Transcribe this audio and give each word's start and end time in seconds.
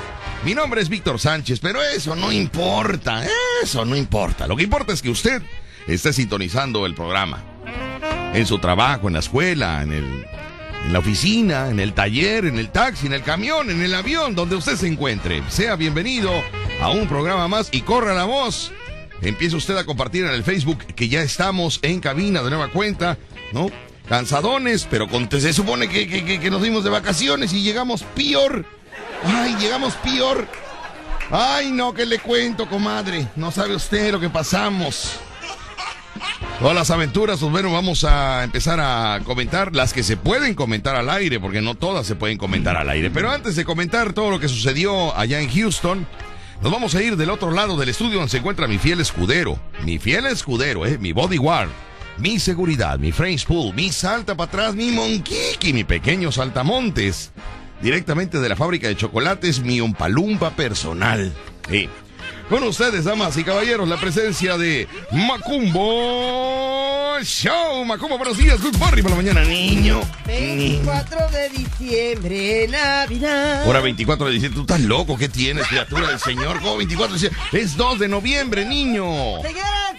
Mi 0.45 0.53
nombre 0.53 0.79
es 0.79 0.89
Víctor 0.89 1.19
Sánchez, 1.19 1.59
pero 1.59 1.81
eso 1.81 2.15
no 2.15 2.31
importa, 2.31 3.23
eso 3.63 3.83
no 3.83 3.95
importa. 3.95 4.45
Lo 4.45 4.55
que 4.55 4.63
importa 4.63 4.93
es 4.93 5.01
que 5.01 5.09
usted 5.09 5.41
esté 5.87 6.13
sintonizando 6.13 6.85
el 6.85 6.93
programa. 6.93 7.43
En 8.33 8.45
su 8.45 8.59
trabajo, 8.59 9.07
en 9.07 9.13
la 9.13 9.19
escuela, 9.19 9.81
en, 9.81 9.91
el, 9.91 10.25
en 10.85 10.93
la 10.93 10.99
oficina, 10.99 11.69
en 11.69 11.79
el 11.79 11.93
taller, 11.93 12.45
en 12.45 12.59
el 12.59 12.69
taxi, 12.69 13.07
en 13.07 13.13
el 13.13 13.23
camión, 13.23 13.71
en 13.71 13.81
el 13.81 13.95
avión, 13.95 14.35
donde 14.35 14.55
usted 14.55 14.75
se 14.75 14.87
encuentre. 14.87 15.41
Sea 15.49 15.75
bienvenido 15.75 16.31
a 16.79 16.91
un 16.91 17.07
programa 17.07 17.47
más 17.47 17.69
y 17.71 17.81
corra 17.81 18.13
la 18.13 18.25
voz 18.25 18.71
Empieza 19.21 19.57
usted 19.57 19.77
a 19.77 19.85
compartir 19.85 20.25
en 20.25 20.31
el 20.31 20.43
Facebook 20.43 20.79
que 20.95 21.09
ya 21.09 21.21
estamos 21.21 21.79
en 21.81 21.99
cabina 21.99 22.41
de 22.41 22.49
nueva 22.49 22.69
cuenta, 22.69 23.17
¿no? 23.51 23.69
Cansadones, 24.07 24.87
pero 24.89 25.07
con, 25.07 25.29
se 25.29 25.53
supone 25.53 25.87
que, 25.89 26.07
que, 26.07 26.49
nos 26.49 26.61
dimos 26.61 26.83
de 26.83 26.89
vacaciones 26.89 27.53
y 27.53 27.61
llegamos 27.61 28.03
peor. 28.15 28.65
Ay, 29.23 29.55
llegamos 29.59 29.93
peor. 29.95 30.47
Ay, 31.29 31.71
no, 31.71 31.93
que 31.93 32.05
le 32.05 32.19
cuento, 32.19 32.67
comadre. 32.67 33.27
No 33.35 33.51
sabe 33.51 33.75
usted 33.75 34.11
lo 34.11 34.19
que 34.19 34.29
pasamos. 34.29 35.19
Todas 36.59 36.75
las 36.75 36.89
aventuras, 36.89 37.39
pues 37.39 37.51
bueno, 37.51 37.71
vamos 37.71 38.03
a 38.03 38.43
empezar 38.43 38.79
a 38.81 39.21
comentar 39.23 39.75
las 39.75 39.93
que 39.93 40.03
se 40.03 40.17
pueden 40.17 40.55
comentar 40.55 40.95
al 40.95 41.09
aire, 41.09 41.39
porque 41.39 41.61
no 41.61 41.75
todas 41.75 42.07
se 42.07 42.15
pueden 42.15 42.37
comentar 42.37 42.75
al 42.75 42.89
aire. 42.89 43.11
Pero 43.11 43.29
antes 43.29 43.55
de 43.55 43.63
comentar 43.63 44.13
todo 44.13 44.31
lo 44.31 44.39
que 44.39 44.49
sucedió 44.49 45.15
allá 45.15 45.39
en 45.39 45.49
Houston, 45.49 46.07
nos 46.61 46.71
vamos 46.71 46.93
a 46.95 47.01
ir 47.01 47.15
del 47.15 47.29
otro 47.29 47.51
lado 47.51 47.77
del 47.77 47.89
estudio 47.89 48.15
donde 48.15 48.29
se 48.29 48.37
encuentra 48.37 48.67
mi 48.67 48.77
fiel 48.77 48.99
escudero. 48.99 49.59
Mi 49.83 49.97
fiel 49.97 50.25
escudero, 50.25 50.85
eh, 50.85 50.97
mi 50.97 51.13
bodyguard. 51.13 51.69
Mi 52.17 52.37
seguridad, 52.37 52.99
mi 52.99 53.13
French 53.13 53.45
Pool, 53.45 53.73
mi 53.73 53.91
salta 53.91 54.35
para 54.35 54.49
atrás, 54.49 54.75
mi 54.75 54.91
monquiqui, 54.91 55.71
mi 55.71 55.85
pequeño 55.85 56.33
saltamontes. 56.33 57.31
Directamente 57.81 58.39
de 58.39 58.49
la 58.49 58.57
fábrica 58.57 58.89
de 58.89 58.97
chocolates, 58.97 59.61
mi 59.61 59.79
umpalumpa 59.79 60.49
personal. 60.51 61.33
Eh, 61.71 61.87
con 62.49 62.63
ustedes, 62.63 63.05
damas 63.05 63.37
y 63.37 63.43
caballeros, 63.43 63.87
la 63.87 63.97
presencia 63.97 64.57
de 64.57 64.87
Macumbo 65.11 67.19
Show. 67.21 67.85
Macumbo, 67.85 68.17
buenos 68.17 68.37
días, 68.37 68.59
good 68.59 68.75
morning 68.77 69.03
por 69.03 69.11
la 69.11 69.17
mañana, 69.17 69.43
niño. 69.43 70.01
24 70.25 71.29
de 71.29 71.49
diciembre, 71.49 72.67
Navidad. 72.67 73.65
Ahora 73.65 73.81
24 73.81 74.25
de 74.25 74.33
diciembre, 74.33 74.55
tú 74.55 74.61
estás 74.61 74.81
loco, 74.81 75.15
¿qué 75.15 75.29
tienes, 75.29 75.67
criatura 75.67 76.07
del 76.07 76.19
Señor? 76.19 76.59
¿Cómo 76.59 76.77
24 76.77 77.15
de 77.15 77.21
diciembre? 77.21 77.61
Es 77.61 77.77
2 77.77 77.99
de 77.99 78.07
noviembre, 78.07 78.65
niño. 78.65 79.05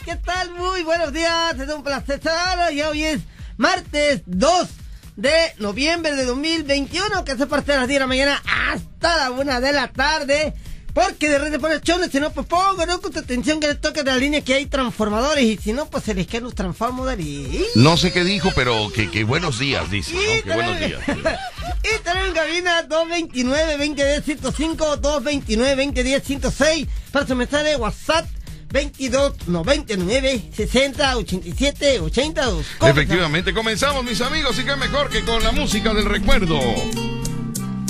¿Qué 0.04 0.16
tal? 0.16 0.50
Muy 0.54 0.82
buenos 0.82 1.12
días, 1.12 1.56
es 1.56 1.72
un 1.72 1.84
placer 1.84 2.16
estar 2.16 2.72
y 2.72 2.82
hoy 2.82 3.04
es 3.04 3.20
martes 3.58 4.22
2 4.26 4.68
de 5.14 5.30
noviembre 5.58 6.16
de 6.16 6.24
2021, 6.24 7.24
que 7.24 7.36
se 7.36 7.46
parte 7.46 7.72
de 7.72 7.78
las 7.78 7.86
10 7.86 7.96
de 7.96 8.00
la 8.00 8.06
mañana 8.08 8.42
hasta 8.68 9.18
la 9.18 9.30
1 9.30 9.60
de 9.60 9.72
la 9.72 9.88
tarde. 9.88 10.54
Porque 10.92 11.28
de 11.28 11.38
repente 11.38 11.58
pone 11.58 11.80
chones, 11.80 12.10
si 12.10 12.20
no, 12.20 12.30
pues 12.32 12.46
pongo, 12.46 12.84
¿no? 12.86 13.00
Con 13.00 13.16
atención 13.16 13.60
que 13.60 13.68
le 13.68 13.76
toque 13.76 14.02
de 14.02 14.10
la 14.10 14.18
línea 14.18 14.42
que 14.42 14.54
hay 14.54 14.66
transformadores 14.66 15.44
y 15.44 15.56
si 15.56 15.72
no, 15.72 15.86
pues 15.86 16.02
se 16.04 16.14
les 16.14 16.26
quedan 16.26 16.44
los 16.44 16.54
transformadores. 16.54 17.26
No 17.74 17.96
sé 17.96 18.12
qué 18.12 18.22
dijo, 18.24 18.50
pero 18.54 18.92
que, 18.92 19.10
que 19.10 19.24
buenos 19.24 19.58
días, 19.58 19.90
dice, 19.90 20.12
¿no? 20.14 20.42
Que 20.42 20.52
buenos 20.54 20.78
días. 20.78 21.00
y 21.08 22.02
tenemos 22.02 22.28
en 22.28 22.34
cabina 22.34 22.86
229-2010-105, 22.88 25.00
229-2010-106 25.00 26.86
para 27.12 27.26
su 27.26 27.36
mensaje 27.36 27.64
de 27.64 27.76
WhatsApp. 27.76 28.26
22 28.72 29.48
99 29.48 30.42
60 30.54 31.16
87 31.16 32.00
82. 32.00 32.66
Efectivamente, 32.82 33.52
comenzamos 33.52 34.04
mis 34.04 34.20
amigos 34.20 34.56
y 34.60 34.64
qué 34.64 34.76
mejor 34.76 35.10
que 35.10 35.24
con 35.24 35.42
la 35.42 35.50
música 35.50 35.92
del 35.92 36.04
recuerdo 36.04 36.56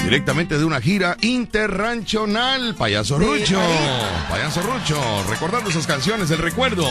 directamente 0.05 0.59
de 0.59 0.65
una 0.65 0.81
gira 0.81 1.17
interranchonal. 1.21 2.75
Payaso 2.75 3.19
Rucho, 3.19 3.61
Payaso 4.29 4.63
Rucho, 4.63 5.01
recordando 5.29 5.71
esas 5.71 5.87
canciones 5.87 6.29
del 6.29 6.39
recuerdo. 6.39 6.87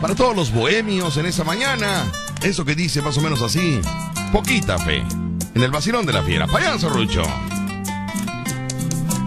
Para 0.00 0.14
todos 0.14 0.34
los 0.34 0.52
bohemios 0.52 1.16
en 1.16 1.26
esa 1.26 1.44
mañana, 1.44 2.10
eso 2.42 2.64
que 2.64 2.74
dice 2.74 3.02
más 3.02 3.16
o 3.18 3.20
menos 3.20 3.40
así, 3.42 3.80
poquita 4.32 4.78
fe. 4.78 5.04
En 5.54 5.62
el 5.62 5.70
vacilón 5.70 6.06
de 6.06 6.12
la 6.12 6.22
fiera, 6.22 6.46
Payaso 6.46 6.88
Rucho. 6.88 7.22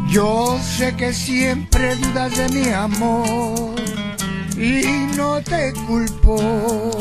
Yo 0.10 0.60
sé 0.62 0.96
que 0.96 1.14
siempre 1.14 1.96
dudas 1.96 2.36
de 2.36 2.50
mi 2.50 2.70
amor 2.70 3.76
y 4.58 5.16
no 5.16 5.42
te 5.42 5.74
culpo 5.88 6.96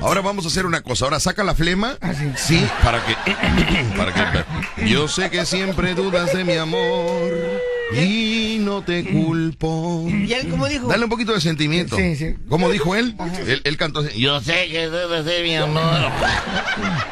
Ahora 0.00 0.20
vamos 0.20 0.44
a 0.44 0.48
hacer 0.48 0.66
una 0.66 0.80
cosa. 0.82 1.04
Ahora 1.04 1.20
saca 1.20 1.44
la 1.44 1.54
flema. 1.54 1.96
Ah, 2.00 2.12
sí, 2.36 2.66
para 2.82 3.04
que, 3.04 3.14
para 3.96 4.12
que. 4.12 4.88
Yo 4.88 5.08
sé 5.08 5.30
que 5.30 5.44
siempre 5.44 5.94
dudas 5.94 6.32
de 6.32 6.44
mi 6.44 6.54
amor 6.54 7.30
y 7.92 8.58
no 8.60 8.82
te 8.82 9.04
culpo. 9.04 10.06
¿Y 10.08 10.32
él 10.32 10.48
cómo 10.48 10.66
dijo? 10.66 10.88
Dale 10.88 11.04
un 11.04 11.10
poquito 11.10 11.32
de 11.32 11.40
sentimiento. 11.40 11.96
Sí, 11.96 12.16
sí. 12.16 12.36
¿Cómo 12.48 12.70
dijo 12.70 12.94
él? 12.94 13.14
Él, 13.64 13.76
cantó 13.76 14.00
así. 14.00 14.20
Yo 14.20 14.40
sé 14.40 14.68
que 14.68 14.86
dudas 14.86 15.24
de 15.24 15.42
mi 15.42 15.56
amor. 15.56 15.82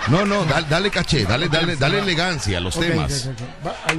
No, 0.09 0.25
no, 0.25 0.45
dale, 0.45 0.91
caché, 0.91 1.25
dale, 1.25 1.49
dale, 1.49 1.77
dale 1.77 1.99
elegancia 1.99 2.59
a 2.59 2.61
los 2.61 2.79
temas. 2.79 3.31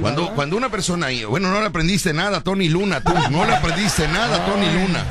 Cuando, 0.00 0.34
cuando 0.34 0.56
una 0.56 0.70
persona, 0.70 1.08
bueno, 1.28 1.50
no 1.50 1.60
le 1.60 1.66
aprendiste 1.66 2.12
nada, 2.12 2.40
Tony 2.40 2.68
Luna, 2.68 3.00
tú, 3.00 3.12
no 3.30 3.44
le 3.44 3.54
aprendiste 3.54 4.08
nada, 4.08 4.44
Tony 4.46 4.66
Luna. 4.72 5.06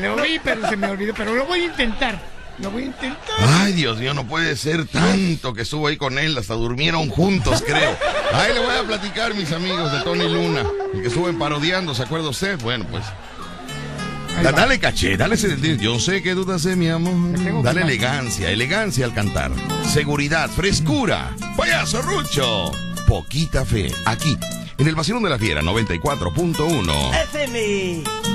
Lo 0.00 0.22
oí, 0.22 0.40
pero 0.42 0.68
se 0.68 0.76
me 0.76 0.88
olvidó, 0.88 1.14
pero 1.14 1.34
lo 1.34 1.46
voy 1.46 1.60
a 1.60 1.64
intentar. 1.64 2.39
Lo 2.62 2.70
voy 2.70 2.82
a 2.82 2.86
intentar. 2.86 3.36
Ay, 3.38 3.72
Dios 3.72 3.98
mío, 3.98 4.12
no 4.12 4.26
puede 4.26 4.54
ser 4.56 4.86
tanto 4.86 5.54
que 5.54 5.62
estuvo 5.62 5.86
ahí 5.86 5.96
con 5.96 6.18
él. 6.18 6.36
Hasta 6.36 6.54
durmieron 6.54 7.08
juntos, 7.08 7.62
creo. 7.66 7.96
Ahí 8.32 8.52
le 8.52 8.60
voy 8.60 8.76
a 8.76 8.82
platicar, 8.82 9.34
mis 9.34 9.50
amigos 9.52 9.90
de 9.92 10.00
Tony 10.02 10.28
Luna. 10.28 10.64
El 10.94 11.02
que 11.02 11.08
estuvo 11.08 11.32
parodiando, 11.38 11.94
¿se 11.94 12.02
acuerda 12.02 12.28
usted? 12.28 12.58
Bueno, 12.60 12.86
pues. 12.90 13.04
dale 14.42 14.78
caché, 14.78 15.16
dale. 15.16 15.36
Yo 15.78 15.98
sé 15.98 16.22
que 16.22 16.34
dudas 16.34 16.62
de 16.64 16.76
mi 16.76 16.88
amor. 16.88 17.62
Dale 17.62 17.82
elegancia, 17.82 18.50
elegancia 18.50 19.06
al 19.06 19.14
cantar. 19.14 19.52
Seguridad, 19.86 20.50
frescura. 20.50 21.34
Payaso 21.56 22.02
Rucho. 22.02 22.72
Poquita 23.06 23.64
fe. 23.64 23.90
Aquí, 24.04 24.36
en 24.78 24.86
el 24.86 24.94
vacilón 24.94 25.22
de 25.22 25.30
la 25.30 25.38
fiera 25.38 25.62
94.1. 25.62 27.22
FM. 27.24 28.29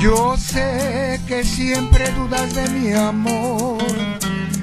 Yo 0.00 0.34
sé 0.38 1.20
que 1.28 1.44
siempre 1.44 2.10
dudas 2.12 2.54
de 2.54 2.66
mi 2.70 2.90
amor 2.92 3.82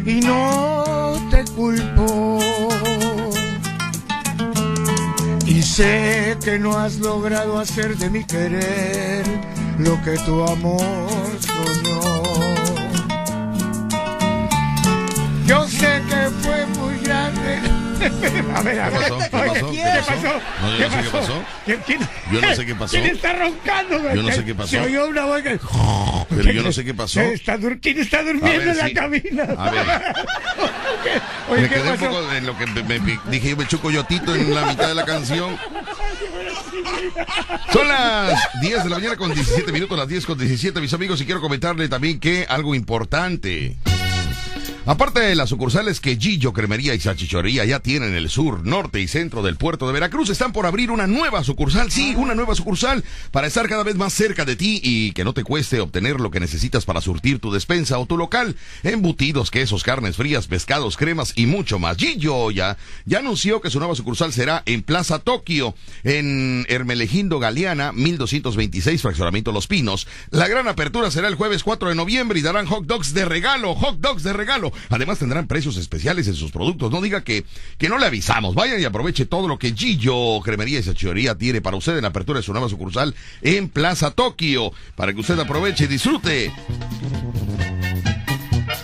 y 0.03 0.19
no 0.21 1.15
te 1.29 1.45
culpo. 1.55 2.39
Y 5.45 5.61
sé 5.61 6.35
que 6.43 6.57
no 6.57 6.75
has 6.79 6.95
logrado 6.97 7.59
hacer 7.59 7.95
de 7.97 8.09
mi 8.09 8.23
querer 8.23 9.23
lo 9.77 10.01
que 10.01 10.17
tu 10.25 10.43
amor 10.43 10.81
soñó. 11.39 12.01
Yo 15.45 15.67
sé 15.67 16.01
que 16.09 16.29
fue 16.41 16.65
muy 16.79 16.97
grande 17.03 17.76
a 18.55 18.61
ver, 18.61 18.79
a 18.79 18.89
ver. 18.89 18.99
¿Qué 19.01 19.09
pasó? 19.29 19.71
¿Qué 19.71 19.79
pasó? 20.05 20.41
¿Qué 20.77 21.09
pasó? 21.11 21.43
yo 22.31 22.41
no 22.41 22.55
sé 22.55 22.65
qué 22.65 22.75
pasó. 22.75 22.91
¿Quién, 22.91 23.05
está 23.07 23.33
roncando? 23.33 24.13
Yo 24.13 24.23
no 24.23 24.31
sé 24.31 24.45
qué 24.45 24.55
pasó. 24.55 24.69
Se 24.69 24.79
oyó 24.79 25.07
una 25.07 25.25
voz 25.25 25.41
que... 25.41 25.59
Pero 26.29 26.51
yo 26.51 26.63
no 26.63 26.71
sé 26.71 26.83
qué 26.85 26.93
pasó. 26.93 27.21
Está 27.21 27.57
¿Quién 27.81 27.99
está 27.99 28.23
durmiendo 28.23 28.71
en 28.71 28.77
la 28.77 28.89
cabina? 28.91 29.43
A 29.57 29.71
ver. 29.71 29.85
Oye, 31.49 31.61
me 31.61 31.69
¿qué 31.69 31.75
quedé 31.75 31.91
un 31.91 31.97
pasó? 31.97 32.05
poco 32.11 32.31
en 32.33 32.45
lo 32.45 32.57
que 32.57 32.65
me- 32.67 33.19
dije 33.29 33.49
yo 33.49 33.57
me 33.57 33.67
chuco 33.67 33.91
yotito 33.91 34.35
en 34.35 34.53
la 34.53 34.65
mitad 34.65 34.87
de 34.87 34.95
la 34.95 35.05
canción. 35.05 35.57
Son 37.71 37.87
las 37.87 38.39
10 38.61 38.83
de 38.83 38.89
la 38.89 38.95
mañana 38.97 39.15
con 39.15 39.33
17 39.33 39.71
minutos, 39.71 39.97
las 39.97 40.07
10 40.07 40.25
con 40.25 40.37
17, 40.37 40.79
mis 40.81 40.93
amigos, 40.93 41.19
y 41.21 41.25
quiero 41.25 41.41
comentarle 41.41 41.87
también 41.89 42.19
que 42.19 42.45
algo 42.49 42.75
importante. 42.75 43.75
Aparte 44.87 45.19
de 45.19 45.35
las 45.35 45.49
sucursales 45.49 45.99
que 45.99 46.15
Gillo, 46.15 46.53
Cremería 46.53 46.95
y 46.95 46.99
Salchichorería 47.01 47.65
ya 47.65 47.81
tienen 47.81 48.11
en 48.11 48.15
el 48.15 48.29
sur, 48.29 48.65
norte 48.65 49.01
y 49.01 49.09
centro 49.09 49.43
del 49.43 49.57
puerto 49.57 49.85
de 49.85 49.91
Veracruz, 49.91 50.29
están 50.29 50.53
por 50.53 50.65
abrir 50.65 50.91
una 50.91 51.07
nueva 51.07 51.43
sucursal, 51.43 51.91
sí, 51.91 52.15
una 52.15 52.35
nueva 52.35 52.55
sucursal, 52.55 53.03
para 53.31 53.47
estar 53.47 53.67
cada 53.67 53.83
vez 53.83 53.97
más 53.97 54.13
cerca 54.13 54.45
de 54.45 54.55
ti 54.55 54.79
y 54.81 55.11
que 55.11 55.25
no 55.25 55.33
te 55.33 55.43
cueste 55.43 55.81
obtener 55.81 56.21
lo 56.21 56.31
que 56.31 56.39
necesitas 56.39 56.85
para 56.85 57.01
surtir 57.01 57.39
tu 57.39 57.51
despensa 57.51 57.99
o 57.99 58.05
tu 58.05 58.15
local. 58.15 58.55
Embutidos, 58.81 59.51
quesos, 59.51 59.83
carnes 59.83 60.15
frías, 60.15 60.47
pescados, 60.47 60.95
cremas 60.95 61.33
y 61.35 61.47
mucho 61.47 61.79
más. 61.79 61.97
Gillo 61.97 62.49
ya, 62.51 62.77
ya 63.03 63.19
anunció 63.19 63.59
que 63.59 63.69
su 63.69 63.79
nueva 63.79 63.93
sucursal 63.93 64.31
será 64.31 64.63
en 64.65 64.83
Plaza 64.83 65.19
Tokio, 65.19 65.75
en 66.05 66.65
Hermelegindo 66.69 67.39
Galeana, 67.39 67.91
1226, 67.91 69.01
fraccionamiento 69.01 69.51
Los 69.51 69.67
Pinos. 69.67 70.07
La 70.31 70.47
gran 70.47 70.69
apertura 70.69 71.11
será 71.11 71.27
el 71.27 71.35
jueves 71.35 71.65
4 71.65 71.89
de 71.89 71.95
noviembre 71.95 72.39
y 72.39 72.41
darán 72.41 72.67
hot 72.67 72.85
dogs 72.85 73.13
de 73.13 73.25
regalo, 73.25 73.75
hot 73.75 73.99
dogs 73.99 74.23
de 74.23 74.31
regalo. 74.31 74.71
Además 74.89 75.19
tendrán 75.19 75.47
precios 75.47 75.77
especiales 75.77 76.27
en 76.27 76.35
sus 76.35 76.51
productos. 76.51 76.91
No 76.91 77.01
diga 77.01 77.23
que, 77.23 77.45
que 77.77 77.89
no 77.89 77.97
le 77.97 78.05
avisamos. 78.05 78.55
Vayan 78.55 78.81
y 78.81 78.85
aproveche 78.85 79.25
todo 79.25 79.47
lo 79.47 79.57
que 79.57 79.73
Gillo, 79.73 80.41
Cremería 80.41 80.79
y 80.79 80.83
Sachichería 80.83 81.35
tiene 81.35 81.61
para 81.61 81.77
usted 81.77 81.95
en 81.95 82.03
la 82.03 82.09
apertura 82.09 82.39
de 82.39 82.43
su 82.43 82.53
nueva 82.53 82.69
sucursal 82.69 83.15
en 83.41 83.69
Plaza 83.69 84.11
Tokio. 84.11 84.71
Para 84.95 85.13
que 85.13 85.19
usted 85.19 85.39
aproveche 85.39 85.85
y 85.85 85.87
disfrute. 85.87 86.51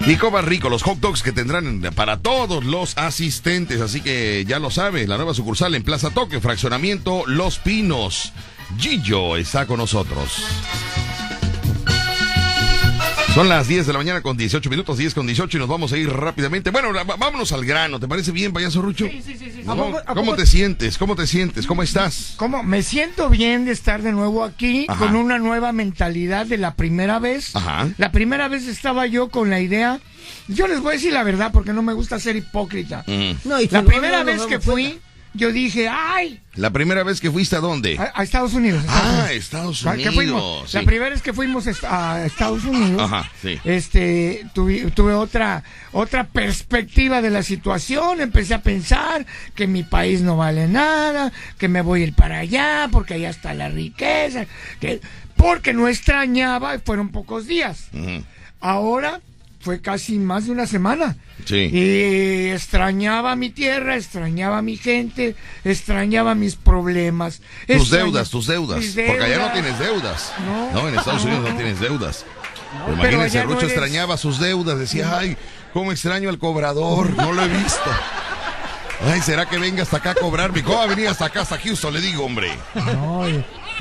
Y 0.05 0.17
coma 0.17 0.41
rico 0.41 0.69
los 0.69 0.83
hot 0.83 0.99
dogs 0.99 1.23
que 1.23 1.31
tendrán 1.31 1.81
para 1.95 2.17
todos 2.17 2.65
los 2.65 2.97
asistentes. 2.97 3.79
Así 3.79 4.01
que 4.01 4.43
ya 4.45 4.59
lo 4.59 4.69
sabe, 4.69 5.07
la 5.07 5.15
nueva 5.15 5.33
sucursal 5.33 5.75
en 5.75 5.83
Plaza 5.83 6.09
Toque, 6.09 6.41
fraccionamiento 6.41 7.23
Los 7.25 7.59
Pinos. 7.59 8.33
Gillo 8.77 9.37
está 9.37 9.65
con 9.65 9.77
nosotros. 9.77 10.43
Son 13.33 13.49
las 13.49 13.67
10 13.67 13.87
de 13.87 13.93
la 13.93 13.97
mañana 13.99 14.21
con 14.21 14.37
18 14.37 14.69
minutos, 14.69 14.95
10 14.99 15.15
con 15.15 15.25
18 15.25 15.57
y 15.57 15.59
nos 15.59 15.67
vamos 15.67 15.91
a 15.91 15.97
ir 15.97 16.07
rápidamente. 16.07 16.69
Bueno, 16.69 16.89
vámonos 17.17 17.51
al 17.51 17.65
grano. 17.65 17.99
¿Te 17.99 18.07
parece 18.07 18.31
bien, 18.31 18.53
payaso 18.53 18.79
Rucho? 18.83 19.07
Sí, 19.09 19.23
sí, 19.25 19.35
sí, 19.39 19.51
sí. 19.51 19.61
¿A 19.61 19.65
¿Cómo, 19.65 19.85
poco- 19.87 19.97
a 19.97 20.05
cómo 20.13 20.25
poco- 20.25 20.35
te 20.37 20.45
sientes? 20.45 20.99
¿Cómo 20.99 21.15
te 21.15 21.25
sientes? 21.25 21.65
¿Cómo 21.65 21.81
estás? 21.81 22.33
¿Cómo? 22.37 22.61
Me 22.61 22.83
siento 22.83 23.29
bien 23.29 23.65
de 23.65 23.71
estar 23.71 24.03
de 24.03 24.11
nuevo 24.11 24.43
aquí 24.43 24.85
Ajá. 24.87 24.99
con 24.99 25.15
una 25.15 25.39
nueva 25.39 25.71
mentalidad 25.71 26.45
de 26.45 26.59
la 26.59 26.75
primera 26.75 27.17
vez. 27.17 27.55
Ajá. 27.55 27.89
La 27.97 28.11
primera 28.11 28.49
vez 28.49 28.67
estaba 28.67 29.07
yo 29.07 29.29
con 29.29 29.49
la 29.49 29.59
idea. 29.59 29.99
Yo 30.47 30.67
les 30.67 30.79
voy 30.81 30.91
a 30.91 30.93
decir 30.93 31.11
la 31.13 31.23
verdad 31.23 31.49
porque 31.51 31.73
no 31.73 31.81
me 31.81 31.93
gusta 31.93 32.19
ser 32.19 32.35
hipócrita. 32.35 33.03
Mm. 33.07 33.31
No, 33.45 33.59
y 33.59 33.67
La 33.67 33.81
primera 33.81 34.19
no 34.19 34.25
vez 34.25 34.43
que 34.43 34.59
fui, 34.59 34.83
cuenta. 34.89 35.07
Yo 35.33 35.51
dije, 35.51 35.87
¡ay! 35.89 36.39
¿La 36.55 36.69
primera 36.69 37.03
vez 37.03 37.19
que 37.19 37.31
fuiste 37.31 37.55
a 37.55 37.59
dónde? 37.59 37.97
A, 37.97 38.11
a 38.19 38.23
Estados 38.23 38.53
Unidos. 38.53 38.83
Ah, 38.87 39.27
Estados 39.31 39.77
Estados 39.79 39.85
¿A 39.85 40.03
qué 40.03 40.11
fuimos? 40.11 40.41
Unidos. 40.41 40.73
La 40.73 40.83
primera 40.83 41.09
vez 41.09 41.21
que 41.21 41.33
fuimos 41.33 41.67
a 41.83 42.25
Estados 42.25 42.63
Unidos, 42.65 43.01
Ajá, 43.01 43.29
sí. 43.41 43.59
este, 43.63 44.45
tuve, 44.53 44.91
tuve 44.91 45.13
otra, 45.13 45.63
otra 45.91 46.25
perspectiva 46.25 47.21
de 47.21 47.31
la 47.31 47.41
situación. 47.41 48.21
Empecé 48.21 48.53
a 48.53 48.61
pensar 48.61 49.25
que 49.55 49.65
mi 49.65 49.83
país 49.83 50.21
no 50.21 50.37
vale 50.37 50.67
nada, 50.67 51.31
que 51.57 51.67
me 51.67 51.81
voy 51.81 52.01
a 52.01 52.03
ir 52.05 52.13
para 52.13 52.39
allá 52.39 52.87
porque 52.91 53.15
allá 53.15 53.29
está 53.29 53.53
la 53.55 53.69
riqueza, 53.69 54.45
que, 54.79 55.01
porque 55.35 55.73
no 55.73 55.87
extrañaba, 55.87 56.77
fueron 56.85 57.09
pocos 57.09 57.47
días. 57.47 57.87
Ahora 58.59 59.19
fue 59.63 59.81
casi 59.81 60.19
más 60.19 60.45
de 60.45 60.51
una 60.51 60.67
semana. 60.67 61.15
Sí. 61.45 61.69
Y 61.71 62.49
extrañaba 62.51 63.35
mi 63.35 63.49
tierra, 63.49 63.95
extrañaba 63.95 64.61
mi 64.61 64.75
gente, 64.77 65.35
extrañaba 65.63 66.35
mis 66.35 66.55
problemas. 66.55 67.41
Tus 67.67 67.89
deudas, 67.89 68.29
tus 68.29 68.47
deudas. 68.47 68.79
mis 68.79 68.91
Porque 69.07 69.23
allá 69.23 69.39
no 69.39 69.51
tienes 69.53 69.79
deudas. 69.79 70.33
No. 70.45 70.71
No, 70.71 70.89
en 70.89 70.95
Estados 70.97 71.23
No. 71.25 71.31
Unidos 71.31 71.49
no 71.51 71.55
tienes 71.55 71.79
deudas. 71.79 72.25
pero 72.85 72.93
Imagínense, 72.97 73.43
Rucho 73.43 73.59
eres- 73.59 73.71
extrañaba 73.71 74.17
sus 74.17 74.39
deudas. 74.39 74.77
Decía, 74.77 75.17
ay, 75.17 75.37
cómo 75.71 75.91
extraño 75.91 76.29
al 76.29 76.37
cobrador. 76.39 77.09
No 77.15 77.31
lo 77.31 77.43
he 77.43 77.47
visto. 77.47 77.89
Ay, 79.05 79.21
¿será 79.21 79.45
que 79.47 79.57
venga 79.57 79.83
hasta 79.83 79.97
acá 79.97 80.11
a 80.11 80.15
cobrarme? 80.15 80.63
¿Cómo 80.63 80.77
va 80.77 80.83
a 80.83 80.87
venir 80.87 81.07
hasta 81.07 81.25
acá, 81.25 81.41
hasta 81.41 81.57
Houston? 81.57 81.93
Le 81.93 81.99
digo, 82.01 82.23
hombre. 82.25 82.49
No, 82.75 83.25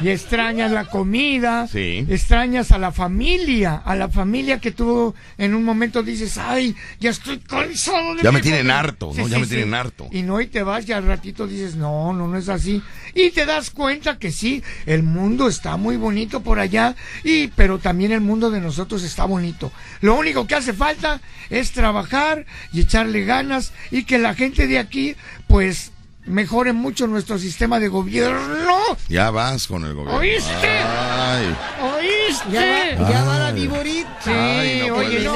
y, 0.01 0.09
extrañas 0.09 0.71
la 0.71 0.85
comida, 0.87 1.67
Sí. 1.69 2.07
extrañas 2.09 2.73
a 2.73 2.79
la 2.79 2.93
familia, 2.93 3.77
a 3.85 3.95
la 3.97 4.09
familia 4.09 4.59
que 4.61 4.71
tú 4.71 5.15
en 5.39 5.55
un 5.55 5.65
momento 5.65 6.03
dices, 6.03 6.39
ay, 6.39 6.75
ya 7.01 7.11
estoy 7.11 7.39
cansado 7.39 8.15
de 8.15 8.23
Ya 8.23 8.33
me 8.33 8.41
tienen 8.41 8.61
familia". 8.61 8.79
harto, 8.79 9.13
¿no? 9.17 9.29
Ya 9.29 9.39
me 9.39 9.47
tienen 9.47 9.75
harto. 9.75 10.09
Y 10.13 10.23
no, 10.23 10.41
y 10.41 10.47
te 10.47 10.63
vas 10.63 10.89
y 10.89 10.93
al 10.93 11.07
ratito 11.07 11.47
dices, 11.47 11.77
no, 11.77 12.13
no, 12.13 12.29
no 12.29 12.37
es 12.39 12.49
así. 12.49 12.83
Y 13.15 13.31
te 13.31 13.45
das 13.47 13.71
cuenta 13.71 14.19
que 14.19 14.31
sí, 14.33 14.63
el 14.87 15.03
mundo 15.03 15.49
está 15.49 15.77
muy 15.77 15.97
bonito 15.97 16.43
por 16.43 16.59
allá, 16.59 16.95
y, 17.25 17.49
pero 17.49 17.79
también 17.79 18.13
el 18.13 18.21
mundo 18.21 18.51
de 18.51 18.61
nosotros 18.61 19.03
está 19.03 19.25
bonito. 19.25 19.73
Lo 20.01 20.15
único 20.17 20.47
que 20.47 20.55
hace 20.55 20.73
falta 20.73 21.21
es 21.51 21.73
trabajar 21.73 22.47
y 22.73 22.81
echarle 22.81 23.25
ganas 23.25 23.73
y 23.91 24.05
que 24.05 24.19
la 24.19 24.35
gente 24.35 24.67
de 24.67 24.79
aquí, 24.79 25.15
pues, 25.49 25.93
mejore 26.27 26.73
mucho 26.73 27.07
nuestro 27.07 27.39
sistema 27.39 27.81
de 27.81 27.89
gobierno. 27.89 28.79
Ya 29.09 29.31
vas 29.31 29.67
con 29.67 29.85
el 29.85 29.95
gobierno. 29.95 30.19
¿Oíste? 30.21 30.69
Ay, 30.69 31.55
¿Oíste? 31.83 32.53
Ya 32.53 33.01
va, 33.01 33.11
ya 33.11 33.25
va 33.25 33.39
la 33.39 33.53
viborita. 33.53 34.19
Sí, 34.25 34.31
Ay, 34.31 34.85
no 34.89 34.97
oye, 34.97 35.21
no. 35.21 35.35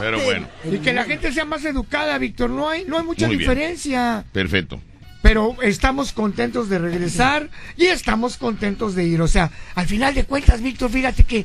Pero 0.00 0.20
bueno. 0.22 0.48
y 0.64 0.78
que 0.78 0.92
la 0.92 1.04
gente 1.04 1.32
sea 1.32 1.44
más 1.44 1.64
educada, 1.64 2.16
Víctor. 2.18 2.50
No 2.50 2.68
hay, 2.68 2.84
no 2.84 2.98
hay 2.98 3.04
mucha 3.04 3.26
Muy 3.26 3.36
bien. 3.36 3.48
diferencia. 3.48 4.24
perfecto. 4.32 4.80
Pero 5.20 5.56
estamos 5.62 6.12
contentos 6.12 6.68
de 6.68 6.78
regresar 6.78 7.50
y 7.76 7.86
estamos 7.86 8.36
contentos 8.36 8.94
de 8.94 9.04
ir. 9.04 9.20
O 9.20 9.26
sea, 9.26 9.50
al 9.74 9.86
final 9.86 10.14
de 10.14 10.24
cuentas, 10.24 10.62
Víctor, 10.62 10.90
fíjate 10.90 11.24
que 11.24 11.44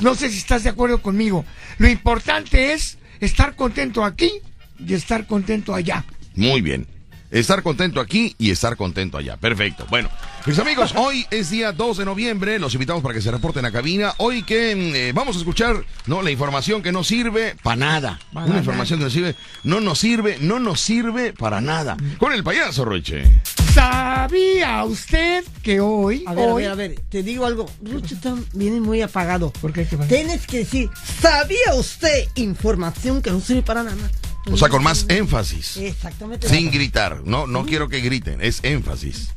no 0.00 0.16
sé 0.16 0.28
si 0.28 0.38
estás 0.38 0.64
de 0.64 0.70
acuerdo 0.70 1.00
conmigo. 1.00 1.44
Lo 1.78 1.88
importante 1.88 2.72
es 2.72 2.98
estar 3.20 3.54
contento 3.54 4.04
aquí 4.04 4.32
y 4.78 4.94
estar 4.94 5.26
contento 5.28 5.72
allá. 5.72 6.04
Muy 6.34 6.60
bien. 6.62 6.86
Estar 7.32 7.62
contento 7.62 7.98
aquí 7.98 8.34
y 8.38 8.50
estar 8.50 8.76
contento 8.76 9.16
allá. 9.16 9.38
Perfecto. 9.38 9.86
Bueno, 9.88 10.10
mis 10.44 10.58
amigos, 10.58 10.92
hoy 10.96 11.24
es 11.30 11.48
día 11.48 11.72
2 11.72 11.96
de 11.96 12.04
noviembre. 12.04 12.58
Los 12.58 12.74
invitamos 12.74 13.02
para 13.02 13.14
que 13.14 13.22
se 13.22 13.30
reporten 13.30 13.64
a 13.64 13.72
cabina. 13.72 14.12
Hoy 14.18 14.42
que 14.42 14.76
mm, 14.76 14.94
eh, 14.94 15.12
vamos 15.14 15.36
a 15.36 15.38
escuchar 15.38 15.82
no 16.04 16.20
la 16.20 16.30
información 16.30 16.82
que 16.82 16.92
no 16.92 17.02
sirve 17.02 17.56
para 17.62 17.76
nada. 17.76 18.20
Una 18.32 18.46
nada. 18.46 18.58
información 18.58 18.98
que 18.98 19.04
no 19.06 19.10
sirve, 19.10 19.34
no 19.64 19.80
nos 19.80 19.98
sirve, 19.98 20.36
no 20.42 20.58
nos 20.58 20.78
sirve 20.82 21.32
para 21.32 21.62
nada. 21.62 21.96
Con 22.18 22.34
el 22.34 22.44
payaso, 22.44 22.84
Roche. 22.84 23.24
¿Sabía 23.72 24.84
usted 24.84 25.42
que 25.62 25.80
hoy, 25.80 26.24
A 26.26 26.34
ver, 26.34 26.50
a 26.50 26.52
hoy, 26.52 26.62
ver, 26.64 26.70
a 26.70 26.74
ver, 26.74 27.00
te 27.08 27.22
digo 27.22 27.46
algo. 27.46 27.64
Rucho 27.82 28.14
está, 28.14 28.34
viene 28.52 28.78
muy 28.82 29.00
apagado. 29.00 29.50
¿Por 29.54 29.72
qué? 29.72 29.86
¿Qué? 29.86 29.96
Tienes 29.96 30.46
que 30.46 30.58
decir, 30.58 30.90
¿sabía 31.22 31.74
usted 31.78 32.28
información 32.34 33.22
que 33.22 33.30
no 33.30 33.40
sirve 33.40 33.62
para 33.62 33.82
nada? 33.84 34.10
O 34.50 34.56
sea, 34.56 34.68
con 34.68 34.82
más 34.82 35.06
énfasis. 35.08 35.76
Exactamente. 35.76 36.48
Sin 36.48 36.70
gritar. 36.70 37.20
No, 37.24 37.46
no 37.46 37.64
quiero 37.64 37.88
que 37.88 38.00
griten. 38.00 38.40
Es 38.40 38.60
énfasis. 38.64 39.28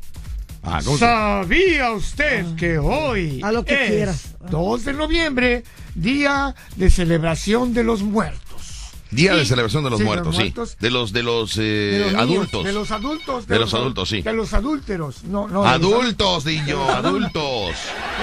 Ah, 0.63 0.81
¿cómo 0.83 0.97
se- 0.97 1.05
¿Sabía 1.05 1.91
usted 1.91 2.55
que 2.55 2.79
hoy 2.79 3.39
A 3.43 3.51
lo 3.51 3.63
que 3.63 3.83
es 3.83 3.89
quieras. 3.91 4.35
2 4.50 4.83
de 4.85 4.93
noviembre, 4.93 5.63
día 5.93 6.55
de 6.75 6.89
celebración 6.89 7.74
de 7.75 7.83
los 7.83 8.01
muertos? 8.01 8.41
Día 9.12 9.35
de 9.35 9.45
celebración 9.45 9.83
de 9.83 9.91
los 9.91 10.00
Sí, 10.00 10.05
muertos, 10.05 10.35
sí. 10.35 10.41
muertos. 10.41 10.77
De 10.79 10.89
los, 10.89 11.13
de 11.13 11.21
los, 11.24 11.55
eh, 11.57 11.62
De 11.62 12.00
los 12.00 12.07
niños, 12.13 12.21
adultos. 12.24 12.63
De 12.65 12.74
los 12.74 12.91
adultos. 12.91 13.47
De 13.47 13.59
los 13.59 13.74
adultos, 13.75 14.09
sí. 14.09 14.21
De 14.24 14.33
los 14.33 14.53
adúlteros. 14.53 15.24
No, 15.25 15.47
no. 15.47 15.62
de 15.63 15.69
Adultos, 15.69 16.45
niño, 16.45 16.83
adultos. 16.89 17.31
adultos. 17.35 17.75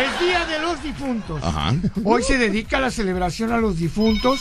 Es 0.04 0.20
día 0.26 0.44
de 0.46 0.58
los 0.58 0.82
difuntos. 0.82 1.40
Ajá. 1.42 1.74
Hoy 2.04 2.22
se 2.24 2.36
dedica 2.36 2.78
a 2.78 2.80
la 2.80 2.90
celebración 2.90 3.52
a 3.52 3.58
los 3.58 3.78
difuntos 3.78 4.40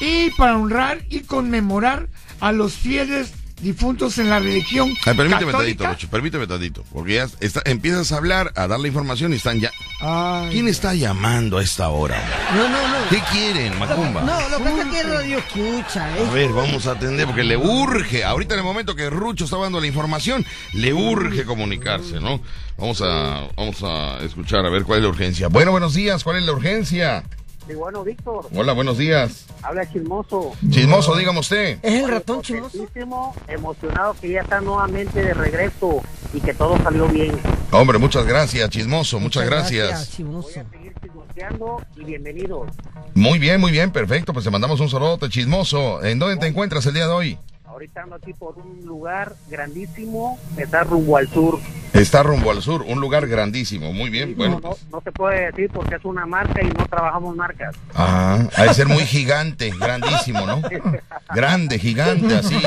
y 0.00 0.30
para 0.30 0.56
honrar 0.56 1.02
y 1.08 1.20
conmemorar 1.20 2.08
a 2.40 2.52
los 2.52 2.74
fieles 2.74 3.32
difuntos 3.60 4.18
en 4.18 4.30
la 4.30 4.38
religión 4.38 4.90
Ay, 5.04 5.16
permíteme 5.16 5.50
tantito, 5.50 5.50
católica. 5.50 5.88
Rocho, 5.88 6.08
permíteme 6.08 6.46
tantito. 6.46 6.84
Porque 6.92 7.14
ya 7.14 7.26
está- 7.40 7.60
empiezas 7.64 8.12
a 8.12 8.16
hablar, 8.18 8.52
a 8.54 8.68
dar 8.68 8.78
la 8.78 8.86
información 8.86 9.32
y 9.32 9.36
están 9.36 9.58
ya. 9.58 9.72
Ay, 10.00 10.50
¿Quién 10.52 10.68
está 10.68 10.94
llamando 10.94 11.58
a 11.58 11.62
esta 11.64 11.88
hora? 11.88 12.22
No, 12.54 12.68
no, 12.68 12.88
no. 12.88 13.08
¿Qué 13.10 13.20
quieren, 13.32 13.76
Macumba? 13.80 14.22
No, 14.22 14.48
lo 14.48 14.58
que 14.58 14.62
pasa 14.62 14.82
es 14.82 14.88
que 14.94 15.02
radio 15.02 15.38
escucha, 15.38 16.16
¿eh? 16.18 16.24
A 16.28 16.30
ver, 16.32 16.52
vamos 16.52 16.86
a 16.86 16.92
atender 16.92 17.26
porque 17.26 17.42
le 17.42 17.56
urge. 17.56 18.22
Ahorita 18.22 18.54
en 18.54 18.60
el 18.60 18.64
momento 18.64 18.94
que 18.94 19.10
Rucho 19.10 19.46
está 19.46 19.56
dando 19.56 19.80
la 19.80 19.88
información, 19.88 20.46
le 20.74 20.92
urge 20.94 21.44
comunicarse, 21.44 22.20
¿no? 22.20 22.40
Vamos 22.76 23.02
a, 23.02 23.48
vamos 23.56 23.82
a 23.82 24.18
escuchar 24.24 24.64
a 24.66 24.70
ver 24.70 24.84
cuál 24.84 24.98
es 25.00 25.02
la 25.02 25.08
urgencia. 25.08 25.48
Bueno, 25.48 25.72
buenos 25.72 25.94
días, 25.94 26.22
¿cuál 26.22 26.36
es 26.36 26.44
la 26.44 26.52
urgencia? 26.52 27.24
Sí, 27.68 27.74
bueno, 27.74 28.02
Víctor, 28.02 28.48
Hola, 28.54 28.72
buenos 28.72 28.96
días. 28.96 29.44
habla 29.62 29.86
chismoso. 29.90 30.52
Chismoso, 30.70 31.14
dígame 31.16 31.40
usted. 31.40 31.78
Es 31.82 32.02
el 32.02 32.08
ratón. 32.08 32.36
Contentísimo, 32.42 33.34
emocionado 33.46 34.16
que 34.18 34.30
ya 34.30 34.40
está 34.40 34.62
nuevamente 34.62 35.22
de 35.22 35.34
regreso 35.34 36.00
y 36.32 36.40
que 36.40 36.54
todo 36.54 36.78
salió 36.82 37.06
bien. 37.08 37.38
Hombre, 37.70 37.98
muchas 37.98 38.24
gracias, 38.24 38.70
chismoso, 38.70 39.20
muchas 39.20 39.44
gracias. 39.44 40.10
chimoso. 40.12 40.48
Voy 40.48 40.62
a 40.62 40.70
seguir 40.70 40.94
chismoseando 41.02 41.82
y 41.96 42.04
bienvenidos. 42.04 42.70
Muy 43.14 43.38
bien, 43.38 43.60
muy 43.60 43.70
bien, 43.70 43.90
perfecto. 43.90 44.32
Pues 44.32 44.46
te 44.46 44.50
mandamos 44.50 44.80
un 44.80 44.88
saludo 44.88 45.18
chismoso. 45.28 46.02
¿En 46.02 46.18
dónde 46.18 46.36
te 46.38 46.46
encuentras 46.46 46.86
el 46.86 46.94
día 46.94 47.06
de 47.06 47.12
hoy? 47.12 47.38
Ahorita 47.78 48.02
ando 48.02 48.16
aquí 48.16 48.32
por 48.32 48.58
un 48.58 48.84
lugar 48.84 49.36
grandísimo, 49.48 50.36
está 50.56 50.82
rumbo 50.82 51.16
al 51.16 51.28
sur. 51.28 51.60
Está 51.92 52.24
rumbo 52.24 52.50
al 52.50 52.60
sur, 52.60 52.82
un 52.82 53.00
lugar 53.00 53.28
grandísimo. 53.28 53.92
Muy 53.92 54.10
bien, 54.10 54.34
bueno. 54.36 54.58
No, 54.60 54.70
no, 54.70 54.76
no 54.90 55.00
se 55.00 55.12
puede 55.12 55.46
decir 55.52 55.70
porque 55.72 55.94
es 55.94 56.04
una 56.04 56.26
marca 56.26 56.60
y 56.60 56.66
no 56.66 56.84
trabajamos 56.86 57.36
marcas. 57.36 57.76
Ah, 57.94 58.40
ha 58.56 58.64
de 58.64 58.74
ser 58.74 58.88
muy 58.88 59.04
gigante, 59.06 59.70
grandísimo, 59.78 60.44
¿no? 60.44 60.60
Grande, 61.32 61.78
gigante, 61.78 62.34
así. 62.34 62.60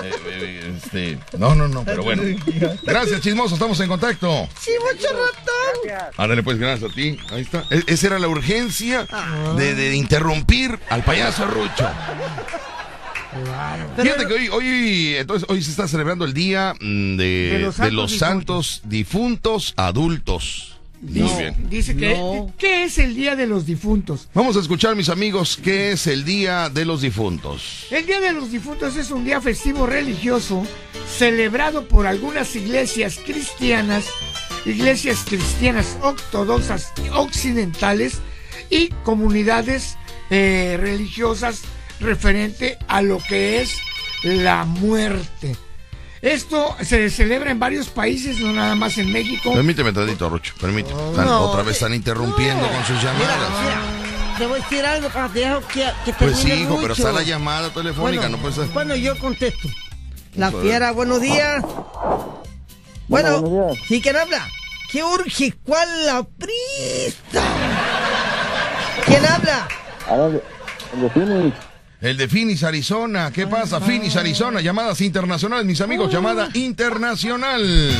Eh, 0.00 0.12
eh, 0.28 0.74
este, 0.76 1.18
no, 1.38 1.56
no, 1.56 1.66
no, 1.66 1.82
pero 1.82 2.04
bueno. 2.04 2.22
Gracias, 2.84 3.20
chismoso, 3.20 3.54
estamos 3.54 3.80
en 3.80 3.88
contacto. 3.88 4.46
Sí, 4.60 4.70
mucho 4.80 5.08
ratón. 5.08 5.82
Gracias. 5.84 6.14
Ándale, 6.16 6.42
pues, 6.44 6.56
gracias 6.56 6.88
a 6.92 6.94
ti. 6.94 7.18
Ahí 7.32 7.40
está. 7.42 7.64
E- 7.70 7.82
esa 7.88 8.06
era 8.06 8.18
la 8.20 8.28
urgencia 8.28 9.08
de, 9.56 9.74
de 9.74 9.96
interrumpir 9.96 10.78
al 10.88 11.02
payaso 11.02 11.48
Rucho. 11.48 11.90
Fíjate 14.00 14.26
que 14.26 14.32
hoy, 14.34 14.48
hoy, 14.48 15.14
entonces, 15.16 15.48
hoy 15.50 15.62
se 15.62 15.70
está 15.70 15.86
celebrando 15.88 16.24
el 16.24 16.32
día 16.34 16.74
mm, 16.80 17.16
de, 17.16 17.24
De 17.52 17.58
los 17.60 17.76
de 17.76 17.90
los 17.92 18.16
santos 18.18 18.80
difuntos 18.84 19.74
adultos. 19.76 20.74
Muy 21.00 21.12
Dice, 21.22 21.38
bien. 21.38 21.70
dice 21.70 21.96
que, 21.96 22.16
No. 22.16 22.52
¿qué 22.58 22.82
es 22.84 22.98
el 22.98 23.14
Día 23.14 23.36
de 23.36 23.46
los 23.46 23.66
Difuntos? 23.66 24.28
Vamos 24.34 24.56
a 24.56 24.60
escuchar, 24.60 24.96
mis 24.96 25.08
amigos, 25.08 25.56
qué 25.62 25.92
es 25.92 26.08
el 26.08 26.24
día 26.24 26.70
de 26.70 26.84
los 26.84 27.02
difuntos. 27.02 27.86
El 27.92 28.04
Día 28.04 28.20
de 28.20 28.32
los 28.32 28.50
Difuntos 28.50 28.96
es 28.96 29.12
un 29.12 29.24
día 29.24 29.40
festivo 29.40 29.86
religioso 29.86 30.66
celebrado 31.16 31.86
por 31.86 32.08
algunas 32.08 32.56
iglesias 32.56 33.20
cristianas, 33.24 34.06
iglesias 34.66 35.24
cristianas 35.24 35.96
ortodoxas 36.02 36.92
occidentales 37.12 38.18
y 38.68 38.88
comunidades 39.04 39.96
eh, 40.30 40.76
religiosas 40.80 41.62
referente 42.00 42.78
a 42.88 43.02
lo 43.02 43.18
que 43.18 43.60
es 43.62 43.74
la 44.22 44.64
muerte. 44.64 45.56
Esto 46.20 46.74
se 46.82 47.10
celebra 47.10 47.50
en 47.52 47.60
varios 47.60 47.88
países, 47.88 48.40
no 48.40 48.52
nada 48.52 48.74
más 48.74 48.98
en 48.98 49.12
México. 49.12 49.52
Permíteme 49.54 49.92
tantito, 49.92 50.28
Rucho, 50.28 50.52
permíteme. 50.60 51.00
Están- 51.10 51.26
No, 51.26 51.42
otra 51.42 51.62
vez 51.62 51.74
están 51.76 51.94
interrumpiendo 51.94 52.60
no. 52.66 52.72
con 52.72 52.84
sus 52.84 53.00
llamadas. 53.02 53.38
mira, 53.62 53.80
te 54.36 54.46
voy 54.46 54.58
a 54.58 54.62
decir 54.62 54.84
algo 54.84 55.08
para 55.10 55.28
que, 55.28 55.56
que, 55.72 55.88
que 56.04 56.12
Pues 56.14 56.38
sí, 56.38 56.50
hijo, 56.52 56.78
pero 56.80 56.94
está 56.94 57.12
la 57.12 57.22
llamada 57.22 57.70
telefónica, 57.70 58.22
bueno, 58.22 58.36
no 58.36 58.42
puede 58.42 58.54
ser. 58.54 58.66
Bueno, 58.68 58.96
yo 58.96 59.16
contesto. 59.18 59.68
La 60.34 60.48
a 60.48 60.50
ver. 60.50 60.62
fiera, 60.62 60.90
buenos 60.90 61.20
días. 61.20 61.62
Bueno, 63.06 63.40
buenos 63.40 63.76
días. 63.76 63.86
¿sí 63.88 64.00
quién 64.02 64.16
habla? 64.16 64.46
¿Qué 64.90 65.04
urge? 65.04 65.54
¿Cuál 65.64 66.06
la 66.06 66.22
prisa? 66.24 67.42
¿Quién 69.06 69.24
habla? 69.24 69.68
El 72.00 72.16
de 72.16 72.28
Phoenix, 72.28 72.62
Arizona. 72.62 73.32
¿Qué 73.32 73.46
pasa? 73.46 73.80
Phoenix, 73.80 74.16
Arizona. 74.16 74.60
Llamadas 74.60 75.00
internacionales, 75.00 75.66
mis 75.66 75.80
amigos. 75.80 76.12
Llamada 76.12 76.48
internacional. 76.54 77.90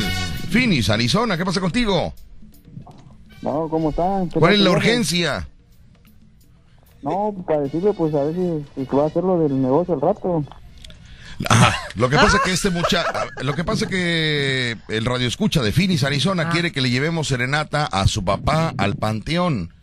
Phoenix, 0.49 0.89
Arizona. 0.89 1.37
¿Qué 1.37 1.45
pasa 1.45 1.59
contigo? 1.59 2.13
No, 3.41 3.67
¿cómo 3.69 3.89
están? 3.89 4.29
¿Qué 4.29 4.39
¿Cuál 4.39 4.53
es 4.53 4.59
la 4.59 4.71
urgencia? 4.71 5.47
No, 7.01 7.33
para 7.45 7.61
decirle, 7.61 7.93
pues 7.93 8.13
a 8.13 8.23
ver 8.23 8.35
si, 8.35 8.85
si 8.85 8.95
va 8.95 9.03
a 9.03 9.07
hacer 9.07 9.23
lo 9.23 9.39
del 9.39 9.61
negocio 9.61 9.93
al 9.93 10.01
rato. 10.01 10.43
Lo 11.95 12.09
que 12.09 12.17
pasa 12.17 12.37
es 12.37 12.43
que 12.43 12.51
este 12.51 12.69
muchacho, 12.69 13.09
lo 13.41 13.53
que 13.53 13.63
pasa 13.63 13.85
es 13.85 13.91
que 13.91 14.77
el 14.89 15.05
radio 15.05 15.27
escucha 15.27 15.61
de 15.61 15.71
Phoenix, 15.71 16.03
Arizona, 16.03 16.49
quiere 16.49 16.71
que 16.71 16.81
le 16.81 16.89
llevemos 16.89 17.29
serenata 17.29 17.85
a 17.85 18.07
su 18.07 18.25
papá 18.25 18.73
al 18.77 18.95
panteón. 18.95 19.73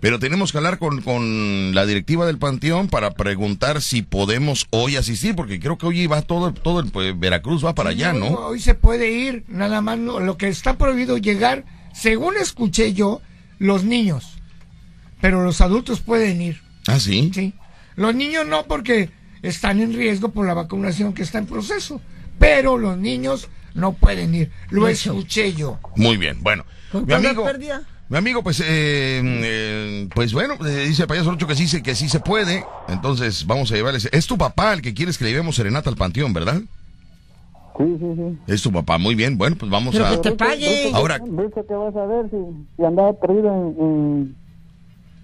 Pero 0.00 0.18
tenemos 0.18 0.52
que 0.52 0.58
hablar 0.58 0.78
con, 0.78 1.00
con 1.00 1.74
la 1.74 1.86
directiva 1.86 2.26
del 2.26 2.38
panteón 2.38 2.88
para 2.88 3.12
preguntar 3.12 3.80
si 3.80 4.02
podemos 4.02 4.66
hoy 4.70 4.96
asistir, 4.96 5.34
porque 5.34 5.58
creo 5.58 5.78
que 5.78 5.86
hoy 5.86 6.06
va 6.06 6.22
todo, 6.22 6.52
todo 6.52 6.80
el 6.80 6.90
pues, 6.90 7.18
Veracruz 7.18 7.64
va 7.64 7.74
para 7.74 7.90
allá, 7.90 8.12
¿no? 8.12 8.26
Hoy 8.28 8.60
se 8.60 8.74
puede 8.74 9.10
ir, 9.10 9.44
nada 9.48 9.80
más 9.80 9.98
no- 9.98 10.20
lo 10.20 10.36
que 10.36 10.48
está 10.48 10.76
prohibido 10.76 11.16
llegar, 11.16 11.64
según 11.94 12.36
escuché 12.36 12.92
yo, 12.92 13.22
los 13.58 13.84
niños. 13.84 14.34
Pero 15.20 15.42
los 15.42 15.60
adultos 15.62 16.00
pueden 16.00 16.42
ir, 16.42 16.60
Ah, 16.86 17.00
sí. 17.00 17.30
¿sí? 17.34 17.54
Los 17.96 18.14
niños 18.14 18.46
no 18.46 18.64
porque 18.66 19.08
están 19.42 19.80
en 19.80 19.94
riesgo 19.94 20.30
por 20.30 20.46
la 20.46 20.52
vacunación 20.54 21.14
que 21.14 21.22
está 21.22 21.38
en 21.38 21.46
proceso, 21.46 22.02
pero 22.38 22.76
los 22.76 22.98
niños 22.98 23.48
no 23.74 23.94
pueden 23.94 24.34
ir. 24.34 24.50
Lo 24.68 24.86
Eso. 24.88 25.12
escuché 25.12 25.54
yo. 25.54 25.80
Muy 25.96 26.18
bien, 26.18 26.42
bueno. 26.42 26.64
¿Con 26.92 27.06
Mi 27.06 27.14
amigo, 27.14 27.44
pérdida? 27.44 27.82
Mi 28.08 28.18
amigo, 28.18 28.42
pues, 28.42 28.60
eh, 28.60 29.20
eh, 29.24 30.08
pues 30.14 30.32
bueno, 30.32 30.54
eh, 30.66 30.86
dice 30.86 31.02
el 31.02 31.08
payaso 31.08 31.30
Rocho 31.32 31.46
que 31.46 31.56
sí, 31.56 31.66
se- 31.66 31.82
que 31.82 31.94
sí 31.94 32.08
se 32.08 32.20
puede. 32.20 32.64
Entonces, 32.88 33.46
vamos 33.46 33.70
a 33.72 33.74
llevarles. 33.74 34.08
Es 34.12 34.26
tu 34.26 34.38
papá 34.38 34.72
el 34.72 34.82
que 34.82 34.94
quieres 34.94 35.18
que 35.18 35.24
le 35.24 35.30
llevemos 35.30 35.56
serenata 35.56 35.90
al 35.90 35.96
panteón, 35.96 36.32
¿verdad? 36.32 36.60
Sí, 37.78 37.84
sí, 37.98 38.06
sí. 38.16 38.38
Es 38.46 38.62
tu 38.62 38.72
papá, 38.72 38.96
muy 38.98 39.14
bien. 39.14 39.36
Bueno, 39.36 39.56
pues 39.58 39.70
vamos 39.70 39.92
Pero 39.94 40.06
a. 40.06 40.10
que 40.12 40.16
te 40.18 40.32
pague. 40.32 40.90
Ahora- 40.94 41.18
Dice 41.18 41.62
que 41.68 41.74
vas 41.74 41.94
a 41.96 42.06
ver 42.06 42.30
si, 42.30 42.36
si 42.76 42.84
andaba 42.84 43.12
perdido 43.14 43.48
en, 43.48 43.84
en, 43.84 44.36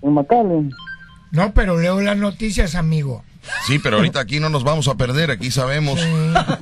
en 0.02 0.12
McAllen. 0.14 0.70
No, 1.30 1.54
pero 1.54 1.78
leo 1.78 2.00
las 2.02 2.16
noticias, 2.18 2.74
amigo. 2.74 3.24
Sí, 3.66 3.78
pero 3.78 3.96
ahorita 3.96 4.20
aquí 4.20 4.38
no 4.38 4.50
nos 4.50 4.64
vamos 4.64 4.86
a 4.88 4.96
perder, 4.96 5.30
aquí 5.30 5.50
sabemos. 5.50 5.98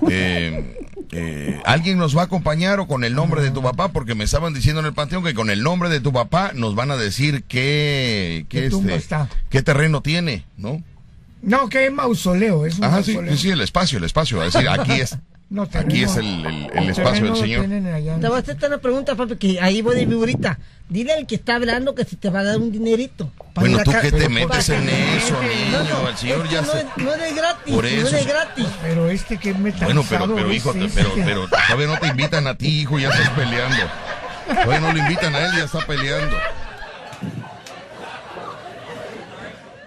Eh, 0.09 0.79
eh, 1.13 1.61
¿Alguien 1.65 1.99
nos 1.99 2.17
va 2.17 2.23
a 2.23 2.25
acompañar 2.27 2.81
o 2.81 2.87
con 2.87 3.05
el 3.05 3.15
nombre 3.15 3.43
de 3.43 3.51
tu 3.51 3.63
papá? 3.63 3.89
Porque 3.89 4.15
me 4.15 4.25
estaban 4.25 4.55
diciendo 4.55 4.81
en 4.81 4.87
el 4.87 4.93
panteón 4.95 5.25
que 5.25 5.35
con 5.35 5.51
el 5.51 5.63
nombre 5.63 5.89
de 5.89 6.01
tu 6.01 6.13
papá 6.13 6.53
nos 6.55 6.75
van 6.75 6.91
a 6.91 6.97
decir 6.97 7.45
qué, 7.49 8.47
qué, 8.49 8.63
¿Qué 8.63 8.71
tumba 8.71 8.93
este, 8.93 9.03
está? 9.03 9.29
qué 9.49 9.63
terreno 9.63 10.03
tiene, 10.03 10.45
¿no? 10.57 10.83
No, 11.43 11.69
que 11.69 11.87
es 11.87 11.93
mausoleo, 11.93 12.67
es 12.67 12.79
un 12.79 12.85
Ajá, 12.85 12.97
mausoleo. 12.97 13.33
sí, 13.33 13.43
sí, 13.43 13.51
el 13.51 13.61
espacio, 13.63 13.99
el 13.99 14.05
espacio. 14.05 14.43
Es 14.43 14.53
decir, 14.53 14.69
aquí 14.69 14.93
es, 14.93 15.17
No, 15.51 15.63
aquí 15.75 16.05
es 16.05 16.17
el, 16.17 16.47
el- 16.47 16.71
el 16.73 16.79
el 16.85 16.91
espacio 16.91 17.25
del 17.25 17.35
Señor. 17.37 17.67
Te 18.21 18.29
voy 18.29 18.37
a 18.37 18.39
hacer 18.41 18.57
una 18.69 18.79
pregunta, 18.79 19.17
papi, 19.17 19.35
que 19.35 19.61
ahí 19.61 19.83
voy 19.83 19.97
de 19.97 20.07
figurita. 20.07 20.59
Dile 20.89 21.13
al 21.13 21.27
que 21.27 21.35
está 21.35 21.57
hablando 21.57 21.95
que 21.97 22.05
si 22.05 22.15
te 22.15 22.31
va 22.31 22.41
a 22.41 22.45
dar 22.45 22.59
un 22.59 22.71
dinerito. 22.71 23.31
para 23.53 23.67
Bueno, 23.69 23.83
tú 23.85 23.91
qué 24.01 24.13
te 24.13 24.29
metes 24.29 24.67
que- 24.67 24.77
en 24.77 24.89
eso, 24.89 25.35
No, 25.35 25.43
niño. 25.43 26.03
no, 26.03 26.09
El 26.09 26.17
señor 26.17 26.47
es 26.47 26.51
ya 26.53 26.61
que 26.61 26.67
no 26.67 26.73
se... 26.73 26.79
es, 26.79 26.87
no 26.99 27.15
es 27.15 27.35
gratis, 27.35 27.75
Por 27.75 27.83
no 27.85 27.91
eso, 27.91 28.17
es 28.17 28.23
sí. 28.23 28.29
gratis. 28.29 28.67
Pero 28.81 29.11
este 29.11 29.37
que 29.39 29.55
me 29.55 29.73
Bueno, 29.73 30.05
pero, 30.09 30.35
pero 30.35 30.53
hijo, 30.53 30.73
te- 30.73 30.89
pero, 30.95 31.11
pero 31.17 31.49
todavía 31.49 31.87
no 31.89 31.99
te 31.99 32.07
invitan 32.07 32.47
a 32.47 32.55
ti, 32.55 32.69
hijo, 32.83 32.99
ya 33.01 33.09
estás 33.11 33.31
peleando. 33.31 33.77
Todavía 34.47 34.81
no 34.81 34.93
lo 34.93 34.99
invitan 34.99 35.35
a 35.35 35.39
él, 35.47 35.51
ya 35.59 35.65
está 35.65 35.79
peleando. 35.85 36.37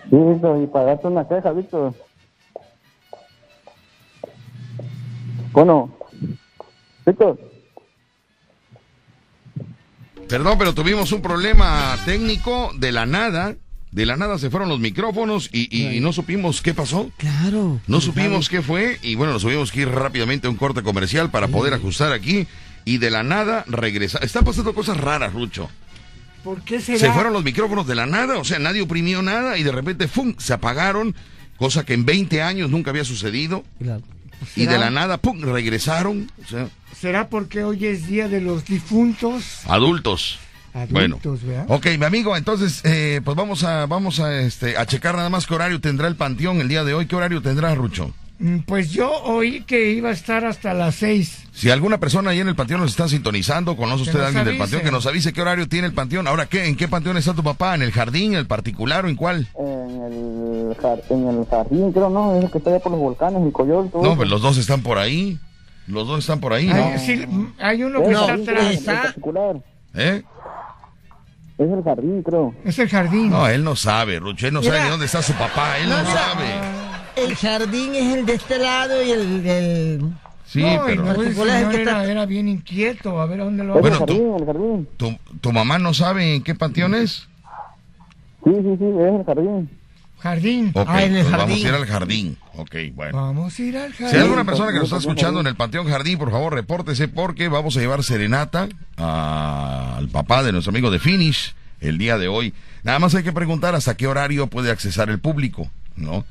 Sí, 0.09 0.15
Víctor, 0.17 0.61
y 0.61 0.67
para 0.67 0.85
darte 0.87 1.07
una 1.07 1.25
queja, 1.27 1.51
Víctor. 1.51 1.93
Bueno, 5.53 5.97
Víctor, 7.05 7.39
Perdón, 10.27 10.57
pero 10.57 10.73
tuvimos 10.73 11.11
un 11.11 11.21
problema 11.21 11.95
técnico 12.05 12.71
de 12.75 12.91
la 12.91 13.05
nada. 13.05 13.55
De 13.91 14.07
la 14.07 14.17
nada 14.17 14.39
se 14.39 14.49
fueron 14.49 14.69
los 14.69 14.79
micrófonos 14.79 15.49
y, 15.53 15.95
y 15.95 15.99
no 15.99 16.11
supimos 16.11 16.63
qué 16.63 16.73
pasó. 16.73 17.11
Claro. 17.17 17.79
No 17.85 18.01
supimos 18.01 18.49
qué 18.49 18.63
fue 18.63 18.97
y 19.03 19.13
bueno, 19.13 19.33
nos 19.33 19.43
tuvimos 19.43 19.71
que 19.71 19.81
ir 19.81 19.89
rápidamente 19.89 20.47
a 20.47 20.49
un 20.49 20.55
corte 20.55 20.81
comercial 20.81 21.29
para 21.29 21.47
poder 21.49 21.75
ajustar 21.75 22.11
aquí 22.11 22.47
y 22.85 22.97
de 22.97 23.11
la 23.11 23.21
nada 23.21 23.63
regresar. 23.67 24.23
Están 24.23 24.43
pasando 24.43 24.73
cosas 24.73 24.97
raras, 24.97 25.33
Rucho. 25.33 25.69
¿Por 26.43 26.63
qué 26.63 26.81
será? 26.81 26.97
Se 26.97 27.11
fueron 27.11 27.33
los 27.33 27.43
micrófonos 27.43 27.85
de 27.85 27.93
la 27.93 28.07
nada, 28.07 28.39
o 28.39 28.43
sea, 28.43 28.57
nadie 28.57 28.81
oprimió 28.81 29.21
nada 29.21 29.57
y 29.57 29.63
de 29.63 29.71
repente 29.71 30.07
¡fum! 30.07 30.33
se 30.39 30.53
apagaron, 30.53 31.15
cosa 31.57 31.85
que 31.85 31.93
en 31.93 32.05
20 32.05 32.41
años 32.41 32.71
nunca 32.71 32.89
había 32.89 33.05
sucedido. 33.05 33.63
Claro. 33.79 34.01
Y 34.55 34.65
de 34.65 34.77
la 34.77 34.89
nada, 34.89 35.17
¡pum! 35.17 35.41
regresaron. 35.41 36.31
O 36.43 36.47
sea, 36.47 36.67
¿Será 36.99 37.29
porque 37.29 37.63
hoy 37.63 37.85
es 37.85 38.07
día 38.07 38.27
de 38.27 38.41
los 38.41 38.65
difuntos? 38.65 39.61
adultos. 39.67 40.39
Bueno, 40.89 41.17
Adultos, 41.21 41.43
¿verdad? 41.47 41.65
ok, 41.69 41.85
mi 41.99 42.05
amigo, 42.05 42.35
entonces, 42.35 42.81
eh, 42.83 43.21
pues 43.23 43.37
vamos 43.37 43.63
a, 43.63 43.85
vamos 43.85 44.19
a, 44.19 44.41
este, 44.41 44.75
a 44.75 44.87
checar 44.87 45.15
nada 45.15 45.29
más 45.29 45.45
qué 45.45 45.53
horario 45.53 45.79
tendrá 45.79 46.07
el 46.07 46.15
panteón 46.15 46.61
el 46.61 46.67
día 46.67 46.83
de 46.83 46.95
hoy. 46.95 47.05
¿Qué 47.05 47.15
horario 47.15 47.43
tendrá, 47.43 47.75
Rucho? 47.75 48.11
Mm, 48.45 48.59
Pues 48.65 48.91
yo 48.91 49.09
oí 49.23 49.61
que 49.61 49.91
iba 49.91 50.09
a 50.09 50.11
estar 50.11 50.43
hasta 50.43 50.73
las 50.73 50.95
seis. 50.95 51.45
Si 51.53 51.69
alguna 51.69 51.97
persona 51.99 52.31
ahí 52.31 52.41
en 52.41 52.49
el 52.49 52.55
panteón 52.55 52.81
nos 52.81 52.91
está 52.91 53.07
sintonizando, 53.07 53.77
conoce 53.77 54.03
Que 54.03 54.09
usted 54.09 54.21
a 54.21 54.27
alguien 54.27 54.43
del 54.43 54.57
panteón, 54.57 54.81
que 54.81 54.91
nos 54.91 55.05
avise 55.05 55.31
qué 55.31 55.41
horario 55.41 55.69
tiene 55.69 55.87
el 55.87 55.93
panteón. 55.93 56.27
Ahora, 56.27 56.47
¿qué? 56.47 56.65
¿En 56.67 56.75
qué 56.75 56.89
panteón 56.89 57.15
está 57.15 57.33
tu 57.33 57.41
papá? 57.43 57.73
¿En 57.75 57.81
el 57.83 57.91
jardín, 57.93 58.33
en 58.33 58.39
el 58.39 58.45
particular 58.47 59.05
o 59.05 59.07
en 59.07 59.15
cuál? 59.15 59.47
en 59.57 60.01
el, 60.71 60.75
jar- 60.77 61.01
en 61.09 61.27
el 61.29 61.45
jardín, 61.45 61.91
creo, 61.93 62.09
¿no? 62.09 62.35
Es 62.37 62.43
el 62.43 62.51
que 62.51 62.57
está 62.57 62.69
allá 62.71 62.79
por 62.81 62.91
los 62.91 62.99
volcanes, 62.99 63.39
mi 63.41 63.51
coyol, 63.53 63.89
todo 63.89 64.01
No, 64.01 64.07
eso. 64.09 64.17
pues 64.17 64.29
los 64.29 64.41
dos 64.41 64.57
están 64.57 64.81
por 64.81 64.97
ahí. 64.97 65.39
Los 65.87 66.05
dos 66.05 66.19
están 66.19 66.39
por 66.41 66.51
ahí, 66.53 66.69
Hay, 66.69 66.91
¿no? 66.93 66.99
sí, 66.99 67.25
hay 67.59 67.83
uno 67.83 68.01
que 68.03 68.09
No, 68.11 68.19
está 68.21 68.33
el 68.33 68.45
jardín, 68.45 68.57
atrás. 68.57 68.73
está- 68.73 69.01
particular. 69.03 69.55
¿Eh? 69.95 70.23
Es 71.57 71.69
el 71.71 71.83
jardín, 71.83 72.23
creo. 72.23 72.53
Es 72.65 72.79
el 72.79 72.89
jardín. 72.89 73.29
No, 73.29 73.47
él 73.47 73.63
no 73.63 73.75
sabe, 73.77 74.19
Rucho. 74.19 74.47
Él 74.47 74.53
no 74.53 74.61
sabe 74.63 74.89
dónde 74.89 75.05
está 75.05 75.21
su 75.21 75.33
papá. 75.33 75.77
Él 75.77 75.87
no, 75.87 75.95
sabe. 76.05 76.82
El 77.15 77.35
jardín 77.35 77.95
es 77.95 78.15
el 78.17 78.25
de 78.25 78.33
este 78.33 78.57
lado 78.57 79.03
y 79.03 79.11
el... 79.11 79.45
el... 79.45 80.13
Sí, 80.45 80.61
no, 80.61 80.83
pero... 80.85 81.03
no, 81.03 81.11
el 81.11 81.15
Particular 81.17 81.57
es 81.57 81.63
el 81.65 81.71
señor 81.71 81.71
que 81.75 81.81
era, 81.81 81.91
está- 82.01 82.11
era 82.11 82.25
bien 82.25 82.47
inquieto. 82.47 83.19
A 83.21 83.25
ver, 83.25 83.41
¿a 83.41 83.45
dónde 83.45 83.63
lo 83.63 83.73
Bueno, 83.73 83.87
el 83.95 83.99
jardín, 83.99 84.33
el 84.39 84.45
jardín. 84.45 84.87
¿Tu, 84.97 85.17
tu 85.41 85.51
mamá 85.51 85.79
no 85.79 85.93
sabe 85.93 86.35
en 86.35 86.43
qué 86.43 86.53
panteón 86.55 86.93
es? 86.95 87.27
Sí, 88.43 88.51
sí, 88.51 88.75
sí, 88.77 88.85
es 88.85 89.13
el 89.19 89.23
jardín. 89.25 89.69
Jardín. 90.19 90.71
Ok, 90.73 90.85
Ah, 90.89 91.03
en 91.03 91.15
el 91.15 91.21
pues 91.23 91.31
vamos 91.31 91.45
a 91.45 91.47
jardín. 91.47 91.67
ir 91.67 91.73
al 91.73 91.85
jardín. 91.85 92.37
Ok, 92.55 92.75
bueno. 92.93 93.17
Vamos 93.17 93.57
a 93.57 93.61
ir 93.61 93.77
al 93.77 93.93
Si 93.93 94.03
hay 94.03 94.09
jardín. 94.09 94.21
alguna 94.23 94.45
persona 94.45 94.67
que 94.71 94.75
nos 94.77 94.83
está 94.85 94.97
escuchando 94.97 95.39
en 95.39 95.47
el 95.47 95.55
Panteón 95.55 95.87
Jardín, 95.87 96.17
por 96.17 96.31
favor, 96.31 96.53
repórtese 96.53 97.07
porque 97.07 97.47
vamos 97.49 97.75
a 97.75 97.79
llevar 97.79 98.03
serenata 98.03 98.69
a- 98.97 99.95
al 99.97 100.07
papá 100.09 100.43
de 100.43 100.51
nuestro 100.51 100.69
amigo 100.71 100.91
de 100.91 100.99
Finish 100.99 101.55
el 101.81 101.97
día 101.97 102.17
de 102.17 102.27
hoy. 102.27 102.53
Nada 102.83 102.99
más 102.99 103.15
hay 103.15 103.23
que 103.23 103.33
preguntar 103.33 103.75
hasta 103.75 103.95
qué 103.97 104.07
horario 104.07 104.47
puede 104.47 104.71
accesar 104.71 105.09
el 105.09 105.19
público, 105.19 105.69
¿no? 105.95 106.23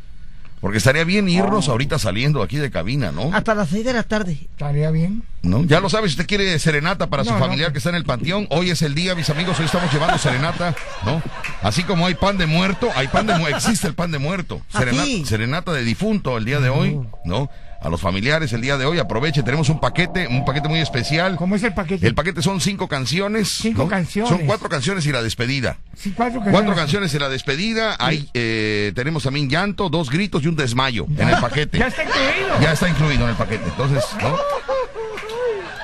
Porque 0.62 0.78
estaría 0.78 1.02
bien 1.02 1.28
irnos 1.28 1.68
ahorita 1.68 1.98
saliendo 1.98 2.40
aquí 2.40 2.56
de 2.56 2.70
cabina, 2.70 3.10
¿no? 3.10 3.34
Hasta 3.34 3.52
las 3.52 3.68
seis 3.68 3.84
de 3.84 3.92
la 3.92 4.04
tarde. 4.04 4.38
Estaría 4.40 4.92
bien. 4.92 5.24
¿No? 5.42 5.64
Ya 5.64 5.80
lo 5.80 5.90
sabe, 5.90 6.06
si 6.06 6.12
usted 6.12 6.26
quiere 6.28 6.56
serenata 6.60 7.08
para 7.08 7.24
su 7.24 7.30
familiar 7.30 7.70
no. 7.70 7.72
que 7.72 7.78
está 7.78 7.90
en 7.90 7.96
el 7.96 8.04
panteón, 8.04 8.46
hoy 8.48 8.70
es 8.70 8.80
el 8.82 8.94
día, 8.94 9.16
mis 9.16 9.28
amigos, 9.28 9.58
hoy 9.58 9.66
estamos 9.66 9.92
llevando 9.92 10.18
serenata, 10.18 10.72
¿no? 11.04 11.20
Así 11.62 11.82
como 11.82 12.06
hay 12.06 12.14
pan 12.14 12.38
de 12.38 12.46
muerto, 12.46 12.88
hay 12.94 13.08
pan 13.08 13.26
de 13.26 13.36
muerto, 13.36 13.56
existe 13.56 13.88
el 13.88 13.94
pan 13.94 14.12
de 14.12 14.18
muerto. 14.18 14.62
¿Ah, 14.72 14.78
Serena- 14.78 15.04
sí? 15.04 15.24
Serenata 15.26 15.72
de 15.72 15.82
difunto 15.82 16.38
el 16.38 16.44
día 16.44 16.60
de 16.60 16.68
hoy, 16.68 16.96
¿no? 17.24 17.50
A 17.82 17.88
los 17.88 18.00
familiares 18.00 18.52
el 18.52 18.60
día 18.60 18.78
de 18.78 18.84
hoy, 18.84 18.98
aproveche, 18.98 19.42
tenemos 19.42 19.68
un 19.68 19.80
paquete, 19.80 20.28
un 20.28 20.44
paquete 20.44 20.68
muy 20.68 20.78
especial. 20.78 21.34
¿Cómo 21.36 21.56
es 21.56 21.64
el 21.64 21.74
paquete? 21.74 22.06
El 22.06 22.14
paquete 22.14 22.40
son 22.40 22.60
cinco 22.60 22.86
canciones. 22.86 23.48
Cinco 23.48 23.84
¿no? 23.84 23.88
canciones. 23.88 24.30
Son 24.30 24.46
cuatro 24.46 24.68
canciones 24.68 25.04
y 25.06 25.12
la 25.12 25.20
despedida. 25.20 25.78
Sí, 25.96 26.12
cuatro 26.16 26.40
canciones. 26.40 26.60
Cuatro 26.60 26.74
canciones 26.76 27.14
y 27.14 27.18
la 27.18 27.28
despedida. 27.28 27.96
Hay, 27.98 28.28
eh, 28.34 28.92
tenemos 28.94 29.24
también 29.24 29.50
llanto, 29.50 29.88
dos 29.88 30.10
gritos 30.10 30.44
y 30.44 30.46
un 30.48 30.54
desmayo 30.54 31.06
en 31.18 31.28
el 31.28 31.40
paquete. 31.40 31.78
Ya 31.78 31.88
está 31.88 32.04
incluido. 32.04 32.60
Ya 32.60 32.72
está 32.72 32.88
incluido 32.88 33.24
en 33.24 33.30
el 33.30 33.36
paquete. 33.36 33.64
Entonces, 33.64 34.04
¿no? 34.22 34.36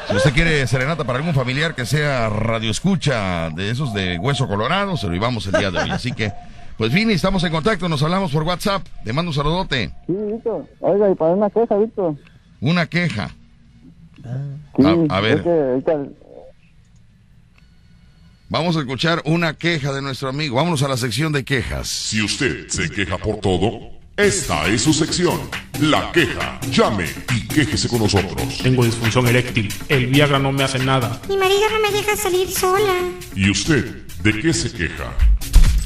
Si 0.09 0.17
usted 0.17 0.33
quiere 0.33 0.67
serenata 0.67 1.05
para 1.05 1.19
algún 1.19 1.35
familiar 1.35 1.75
que 1.75 1.85
sea 1.85 2.31
radioescucha 2.31 3.51
de 3.51 3.71
esos 3.71 3.93
de 3.93 4.19
hueso 4.19 4.49
colorado, 4.49 4.97
se 4.97 5.07
lo 5.07 5.13
llevamos 5.13 5.47
el 5.47 5.53
día 5.53 5.71
de 5.71 5.79
hoy. 5.81 5.91
Así 5.91 6.13
que, 6.13 6.33
pues 6.79 6.93
Vini, 6.93 7.13
estamos 7.13 7.43
en 7.45 7.51
contacto, 7.53 7.89
nos 7.89 8.03
hablamos 8.03 8.31
por 8.33 8.45
WhatsApp. 8.45 8.87
Te 9.05 9.13
mando 9.13 9.31
un 9.31 9.35
saludote. 9.35 9.91
Sí, 10.07 10.13
Víctor. 10.33 10.65
Oiga, 10.81 11.11
y 11.11 11.15
para 11.15 11.33
una 11.33 11.51
queja, 11.51 11.77
Víctor. 11.77 12.15
Una 12.61 12.87
queja. 12.87 13.31
Sí, 14.77 14.85
A- 15.11 15.17
a 15.17 15.21
ver. 15.21 15.39
es 15.39 15.43
que 15.43 15.51
ahorita- 15.51 16.09
Vamos 18.51 18.77
a 18.77 18.81
escuchar 18.81 19.21
una 19.27 19.55
queja 19.55 19.93
de 19.93 20.01
nuestro 20.01 20.29
amigo. 20.31 20.57
Vámonos 20.57 20.83
a 20.83 20.89
la 20.89 20.97
sección 20.97 21.33
de 21.33 21.45
quejas. 21.45 21.87
Si 21.89 22.23
usted 22.23 22.69
se 22.69 22.89
queja 22.89 23.19
por 23.19 23.37
todo, 23.41 23.91
esta 24.17 24.67
es 24.69 24.81
su 24.83 24.95
sección. 24.95 25.39
La 25.81 26.11
queja. 26.13 26.59
Llame 26.71 27.05
y 27.37 27.47
quéjese 27.47 27.89
con 27.89 27.99
nosotros. 28.01 28.59
Tengo 28.63 28.85
disfunción 28.85 29.27
eréctil. 29.27 29.69
El 29.89 30.07
Viagra 30.07 30.39
no 30.39 30.51
me 30.53 30.65
hace 30.65 30.79
nada. 30.79 31.21
Mi 31.29 31.37
marido 31.37 31.61
no 31.73 31.81
me 31.91 31.95
deja 31.97 32.17
salir 32.17 32.49
sola. 32.49 32.95
¿Y 33.37 33.51
usted 33.51 34.07
de 34.23 34.41
qué 34.41 34.53
se 34.55 34.73
queja? 34.73 35.13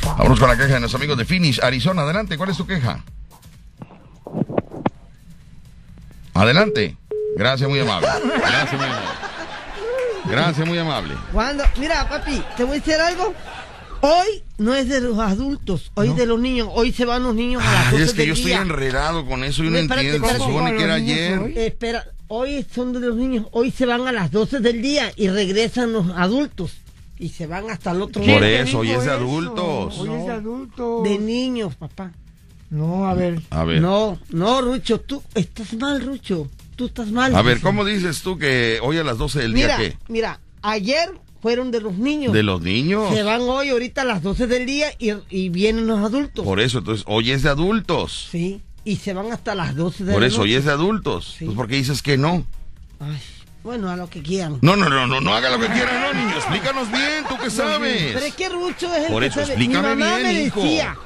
Vámonos 0.04 0.38
con 0.38 0.48
la 0.48 0.56
queja 0.56 0.74
de 0.74 0.80
nuestro 0.80 0.98
amigo 0.98 1.16
de 1.16 1.24
Finish, 1.24 1.60
Arizona. 1.62 2.02
Adelante, 2.02 2.36
¿cuál 2.36 2.50
es 2.50 2.56
tu 2.56 2.66
queja? 2.66 3.02
Adelante. 6.34 6.96
Gracias, 7.36 7.68
muy 7.68 7.80
amable. 7.80 8.08
Gracias, 8.24 8.72
muy 8.74 8.84
amable. 8.84 9.08
Gracias, 10.24 10.68
muy 10.68 10.78
amable. 10.78 11.14
Cuando, 11.32 11.64
mira, 11.78 12.08
papi, 12.08 12.42
te 12.56 12.64
voy 12.64 12.76
a 12.76 12.80
decir 12.80 12.94
algo. 12.94 13.34
Hoy 14.04 14.42
no 14.58 14.74
es 14.74 14.88
de 14.88 15.00
los 15.00 15.18
adultos, 15.18 15.92
hoy 15.94 16.08
es 16.08 16.16
de 16.16 16.26
los 16.26 16.40
niños. 16.40 16.68
Hoy 16.72 16.92
se 16.92 17.04
van 17.04 17.22
los 17.22 17.34
niños 17.34 17.62
a 17.64 17.72
las 17.72 17.90
12 17.92 18.04
es 18.04 18.14
que 18.14 18.26
yo 18.26 18.32
estoy 18.34 18.52
enredado 18.52 19.24
con 19.26 19.44
eso 19.44 19.62
y 19.62 19.70
no 19.70 19.78
Espérate, 19.78 20.06
entiendo. 20.16 20.28
Se 20.28 20.38
supone 20.38 20.76
que 20.76 20.82
era 20.82 20.98
¿Los 20.98 21.02
niños 21.06 21.18
ayer. 21.18 21.38
hoy? 21.38 21.54
Espera, 21.56 22.04
hoy 22.26 22.66
son 22.74 22.92
de 22.92 23.00
los 23.00 23.14
niños. 23.14 23.46
Hoy 23.52 23.70
se 23.70 23.86
van 23.86 24.06
a 24.08 24.10
las 24.12 24.32
12 24.32 24.58
del 24.58 24.82
día 24.82 25.12
y 25.16 25.28
regresan 25.28 25.92
los 25.92 26.06
adultos. 26.16 26.81
Y 27.22 27.28
se 27.28 27.46
van 27.46 27.70
hasta 27.70 27.92
el 27.92 28.02
otro 28.02 28.20
¿Quién 28.20 28.40
día. 28.40 28.48
te 28.48 28.60
eso, 28.62 28.80
hoy 28.80 28.90
es 28.90 29.04
de 29.04 29.12
adultos. 29.12 29.96
Hoy 29.96 30.08
es 30.10 30.26
de 30.26 30.32
adultos. 30.32 31.04
De 31.04 31.18
niños, 31.20 31.76
papá. 31.76 32.10
No, 32.68 33.06
a 33.06 33.14
ver. 33.14 33.40
A 33.50 33.62
ver. 33.62 33.80
No, 33.80 34.18
no, 34.30 34.60
Rucho, 34.60 34.98
tú 35.00 35.22
estás 35.36 35.72
mal, 35.74 36.04
Rucho. 36.04 36.48
Tú 36.74 36.86
estás 36.86 37.12
mal. 37.12 37.32
A 37.36 37.42
ver, 37.42 37.58
Rucho. 37.58 37.66
¿cómo 37.68 37.84
dices 37.84 38.22
tú 38.22 38.38
que 38.38 38.80
hoy 38.82 38.98
a 38.98 39.04
las 39.04 39.18
12 39.18 39.38
del 39.38 39.54
día 39.54 39.66
Mira, 39.66 39.76
qué? 39.78 39.96
mira, 40.08 40.40
ayer 40.62 41.10
fueron 41.40 41.70
de 41.70 41.80
los 41.80 41.96
niños. 41.96 42.32
De 42.32 42.42
los 42.42 42.60
niños. 42.60 43.14
Se 43.14 43.22
van 43.22 43.42
hoy, 43.42 43.68
ahorita 43.68 44.02
a 44.02 44.04
las 44.04 44.24
12 44.24 44.48
del 44.48 44.66
día 44.66 44.88
y, 44.98 45.12
y 45.30 45.48
vienen 45.48 45.86
los 45.86 46.00
adultos. 46.00 46.44
Por 46.44 46.58
eso, 46.58 46.78
entonces, 46.78 47.04
hoy 47.06 47.30
es 47.30 47.44
de 47.44 47.50
adultos. 47.50 48.30
Sí, 48.32 48.62
y 48.84 48.96
se 48.96 49.14
van 49.14 49.30
hasta 49.30 49.54
las 49.54 49.76
12 49.76 50.06
de 50.06 50.12
Por 50.12 50.22
la 50.22 50.26
eso, 50.26 50.40
hoy 50.40 50.54
es 50.54 50.64
de 50.64 50.72
adultos. 50.72 51.36
Sí. 51.38 51.44
Pues 51.44 51.56
porque 51.56 51.76
dices 51.76 52.02
que 52.02 52.18
no. 52.18 52.44
Ay, 52.98 53.16
bueno, 53.62 53.90
a 53.90 53.96
lo 53.96 54.08
que 54.10 54.22
quieran. 54.22 54.58
No, 54.62 54.76
no, 54.76 54.88
no, 54.88 55.06
no, 55.06 55.20
no 55.20 55.34
haga 55.34 55.50
lo 55.50 55.58
que 55.60 55.66
quiera, 55.68 56.00
no, 56.12 56.18
niño. 56.20 56.36
Explícanos 56.36 56.90
bien, 56.90 57.24
tú 57.28 57.36
qué 57.42 57.50
sabes. 57.50 58.12
Pero 58.14 58.26
es 58.26 58.34
que 58.34 58.48
Rucho 58.48 58.92
es 58.94 59.04
el 59.06 59.12
Por 59.12 59.22
que 59.22 59.28
eso, 59.28 59.40
sabe. 59.40 59.52
explícame 59.54 59.94
Mi 59.94 60.00
mamá 60.02 60.16
bien, 60.16 60.26
me 60.28 60.42
hijo. 60.44 60.60
decía, 60.62 60.96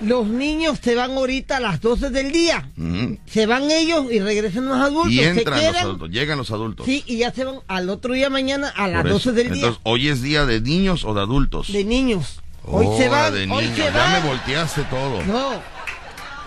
los 0.00 0.26
niños 0.26 0.78
se 0.82 0.94
van 0.94 1.12
ahorita 1.12 1.56
a 1.56 1.60
las 1.60 1.80
12 1.80 2.10
del 2.10 2.30
día. 2.30 2.70
Ujú. 2.76 3.18
Se 3.26 3.46
van 3.46 3.70
ellos 3.70 4.06
y 4.12 4.20
regresan 4.20 4.66
los 4.66 4.76
adultos. 4.78 5.12
Y 5.12 5.16
se 5.18 5.28
entran 5.30 5.64
los 5.64 5.76
adultos, 5.76 6.10
llegan 6.10 6.38
los 6.38 6.50
adultos. 6.50 6.86
Sí, 6.86 7.02
y 7.06 7.16
ya 7.18 7.32
se 7.32 7.44
van 7.44 7.56
al 7.66 7.88
otro 7.90 8.14
día 8.14 8.28
mañana 8.30 8.68
a 8.76 8.86
las 8.88 9.02
Por 9.02 9.12
12 9.12 9.22
eso. 9.30 9.32
del 9.32 9.46
día. 9.48 9.54
Entonces, 9.54 9.80
hoy 9.84 10.08
es 10.08 10.22
día 10.22 10.46
de 10.46 10.60
niños 10.60 11.04
o 11.04 11.14
de 11.14 11.20
adultos. 11.22 11.72
de 11.72 11.84
niños. 11.84 12.40
Hoy 12.68 12.86
se 12.98 13.08
Hora 13.08 13.22
van, 13.22 13.34
de 13.34 13.40
hoy 13.42 13.46
niños. 13.64 13.76
se 13.76 13.82
Ya 13.84 13.90
van. 13.92 14.12
me 14.22 14.28
volteaste 14.28 14.82
todo. 14.84 15.22
No, 15.24 15.50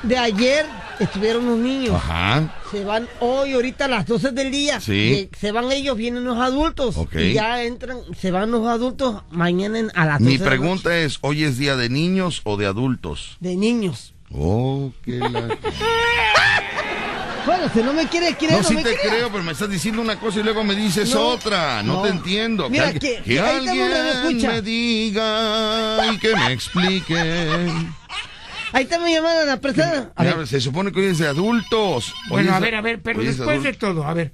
de 0.03 0.17
ayer 0.17 0.65
estuvieron 0.99 1.45
los 1.45 1.57
niños. 1.57 1.95
Ajá. 1.95 2.53
Se 2.71 2.83
van 2.83 3.07
hoy, 3.19 3.53
ahorita 3.53 3.85
a 3.85 3.87
las 3.87 4.05
12 4.05 4.31
del 4.31 4.51
día. 4.51 4.79
Sí. 4.79 5.29
Y 5.33 5.37
Se 5.37 5.51
van 5.51 5.71
ellos, 5.71 5.95
vienen 5.97 6.23
los 6.23 6.37
adultos. 6.37 6.97
Ok. 6.97 7.15
Y 7.15 7.33
ya 7.33 7.63
entran, 7.63 7.97
se 8.19 8.31
van 8.31 8.51
los 8.51 8.67
adultos 8.67 9.23
mañana 9.31 9.79
a 9.95 10.05
las 10.05 10.19
12 10.19 10.31
Mi 10.31 10.37
de 10.37 10.43
la 10.43 10.49
pregunta 10.49 10.97
es, 10.97 11.17
¿hoy 11.21 11.43
es 11.43 11.57
día 11.57 11.75
de 11.75 11.89
niños 11.89 12.41
o 12.43 12.57
de 12.57 12.65
adultos? 12.65 13.37
noche. 13.41 13.49
De 13.49 13.55
niños. 13.55 14.13
Oh, 14.31 14.91
qué 15.03 15.17
la... 15.17 15.57
Bueno, 17.45 17.69
si 17.73 17.79
no 17.81 17.93
me 17.93 18.05
quiere 18.07 18.35
creer, 18.35 18.51
No, 18.53 18.57
no, 18.61 18.63
sí 18.67 18.75
me 18.75 18.83
te 18.83 18.95
crea. 18.95 19.11
creo, 19.11 19.31
pero 19.31 19.43
me 19.43 19.53
estás 19.53 19.69
diciendo 19.69 20.01
una 20.01 20.19
cosa 20.19 20.39
y 20.39 20.43
luego 20.43 20.63
me 20.63 20.75
dices 20.75 21.13
No, 21.15 21.21
otra. 21.29 21.81
No, 21.81 21.93
no. 21.95 22.01
te 22.03 22.09
entiendo. 22.09 22.69
Mira, 22.69 22.93
que, 22.93 22.99
que- 22.99 23.21
que 23.23 23.39
alguien 23.39 23.89
me 23.89 24.47
me 24.47 24.61
diga 24.61 26.13
y 26.13 26.17
que 26.19 26.35
me 26.35 26.51
explique. 26.53 27.15
Ahí 28.73 28.83
está 28.83 28.99
mi 28.99 29.13
llamada 29.13 29.45
la 29.45 29.57
persona. 29.57 30.11
A 30.15 30.23
Mira, 30.23 30.35
ver, 30.35 30.47
se 30.47 30.61
supone 30.61 30.91
que 30.91 30.99
hoy 30.99 31.05
es 31.07 31.17
de 31.17 31.27
adultos. 31.27 32.13
Hoy 32.25 32.29
Bueno, 32.43 32.49
es 32.51 32.55
a 32.55 32.59
ver, 32.59 32.75
a 32.75 32.81
ver, 32.81 33.01
pero 33.01 33.21
después 33.21 33.63
de 33.63 33.73
todo, 33.73 34.03
a 34.05 34.13
ver. 34.13 34.31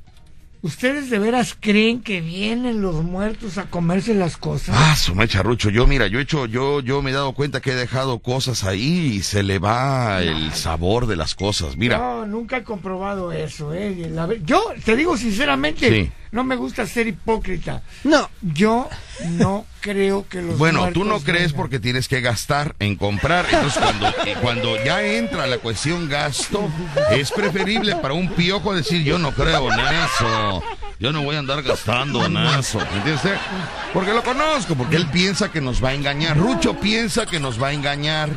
¿Ustedes 0.61 1.11
de 1.11 1.19
veras 1.19 1.55
creen 1.59 2.01
que 2.01 2.21
vienen 2.21 2.81
los 2.81 3.03
muertos 3.03 3.59
a 3.59 3.65
comerse 3.65 4.15
las 4.15 4.35
cosas? 4.35 4.75
Ah, 4.75 4.95
su 4.95 5.13
mecha, 5.13 5.43
Rucho. 5.43 5.69
Yo, 5.69 5.85
mira, 5.85 6.07
yo 6.07 6.17
he 6.17 6.23
hecho, 6.23 6.47
yo, 6.47 6.79
yo 6.79 7.03
me 7.03 7.11
he 7.11 7.13
dado 7.13 7.33
cuenta 7.33 7.61
que 7.61 7.71
he 7.73 7.75
dejado 7.75 8.17
cosas 8.17 8.63
ahí 8.63 9.13
y 9.17 9.21
se 9.21 9.43
le 9.43 9.59
va 9.59 10.23
el 10.23 10.53
sabor 10.53 11.05
de 11.05 11.17
las 11.17 11.35
cosas. 11.35 11.77
Mira, 11.77 11.99
No, 11.99 12.25
nunca 12.25 12.57
he 12.57 12.63
comprobado 12.63 13.31
eso, 13.31 13.73
¿eh? 13.75 14.09
La 14.11 14.27
yo 14.43 14.63
te 14.83 14.95
digo 14.95 15.15
sinceramente, 15.17 15.87
Sí. 15.87 16.11
No 16.35 16.43
me 16.43 16.57
gusta 16.57 16.85
ser 16.85 17.07
hipócrita. 17.07 17.81
no, 18.03 18.29
Yo 18.41 18.89
no 19.29 19.65
creo 19.79 20.27
que 20.27 20.41
los 20.41 20.57
bueno, 20.57 20.91
tú 20.91 21.05
no 21.05 21.21
crees 21.21 21.51
vengan. 21.53 21.55
porque 21.57 21.79
tienes 21.79 22.09
que 22.09 22.19
gastar 22.19 22.75
en 22.79 22.97
comprar. 22.97 23.45
Entonces, 23.49 23.81
cuando, 23.81 24.07
eh, 24.25 24.35
cuando 24.41 24.83
ya 24.83 25.01
entra 25.01 25.47
la 25.47 25.59
cuestión 25.59 26.09
gasto, 26.09 26.69
es 27.11 27.31
preferible 27.31 27.95
para 27.95 28.13
un 28.13 28.29
piojo 28.33 28.75
decir, 28.75 29.03
yo 29.03 29.17
no 29.17 29.31
creo 29.31 29.71
en 29.71 29.79
eso. 29.79 30.63
Yo 30.99 31.11
no 31.11 31.23
voy 31.23 31.35
a 31.35 31.39
andar 31.39 31.61
gastando 31.61 32.25
en 32.25 32.37
eso. 32.37 32.79
¿Entiendes? 32.79 33.21
Porque 33.93 34.13
lo 34.13 34.23
conozco, 34.23 34.75
porque 34.75 34.95
él 34.95 35.07
piensa 35.07 35.51
que 35.51 35.59
nos 35.59 35.83
va 35.83 35.89
a 35.89 35.93
engañar. 35.93 36.37
Rucho 36.37 36.79
piensa 36.79 37.25
que 37.25 37.39
nos 37.39 37.61
va 37.61 37.67
a 37.67 37.73
engañar. 37.73 38.29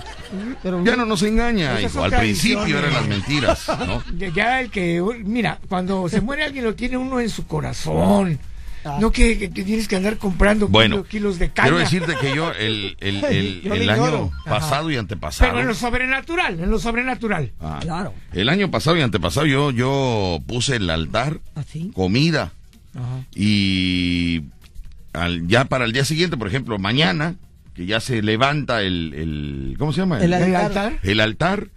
pero 0.62 0.82
Ya 0.84 0.96
no 0.96 1.04
nos 1.06 1.22
engaña, 1.22 1.80
hijo. 1.80 2.02
Al 2.02 2.10
principio 2.12 2.78
eran 2.78 2.92
las 2.92 3.06
mentiras, 3.06 3.66
¿no? 3.86 4.02
Ya 4.34 4.60
el 4.60 4.70
que, 4.70 5.02
mira, 5.24 5.58
cuando 5.68 6.08
se 6.08 6.20
muere 6.20 6.44
alguien 6.44 6.64
lo 6.64 6.74
tiene 6.74 6.96
uno 6.96 7.20
en 7.20 7.30
su 7.30 7.46
corazón. 7.46 8.38
No 9.00 9.10
que, 9.12 9.48
tienes 9.48 9.86
que 9.88 9.96
andar 9.96 10.16
comprando 10.18 10.68
Bueno, 10.68 10.96
kilo- 11.04 11.08
kilos 11.08 11.38
de 11.38 11.50
caña. 11.50 11.68
quiero 11.68 11.78
decirte 11.78 12.14
que 12.20 12.34
yo 12.34 12.50
el, 12.52 12.96
el, 13.00 13.24
el, 13.30 13.62
Yo 13.62 13.74
el 13.74 13.86
le 13.86 13.92
año 13.92 14.30
pasado 14.44 14.90
y 14.90 14.96
antepasado. 14.96 15.50
Pero 15.50 15.60
en 15.62 15.68
lo 15.68 15.74
sobrenatural, 15.74 16.60
en 16.60 16.70
lo 16.70 16.78
sobrenatural. 16.78 17.52
Ah, 17.60 17.78
Claro. 17.82 18.14
El 18.32 18.48
año 18.48 18.70
pasado 18.70 18.96
y 18.96 19.02
antepasado 19.02 19.46
yo, 19.46 19.70
yo 19.70 20.40
puse 20.46 20.76
el 20.76 20.88
altar, 20.90 21.38
así. 21.54 21.90
comida, 21.94 22.52
Ajá. 22.94 23.24
y 23.34 24.42
al- 25.12 25.46
ya 25.48 25.64
para 25.66 25.84
el 25.84 25.92
día 25.92 26.04
siguiente, 26.04 26.36
por 26.36 26.48
ejemplo, 26.48 26.78
mañana, 26.78 27.34
que 27.74 27.86
ya 27.86 28.00
se 28.00 28.22
levanta 28.22 28.82
el, 28.82 29.14
el 29.14 29.76
¿cómo 29.78 29.92
se 29.92 30.00
llama? 30.00 30.18
El 30.18 30.32
¿El 30.32 30.34
altar. 30.34 30.62
altar? 30.64 30.92
el 31.02 31.20
altar, 31.20 31.68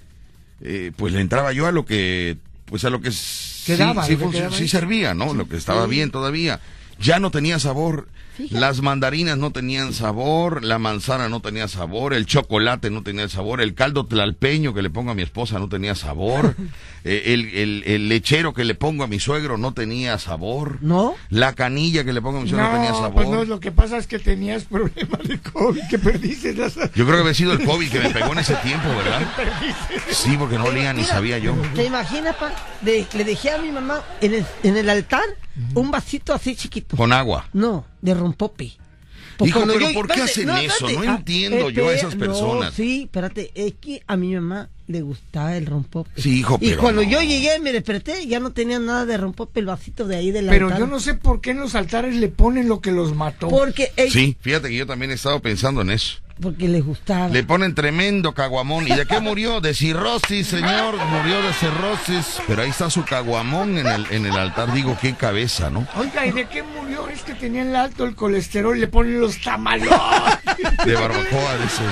eh, 0.62 0.92
pues 0.96 1.14
le 1.14 1.22
entraba 1.22 1.52
yo 1.54 1.68
a 1.68 1.72
lo 1.72 1.86
que, 1.86 2.38
pues 2.66 2.86
a 2.86 2.90
lo 2.90 3.02
que 3.02 3.12
sí, 3.12 3.64
Quedaba, 3.66 4.04
sí, 4.06 4.14
lo 4.14 4.20
que 4.20 4.26
func- 4.26 4.32
quedaba 4.32 4.56
sí 4.56 4.64
ahí. 4.64 4.70
servía, 4.70 5.14
¿no? 5.14 5.34
Lo 5.34 5.48
que 5.48 5.58
estaba 5.58 5.86
bien 5.88 6.10
todavía. 6.12 6.60
Ya 7.02 7.20
no 7.20 7.32
tenía 7.32 7.60
sabor. 7.60 8.08
Fíjate. 8.38 8.60
Las 8.62 8.82
mandarinas 8.82 9.38
no 9.38 9.52
tenían 9.52 9.94
sabor, 9.94 10.64
la 10.64 10.80
manzana 10.80 11.28
no 11.28 11.42
tenía 11.42 11.68
sabor, 11.68 12.14
el 12.14 12.26
chocolate 12.26 12.90
no 12.90 13.04
tenía 13.04 13.28
sabor, 13.28 13.60
el 13.60 13.74
caldo 13.76 14.06
tlalpeño 14.06 14.74
que 14.74 14.82
le 14.82 14.90
pongo 14.90 15.12
a 15.12 15.14
mi 15.16 15.22
esposa 15.22 15.60
no 15.60 15.68
tenía 15.68 15.96
sabor, 15.96 16.56
eh, 17.04 17.24
el, 17.26 17.54
el- 17.54 17.84
el 17.86 18.08
lechero 18.10 18.54
que 18.54 18.64
le 18.64 18.74
pongo 18.74 19.04
a 19.04 19.08
mi 19.08 19.20
suegro 19.20 19.58
no 19.58 19.74
tenía 19.74 20.18
sabor, 20.18 20.78
¿No? 20.82 21.14
la 21.30 21.54
canilla 21.54 22.06
que 22.06 22.14
le 22.14 22.22
pongo 22.22 22.40
a 22.40 22.42
mi 22.44 22.50
suegro 22.50 22.68
no, 22.70 22.74
tenía 22.74 22.92
sabor. 22.94 23.14
pues 23.14 23.28
no, 23.30 23.44
lo 23.44 23.60
que 23.60 23.74
pasa 23.74 23.98
es 23.98 24.08
que 24.08 24.18
tenías 24.18 24.64
problemas 24.64 25.22
de 25.28 25.38
COVID, 25.40 25.82
que 25.90 26.00
perdiste 26.00 26.54
las... 26.56 26.76
Yo 26.76 27.06
creo 27.06 27.08
que 27.16 27.20
había 27.20 27.34
sido 27.34 27.52
el 27.52 27.64
COVID 27.66 27.90
que 27.92 28.00
me 28.00 28.10
pegó 28.12 28.32
en 28.32 28.40
ese 28.40 28.56
tiempo, 28.56 28.88
¿verdad? 28.96 29.22
Sí, 30.10 30.38
porque 30.40 30.58
no 30.58 30.66
olía 30.66 30.94
ni 30.94 31.04
sabía 31.04 31.38
yo. 31.38 31.54
¿Te 31.76 31.84
imaginas, 31.86 32.36
pa? 32.38 32.54
De- 32.80 33.06
le 33.14 33.26
dejé 33.26 33.52
a 33.52 33.58
mi 33.58 33.72
mamá 33.72 34.02
en 34.22 34.36
el, 34.36 34.46
en 34.64 34.78
el 34.78 34.90
altar 34.90 35.26
un 35.76 35.92
vasito 35.92 36.34
así 36.34 36.56
chiquito. 36.56 36.96
Con 36.98 37.12
agua. 37.14 37.48
No, 37.54 37.86
de 38.02 38.14
rompope. 38.14 38.72
Pues 39.38 39.50
Hijo, 39.50 39.60
cuando 39.62 39.74
pero 39.76 39.94
¿por 39.94 40.08
qué 40.08 40.22
hacen 40.22 40.50
eso? 40.52 40.88
No 40.90 41.04
entiendo 41.04 41.70
yo 41.72 41.90
a 41.90 41.94
esas 41.94 42.14
no, 42.16 42.20
personas. 42.20 42.74
sí, 42.76 43.04
espérate, 43.04 43.52
es 43.56 43.74
que 43.82 44.04
a 44.06 44.16
mi 44.16 44.36
mamá 44.36 44.70
le 44.88 45.02
gustaba 45.02 45.56
el 45.58 45.66
rompope. 45.66 46.22
Sí, 46.22 46.40
hijo, 46.40 46.60
Y 46.62 46.70
pero 46.72 46.82
cuando 46.82 47.02
no. 47.02 47.10
yo 47.10 47.22
llegué, 47.24 47.58
me 47.60 47.72
desperté, 47.72 48.28
ya 48.28 48.40
no 48.40 48.52
tenía 48.52 48.78
nada 48.78 49.06
de 49.08 49.18
rompope, 49.18 49.60
el 49.62 49.66
vasito 49.66 50.06
de 50.06 50.18
ahí 50.18 50.30
del 50.32 50.48
Pero 50.48 50.66
altar. 50.68 50.82
yo 50.82 50.88
no 50.88 51.00
sé 51.00 51.16
por 51.16 51.42
qué 51.42 51.52
en 51.52 51.60
los 51.62 51.74
altares 51.74 52.16
le 52.18 52.28
ponen 52.28 52.68
lo 52.68 52.82
que 52.82 52.92
los 52.92 53.16
mató. 53.16 53.48
Porque, 53.48 53.92
ey, 53.96 54.12
Sí, 54.12 54.38
fíjate 54.42 54.70
que 54.70 54.76
yo 54.76 54.86
también 54.86 55.10
he 55.12 55.16
estado 55.16 55.40
pensando 55.42 55.82
en 55.82 55.90
eso. 55.92 56.18
Porque 56.42 56.68
les 56.68 56.84
gustaba. 56.84 57.30
Le 57.30 57.44
ponen 57.44 57.76
tremendo 57.76 58.34
caguamón. 58.34 58.88
¿Y 58.88 58.94
de 58.96 59.06
qué 59.06 59.20
murió? 59.20 59.62
De 59.62 59.74
cirrosis, 59.74 60.48
señor. 60.48 60.98
Murió 60.98 61.42
de 61.42 61.54
cirrosis. 61.54 62.42
Pero 62.48 62.64
ahí 62.64 62.70
está 62.70 62.90
su 62.90 63.06
caguamón 63.06 63.78
en 63.78 63.88
el, 63.88 64.06
en 64.12 64.26
el 64.26 64.36
altar. 64.36 64.74
Digo, 64.74 64.98
qué 65.00 65.14
cabeza, 65.14 65.70
¿no? 65.70 65.88
Oiga, 65.96 66.26
¿y 66.26 66.32
de 66.32 66.48
qué 66.48 66.64
murió? 66.64 67.08
Es 67.08 67.22
que 67.22 67.34
tenía 67.34 67.62
en 67.62 67.76
alto 67.76 68.06
el 68.06 68.16
colesterol 68.16 68.80
le 68.80 68.88
ponen 68.88 69.22
los 69.22 69.40
tamalones. 69.42 69.92
De 70.86 70.94
barbacoa, 70.94 71.58
dice. 71.58 71.84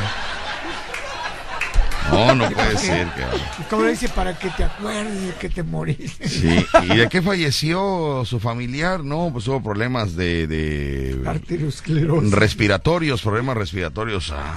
No, 2.12 2.36
no 2.36 2.50
puede 2.50 2.78
ser. 2.78 3.08
cabrón. 3.16 3.42
Como 3.70 3.84
dice, 3.86 4.10
para 4.10 4.38
que 4.38 4.50
te 4.50 4.64
acuerdes 4.64 5.22
de 5.28 5.34
que 5.36 5.50
te 5.50 5.64
moriste. 5.64 6.28
Sí. 6.28 6.66
¿Y 6.84 6.96
de 6.98 7.08
qué 7.10 7.22
falleció 7.22 8.24
su 8.26 8.40
familiar? 8.40 9.04
No, 9.04 9.30
pues 9.32 9.48
hubo 9.48 9.62
problemas 9.62 10.16
de, 10.16 10.48
de 10.48 11.22
Arteriosclerosis. 11.26 12.32
respiratorios, 12.32 13.22
problemas 13.22 13.58
respiratorios. 13.58 14.32
Ah. 14.36 14.56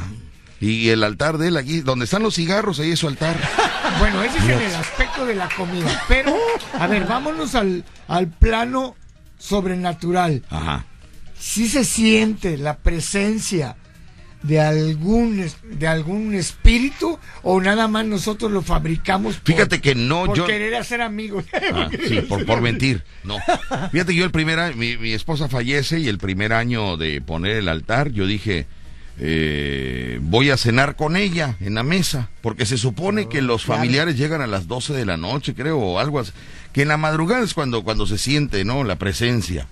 Y 0.61 0.91
el 0.91 1.03
altar 1.05 1.39
de 1.39 1.49
él 1.49 1.57
aquí, 1.57 1.81
donde 1.81 2.05
están 2.05 2.23
los 2.23 2.35
cigarros, 2.37 2.79
ahí 2.81 2.93
es 2.93 2.99
su 2.99 3.09
altar. 3.09 3.37
Bueno, 3.99 4.23
ese 4.23 4.39
es 4.39 4.45
en 4.45 4.61
el 4.63 4.75
aspecto 4.75 5.27
de 5.27 5.35
la 5.35 5.49
comida. 5.55 6.03
Pero, 6.09 6.35
a 6.79 6.87
ver, 6.87 7.05
vámonos 7.07 7.55
al, 7.55 7.85
al 8.09 8.27
plano 8.29 8.97
sobrenatural. 9.39 10.43
Ajá. 10.49 10.87
Si 11.39 11.69
se 11.69 11.85
siente 11.85 12.57
la 12.57 12.79
presencia 12.79 13.77
de 14.43 14.61
algún 14.61 15.45
de 15.65 15.87
algún 15.87 16.35
espíritu 16.35 17.19
o 17.43 17.61
nada 17.61 17.89
más 17.89 18.05
nosotros 18.07 18.51
lo 18.51 18.63
fabricamos 18.63 19.37
por, 19.37 19.55
Fíjate 19.55 19.81
que 19.81 19.95
no, 19.95 20.27
por 20.27 20.37
yo... 20.37 20.47
querer 20.47 20.75
hacer 20.75 21.01
amigos. 21.01 21.45
Ah, 21.73 21.89
sí, 22.09 22.21
por, 22.23 22.45
por 22.45 22.61
mentir. 22.61 23.03
No. 23.25 23.39
Fíjate 23.93 24.15
yo 24.15 24.25
el 24.25 24.31
primer 24.31 24.59
año, 24.59 24.77
mi, 24.77 24.97
mi 24.97 25.13
esposa 25.13 25.49
fallece 25.49 26.01
y 26.01 26.09
el 26.09 26.19
primer 26.19 26.53
año 26.53 26.97
de 26.97 27.21
poner 27.21 27.57
el 27.57 27.69
altar, 27.69 28.11
yo 28.11 28.27
dije, 28.27 28.67
eh, 29.19 30.19
voy 30.23 30.51
a 30.51 30.57
cenar 30.57 30.97
con 30.97 31.17
ella 31.17 31.57
en 31.61 31.75
la 31.75 31.83
mesa, 31.83 32.31
porque 32.41 32.67
se 32.67 32.79
supone 32.79 33.29
que 33.29 33.43
los 33.43 33.65
familiares 33.65 34.17
llegan 34.17 34.41
a 34.41 34.47
las 34.47 34.67
12 34.67 34.95
de 34.95 35.05
la 35.05 35.17
noche, 35.17 35.55
creo, 35.55 35.79
o 35.79 35.99
algo 35.99 36.19
así, 36.19 36.33
que 36.73 36.83
en 36.83 36.89
la 36.89 36.97
madrugada 36.97 37.45
es 37.45 37.55
cuando, 37.55 37.85
cuando 37.85 38.07
se 38.07 38.19
siente, 38.19 38.65
¿no? 38.65 38.85
La 38.85 38.97
presencia. 38.97 39.67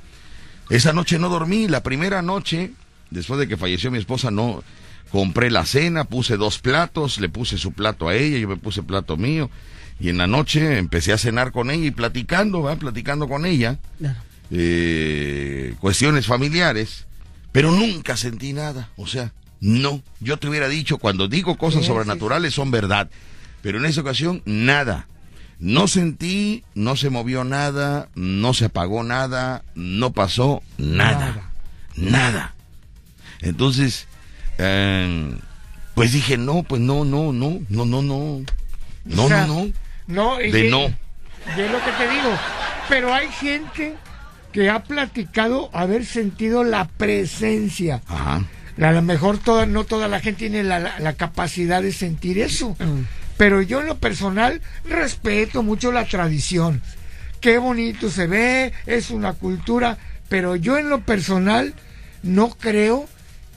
Esa 0.69 0.93
noche 0.93 1.19
no 1.19 1.29
dormí, 1.29 1.67
la 1.69 1.83
primera 1.83 2.23
noche, 2.23 2.71
después 3.11 3.39
de 3.41 3.49
que 3.49 3.57
falleció 3.57 3.91
mi 3.91 3.99
esposa, 3.99 4.31
no 4.31 4.63
compré 5.11 5.51
la 5.51 5.67
cena, 5.67 6.05
puse 6.05 6.37
dos 6.37 6.59
platos, 6.59 7.19
le 7.21 7.29
puse 7.29 7.59
su 7.59 7.73
plato 7.73 8.09
a 8.09 8.15
ella, 8.15 8.39
yo 8.39 8.49
me 8.49 8.57
puse 8.57 8.83
plato 8.83 9.17
mío, 9.17 9.51
y 9.99 10.09
en 10.09 10.19
la 10.19 10.27
noche 10.27 10.79
empecé 10.79 11.13
a 11.13 11.19
cenar 11.19 11.51
con 11.53 11.71
ella 11.71 11.87
y 11.87 11.91
platicando, 11.91 12.63
¿va? 12.63 12.77
platicando 12.77 13.29
con 13.29 13.45
ella, 13.45 13.79
Claro. 13.99 14.19
eh, 14.53 15.75
cuestiones 15.81 16.27
familiares, 16.27 17.07
pero 17.53 17.73
nunca 17.73 18.17
sentí 18.17 18.53
nada, 18.53 18.91
o 18.97 19.07
sea, 19.07 19.33
no, 19.61 20.01
yo 20.21 20.39
te 20.39 20.49
hubiera 20.49 20.69
dicho, 20.69 20.99
cuando 20.99 21.27
digo 21.29 21.59
cosas 21.59 21.83
Sí, 21.83 21.89
sobrenaturales 21.89 22.55
son 22.55 22.71
verdad, 22.71 23.11
pero 23.63 23.79
en 23.79 23.85
esa 23.87 24.01
ocasión 24.01 24.43
nada. 24.45 25.07
No 25.59 25.89
sentí, 25.89 26.65
no 26.75 26.97
se 26.97 27.11
movió 27.11 27.45
nada, 27.45 28.09
no 28.15 28.55
se 28.55 28.65
apagó 28.67 29.03
nada, 29.03 29.63
no 29.75 30.13
pasó 30.15 30.63
nada. 30.79 31.51
Nada. 31.97 32.55
Entonces, 33.43 34.07
eh, 34.59 35.35
pues 35.95 36.13
dije, 36.13 36.37
no, 36.37 36.63
pues 36.63 36.81
no, 36.81 37.05
no, 37.05 37.33
no, 37.33 37.61
no, 37.69 37.85
no, 37.85 38.03
no. 38.03 38.41
No, 39.05 39.25
O 39.25 39.29
sea, 39.29 39.47
no, 39.47 39.65
no. 39.65 39.73
No, 40.07 40.41
y 40.41 40.51
De 40.51 40.71
no. 40.71 40.87
es 40.87 41.71
lo 41.71 41.79
que 41.85 41.93
te 41.99 42.11
digo. 42.11 42.31
Pero 42.89 43.15
hay 43.15 43.29
gente 43.31 43.95
que 44.53 44.69
ha 44.69 44.83
platicado 44.83 45.71
haber 45.73 46.05
sentido 46.05 46.65
la 46.65 46.87
presencia. 46.89 48.03
Ajá. 48.09 48.45
A 48.81 48.93
lo 48.93 49.03
mejor 49.03 49.39
toda, 49.39 49.67
no 49.67 49.85
toda 49.85 50.09
la 50.09 50.21
gente 50.21 50.41
tiene 50.41 50.63
la, 50.65 50.79
la- 50.79 50.99
la 50.99 51.13
capacidad 51.15 51.83
de 51.83 51.93
sentir 51.93 52.39
eso. 52.39 52.77
Pero 53.37 53.63
yo 53.63 53.81
en 53.81 53.87
lo 53.87 53.99
personal 53.99 54.61
respeto 54.85 55.63
mucho 55.63 55.93
la 55.93 56.05
tradición. 56.07 56.83
Qué 57.41 57.59
bonito 57.59 58.11
se 58.11 58.27
ve, 58.27 58.73
es 58.87 59.11
una 59.11 59.33
cultura. 59.35 59.99
Pero 60.29 60.57
yo 60.57 60.77
en 60.79 60.89
lo 60.91 61.01
personal 61.03 61.75
no 62.23 62.51
creo 62.51 63.09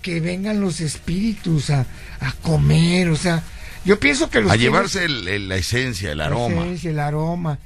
que 0.03 0.19
vengan 0.19 0.61
los 0.61 0.79
espíritus 0.81 1.71
a, 1.71 1.87
a 2.19 2.31
comer. 2.43 3.09
O 3.09 3.15
sea, 3.15 3.41
yo 3.85 3.99
pienso 3.99 4.29
que 4.29 4.41
los 4.41 4.51
A 4.51 4.55
llevarse 4.55 5.05
el- 5.05 5.27
el- 5.27 5.49
la 5.49 5.55
esencia, 5.55 6.11
el 6.11 6.19
la 6.19 6.25
aroma. 6.27 6.61
esencia, 6.65 6.91
el 6.91 6.99
aroma. 6.99 7.57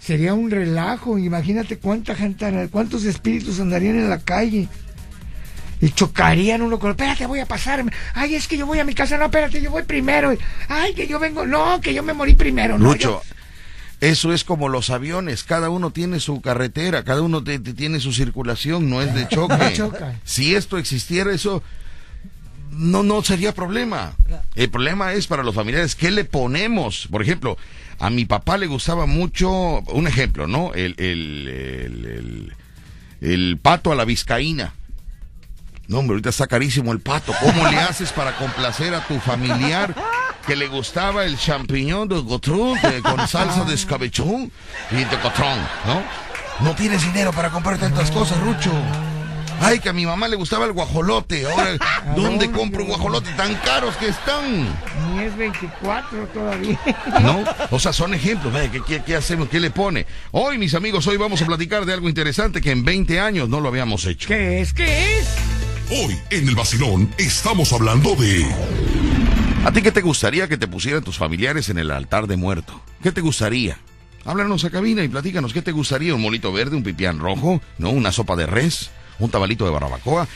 Sería 0.00 0.34
un 0.34 0.50
relajo. 0.50 1.16
Imagínate 1.18 1.78
cuánta 1.78 2.16
gente, 2.16 2.68
cuántos 2.72 3.04
espíritus 3.04 3.60
andarían 3.60 3.94
en 3.96 4.10
la 4.10 4.18
calle. 4.18 4.66
Y 5.80 5.90
chocarían 5.90 6.62
uno 6.62 6.78
con 6.78 6.88
el, 6.90 6.92
espérate, 6.92 7.26
voy 7.26 7.40
a 7.40 7.46
pasarme. 7.46 7.92
Ay, 8.14 8.34
es 8.36 8.46
que 8.46 8.56
yo 8.56 8.66
voy 8.66 8.78
a 8.78 8.84
mi 8.84 8.94
casa. 8.94 9.16
No, 9.18 9.24
espérate, 9.26 9.60
yo 9.60 9.70
voy 9.70 9.82
primero. 9.82 10.32
Ay, 10.68 10.94
que 10.94 11.06
yo 11.08 11.18
vengo. 11.18 11.44
No, 11.46 11.80
que 11.80 11.92
yo 11.94 12.02
me 12.04 12.12
morí 12.12 12.34
primero. 12.34 12.78
No, 12.78 12.92
Lucho, 12.92 13.22
yo- 13.28 13.34
eso 14.00 14.32
es 14.32 14.42
como 14.44 14.68
los 14.68 14.90
aviones, 14.90 15.44
cada 15.44 15.70
uno 15.70 15.90
tiene 15.92 16.18
su 16.18 16.40
carretera, 16.40 17.04
cada 17.04 17.22
uno 17.22 17.42
te- 17.44 17.60
te 17.60 17.72
tiene 17.72 18.00
su 18.00 18.12
circulación, 18.12 18.90
no 18.90 19.00
es 19.02 19.14
de 19.14 19.28
choque. 19.28 19.56
No 19.56 19.72
choca. 19.72 20.14
Si 20.24 20.54
esto 20.56 20.78
existiera, 20.78 21.32
eso 21.32 21.62
no, 22.72 23.02
no 23.02 23.22
sería 23.22 23.54
problema. 23.54 24.12
El 24.54 24.70
problema 24.70 25.12
es 25.12 25.26
para 25.26 25.42
los 25.42 25.54
familiares, 25.54 25.94
¿qué 25.94 26.10
le 26.10 26.24
ponemos? 26.24 27.06
Por 27.10 27.22
ejemplo, 27.22 27.56
a 27.98 28.10
mi 28.10 28.24
papá 28.24 28.56
le 28.58 28.66
gustaba 28.66 29.06
mucho, 29.06 29.50
un 29.50 30.06
ejemplo, 30.06 30.46
¿no? 30.46 30.72
El, 30.74 30.94
el, 30.98 32.52
el, 33.20 33.58
pato 33.58 33.92
a 33.92 33.94
la 33.94 34.04
vizcaína. 34.04 34.74
No, 35.88 35.98
hombre, 35.98 36.14
ahorita 36.14 36.30
está 36.30 36.46
carísimo 36.46 36.92
el 36.92 37.00
pato. 37.00 37.32
¿Cómo 37.40 37.68
le 37.68 37.76
haces 37.78 38.10
para 38.12 38.36
complacer 38.36 38.94
a 38.94 39.06
tu 39.06 39.18
familiar 39.20 39.94
que 40.46 40.56
le 40.56 40.66
gustaba 40.68 41.24
el 41.24 41.36
champiñón 41.38 42.08
de 42.08 42.18
gotrón 42.20 42.80
de- 42.80 43.02
con 43.02 43.28
salsa 43.28 43.64
de 43.64 43.74
escabechón 43.74 44.50
y 44.90 44.96
de 44.96 45.18
cotrón, 45.20 45.58
¿no? 45.86 46.02
No 46.60 46.74
tienes 46.74 47.02
dinero 47.02 47.32
para 47.32 47.50
comprar 47.50 47.78
tantas 47.78 48.10
cosas, 48.10 48.40
Rucho. 48.40 48.72
Ay, 49.60 49.78
que 49.78 49.88
a 49.88 49.92
mi 49.92 50.06
mamá 50.06 50.28
le 50.28 50.36
gustaba 50.36 50.66
el 50.66 50.72
guajolote. 50.72 51.46
Ahora, 51.46 51.76
¿dónde 52.16 52.50
compro 52.50 52.84
guajolote? 52.84 53.30
Tan 53.32 53.54
caros 53.56 53.96
que 53.96 54.08
están. 54.08 54.66
Ni 55.14 55.22
es 55.22 55.36
24 55.36 56.26
todavía. 56.28 56.80
¿No? 57.22 57.44
O 57.70 57.78
sea, 57.78 57.92
son 57.92 58.14
ejemplos. 58.14 58.52
¿Qué, 58.70 58.82
qué, 58.86 59.02
qué 59.02 59.16
hacemos? 59.16 59.48
¿Qué 59.48 59.60
le 59.60 59.70
pone? 59.70 60.06
Hoy, 60.30 60.58
mis 60.58 60.74
amigos, 60.74 61.06
hoy 61.06 61.16
vamos 61.16 61.42
a 61.42 61.46
platicar 61.46 61.86
de 61.86 61.92
algo 61.92 62.08
interesante 62.08 62.60
que 62.60 62.70
en 62.70 62.84
20 62.84 63.20
años 63.20 63.48
no 63.48 63.60
lo 63.60 63.68
habíamos 63.68 64.04
hecho. 64.06 64.28
¿Qué 64.28 64.60
es? 64.60 64.72
¿Qué 64.72 65.18
es? 65.18 65.28
Hoy 65.90 66.18
en 66.30 66.48
el 66.48 66.54
vacilón 66.54 67.12
estamos 67.18 67.72
hablando 67.72 68.14
de 68.14 68.46
¿A 69.64 69.70
ti 69.70 69.80
qué 69.80 69.92
te 69.92 70.00
gustaría 70.00 70.48
que 70.48 70.56
te 70.56 70.66
pusieran 70.66 71.04
tus 71.04 71.18
familiares 71.18 71.68
en 71.68 71.78
el 71.78 71.92
altar 71.92 72.26
de 72.26 72.36
muerto? 72.36 72.82
¿Qué 73.00 73.12
te 73.12 73.20
gustaría? 73.20 73.78
Háblanos 74.24 74.64
a 74.64 74.70
cabina 74.70 75.04
y 75.04 75.08
platícanos, 75.08 75.52
¿qué 75.52 75.62
te 75.62 75.70
gustaría? 75.70 76.14
¿Un 76.16 76.20
monito 76.20 76.52
verde, 76.52 76.76
un 76.76 76.82
pipián 76.82 77.20
rojo? 77.20 77.60
¿No? 77.78 77.90
¿Una 77.90 78.10
sopa 78.10 78.34
de 78.34 78.46
res? 78.46 78.90
¿Un 79.18 79.30
tabalito 79.30 79.64
de 79.64 79.70
barbacoa? 79.70 80.26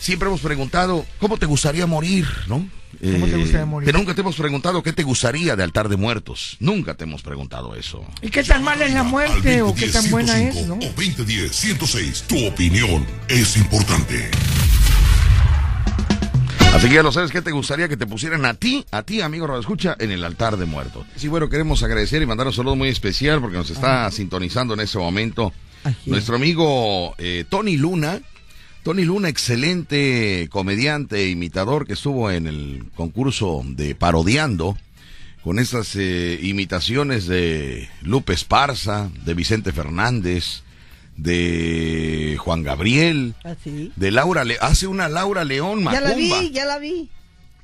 Siempre 0.00 0.28
hemos 0.28 0.40
preguntado, 0.40 1.06
¿cómo 1.20 1.36
te 1.36 1.46
gustaría 1.46 1.86
morir? 1.86 2.26
¿No? 2.48 2.68
¿Cómo 3.00 3.26
te 3.26 3.36
gustaría 3.36 3.66
morir? 3.66 3.86
Pero 3.86 3.98
nunca 3.98 4.14
te 4.14 4.20
hemos 4.20 4.36
preguntado 4.36 4.82
qué 4.82 4.92
te 4.92 5.02
gustaría 5.02 5.54
de 5.54 5.62
altar 5.62 5.88
de 5.88 5.96
muertos. 5.96 6.56
Nunca 6.60 6.94
te 6.94 7.04
hemos 7.04 7.22
preguntado 7.22 7.74
eso. 7.76 8.04
¿Y 8.20 8.28
qué 8.30 8.42
tan 8.42 8.64
mala 8.64 8.84
es 8.84 8.92
la 8.92 9.04
muerte 9.04 9.62
o 9.62 9.74
qué 9.74 9.86
2010 9.86 9.92
tan 9.92 10.10
buena 10.10 10.42
es, 10.42 10.54
105 10.54 10.66
no? 10.66 10.74
o 10.74 10.92
2010 10.92 11.54
106. 11.54 12.24
Tu 12.26 12.46
opinión 12.46 13.06
es 13.28 13.56
importante. 13.56 14.30
Así 16.74 16.88
que 16.88 16.94
ya 16.94 17.02
lo 17.02 17.12
sabes, 17.12 17.30
¿qué 17.30 17.42
te 17.42 17.50
gustaría 17.50 17.86
que 17.86 17.98
te 17.98 18.06
pusieran 18.06 18.46
a 18.46 18.54
ti, 18.54 18.84
a 18.90 19.02
ti, 19.02 19.20
amigo 19.20 19.46
Radio 19.46 19.60
Escucha, 19.60 19.94
en 19.98 20.10
el 20.10 20.24
altar 20.24 20.56
de 20.56 20.64
muertos? 20.64 21.06
Sí, 21.16 21.28
bueno, 21.28 21.50
queremos 21.50 21.82
agradecer 21.82 22.22
y 22.22 22.26
mandar 22.26 22.46
un 22.46 22.52
saludo 22.52 22.76
muy 22.76 22.88
especial 22.88 23.40
porque 23.40 23.58
nos 23.58 23.68
está 23.70 24.10
sintonizando 24.10 24.72
en 24.74 24.80
este 24.80 24.98
momento 24.98 25.52
Nuestro 26.06 26.36
amigo 26.36 27.14
eh, 27.18 27.44
Tony 27.48 27.76
Luna 27.76 28.20
Tony 28.82 29.04
Luna, 29.04 29.28
excelente 29.28 30.48
comediante 30.50 31.18
e 31.18 31.28
imitador 31.30 31.86
que 31.86 31.92
estuvo 31.92 32.32
en 32.32 32.48
el 32.48 32.84
concurso 32.96 33.62
de 33.64 33.94
Parodiando 33.94 34.76
con 35.44 35.60
esas 35.60 35.94
eh, 35.94 36.38
imitaciones 36.42 37.26
de 37.28 37.88
Lupe 38.02 38.32
Esparza, 38.32 39.08
de 39.24 39.34
Vicente 39.34 39.70
Fernández, 39.70 40.62
de 41.16 42.36
Juan 42.40 42.64
Gabriel, 42.64 43.34
¿Ah, 43.44 43.54
sí? 43.62 43.92
de 43.94 44.10
Laura 44.10 44.44
Le 44.44 44.56
hace 44.60 44.88
una 44.88 45.08
Laura 45.08 45.44
León 45.44 45.78
Ya 45.80 45.84
Macumba. 45.84 46.08
la 46.08 46.14
vi, 46.40 46.50
ya 46.50 46.64
la 46.64 46.78
vi. 46.78 47.08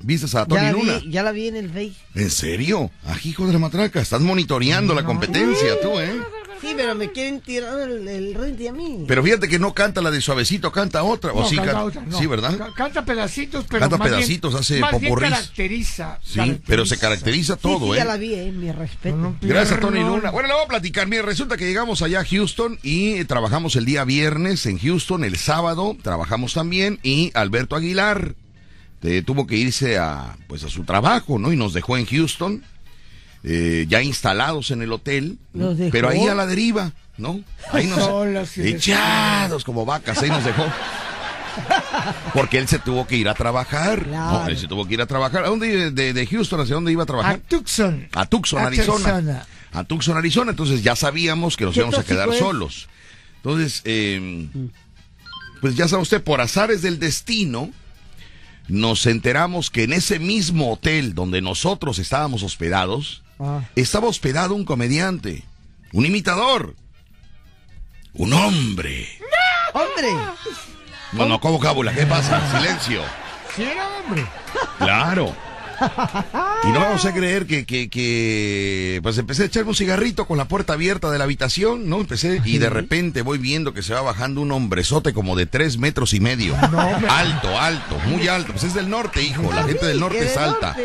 ¿Viste 0.01 0.27
a 0.27 0.29
Ya 0.43 0.45
Tony 0.45 0.61
la, 0.61 0.71
Luna? 0.71 0.99
vi 0.99 1.11
ya 1.11 1.23
la 1.23 1.31
vi 1.33 1.47
en 1.49 1.55
el 1.57 1.67
Face. 1.69 1.95
¿En 2.15 2.29
serio? 2.29 2.91
Hijo 3.25 3.45
de 3.45 3.51
la 3.53 3.59
matraca, 3.59 3.99
estás 3.99 4.21
monitoreando 4.21 4.93
la 4.95 5.03
competencia 5.03 5.81
tú, 5.81 5.99
¿eh? 5.99 6.17
Sí, 6.61 6.73
pero 6.75 6.93
me 6.95 7.11
quieren 7.11 7.39
tirar 7.41 7.79
el, 7.89 8.07
el 8.07 8.33
rente 8.33 8.67
a 8.69 8.73
mí. 8.73 9.05
Pero 9.07 9.23
fíjate 9.23 9.47
que 9.47 9.59
no 9.59 9.73
canta 9.73 10.01
la 10.01 10.11
de 10.11 10.19
suavecito, 10.21 10.71
canta 10.71 11.03
otra. 11.03 11.31
o 11.31 11.41
No, 11.41 11.47
sí, 11.49 11.55
canta 11.55 11.71
can- 11.71 11.81
otra, 11.83 12.01
no. 12.01 12.17
sí, 12.19 12.25
¿verdad? 12.27 12.57
Ca- 12.57 12.73
Canta 12.75 13.05
pedacitos, 13.05 13.65
pero 13.69 13.79
Canta 13.81 13.97
más 13.97 14.07
bien- 14.09 14.17
pedacitos, 14.19 14.55
hace 14.55 14.79
más 14.79 14.99
bien 14.99 15.15
caracteriza. 15.15 16.19
Sí, 16.23 16.59
pero 16.67 16.85
se 16.85 16.97
caracteriza 16.97 17.55
Sí, 17.55 17.59
todo, 17.61 17.85
sí, 17.87 17.91
¿eh? 17.93 17.97
ya 17.97 18.05
la 18.05 18.17
vi, 18.17 18.33
eh, 18.33 18.51
mi 18.51 18.71
respeto. 18.71 19.35
Gracias 19.41 19.79
Tony. 19.79 19.99
Luna. 19.99 20.31
Bueno, 20.31 20.47
le 20.47 20.53
voy 20.53 20.63
a 20.63 20.67
platicar. 20.67 21.07
Mire, 21.07 21.21
resulta 21.23 21.57
que 21.57 21.65
llegamos 21.65 22.01
allá 22.01 22.21
a 22.21 22.25
Houston 22.25 22.77
y 22.83 23.23
trabajamos 23.25 23.75
el 23.75 23.85
día 23.85 24.03
viernes 24.03 24.65
en 24.65 24.79
Houston, 24.79 25.23
el 25.23 25.37
sábado 25.37 25.95
trabajamos 26.01 26.53
también 26.53 26.99
y 27.03 27.31
Alberto 27.33 27.75
Aguilar 27.75 28.35
eh, 29.01 29.23
tuvo 29.25 29.47
que 29.47 29.55
irse 29.55 29.97
a 29.97 30.37
pues 30.47 30.63
a 30.63 30.69
su 30.69 30.83
trabajo, 30.83 31.39
¿no? 31.39 31.53
Y 31.53 31.55
nos 31.57 31.73
dejó 31.73 31.97
en 31.97 32.05
Houston, 32.05 32.63
eh, 33.43 33.85
ya 33.87 34.01
instalados 34.01 34.71
en 34.71 34.81
el 34.81 34.91
hotel, 34.91 35.37
pero 35.91 36.09
ahí 36.09 36.27
a 36.27 36.35
la 36.35 36.45
deriva, 36.45 36.91
¿no? 37.17 37.41
Ahí 37.71 37.87
nos 37.87 37.99
Solos 37.99 38.57
echados 38.57 39.63
como 39.63 39.85
vacas, 39.85 40.21
ahí 40.21 40.29
nos 40.29 40.43
dejó. 40.43 40.65
Porque 42.33 42.57
él 42.57 42.67
se 42.67 42.79
tuvo 42.79 43.05
que 43.07 43.17
ir 43.17 43.27
a 43.27 43.33
trabajar. 43.33 44.07
No, 44.07 44.47
él 44.47 44.57
se 44.57 44.67
tuvo 44.67 44.87
que 44.87 44.93
ir 44.93 45.01
a 45.01 45.05
trabajar. 45.05 45.43
¿A 45.43 45.49
dónde 45.49 45.91
de, 45.91 46.13
de 46.13 46.27
Houston 46.27 46.61
hacia 46.61 46.75
dónde 46.75 46.91
iba 46.91 47.01
a 47.01 47.03
A 47.03 47.07
trabajar? 47.07 47.39
Tucson. 47.47 48.07
A 48.13 48.25
Tucson, 48.25 48.59
A 48.59 48.67
Arizona. 48.67 49.15
Tucson. 49.17 49.41
A 49.71 49.83
Tucson, 49.83 50.17
Arizona. 50.17 50.51
Entonces 50.51 50.83
ya 50.83 50.95
sabíamos 50.95 51.57
que 51.57 51.65
nos 51.65 51.75
íbamos 51.75 51.97
a 51.97 52.03
quedar 52.03 52.29
es. 52.29 52.39
solos. 52.39 52.87
Entonces, 53.37 53.81
eh, 53.85 54.47
pues 55.61 55.75
ya 55.75 55.87
sabe 55.87 56.03
usted, 56.03 56.23
por 56.23 56.41
azares 56.41 56.81
del 56.81 56.99
destino, 56.99 57.71
nos 58.67 59.05
enteramos 59.05 59.69
que 59.69 59.83
en 59.83 59.93
ese 59.93 60.19
mismo 60.19 60.73
hotel 60.73 61.13
donde 61.15 61.41
nosotros 61.41 61.99
estábamos 61.99 62.43
hospedados, 62.43 63.23
Ah. 63.39 63.61
estaba 63.75 64.07
hospedado 64.07 64.53
un 64.53 64.65
comediante, 64.65 65.45
un 65.93 66.05
imitador, 66.05 66.75
un 68.13 68.33
hombre. 68.33 69.07
¡Hombre! 69.73 70.07
No, 71.13 71.25
no, 71.25 71.39
¿cómo 71.39 71.59
cábula? 71.59 71.93
¿Qué 71.93 72.05
pasa? 72.05 72.41
Silencio. 72.59 73.01
Sí, 73.55 73.63
era 73.63 73.87
hombre. 73.87 74.25
Claro. 74.77 75.35
Y 76.61 76.71
no 76.71 76.81
vamos 76.81 77.05
a 77.05 77.13
creer 77.13 77.45
que, 77.47 77.65
que, 77.65 77.89
que, 77.89 78.99
pues 79.01 79.17
empecé 79.17 79.43
a 79.43 79.45
echarme 79.45 79.69
un 79.69 79.75
cigarrito 79.75 80.25
con 80.25 80.37
la 80.37 80.45
puerta 80.45 80.73
abierta 80.73 81.09
de 81.09 81.17
la 81.17 81.23
habitación, 81.23 81.89
¿no? 81.89 82.01
Empecé 82.01 82.41
y 82.43 82.57
de 82.57 82.69
repente 82.69 83.21
voy 83.21 83.37
viendo 83.37 83.73
que 83.73 83.81
se 83.81 83.93
va 83.93 84.01
bajando 84.01 84.41
un 84.41 84.51
hombrezote 84.51 85.13
como 85.13 85.37
de 85.37 85.45
tres 85.45 85.77
metros 85.77 86.13
y 86.13 86.19
medio. 86.19 86.55
Alto, 86.57 87.57
alto, 87.57 87.97
muy 88.07 88.27
alto. 88.27 88.51
Pues 88.51 88.65
es 88.65 88.73
del 88.73 88.89
norte, 88.89 89.23
hijo. 89.23 89.41
La 89.53 89.63
gente 89.63 89.85
del 89.85 89.99
norte 89.99 90.19
¿Qué 90.19 90.25
es 90.25 90.37
alta. 90.37 90.75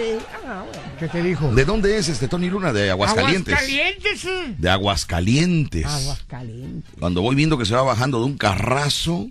Ah, 0.47 0.65
bueno. 0.65 0.83
¿Qué 0.99 1.09
te 1.09 1.23
dijo? 1.23 1.53
¿De 1.53 1.65
dónde 1.65 1.99
es 1.99 2.09
este 2.09 2.29
Tony 2.29 2.49
Luna? 2.49 2.73
De 2.73 2.91
Aguascalientes. 2.91 3.55
Aguascalientes, 3.55 4.21
sí. 4.21 4.55
De 4.59 4.71
Aguascalientes. 4.71 5.87
Aguas 5.87 6.23
calientes. 6.29 6.95
Cuando 7.01 7.21
voy 7.21 7.35
viendo 7.35 7.59
que 7.59 7.67
se 7.67 7.75
va 7.75 7.83
bajando 7.83 8.21
de 8.21 8.27
un 8.27 8.39
carrazo, 8.39 9.29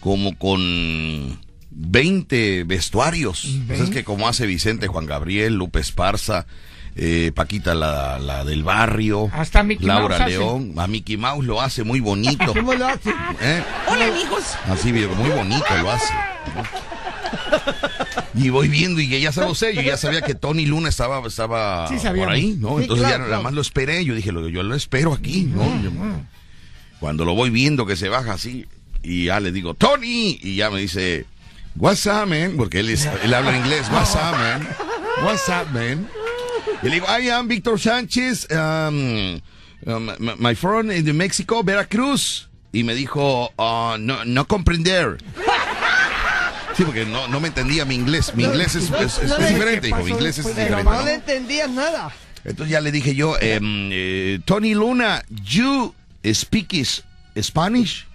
como 0.00 0.36
con 0.38 1.38
20 1.70 2.64
vestuarios. 2.64 3.44
Es 3.68 3.90
que 3.90 4.04
como 4.04 4.28
hace 4.28 4.46
Vicente, 4.46 4.86
Juan 4.88 5.06
Gabriel, 5.06 5.54
Lupe 5.54 5.80
Esparza, 5.80 6.46
eh, 6.96 7.30
Paquita 7.34 7.74
la, 7.74 8.18
la 8.18 8.44
del 8.44 8.64
barrio, 8.64 9.30
Hasta 9.32 9.62
Mickey 9.62 9.86
Laura 9.86 10.18
Mouse 10.18 10.20
hace. 10.22 10.30
León, 10.38 10.74
a 10.76 10.86
Mickey 10.88 11.16
Mouse 11.16 11.44
lo 11.46 11.60
hace 11.60 11.84
muy 11.84 12.00
bonito. 12.00 12.52
¿Cómo 12.54 12.74
lo 12.74 12.86
hace? 12.86 13.10
¿eh? 13.40 13.62
Hola, 13.88 14.06
amigos. 14.06 14.42
Así, 14.66 14.92
muy 14.92 15.30
bonito 15.30 15.64
lo 15.82 15.90
hace. 15.90 16.12
Y 18.34 18.48
voy 18.48 18.68
viendo 18.68 19.00
y 19.00 19.08
ya 19.20 19.32
sabe 19.32 19.50
usted, 19.50 19.72
yo 19.72 19.82
ya 19.82 19.96
sabía 19.96 20.22
que 20.22 20.34
Tony 20.34 20.66
Luna 20.66 20.88
estaba, 20.88 21.24
estaba 21.26 21.88
Sí, 21.88 21.96
por 22.16 22.30
ahí, 22.30 22.56
¿no? 22.58 22.76
Sí, 22.76 22.82
Entonces 22.82 23.06
claro, 23.06 23.24
ya 23.24 23.30
nada 23.30 23.42
más 23.42 23.52
lo 23.52 23.60
esperé, 23.60 24.04
yo 24.04 24.14
dije, 24.14 24.32
lo- 24.32 24.48
yo 24.48 24.62
lo 24.62 24.74
espero 24.74 25.12
aquí, 25.12 25.42
¿no? 25.44 25.62
Yo- 25.82 25.90
cuando 27.00 27.24
lo 27.24 27.34
voy 27.34 27.50
viendo 27.50 27.86
que 27.86 27.96
se 27.96 28.08
baja 28.08 28.32
así, 28.34 28.66
y 29.02 29.26
ya 29.26 29.40
le 29.40 29.52
digo, 29.52 29.74
Tony, 29.74 30.38
y 30.42 30.56
ya 30.56 30.70
me 30.70 30.80
dice, 30.80 31.24
What's 31.80 32.06
up, 32.06 32.26
man? 32.28 32.56
Porque 32.56 32.80
él, 32.80 32.90
es- 32.90 33.08
él 33.24 33.32
habla 33.32 33.56
inglés, 33.56 33.88
What's 33.90 34.14
up, 34.14 34.32
man? 34.38 34.68
What's 35.24 35.48
up, 35.48 35.70
man? 35.72 36.06
Y 36.82 36.86
le 36.88 36.94
digo, 36.96 37.06
I 37.08 37.30
am 37.30 37.48
Víctor 37.48 37.78
Sánchez, 37.80 38.46
um, 38.50 39.40
um, 39.86 40.10
my- 40.38 40.54
friend 40.54 40.92
in 40.92 41.16
Mexico, 41.16 41.62
Veracruz. 41.62 42.48
Y 42.72 42.84
me 42.84 42.94
dijo, 42.94 43.52
"Ah, 43.58 43.96
no, 43.98 44.24
no 44.24 44.46
comprender. 44.46 45.18
Sí, 46.76 46.84
porque 46.84 47.04
no, 47.04 47.26
no 47.28 47.40
me 47.40 47.48
entendía 47.48 47.84
mi 47.84 47.96
inglés. 47.96 48.32
Mi 48.36 48.44
inglés 48.44 48.76
es, 48.76 48.90
es- 48.90 49.18
es- 49.18 49.30
es 49.32 49.48
diferente, 49.48 49.80
¿qué 49.82 49.88
hijo. 49.88 50.04
Mi 50.04 50.10
inglés 50.12 50.38
es 50.38 50.46
diferente. 50.46 50.84
no 50.84 51.02
le 51.02 51.14
entendías 51.14 51.68
nada. 51.70 52.12
Entonces 52.44 52.70
ya 52.70 52.80
le 52.80 52.92
dije 52.92 53.14
yo, 53.14 53.36
em, 53.40 53.90
eh, 53.92 54.38
Tony 54.44 54.74
Luna, 54.74 55.22
you 55.44 55.94
speak 56.32 56.72
is- 56.74 57.02
Spanish? 57.40 58.06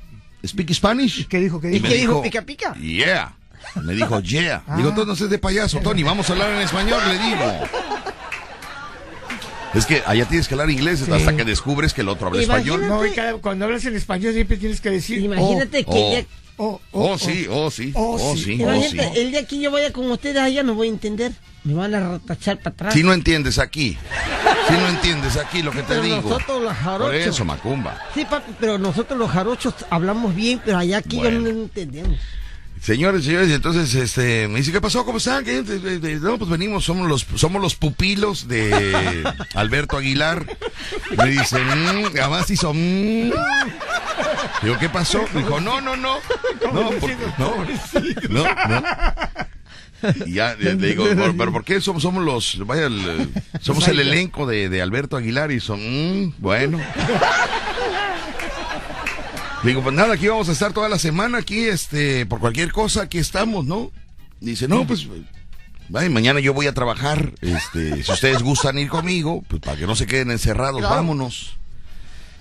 Speak 0.45 0.71
Spanish? 0.73 1.27
¿Qué 1.27 1.39
dijo? 1.39 1.59
¿Qué 1.59 1.67
Y 1.69 1.71
dijo? 1.73 1.83
me 1.83 1.89
qué 1.89 1.95
dijo, 1.97 2.21
pica, 2.21 2.41
pica? 2.43 2.73
Yeah. 2.75 3.35
Me 3.83 3.93
dijo, 3.93 4.19
yeah. 4.21 4.63
Ah. 4.67 4.77
Digo, 4.77 4.93
tú 4.93 5.05
no 5.05 5.15
seas 5.15 5.29
de 5.29 5.37
payaso, 5.37 5.79
Tony, 5.79 6.03
vamos 6.03 6.29
a 6.29 6.33
hablar 6.33 6.51
en 6.51 6.61
español, 6.61 7.01
le 7.07 7.17
digo. 7.19 7.51
Es 9.73 9.85
que 9.85 10.01
allá 10.05 10.25
tienes 10.25 10.47
que 10.47 10.53
hablar 10.53 10.69
inglés 10.69 11.01
hasta 11.09 11.35
que 11.35 11.43
descubres 11.43 11.93
que 11.93 12.01
el 12.01 12.07
otro 12.09 12.27
habla 12.27 12.41
Imagínate. 12.43 12.69
español. 12.83 12.87
No, 12.89 13.05
y 13.05 13.11
cada- 13.11 13.33
cuando 13.39 13.65
hablas 13.65 13.83
en 13.85 13.95
español 13.95 14.33
siempre 14.33 14.55
tienes 14.57 14.79
que 14.79 14.89
decir. 14.89 15.19
Imagínate 15.19 15.83
que 15.83 15.91
oh. 15.91 16.13
ya- 16.13 16.25
Oh, 16.57 16.79
oh, 16.93 17.11
Oh, 17.11 17.17
sí, 17.17 17.47
oh, 17.51 17.69
sí, 17.69 17.91
Oh, 17.95 18.13
oh, 18.15 18.17
sí. 18.17 18.23
oh, 18.25 18.35
sí. 18.37 18.53
Imagínate, 18.53 19.21
el 19.21 19.31
día 19.31 19.45
que 19.45 19.59
yo 19.59 19.71
vaya 19.71 19.91
con 19.91 20.09
ustedes 20.09 20.37
allá 20.37 20.63
no 20.63 20.73
voy 20.73 20.87
a 20.87 20.91
entender. 20.91 21.33
Me 21.65 21.73
van 21.73 21.93
a 21.93 22.17
tachar 22.19 22.59
para 22.59 22.69
atrás. 22.73 22.93
Si 22.93 23.03
no 23.03 23.11
entiendes 23.11 23.59
aquí, 23.59 23.97
si 24.69 24.73
no 24.73 24.87
entiendes 24.87 25.35
aquí 25.35 25.61
lo 25.61 25.71
que 25.71 25.79
te 25.81 25.87
Pero 25.89 26.01
digo. 26.03 26.21
nosotros 26.21 26.61
los 26.63 26.73
jarochos. 26.73 27.07
Por 27.07 27.15
eso, 27.15 27.43
Macumba. 27.43 27.99
Sí, 28.13 28.23
papi, 28.23 28.53
pero 28.57 28.77
nosotros 28.77 29.19
los 29.19 29.29
jarochos 29.29 29.73
hablamos 29.89 30.33
bien, 30.33 30.61
pero 30.63 30.77
allá 30.77 30.99
aquí 30.99 31.17
Bueno. 31.17 31.41
ya 31.41 31.53
no 31.53 31.61
entendemos. 31.63 32.17
Señores, 32.85 33.25
señores, 33.25 33.49
entonces 33.49 33.95
este 33.95 34.47
me 34.47 34.59
dice, 34.59 34.71
¿qué 34.71 34.79
pasó? 34.79 35.03
¿Cómo 35.05 35.17
están? 35.17 35.43
¿Qué? 35.43 35.63
No, 36.21 36.37
pues 36.37 36.51
venimos, 36.51 36.85
somos 36.85 37.09
los 37.09 37.25
somos 37.33 37.59
los 37.59 37.73
pupilos 37.73 38.47
de 38.47 39.23
Alberto 39.55 39.97
Aguilar. 39.97 40.45
Me 41.17 41.31
dice, 41.31 41.57
mm, 41.63 42.15
además 42.21 42.47
hizo 42.51 42.71
mm. 42.75 43.31
Digo, 44.61 44.77
¿qué 44.79 44.87
pasó? 44.87 45.25
Dijo, 45.33 45.59
no, 45.59 45.81
no, 45.81 45.95
no. 45.95 46.17
No, 46.71 46.91
no, 47.39 47.65
no, 48.29 48.45
no. 48.69 48.83
Y 50.27 50.33
ya 50.33 50.53
le 50.53 50.75
le 50.75 50.87
digo, 50.89 51.05
¿pero, 51.09 51.35
pero 51.35 51.51
por 51.51 51.63
qué 51.63 51.81
somos, 51.81 52.03
somos 52.03 52.23
los, 52.23 52.59
vaya, 52.67 52.85
el- 52.85 53.31
somos 53.61 53.87
el 53.87 53.99
elenco 53.99 54.45
de, 54.45 54.69
de 54.69 54.83
Alberto 54.83 55.17
Aguilar? 55.17 55.51
Y 55.51 55.59
son, 55.59 55.79
mm, 55.79 56.33
bueno. 56.37 56.79
Digo, 59.65 59.81
pues 59.81 59.95
nada, 59.95 60.13
aquí 60.13 60.27
vamos 60.27 60.47
a 60.49 60.51
estar 60.51 60.73
toda 60.73 60.89
la 60.89 60.99
semana, 60.99 61.39
aquí, 61.39 61.63
este, 61.65 62.25
por 62.25 62.39
cualquier 62.39 62.71
cosa, 62.71 63.03
aquí 63.03 63.17
estamos, 63.17 63.65
¿no? 63.65 63.91
Dice, 64.39 64.67
no, 64.67 64.85
pues, 64.85 65.07
vaya, 65.89 66.09
mañana 66.09 66.39
yo 66.39 66.53
voy 66.53 66.67
a 66.67 66.73
trabajar, 66.73 67.33
este, 67.41 68.03
si 68.03 68.11
ustedes 68.11 68.43
gustan 68.43 68.77
ir 68.77 68.89
conmigo, 68.89 69.43
pues 69.47 69.61
para 69.61 69.77
que 69.77 69.87
no 69.87 69.95
se 69.95 70.05
queden 70.05 70.29
encerrados, 70.31 70.79
Claro. 70.81 70.95
vámonos. 70.95 71.57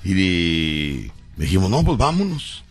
Y 0.05 0.13
di- 0.13 1.13
dijimos, 1.37 1.71
no, 1.71 1.83
pues 1.85 1.97
vámonos. 1.97 2.63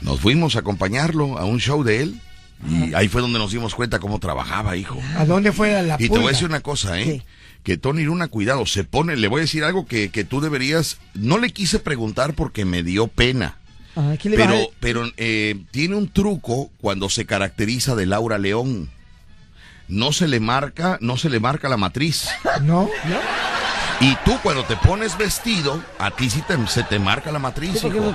Nos 0.00 0.20
fuimos 0.20 0.56
a 0.56 0.60
acompañarlo 0.60 1.38
a 1.38 1.44
un 1.44 1.60
show 1.60 1.82
de 1.84 2.02
él, 2.02 2.20
y 2.68 2.94
ahí 2.94 3.06
fue 3.08 3.20
donde 3.20 3.38
nos 3.38 3.52
dimos 3.52 3.74
cuenta 3.74 3.98
cómo 4.00 4.18
trabajaba, 4.18 4.76
hijo. 4.76 4.98
¿A 5.16 5.24
dónde 5.26 5.52
fue 5.52 5.80
la 5.82 5.96
Y 6.00 6.08
te 6.08 6.18
voy 6.18 6.26
a 6.26 6.30
decir 6.30 6.48
una 6.48 6.60
cosa, 6.60 6.98
¿eh? 7.00 7.04
Sí. 7.04 7.22
Que 7.62 7.76
Tony 7.76 8.02
Luna, 8.04 8.28
cuidado, 8.28 8.64
se 8.66 8.84
pone, 8.84 9.16
le 9.16 9.28
voy 9.28 9.40
a 9.40 9.42
decir 9.42 9.62
algo 9.64 9.86
que, 9.86 10.08
que 10.10 10.24
tú 10.24 10.40
deberías, 10.40 10.98
no 11.14 11.38
le 11.38 11.50
quise 11.50 11.78
preguntar 11.78 12.34
porque 12.34 12.64
me 12.64 12.82
dio 12.82 13.08
pena, 13.08 13.58
Ah, 13.96 14.14
¿qué 14.20 14.28
le 14.30 14.36
vas 14.36 14.46
a- 14.46 14.50
pero, 14.50 14.70
pero 14.80 15.12
eh, 15.16 15.56
tiene 15.70 15.94
un 15.96 16.08
truco 16.08 16.70
cuando 16.80 17.08
se 17.08 17.24
caracteriza 17.26 17.94
de 17.94 18.06
Laura 18.06 18.38
León. 18.38 18.90
No 19.88 20.12
se 20.12 20.26
le 20.28 20.40
marca, 20.40 20.98
no 21.00 21.16
se 21.16 21.30
le 21.30 21.40
marca 21.40 21.68
la 21.68 21.76
matriz. 21.76 22.28
No, 22.62 22.90
Y 23.98 24.14
tú 24.26 24.38
cuando 24.42 24.62
te 24.64 24.76
pones 24.76 25.16
vestido, 25.16 25.82
a 25.98 26.10
ti 26.10 26.28
sí 26.28 26.42
te, 26.46 26.54
se 26.66 26.82
te 26.82 26.98
marca 26.98 27.32
la 27.32 27.38
matriz. 27.38 27.80
Sí, 27.80 27.88
no. 27.88 28.14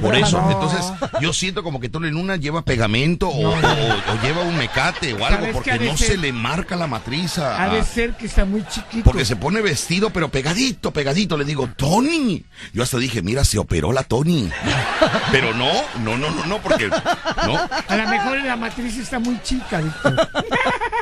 Por 0.00 0.14
eso, 0.16 0.40
No. 0.40 0.50
entonces 0.50 0.84
yo 1.20 1.32
siento 1.34 1.62
como 1.62 1.78
que 1.78 1.88
tú 1.90 2.02
en 2.04 2.16
una 2.16 2.36
lleva 2.36 2.62
pegamento 2.62 3.28
o, 3.28 3.50
o- 3.50 3.54
o 3.54 4.22
lleva 4.22 4.42
un 4.42 4.56
mecate 4.56 5.12
o 5.12 5.24
algo 5.24 5.38
¿Sabes 5.40 5.52
porque 5.52 5.78
no 5.78 5.96
ser? 5.96 6.08
se 6.08 6.16
le 6.16 6.32
marca 6.32 6.74
la 6.76 6.86
matriz 6.86 7.38
a... 7.38 7.62
Ha 7.64 7.68
de 7.68 7.82
ser 7.84 8.14
que 8.16 8.26
está 8.26 8.44
muy 8.46 8.64
chiquito. 8.66 9.04
porque 9.04 9.24
se 9.26 9.36
pone 9.36 9.60
vestido 9.60 10.10
pero 10.10 10.28
pegadito, 10.30 10.90
pegadito. 10.90 11.36
Le 11.36 11.44
digo, 11.44 11.68
Tony. 11.76 12.44
Yo 12.72 12.82
hasta 12.82 12.96
dije, 12.98 13.20
mira, 13.22 13.44
se 13.44 13.58
operó 13.58 13.92
la 13.92 14.04
Tony. 14.04 14.50
Pero 15.32 15.52
no, 15.54 15.70
no, 16.02 16.16
no, 16.16 16.30
no, 16.30 16.46
no, 16.46 16.58
porque... 16.62 16.88
No. 16.88 17.58
A 17.88 17.96
lo 17.96 18.08
mejor 18.08 18.38
la 18.42 18.56
matriz 18.56 18.96
está 18.98 19.18
muy 19.18 19.40
chica, 19.42 19.80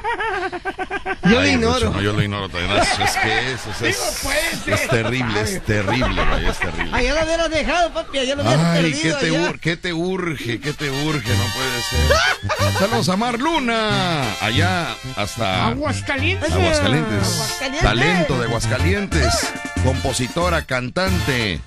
Yo 1.25 1.41
lo 1.41 1.47
ignoro. 1.47 1.91
No, 1.91 2.01
yo 2.01 2.13
lo 2.13 2.23
ignoro 2.23 2.49
también. 2.49 2.73
Es, 2.79 2.89
es 2.99 3.17
que 3.17 3.53
es, 3.53 3.61
es, 3.67 3.83
es- 3.83 4.21
puede 4.23 4.57
ser. 4.65 4.75
es 4.75 4.89
terrible, 4.89 5.41
es 5.41 5.65
terrible, 5.65 6.25
vaya, 6.25 6.51
es 6.51 6.59
terrible. 6.59 6.91
Allá 6.97 7.15
lo 7.15 7.25
hubieras 7.25 7.51
dejado, 7.51 7.93
papi, 7.95 8.19
allá 8.19 8.35
lo 8.37 8.43
hubieras 8.43 8.65
Ay, 8.67 8.83
perdido. 8.83 9.19
¿qué 9.19 9.25
te, 9.27 9.37
allá. 9.37 9.49
ur- 9.51 9.61
¿qué 9.61 9.77
te 9.77 9.93
urge? 9.93 10.61
¿Qué 10.61 10.73
te 10.73 10.91
urge? 10.91 11.29
No 11.29 11.45
puede 11.55 11.83
ser. 11.83 12.73
Saludos 12.79 13.09
a 13.09 13.17
Mar 13.17 13.39
Luna. 13.39 14.23
Allá 14.41 14.89
hasta 15.17 15.69
Aguascalientes. 15.69 16.53
Aguascalientes. 16.53 17.23
Aguascalientes. 17.35 17.83
Talento 17.83 18.39
de 18.39 18.47
Aguascalientes. 18.47 19.53
Compositora, 19.85 20.63
cantante. 20.63 21.61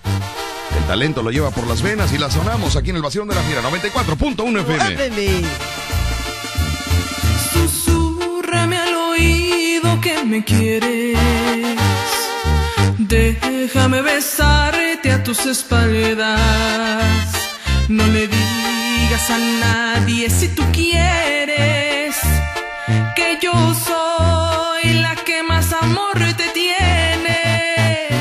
El 0.78 0.84
talento 0.88 1.24
lo 1.24 1.32
lleva 1.32 1.52
por 1.52 1.66
las 1.68 1.82
venas 1.82 2.12
y 2.12 2.18
la 2.18 2.30
sonamos 2.30 2.76
aquí 2.76 2.90
en 2.90 2.98
el 2.98 3.02
Vacío 3.02 3.26
de 3.26 3.34
la 3.36 3.42
Fiera 3.44 3.62
94.1 3.62 4.62
FM. 4.62 5.46
Que 10.02 10.24
me 10.24 10.44
quieres. 10.44 11.18
Déjame 12.98 14.02
besarte 14.02 15.12
a 15.12 15.24
tus 15.24 15.46
espaldas. 15.46 16.30
No 17.90 18.06
le 18.08 18.28
digas 18.28 19.30
a 19.30 19.38
nadie 19.38 20.30
si 20.30 20.48
tú 20.50 20.64
quieres 20.72 22.16
que 23.16 23.38
yo 23.42 23.54
soy 23.74 24.94
la 25.02 25.16
que 25.16 25.44
más 25.44 25.72
amor 25.74 26.18
te 26.38 26.48
tiene. 26.50 27.40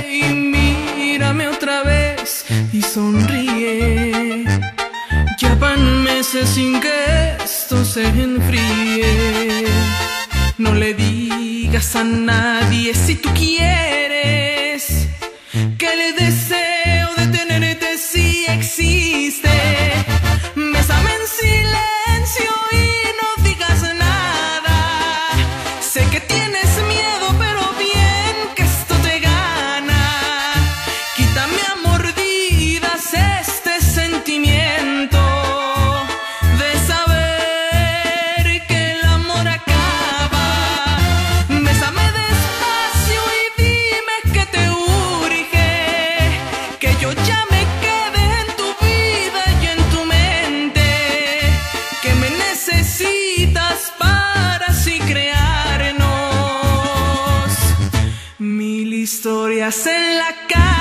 Y 0.09 0.35
mírame 0.35 1.49
otra 1.49 1.83
vez 1.83 2.45
y 2.73 2.83
sonríe. 2.83 4.45
Ya 5.39 5.55
van 5.55 6.03
meses 6.03 6.49
sin 6.51 6.81
que 6.81 7.37
esto 7.45 7.85
se 7.85 8.07
enfríe. 8.07 9.65
No 10.59 10.73
le 10.75 10.95
digas 10.95 11.24
a 11.77 12.05
nadie 12.05 12.95
si 12.95 13.17
tú 13.17 13.29
quieres 13.35 15.09
que 15.77 15.87
el 15.93 16.15
deseo 16.15 16.64
historias 59.69 59.87
en 59.87 60.19
la 60.19 60.35
cama. 60.49 60.74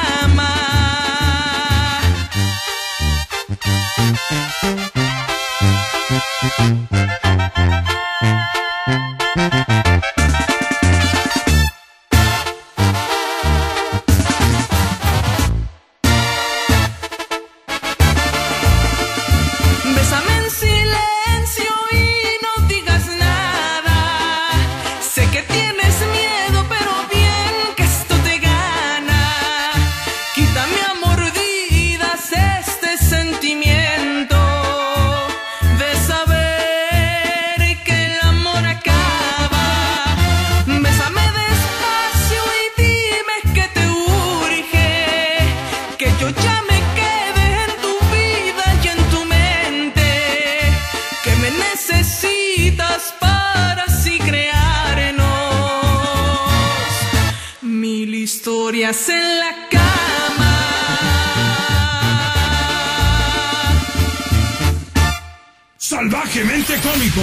Cómico. 66.82 67.22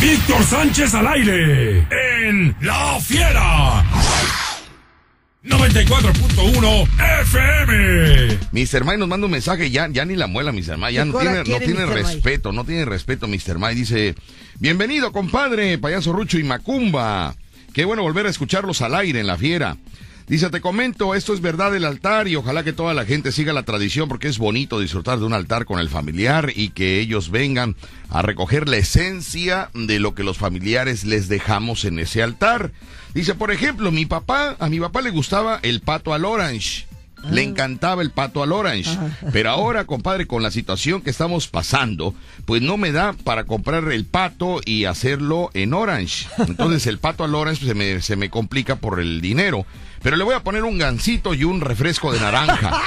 Víctor 0.00 0.42
Sánchez 0.44 0.94
al 0.94 1.06
aire. 1.08 1.86
En 2.26 2.56
La 2.62 2.98
Fiera. 3.00 3.84
94.1 5.44 6.88
FM. 7.22 8.38
Mr. 8.52 8.84
May 8.84 8.98
nos 8.98 9.08
manda 9.08 9.26
un 9.26 9.32
mensaje, 9.32 9.70
ya, 9.70 9.88
ya 9.90 10.04
ni 10.04 10.14
la 10.16 10.26
muela, 10.26 10.52
Mr. 10.52 10.76
May, 10.76 10.94
ya 10.94 11.04
¿Qué 11.04 11.10
no 11.10 11.18
tiene, 11.18 11.38
no 11.38 11.44
quiere, 11.44 11.66
tiene 11.66 11.80
Mr. 11.86 11.88
May? 11.88 12.02
respeto, 12.02 12.52
no 12.52 12.64
tiene 12.64 12.84
respeto, 12.84 13.26
Mr. 13.26 13.58
May. 13.58 13.74
Dice, 13.74 14.14
bienvenido, 14.58 15.12
compadre, 15.12 15.78
payaso 15.78 16.12
Rucho 16.12 16.38
y 16.38 16.44
Macumba. 16.44 17.34
Qué 17.72 17.84
bueno 17.84 18.02
volver 18.02 18.26
a 18.26 18.30
escucharlos 18.30 18.80
al 18.82 18.94
aire 18.94 19.20
en 19.20 19.26
la 19.26 19.36
fiera. 19.36 19.76
Dice, 20.30 20.48
te 20.48 20.60
comento, 20.60 21.16
esto 21.16 21.34
es 21.34 21.40
verdad 21.40 21.72
del 21.72 21.84
altar 21.84 22.28
y 22.28 22.36
ojalá 22.36 22.62
que 22.62 22.72
toda 22.72 22.94
la 22.94 23.04
gente 23.04 23.32
siga 23.32 23.52
la 23.52 23.64
tradición 23.64 24.08
porque 24.08 24.28
es 24.28 24.38
bonito 24.38 24.78
disfrutar 24.78 25.18
de 25.18 25.24
un 25.24 25.32
altar 25.32 25.64
con 25.64 25.80
el 25.80 25.88
familiar 25.88 26.52
y 26.54 26.68
que 26.68 27.00
ellos 27.00 27.32
vengan 27.32 27.74
a 28.10 28.22
recoger 28.22 28.68
la 28.68 28.76
esencia 28.76 29.70
de 29.74 29.98
lo 29.98 30.14
que 30.14 30.22
los 30.22 30.38
familiares 30.38 31.04
les 31.04 31.26
dejamos 31.26 31.84
en 31.84 31.98
ese 31.98 32.22
altar. 32.22 32.70
Dice, 33.12 33.34
por 33.34 33.50
ejemplo, 33.50 33.90
mi 33.90 34.06
papá, 34.06 34.54
a 34.60 34.68
mi 34.68 34.78
papá 34.78 35.02
le 35.02 35.10
gustaba 35.10 35.58
el 35.64 35.80
pato 35.80 36.14
al 36.14 36.24
orange. 36.24 36.86
Le 37.28 37.42
encantaba 37.42 38.00
el 38.00 38.12
pato 38.12 38.44
al 38.44 38.52
orange. 38.52 38.96
Pero 39.32 39.50
ahora, 39.50 39.84
compadre, 39.84 40.28
con 40.28 40.44
la 40.44 40.52
situación 40.52 41.02
que 41.02 41.10
estamos 41.10 41.48
pasando, 41.48 42.14
pues 42.44 42.62
no 42.62 42.76
me 42.76 42.92
da 42.92 43.14
para 43.24 43.44
comprar 43.44 43.90
el 43.90 44.04
pato 44.04 44.60
y 44.64 44.84
hacerlo 44.84 45.50
en 45.54 45.74
orange. 45.74 46.28
Entonces 46.38 46.86
el 46.86 46.98
pato 46.98 47.24
al 47.24 47.34
orange 47.34 47.66
se 47.66 47.74
me, 47.74 48.00
se 48.00 48.14
me 48.14 48.30
complica 48.30 48.76
por 48.76 49.00
el 49.00 49.20
dinero. 49.20 49.66
Pero 50.02 50.16
le 50.16 50.24
voy 50.24 50.34
a 50.34 50.40
poner 50.42 50.64
un 50.64 50.78
gansito 50.78 51.34
y 51.34 51.44
un 51.44 51.60
refresco 51.60 52.12
de 52.12 52.20
naranja. 52.20 52.70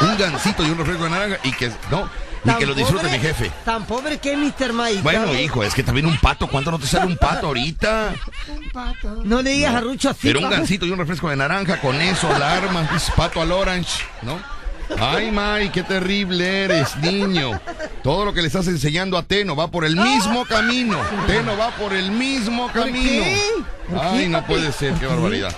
Un 0.00 0.16
gansito 0.16 0.66
y 0.66 0.70
un 0.70 0.78
refresco 0.78 1.04
de 1.04 1.10
naranja 1.10 1.36
y 1.44 1.52
que 1.52 1.70
no 1.90 2.08
y 2.42 2.50
que 2.54 2.64
lo 2.64 2.72
disfrute 2.74 3.02
pobre- 3.04 3.18
mi 3.18 3.22
jefe. 3.22 3.50
Tan 3.66 3.84
pobre 3.84 4.16
que 4.16 4.34
Mr. 4.34 4.72
Mike. 4.72 5.02
Bueno, 5.02 5.34
hijo, 5.38 5.62
es 5.62 5.74
que 5.74 5.82
también 5.82 6.06
un 6.06 6.16
pato, 6.16 6.46
¿cuánto 6.46 6.70
no 6.70 6.78
te 6.78 6.86
sale 6.86 7.04
un 7.04 7.18
pato 7.18 7.48
ahorita? 7.48 8.14
No 9.24 9.42
le 9.42 9.50
digas 9.50 9.74
a 9.74 9.80
Rucho 9.82 10.08
así. 10.08 10.20
Pero 10.22 10.38
un 10.40 10.46
pa. 10.48 10.52
gansito 10.56 10.86
y 10.86 10.90
un 10.90 10.98
refresco 10.98 11.28
de 11.28 11.36
naranja, 11.36 11.82
con 11.82 12.00
eso 12.00 12.30
la 12.38 12.54
arma, 12.54 12.88
pato 13.14 13.42
al 13.42 13.52
orange, 13.52 14.02
¿no? 14.22 14.38
Ay, 14.98 15.30
May, 15.30 15.68
qué 15.70 15.82
terrible 15.82 16.64
eres, 16.64 16.96
niño. 16.96 17.60
Todo 18.02 18.24
lo 18.24 18.32
que 18.32 18.40
le 18.40 18.46
estás 18.46 18.66
enseñando 18.68 19.18
a 19.18 19.22
Teno 19.22 19.54
va 19.54 19.68
por 19.70 19.84
el 19.84 19.96
mismo 19.96 20.46
camino. 20.46 20.98
Teno 21.26 21.58
va 21.58 21.70
por 21.76 21.92
el 21.92 22.10
mismo 22.10 22.68
camino. 22.72 23.24
Ay, 24.00 24.28
no 24.28 24.46
puede 24.46 24.72
ser, 24.72 24.94
qué 24.94 25.04
barbaridad. 25.06 25.54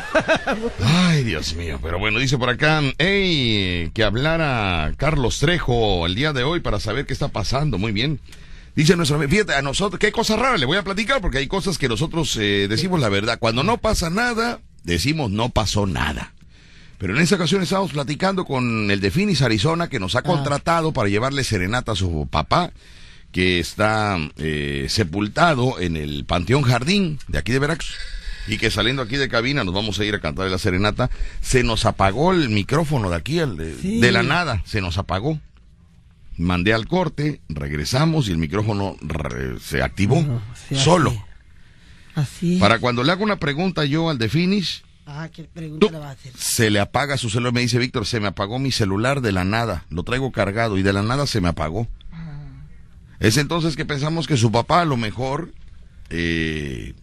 Ay, 0.84 1.24
Dios 1.24 1.54
mío. 1.54 1.78
Pero 1.82 1.98
bueno, 1.98 2.18
dice 2.18 2.38
por 2.38 2.50
acá, 2.50 2.80
hey, 2.98 3.90
que 3.94 4.04
hablara 4.04 4.92
Carlos 4.96 5.38
Trejo 5.38 6.06
el 6.06 6.14
día 6.14 6.32
de 6.32 6.44
hoy 6.44 6.60
para 6.60 6.80
saber 6.80 7.06
qué 7.06 7.12
está 7.12 7.28
pasando. 7.28 7.78
Muy 7.78 7.92
bien. 7.92 8.20
Dice 8.74 8.96
nuestro, 8.96 9.20
fíjate, 9.28 9.54
a 9.54 9.62
nosotros, 9.62 9.98
qué 9.98 10.12
cosa 10.12 10.36
rara, 10.36 10.56
le 10.56 10.64
voy 10.64 10.78
a 10.78 10.82
platicar 10.82 11.20
porque 11.20 11.38
hay 11.38 11.46
cosas 11.46 11.76
que 11.76 11.88
nosotros 11.88 12.36
eh, 12.40 12.66
decimos 12.68 13.00
la 13.00 13.10
verdad. 13.10 13.38
Cuando 13.38 13.62
no 13.62 13.78
pasa 13.78 14.08
nada, 14.08 14.60
decimos 14.84 15.30
no 15.30 15.50
pasó 15.50 15.86
nada. 15.86 16.32
Pero 16.96 17.16
en 17.16 17.22
esta 17.22 17.34
ocasión 17.34 17.62
estábamos 17.62 17.92
platicando 17.92 18.44
con 18.44 18.90
el 18.90 19.00
de 19.00 19.10
Phoenix, 19.10 19.42
Arizona, 19.42 19.88
que 19.88 19.98
nos 19.98 20.14
ha 20.14 20.22
contratado 20.22 20.92
para 20.92 21.08
llevarle 21.08 21.42
serenata 21.42 21.92
a 21.92 21.96
su 21.96 22.28
papá, 22.30 22.72
que 23.32 23.58
está 23.58 24.16
eh, 24.38 24.86
sepultado 24.88 25.80
en 25.80 25.96
el 25.96 26.24
Panteón 26.24 26.62
Jardín 26.62 27.18
de 27.26 27.38
aquí 27.38 27.50
de 27.50 27.58
Veracruz. 27.58 27.96
Y 28.48 28.58
que 28.58 28.70
saliendo 28.70 29.02
aquí 29.02 29.16
de 29.16 29.28
cabina 29.28 29.62
nos 29.64 29.74
vamos 29.74 29.98
a 29.98 30.04
ir 30.04 30.14
a 30.14 30.20
cantar 30.20 30.50
la 30.50 30.58
serenata. 30.58 31.10
Se 31.40 31.62
nos 31.62 31.86
apagó 31.86 32.32
el 32.32 32.48
micrófono 32.48 33.08
de 33.10 33.16
aquí, 33.16 33.38
el 33.38 33.56
de, 33.56 33.76
Sí. 33.76 34.00
de 34.00 34.12
la 34.12 34.22
nada, 34.22 34.62
se 34.64 34.80
nos 34.80 34.98
apagó. 34.98 35.38
Mandé 36.38 36.72
al 36.72 36.88
corte, 36.88 37.40
regresamos 37.48 38.28
y 38.28 38.32
el 38.32 38.38
micrófono 38.38 38.96
re- 39.00 39.60
se 39.60 39.82
activó 39.82 40.24
sí, 40.68 40.74
solo. 40.76 41.14
Así. 42.14 42.58
Para 42.58 42.78
cuando 42.78 43.04
le 43.04 43.12
hago 43.12 43.22
una 43.24 43.36
pregunta 43.38 43.84
yo 43.84 44.10
al 44.10 44.18
de 44.18 44.28
Finish, 44.28 44.82
Ah, 45.06 45.28
¿qué 45.32 45.44
pregunta 45.44 45.90
le 45.90 45.98
va 45.98 46.08
a 46.08 46.12
hacer? 46.12 46.32
se 46.36 46.70
le 46.70 46.78
apaga 46.80 47.16
su 47.18 47.28
celular. 47.28 47.52
Me 47.52 47.60
dice 47.60 47.78
Víctor, 47.78 48.06
se 48.06 48.18
me 48.20 48.28
apagó 48.28 48.58
mi 48.58 48.70
celular 48.72 49.20
de 49.20 49.32
la 49.32 49.44
nada. 49.44 49.84
Lo 49.90 50.02
traigo 50.04 50.30
cargado 50.32 50.78
y 50.78 50.82
de 50.82 50.92
la 50.92 51.02
nada 51.02 51.26
se 51.26 51.40
me 51.40 51.48
apagó. 51.48 51.86
Es 53.20 53.36
entonces 53.36 53.76
que 53.76 53.84
pensamos 53.84 54.26
que 54.26 54.36
su 54.36 54.50
papá 54.50 54.80
a 54.80 54.84
lo 54.84 54.96
mejor, 54.96 55.52
eh, 56.10 56.94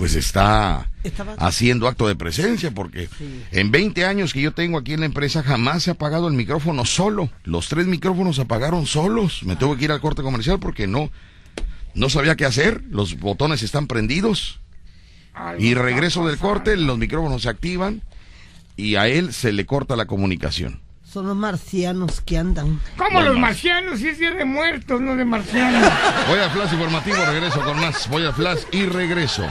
pues 0.00 0.14
está 0.14 0.88
Estaba- 1.04 1.34
haciendo 1.34 1.86
acto 1.86 2.08
de 2.08 2.16
presencia, 2.16 2.70
porque 2.70 3.10
en 3.52 3.70
20 3.70 4.06
años 4.06 4.32
que 4.32 4.40
yo 4.40 4.52
tengo 4.54 4.78
aquí 4.78 4.94
en 4.94 5.00
la 5.00 5.06
empresa 5.06 5.42
jamás 5.42 5.82
se 5.82 5.90
ha 5.90 5.92
apagado 5.92 6.26
el 6.26 6.32
micrófono 6.32 6.86
solo. 6.86 7.28
Los 7.44 7.68
tres 7.68 7.86
micrófonos 7.86 8.36
se 8.36 8.42
apagaron 8.42 8.86
solos. 8.86 9.42
Me 9.42 9.56
tuve 9.56 9.76
que 9.76 9.84
ir 9.84 9.92
al 9.92 10.00
corte 10.00 10.22
comercial 10.22 10.58
porque 10.58 10.86
no, 10.86 11.10
no 11.92 12.08
sabía 12.08 12.34
qué 12.34 12.46
hacer. 12.46 12.82
Los 12.88 13.18
botones 13.18 13.62
están 13.62 13.86
prendidos. 13.86 14.58
Y 15.58 15.74
regreso 15.74 16.26
del 16.26 16.38
corte, 16.38 16.78
los 16.78 16.96
micrófonos 16.96 17.42
se 17.42 17.50
activan 17.50 18.00
y 18.76 18.94
a 18.96 19.06
él 19.06 19.34
se 19.34 19.52
le 19.52 19.66
corta 19.66 19.96
la 19.96 20.06
comunicación. 20.06 20.80
Son 21.04 21.26
los 21.26 21.36
marcianos 21.36 22.22
que 22.22 22.38
andan. 22.38 22.80
¿Cómo 22.96 23.20
Los 23.20 23.32
los 23.32 23.38
marcianos? 23.38 23.98
Si 23.98 24.08
es 24.08 24.18
día 24.18 24.30
de 24.30 24.46
muertos, 24.46 24.98
no 25.02 25.14
de 25.14 25.26
marcianos. 25.26 25.92
Voy 26.26 26.38
a 26.38 26.48
Flash 26.48 26.72
Informativo, 26.72 27.16
regreso 27.26 27.60
con 27.62 27.78
más. 27.78 28.08
Voy 28.08 28.24
a 28.24 28.32
Flash 28.32 28.60
y 28.72 28.86
regreso. 28.86 29.44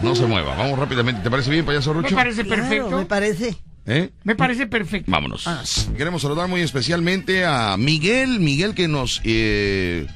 No 0.00 0.14
se 0.14 0.26
mueva, 0.26 0.54
vamos 0.54 0.78
rápidamente. 0.78 1.22
¿Te 1.22 1.30
parece 1.30 1.50
bien, 1.50 1.64
payaso 1.64 1.92
Me 1.94 2.02
Rucho? 2.02 2.14
parece 2.14 2.44
Claro, 2.44 2.62
perfecto. 2.62 2.96
me 2.98 3.04
parece. 3.06 3.56
¿Eh? 3.86 4.10
Me 4.22 4.36
parece 4.36 4.66
perfecto. 4.66 5.10
Vámonos. 5.10 5.48
Queremos 5.96 6.22
saludar 6.22 6.46
muy 6.48 6.60
especialmente 6.60 7.44
a 7.46 7.76
Miguel, 7.78 8.38
Miguel 8.38 8.74
que 8.74 8.86
nos 8.86 9.20
eh, 9.24 10.06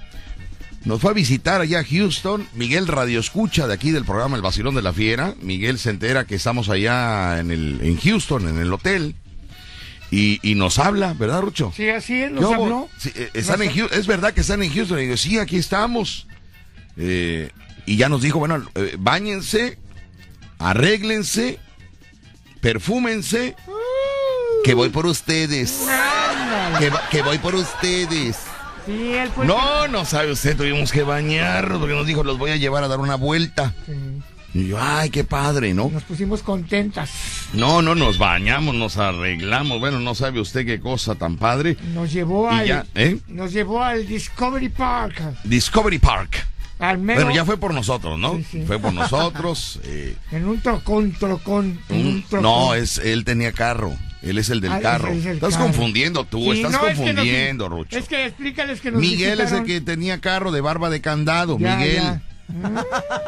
nos 0.84 1.00
fue 1.00 1.10
a 1.12 1.14
visitar 1.14 1.60
allá 1.62 1.80
a 1.80 1.84
Houston. 1.84 2.46
Miguel 2.54 2.86
Radio 2.86 3.18
Escucha 3.18 3.66
de 3.66 3.72
aquí 3.74 3.90
del 3.90 4.04
programa 4.04 4.36
El 4.36 4.42
Vacilón 4.42 4.74
de 4.74 4.82
la 4.82 4.92
Fiera. 4.92 5.34
Miguel 5.40 5.78
se 5.78 5.90
entera 5.90 6.26
que 6.26 6.34
estamos 6.34 6.68
allá 6.68 7.40
en 7.40 7.50
el 7.50 7.80
en 7.82 7.96
Houston, 7.98 8.46
en 8.48 8.58
el 8.58 8.72
hotel. 8.72 9.14
Y, 10.10 10.38
y 10.42 10.54
nos 10.56 10.78
habla, 10.78 11.14
¿verdad, 11.14 11.40
Rucho? 11.40 11.72
Sí, 11.74 11.88
así 11.88 12.20
es, 12.22 12.28
¿Qué 12.28 12.34
nos 12.40 12.52
habló. 12.52 12.88
Sí, 12.98 13.10
eh, 13.14 13.30
están 13.32 13.60
Nos- 13.60 13.68
en 13.68 13.74
Houston, 13.76 13.98
es 13.98 14.06
verdad 14.06 14.34
que 14.34 14.42
están 14.42 14.62
en 14.62 14.70
Houston. 14.70 14.98
Y 14.98 15.02
digo, 15.04 15.16
sí, 15.16 15.38
aquí 15.38 15.56
estamos. 15.56 16.26
Eh, 16.98 17.48
y 17.86 17.96
ya 17.96 18.08
nos 18.08 18.22
dijo, 18.22 18.38
bueno, 18.38 18.64
eh, 18.74 18.96
báñense, 18.98 19.78
arréglense, 20.58 21.58
perfúmense, 22.60 23.56
que 24.64 24.74
voy 24.74 24.88
por 24.90 25.06
ustedes. 25.06 25.86
Que, 26.78 26.90
que 27.10 27.22
voy 27.22 27.38
por 27.38 27.54
ustedes. 27.54 28.38
Sí, 28.86 29.12
él 29.14 29.30
fue. 29.34 29.46
No, 29.46 29.86
no 29.88 30.04
sabe 30.04 30.32
usted, 30.32 30.56
tuvimos 30.56 30.90
que 30.92 31.02
bañarnos 31.02 31.78
porque 31.78 31.94
nos 31.94 32.06
dijo, 32.06 32.24
los 32.24 32.38
voy 32.38 32.50
a 32.50 32.56
llevar 32.56 32.82
a 32.84 32.88
dar 32.88 33.00
una 33.00 33.16
vuelta. 33.16 33.74
Sí. 33.86 33.92
Y 34.54 34.68
yo, 34.68 34.76
ay, 34.78 35.08
qué 35.08 35.24
padre, 35.24 35.72
¿no? 35.72 35.88
Nos 35.88 36.02
pusimos 36.02 36.42
contentas. 36.42 37.10
No, 37.54 37.80
no, 37.80 37.94
nos 37.94 38.18
bañamos, 38.18 38.74
nos 38.74 38.98
arreglamos. 38.98 39.80
Bueno, 39.80 39.98
no 39.98 40.14
sabe 40.14 40.40
usted 40.40 40.66
qué 40.66 40.78
cosa 40.78 41.14
tan 41.14 41.36
padre. 41.38 41.76
Nos 41.94 42.12
llevó 42.12 42.52
Y 42.52 42.54
al. 42.56 42.66
ya, 42.66 42.86
¿eh? 42.94 43.18
Nos 43.28 43.52
llevó 43.52 43.82
al 43.82 44.06
Discovery 44.06 44.68
Park. 44.68 45.22
Discovery 45.44 45.98
Park. 45.98 46.46
Al 46.82 46.98
Bueno, 46.98 47.30
ya 47.30 47.44
fue 47.44 47.56
por 47.58 47.72
nosotros, 47.72 48.18
¿no? 48.18 48.34
Sí, 48.36 48.46
sí. 48.50 48.62
Fue 48.66 48.78
por 48.78 48.92
nosotros. 48.94 49.78
eh, 49.84 50.16
En 50.32 50.46
un 50.48 50.60
trocón, 50.60 51.12
trocón. 51.12 51.78
un- 51.88 51.96
un 51.96 52.22
trocón. 52.22 52.42
no, 52.42 52.74
es 52.74 52.98
él 52.98 53.24
tenía 53.24 53.52
carro. 53.52 53.94
Él 54.20 54.38
es 54.38 54.50
el 54.50 54.60
del 54.60 54.72
Ah, 54.72 54.76
es 54.78 54.82
carro. 54.82 55.08
el 55.12 55.26
estás 55.26 55.54
carro. 55.54 55.64
confundiendo 55.66 56.24
tú, 56.24 56.38
Sí, 56.52 56.60
estás 56.60 56.72
no, 56.72 56.78
es 56.78 56.84
que 56.84 56.88
nos- 57.04 57.06
confundiendo, 57.14 57.68
Rucho. 57.68 57.96
Es 57.98 58.08
que 58.08 58.26
explícales 58.26 58.80
que 58.80 58.90
nos 58.90 59.00
Miguel 59.00 59.40
es 59.40 59.52
el 59.52 59.64
que 59.64 59.80
tenía 59.80 60.20
carro 60.20 60.50
de 60.52 60.60
barba 60.60 60.90
de 60.90 61.00
candado, 61.00 61.56
Ya, 61.58 61.76
Miguel. 61.76 61.96
ya. 62.02 62.22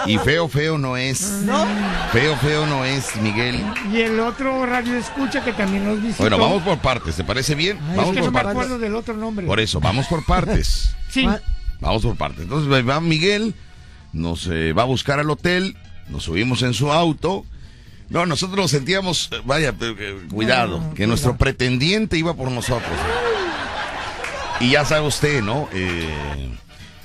Y 0.07 0.19
feo, 0.19 0.49
feo 0.49 0.77
no 0.77 0.97
es. 0.97 1.21
¿No? 1.45 1.65
Feo, 2.13 2.37
feo 2.37 2.67
no 2.67 2.85
es, 2.85 3.17
Miguel. 3.23 3.65
Y 3.93 4.01
el 4.03 4.21
otro 4.21 4.67
radio 4.67 4.97
escucha 4.97 5.43
que 5.45 5.53
también 5.53 5.85
nos 5.85 6.01
visitó. 6.03 6.25
Bueno, 6.25 6.39
vamos 6.39 6.63
por 6.63 6.79
partes, 6.79 7.17
¿te 7.17 7.25
parece 7.25 7.55
bien? 7.55 7.79
Ay, 7.91 7.97
vamos 7.97 8.11
es 8.11 8.15
que 8.17 8.21
por 8.21 8.27
no 8.27 8.31
me 8.33 8.33
partes. 8.45 8.51
acuerdo 8.53 8.79
del 8.79 8.95
otro 8.95 9.15
nombre. 9.17 9.47
Por 9.47 9.61
eso, 9.61 9.81
vamos 9.81 10.07
por 10.09 10.25
partes. 10.27 10.95
Sí. 11.09 11.27
Vamos 11.85 12.03
por 12.03 12.17
partes. 12.17 12.43
Entonces 12.43 12.89
va 12.89 13.01
Miguel, 13.01 13.55
nos 14.13 14.47
eh, 14.47 14.73
va 14.73 14.83
a 14.83 14.87
buscar 14.87 15.21
al 15.21 15.31
hotel, 15.31 15.77
nos 16.09 16.25
subimos 16.25 16.63
en 16.63 16.73
su 16.73 16.91
auto. 16.91 17.45
No, 18.09 18.27
nosotros 18.27 18.59
nos 18.59 18.71
sentíamos, 18.71 19.29
eh, 19.33 19.41
vaya, 19.45 19.75
eh, 19.81 20.27
cuidado, 20.31 20.95
que 20.95 21.07
nuestro 21.07 21.37
pretendiente 21.37 22.17
iba 22.17 22.35
por 22.35 22.51
nosotros. 22.51 22.93
Y 24.61 24.71
ya 24.71 24.85
sabe 24.85 25.07
usted, 25.07 25.43
¿no? 25.43 25.69
Eh, 25.73 26.51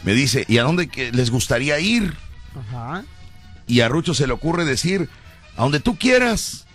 me 0.04 0.14
dice, 0.14 0.46
¿y 0.48 0.60
a 0.60 0.64
dónde 0.64 0.88
que 0.88 1.12
les 1.12 1.30
gustaría 1.30 1.80
ir? 1.80 2.16
Ajá. 2.58 3.04
Y 3.68 3.82
a 3.82 3.90
Rucho 3.90 4.14
se 4.14 4.28
le 4.28 4.34
ocurre 4.34 4.66
decir, 4.66 5.10
a 5.58 5.64
donde 5.64 5.80
tú 5.80 5.98
quieras. 5.98 6.66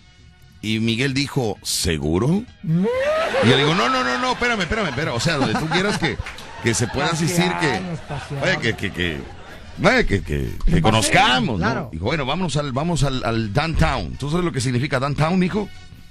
Y 0.61 0.81
Miguel 0.81 1.15
dijo, 1.15 1.59
¿seguro? 1.63 2.43
Y 2.63 3.49
yo 3.49 3.57
digo, 3.57 3.75
no, 3.75 3.89
no, 3.89 4.03
no, 4.03 4.19
no, 4.19 4.33
espérame, 4.33 4.61
espérame, 4.63 4.89
espérame. 4.89 5.15
O 5.15 5.21
sea, 5.21 5.37
donde 5.37 5.59
tú 5.59 5.69
quieras 5.69 5.99
que, 5.99 6.17
que 6.65 6.75
se 6.75 6.89
pueda 6.89 7.07
asistir, 7.09 7.45
que, 7.61 7.81
que, 8.61 8.75
que, 8.75 8.91
que, 8.91 9.21
que, 9.81 10.05
que, 10.07 10.23
que 10.23 10.73
Que 10.73 10.83
conozcamos, 10.83 11.61
¿no? 11.61 11.65
claro. 11.67 11.89
Dijo, 11.93 12.07
bueno, 12.07 12.25
vámonos 12.27 12.57
al, 12.57 12.73
vamos 12.73 13.05
al, 13.05 13.23
al 13.25 13.53
downtown. 13.53 14.17
¿Tú 14.17 14.31
sabes 14.31 14.45
lo 14.45 14.51
que 14.51 14.61
significa 14.61 14.99
downtown, 14.99 15.43
hijo? 15.43 15.69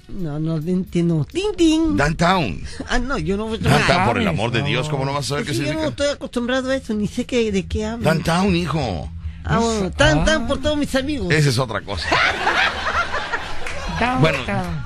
No, 0.08 0.38
no 0.38 0.56
entiendo. 0.58 1.26
¡Tin, 1.30 1.54
tin! 1.56 1.96
Downtown. 1.96 2.62
Ah, 2.88 2.98
no, 2.98 3.18
yo 3.18 3.36
no. 3.36 3.56
Downtown, 3.56 4.04
por 4.06 4.18
el 4.18 4.28
amor 4.28 4.50
de 4.52 4.60
no. 4.60 4.66
Dios, 4.66 4.88
¿cómo 4.88 5.04
no 5.04 5.12
vas 5.12 5.26
a 5.26 5.28
saber 5.30 5.42
Es 5.44 5.48
qué 5.48 5.52
que 5.52 5.58
yo 5.58 5.64
no 5.64 5.68
significa? 5.80 5.90
estoy 6.04 6.14
acostumbrado 6.14 6.70
a 6.70 6.76
eso, 6.76 6.94
ni 6.94 7.08
sé 7.08 7.24
qué, 7.24 7.50
de 7.50 7.66
qué 7.66 7.84
hablan. 7.86 8.02
Downtown, 8.22 8.54
hijo. 8.54 9.10
Ah, 9.44 9.58
bueno, 9.58 9.90
tan, 9.90 10.24
tan 10.24 10.46
por 10.46 10.58
todos 10.62 10.76
mis 10.78 10.94
amigos. 10.94 11.32
Esa 11.32 11.48
es 11.50 11.58
otra 11.58 11.80
cosa. 11.82 12.06
Downtown. 14.00 14.20
Bueno, 14.20 14.38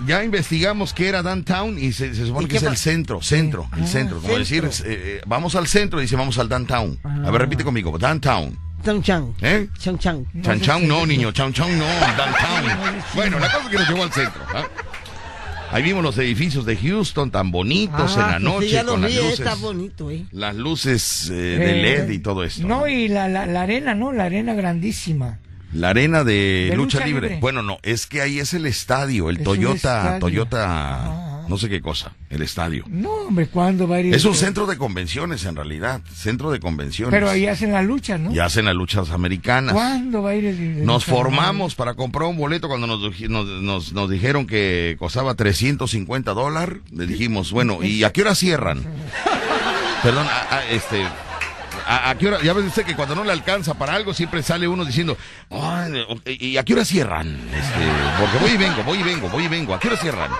ya 0.07 0.25
investigamos 0.25 0.93
qué 0.93 1.09
era 1.09 1.23
downtown 1.23 1.79
y 1.79 1.93
se, 1.93 2.15
se 2.15 2.27
supone 2.27 2.47
¿Y 2.47 2.49
que 2.49 2.57
es 2.59 2.63
el 2.63 2.77
centro, 2.77 3.23
centro, 3.23 3.69
el 3.77 3.87
centro. 3.87 4.21
Como 4.21 4.37
decir, 4.39 4.63
centro. 4.71 4.91
eh, 4.93 5.03
eh, 5.19 5.21
vamos 5.27 5.55
al 5.55 5.67
centro 5.67 5.99
y 5.99 6.03
dice 6.03 6.17
vamos 6.17 6.39
al 6.39 6.49
downtown. 6.49 6.99
A 7.05 7.31
ver, 7.31 7.41
repite 7.43 7.65
conmigo, 7.65 7.97
downtown. 7.99 8.59
Chan 8.85 9.03
Chan. 9.03 9.35
¿Eh? 9.43 9.69
Chan 9.79 9.99
Chan. 9.99 10.25
Chan 10.43 10.61
Chan 10.61 10.87
no, 10.87 11.05
niño, 11.05 11.33
Chan 11.33 11.53
Chan 11.53 11.77
no, 11.79 11.85
downtown. 12.17 13.03
Bueno, 13.15 13.39
la 13.39 13.51
cosa 13.51 13.65
es 13.65 13.71
que 13.71 13.77
nos 13.79 13.89
llevó 13.89 14.03
al 14.05 14.13
centro. 14.13 14.41
¿ah? 14.55 14.65
Ahí 15.71 15.83
vimos 15.83 16.03
los 16.03 16.17
edificios 16.17 16.65
de 16.65 16.77
Houston 16.77 17.31
tan 17.31 17.51
bonitos 17.51 18.15
en 18.15 18.21
la 18.23 18.37
Ah, 18.37 18.39
noche 18.39 18.67
sí, 18.69 18.73
ya 18.73 18.83
lo 18.85 18.93
con 18.93 19.03
las 19.03 19.11
vi, 19.11 19.19
eh, 19.19 19.23
luces. 19.23 19.41
está 19.41 19.55
bonito, 19.57 20.11
¿eh? 20.11 20.25
Las 20.33 20.55
luces 20.57 21.29
eh, 21.31 21.35
de 21.35 21.83
LED 21.83 22.09
y 22.11 22.19
todo 22.21 22.43
esto. 22.45 22.67
No, 22.67 22.87
y 22.89 23.09
la, 23.09 23.29
la, 23.29 23.45
la 23.47 23.63
arena, 23.63 23.95
¿no? 23.95 24.13
La 24.13 24.25
arena 24.25 24.55
grandísima. 24.55 25.41
La 25.73 25.91
arena 25.91 26.25
de, 26.25 26.69
De 26.71 26.77
lucha, 26.77 26.99
lucha 26.99 27.07
libre. 27.07 27.29
libre. 27.29 27.41
Bueno, 27.41 27.63
no, 27.63 27.79
es 27.83 28.07
que 28.07 28.23
ahí 28.23 28.39
es 28.39 28.55
el 28.55 28.65
estadio, 28.67 29.29
el 29.29 29.37
Es 29.37 29.41
un 29.41 29.45
Toyota, 29.45 29.75
estadio. 30.15 30.19
Toyota, 30.19 31.45
no 31.47 31.59
sé 31.59 31.69
qué 31.69 31.81
cosa, 31.83 32.13
el 32.31 32.41
estadio. 32.43 32.85
No, 32.89 33.11
hombre, 33.11 33.49
¿cuándo 33.49 33.87
va 33.87 33.97
a 33.97 34.01
ir? 34.01 34.15
Es 34.15 34.25
un 34.25 34.35
centro 34.35 34.67
de 34.67 34.77
convenciones 34.79 35.45
en 35.45 35.57
realidad, 35.57 36.01
centro 36.15 36.51
de 36.51 36.59
convenciones. 36.61 37.13
Pero 37.13 37.29
ahí 37.29 37.47
hacen 37.47 37.73
la 37.73 37.83
lucha, 37.83 38.17
¿no? 38.17 38.33
Y 38.35 38.39
hacen 38.39 38.65
las 38.65 38.75
luchas 38.75 39.11
americanas. 39.11 39.75
¿Cuándo 39.75 40.23
va 40.23 40.31
a 40.31 40.35
ir 40.37 40.47
el, 40.47 40.59
el- 40.59 40.85
Nos 40.87 41.05
formamos 41.05 41.75
para 41.75 41.95
comprar 41.95 42.29
un 42.29 42.37
boleto 42.39 42.69
cuando 42.69 42.87
nos, 42.87 43.01
nos, 43.29 43.47
nos- 43.47 43.93
nos 43.93 44.11
dijeron 44.11 44.47
que 44.47 44.97
costaba 44.99 45.35
350 45.35 46.33
dólares. 46.33 46.79
Le 46.93 47.07
dijimos, 47.07 47.53
bueno, 47.53 47.83
¿y 47.83 48.05
a 48.05 48.13
qué 48.13 48.23
hora 48.23 48.35
cierran? 48.35 48.83
Perdón, 50.03 50.27
a- 50.27 50.57
a- 50.57 50.67
este... 50.71 51.03
¿A, 51.89 52.11
a 52.11 52.15
qué 52.19 52.29
hora? 52.29 52.43
Ya 52.43 52.53
ve 52.53 52.63
usted 52.63 52.85
que 52.85 52.95
cuando 52.95 53.15
no 53.15 53.25
le 53.25 53.33
alcanza 53.33 53.73
para 53.75 53.95
algo 53.95 54.13
siempre 54.13 54.43
sale 54.43 54.69
uno 54.69 54.85
diciendo, 54.85 55.17
"Ay, 55.51 56.05
¿y 56.27 56.57
a 56.59 56.63
qué 56.63 56.75
hora 56.75 56.85
cierran? 56.85 57.29
Este, 57.55 58.21
porque 58.21 58.39
voy 58.39 58.51
y 58.51 58.57
vengo, 58.59 58.83
voy 58.85 58.99
y 58.99 59.03
vengo, 59.03 59.29
voy 59.31 59.45
y 59.45 59.49
vengo. 59.49 59.75
¿A 59.75 59.81
qué 59.81 59.89
hora 59.89 59.97
cierran? 59.97 60.31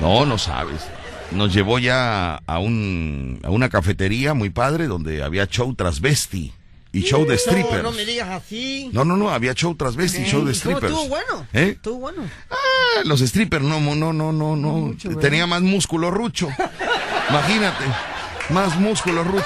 No, 0.00 0.24
no 0.26 0.38
sabes. 0.38 0.82
Nos 1.30 1.52
llevó 1.52 1.78
ya 1.78 2.36
a, 2.46 2.58
un, 2.58 3.40
a 3.44 3.50
una 3.50 3.68
cafetería 3.68 4.34
muy 4.34 4.50
padre 4.50 4.86
donde 4.86 5.22
había 5.22 5.46
show 5.46 5.74
transvesti 5.74 6.52
y 6.92 7.00
show 7.02 7.26
de 7.26 7.36
strippers. 7.36 7.82
No, 7.82 7.90
no 7.90 7.92
me 7.92 8.04
digas 8.04 8.28
así. 8.30 8.88
No, 8.92 9.04
no, 9.04 9.16
no, 9.16 9.30
había 9.30 9.52
show 9.54 9.74
transvesti 9.74 10.22
y 10.22 10.24
show 10.26 10.40
de 10.44 10.52
¿Cómo 10.52 10.54
strippers. 10.54 10.92
estuvo 10.92 11.08
bueno? 11.08 11.46
¿Eh? 11.52 11.70
Estuvo 11.76 11.98
bueno. 11.98 12.22
Ah, 12.50 13.00
los 13.04 13.20
strippers, 13.20 13.64
no, 13.64 13.80
no, 13.80 14.12
no, 14.12 14.32
no, 14.32 14.56
no. 14.56 14.94
Tenía 15.20 15.46
más 15.46 15.62
músculo 15.62 16.10
rucho. 16.10 16.48
Imagínate, 17.30 17.84
más 18.50 18.76
músculo 18.78 19.24
rucho. 19.24 19.44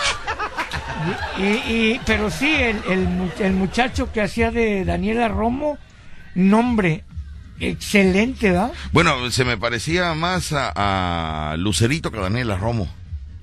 Y, 1.39 1.43
y- 1.43 2.01
pero 2.05 2.31
sí, 2.31 2.53
el, 2.55 2.81
el, 2.89 3.33
el 3.39 3.53
muchacho 3.55 4.13
que 4.13 4.21
hacía 4.21 4.51
de 4.51 4.85
Daniela 4.85 5.29
Romo 5.29 5.79
nombre 6.35 7.05
excelente, 7.61 8.51
¿verdad? 8.51 8.73
Bueno, 8.93 9.31
se 9.31 9.45
me 9.45 9.57
parecía 9.57 10.15
más 10.15 10.53
a, 10.53 11.53
a 11.53 11.57
Lucerito 11.57 12.11
que 12.11 12.19
a 12.19 12.23
Daniela 12.23 12.57
Romo. 12.57 12.89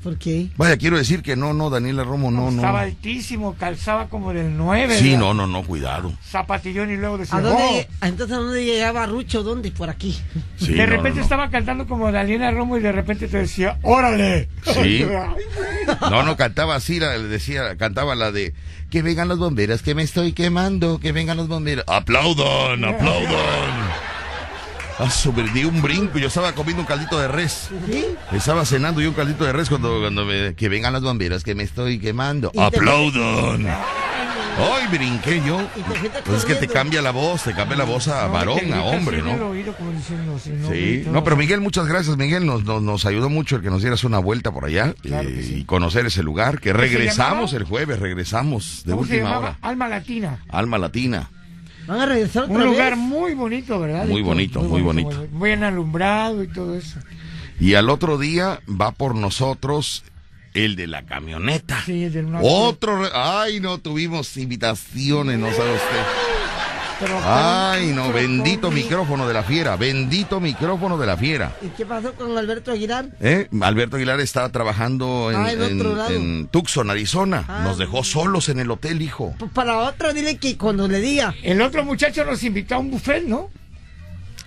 ¿Por 0.06 0.20
qué? 0.20 0.50
Vaya, 0.56 0.78
quiero 0.78 1.00
decir 1.00 1.24
que 1.24 1.36
no, 1.36 1.56
no, 1.56 1.72
Daniela 1.72 2.04
Romo, 2.04 2.30
no, 2.30 2.52
no. 2.52 2.58
Estaba 2.58 2.82
altísimo, 2.82 3.56
calzaba 3.56 4.08
como 4.08 4.34
del 4.34 4.56
9. 4.56 5.00
Sí, 5.00 5.06
¿verdad? 5.06 5.20
no, 5.20 5.34
no, 5.34 5.48
no, 5.48 5.64
cuidado. 5.64 6.14
Zapatillón 6.30 6.92
y 6.92 6.98
luego 6.98 7.18
decía, 7.18 7.40
¿A 7.40 7.42
dónde, 7.42 7.88
"Oh". 7.90 8.06
entonces, 8.06 8.38
¿a 8.38 8.40
dónde 8.40 8.64
llegaba 8.64 9.08
Rucho? 9.08 9.42
¿Dónde? 9.42 9.72
Por 9.72 9.90
aquí. 9.90 10.16
Sí, 10.58 10.74
de 10.74 10.86
no, 10.86 10.86
repente 10.86 11.10
no, 11.10 11.16
no. 11.16 11.22
estaba 11.24 11.50
cantando 11.50 11.88
como 11.88 12.12
Daniela 12.12 12.52
Romo 12.52 12.78
y 12.78 12.82
de 12.82 12.92
repente 12.92 13.28
te 13.28 13.38
decía, 13.40 13.80
¡órale! 13.82 14.48
Sí. 14.76 15.04
No, 16.12 16.22
no, 16.22 16.36
cantaba 16.38 16.76
así, 16.76 17.00
le 17.00 17.24
decía, 17.24 17.76
cantaba 17.78 18.14
la 18.16 18.32
de 18.32 18.54
que 18.92 19.02
vengan 19.02 19.28
los 19.28 19.40
bomberos, 19.40 19.82
que 19.82 19.96
me 19.96 20.04
estoy 20.04 20.34
quemando, 20.34 21.00
que 21.00 21.12
vengan 21.14 21.38
los 21.38 21.48
bomberos. 21.48 21.84
Aplaudan, 21.88 22.84
aplaudan. 22.84 24.15
Ah, 24.98 25.10
sobre, 25.10 25.44
di 25.50 25.66
un 25.66 25.82
brinco, 25.82 26.18
yo 26.18 26.28
estaba 26.28 26.54
comiendo 26.54 26.82
un 26.82 26.88
caldito 26.88 27.20
de 27.20 27.28
res. 27.28 27.70
Estaba 28.32 28.66
cenando 28.66 29.02
yo 29.02 29.10
un 29.10 29.16
caldito 29.16 29.44
de 29.44 29.52
res 29.52 29.68
cuando, 29.70 30.00
cuando 30.00 30.26
me, 30.26 30.56
que 30.56 30.70
vengan 30.70 30.94
los 30.94 31.04
bomberos, 31.04 31.44
que 31.44 31.54
me 31.54 31.64
estoy 31.64 32.00
quemando. 32.00 32.52
Aplaudan. 32.58 33.68
Ay, 34.58 34.88
brinqué 34.90 35.42
yo. 35.46 35.60
Pues 36.24 36.40
es 36.40 36.46
que 36.46 36.56
te 36.56 36.68
cambia 36.68 37.02
la 37.02 37.12
voz, 37.12 37.44
te 37.44 37.54
cambia 37.54 37.76
la 37.76 37.84
voz 37.84 38.08
a 38.08 38.28
varón, 38.28 38.72
a 38.74 38.84
hombre, 38.84 39.22
¿no? 39.22 39.54
Sí, 40.72 41.04
no, 41.12 41.26
pero 41.26 41.36
Miguel, 41.36 41.60
muchas 41.60 41.88
gracias, 41.88 42.16
Miguel, 42.16 42.46
nos, 42.46 42.64
nos, 42.64 42.82
nos 42.82 43.06
ayudó 43.06 43.28
mucho 43.30 43.58
el 43.58 43.62
que 43.62 43.70
nos 43.70 43.82
dieras 43.82 44.06
una 44.06 44.20
vuelta 44.20 44.52
por 44.52 44.64
allá 44.66 44.94
Claro 45.02 45.28
eh, 45.28 45.44
sí. 45.46 45.56
y 45.58 45.64
conocer 45.66 46.06
ese 46.06 46.24
lugar, 46.24 46.62
que 46.62 46.72
regresamos 46.72 47.52
el 47.54 47.66
jueves, 47.66 48.00
regresamos 48.00 48.84
de 48.86 48.94
¿Cómo 48.94 49.06
se 49.06 49.16
última 49.16 49.40
hora. 49.40 49.58
Alma 49.62 49.90
Latina. 49.90 50.40
Alma 50.48 50.78
Latina. 50.78 51.30
¿Van 51.88 52.00
a 52.02 52.06
regresar 52.06 52.44
otra 52.44 52.56
Un 52.56 52.64
lugar 52.66 52.92
vez? 52.92 53.00
muy 53.00 53.34
bonito, 53.34 53.80
¿verdad? 53.80 54.06
Muy 54.06 54.22
bonito, 54.22 54.62
muy 54.62 54.82
bonito. 54.82 55.28
muy 55.32 55.48
Bien 55.50 55.64
alumbrado 55.64 56.44
y 56.44 56.48
todo 56.48 56.76
eso. 56.76 57.00
Y 57.60 57.76
al 57.76 57.90
otro 57.90 58.18
día 58.18 58.60
va 58.70 58.92
por 58.92 59.16
nosotros 59.16 60.04
el 60.54 60.76
de 60.76 60.88
la 60.88 61.06
camioneta. 61.06 61.82
Sí, 61.86 62.08
del 62.10 62.26
una- 62.26 62.40
Otro, 62.42 63.02
ay, 63.14 63.60
no 63.60 63.78
tuvimos 63.78 64.36
invitaciones, 64.38 65.38
no 65.38 65.52
sabe 65.52 65.74
usted. 65.74 66.35
Pero- 67.00 67.20
Ay, 67.26 67.88
no, 67.94 68.12
bendito 68.14 68.72
micrófono 68.72 69.28
de 69.28 69.34
la 69.34 69.44
fiera, 69.44 69.76
bendito 69.76 70.40
micrófono 70.40 70.98
de 70.98 71.06
la 71.06 71.18
fiera. 71.18 71.54
¿Y 71.62 71.68
qué 71.70 71.86
pasó 71.86 72.14
con 72.14 72.38
Alberto 72.38 72.72
Aguilar? 72.72 73.10
¿Eh? 73.20 73.50
Alberto 73.62 73.98
Aguilar 73.98 74.20
está 74.22 74.48
trabajando 74.50 75.30
en, 75.32 75.38
Ah, 75.38 75.52
en 75.52 75.82
en- 76.10 76.48
Tucson, 76.48 76.90
Arizona. 76.90 77.44
Ah. 77.50 77.62
Nos 77.66 77.78
dejó 77.78 78.04
solos 78.06 78.48
en 78.50 78.60
el 78.60 78.72
hotel, 78.72 79.02
hijo. 79.02 79.36
Pues 79.38 79.52
para 79.52 79.78
otro, 79.80 80.14
dile 80.14 80.38
que 80.38 80.58
cuando 80.58 80.88
le 80.88 81.02
diga. 81.02 81.36
El 81.44 81.62
otro 81.62 81.84
muchacho 81.84 82.24
nos 82.24 82.42
invitó 82.44 82.76
a 82.76 82.78
un 82.80 82.92
buffet, 82.92 83.26
¿no? 83.28 83.50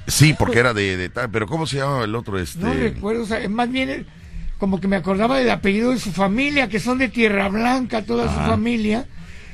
Sí, 0.07 0.35
porque 0.39 0.59
era 0.61 0.73
de, 0.73 0.97
de 0.97 1.11
tal, 1.11 1.31
pero 1.31 1.47
¿cómo 1.47 1.67
se 1.67 1.77
llamaba 1.77 2.05
el 2.05 2.15
otro? 2.15 2.39
Este... 2.39 2.61
No 2.61 2.73
recuerdo, 2.73 3.25
o 3.25 3.27
sea, 3.27 3.47
más 3.51 3.71
bien 3.71 3.91
el- 3.91 4.07
como 4.59 4.81
que 4.81 4.89
me 4.89 4.97
acordaba 4.97 5.39
del 5.39 5.51
apellido 5.51 5.91
de 5.91 5.99
su 5.99 6.13
familia, 6.13 6.69
que 6.69 6.81
son 6.81 6.97
de 6.97 7.09
Tierra 7.09 7.49
Blanca, 7.51 8.03
toda 8.03 8.25
su 8.25 8.39
Ajá. 8.39 8.47
familia. 8.49 9.07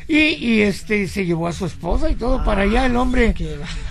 Y, 0.07 0.19
y 0.19 0.61
este 0.63 1.09
se 1.09 1.25
llevó 1.25 1.49
a 1.49 1.53
su 1.53 1.67
esposa 1.67 2.11
y 2.11 2.15
todo 2.15 2.45
para 2.45 2.63
allá 2.63 2.85
el 2.87 2.97
hombre 2.97 3.35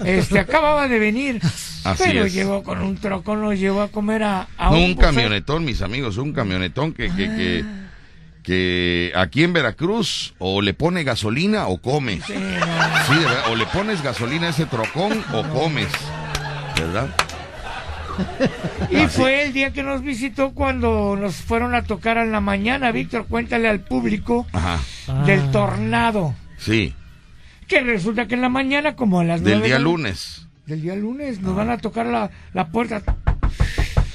este 0.05 0.37
acababa 0.39 0.87
de 0.87 0.99
venir 0.99 1.41
Así 1.83 2.03
pero 2.05 2.25
es. 2.25 2.33
llegó 2.33 2.63
con 2.63 2.81
un 2.81 2.97
trocón 2.97 3.41
nos 3.41 3.57
llevó 3.59 3.81
a 3.81 3.87
comer 3.89 4.23
a, 4.23 4.47
a 4.57 4.69
No, 4.69 4.77
un, 4.77 4.95
camionetón, 4.95 5.65
mis 5.65 5.81
amigos, 5.81 6.17
un 6.17 6.31
camionetón 6.31 6.93
que, 6.93 7.07
que, 7.09 7.25
que, 7.27 7.65
que 8.43 9.11
aquí 9.15 9.43
en 9.43 9.53
Veracruz 9.53 10.33
o 10.39 10.61
le 10.61 10.73
pone 10.73 11.03
gasolina 11.03 11.67
o 11.67 11.77
come. 11.81 12.21
Sí, 12.25 12.33
Sí, 12.33 12.33
no, 12.35 13.19
de 13.19 13.25
verdad, 13.25 13.43
o 13.51 13.55
le 13.55 13.65
pones 13.65 14.01
gasolina 14.01 14.47
a 14.47 14.49
ese 14.51 14.65
trocón 14.65 15.23
o 15.33 15.43
comes. 15.49 15.89
¿Verdad? 16.77 17.09
Y 18.89 19.07
fue 19.07 19.43
el 19.43 19.53
día 19.53 19.71
que 19.73 19.83
nos 19.83 20.01
visitó 20.01 20.51
cuando 20.51 21.15
nos 21.15 21.35
fueron 21.35 21.73
a 21.75 21.83
tocar 21.83 22.17
en 22.17 22.31
la 22.31 22.41
mañana, 22.41 22.91
Víctor, 22.91 23.25
cuéntale 23.27 23.67
al 23.69 23.79
público 23.81 24.45
Ajá. 24.53 24.79
del 25.25 25.51
tornado. 25.51 26.35
Sí, 26.57 26.93
Que 27.67 27.81
resulta 27.81 28.27
que 28.27 28.35
en 28.35 28.41
la 28.41 28.49
mañana, 28.49 28.95
como 28.95 29.19
a 29.21 29.23
las 29.23 29.43
del 29.43 29.61
día 29.63 29.75
de 29.75 29.79
lunes. 29.81 30.47
Del 30.65 30.81
día 30.81 30.95
lunes, 30.95 31.41
nos 31.41 31.55
van 31.55 31.69
a 31.69 31.77
tocar 31.77 32.05
la, 32.05 32.29
la 32.53 32.67
puerta. 32.69 33.01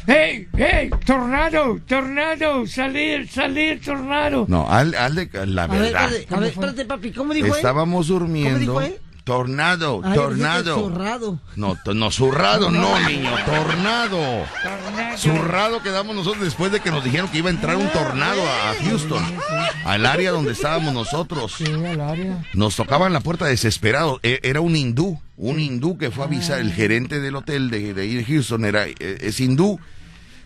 ¡Hey! 0.06 0.48
¡Hey! 0.56 0.88
¡Tornado! 1.04 1.78
¡Tornado! 1.86 2.66
¡Salir! 2.66 3.28
¡Salir! 3.28 3.80
¡Tornado! 3.82 4.46
No, 4.48 4.66
al, 4.70 4.94
al 4.94 5.14
de- 5.14 5.28
la 5.46 5.64
A 5.64 5.66
ver, 5.66 5.80
verdad. 5.80 6.04
espérate, 6.12 6.34
a 6.34 6.38
ver, 6.40 6.48
espérate, 6.50 6.84
papi, 6.86 7.12
¿cómo 7.12 7.34
dijo 7.34 7.48
él? 7.48 7.52
Estábamos 7.56 8.06
¿Cómo 8.06 8.18
durmiendo. 8.20 8.58
dijo 8.58 8.80
él? 8.80 8.94
Tornado, 9.28 10.00
Ay, 10.02 10.14
tornado. 10.14 10.74
zurrado. 10.80 11.38
No, 11.54 11.76
to- 11.84 11.92
no, 11.92 12.10
zurrado, 12.10 12.70
no, 12.70 12.98
niño, 13.06 13.30
tornado. 13.44 14.18
Tornado. 14.62 15.18
Zurrado 15.18 15.82
quedamos 15.82 16.16
nosotros 16.16 16.44
después 16.44 16.72
de 16.72 16.80
que 16.80 16.90
nos 16.90 17.04
dijeron 17.04 17.28
que 17.28 17.36
iba 17.36 17.50
a 17.50 17.52
entrar 17.52 17.76
un 17.76 17.90
tornado 17.90 18.40
a 18.42 18.74
Houston, 18.82 19.22
al 19.84 20.06
área 20.06 20.30
donde 20.30 20.52
estábamos 20.52 20.94
nosotros. 20.94 21.56
Sí, 21.58 21.64
al 21.66 22.00
área. 22.00 22.42
Nos 22.54 22.74
tocaban 22.76 23.12
la 23.12 23.20
puerta 23.20 23.44
desesperados. 23.44 24.18
E- 24.22 24.40
Era 24.42 24.62
un 24.62 24.74
hindú, 24.74 25.20
un 25.36 25.60
hindú 25.60 25.98
que 25.98 26.10
fue 26.10 26.24
a 26.24 26.26
avisar, 26.26 26.60
el 26.60 26.72
gerente 26.72 27.20
del 27.20 27.36
hotel 27.36 27.68
de, 27.68 27.92
de 27.92 28.24
Houston 28.24 28.64
era, 28.64 28.86
e- 28.86 28.94
es 28.98 29.38
hindú. 29.40 29.78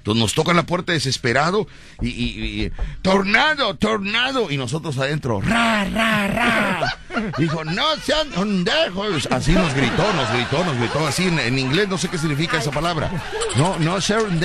Entonces 0.03 0.21
nos 0.21 0.35
tocan 0.35 0.57
la 0.57 0.65
puerta 0.65 0.93
desesperado 0.93 1.69
y, 2.01 2.09
y- 2.09 2.65
y, 2.65 2.73
tornado, 3.03 3.77
tornado. 3.77 4.51
Y 4.51 4.57
nosotros 4.57 4.99
adentro, 4.99 5.41
ra, 5.41 5.85
ra, 5.85 6.27
ra. 6.27 6.99
Dijo, 7.39 7.63
no 7.65 7.85
sean 8.05 8.29
pendejos. 8.31 9.29
Así 9.31 9.53
nos 9.53 9.73
gritó, 9.75 10.13
nos 10.15 10.33
gritó, 10.33 10.65
nos 10.65 10.77
gritó 10.77 11.07
así 11.07 11.29
en, 11.29 11.39
en 11.39 11.57
inglés, 11.57 11.89
no 11.89 11.99
sé 11.99 12.09
qué 12.09 12.19
significa 12.19 12.59
esa 12.59 12.73
palabra. 12.73 13.11
No, 13.57 13.79
no 13.79 14.01
sean. 14.01 14.41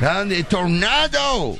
Grande, 0.00 0.42
Tornado. 0.44 1.58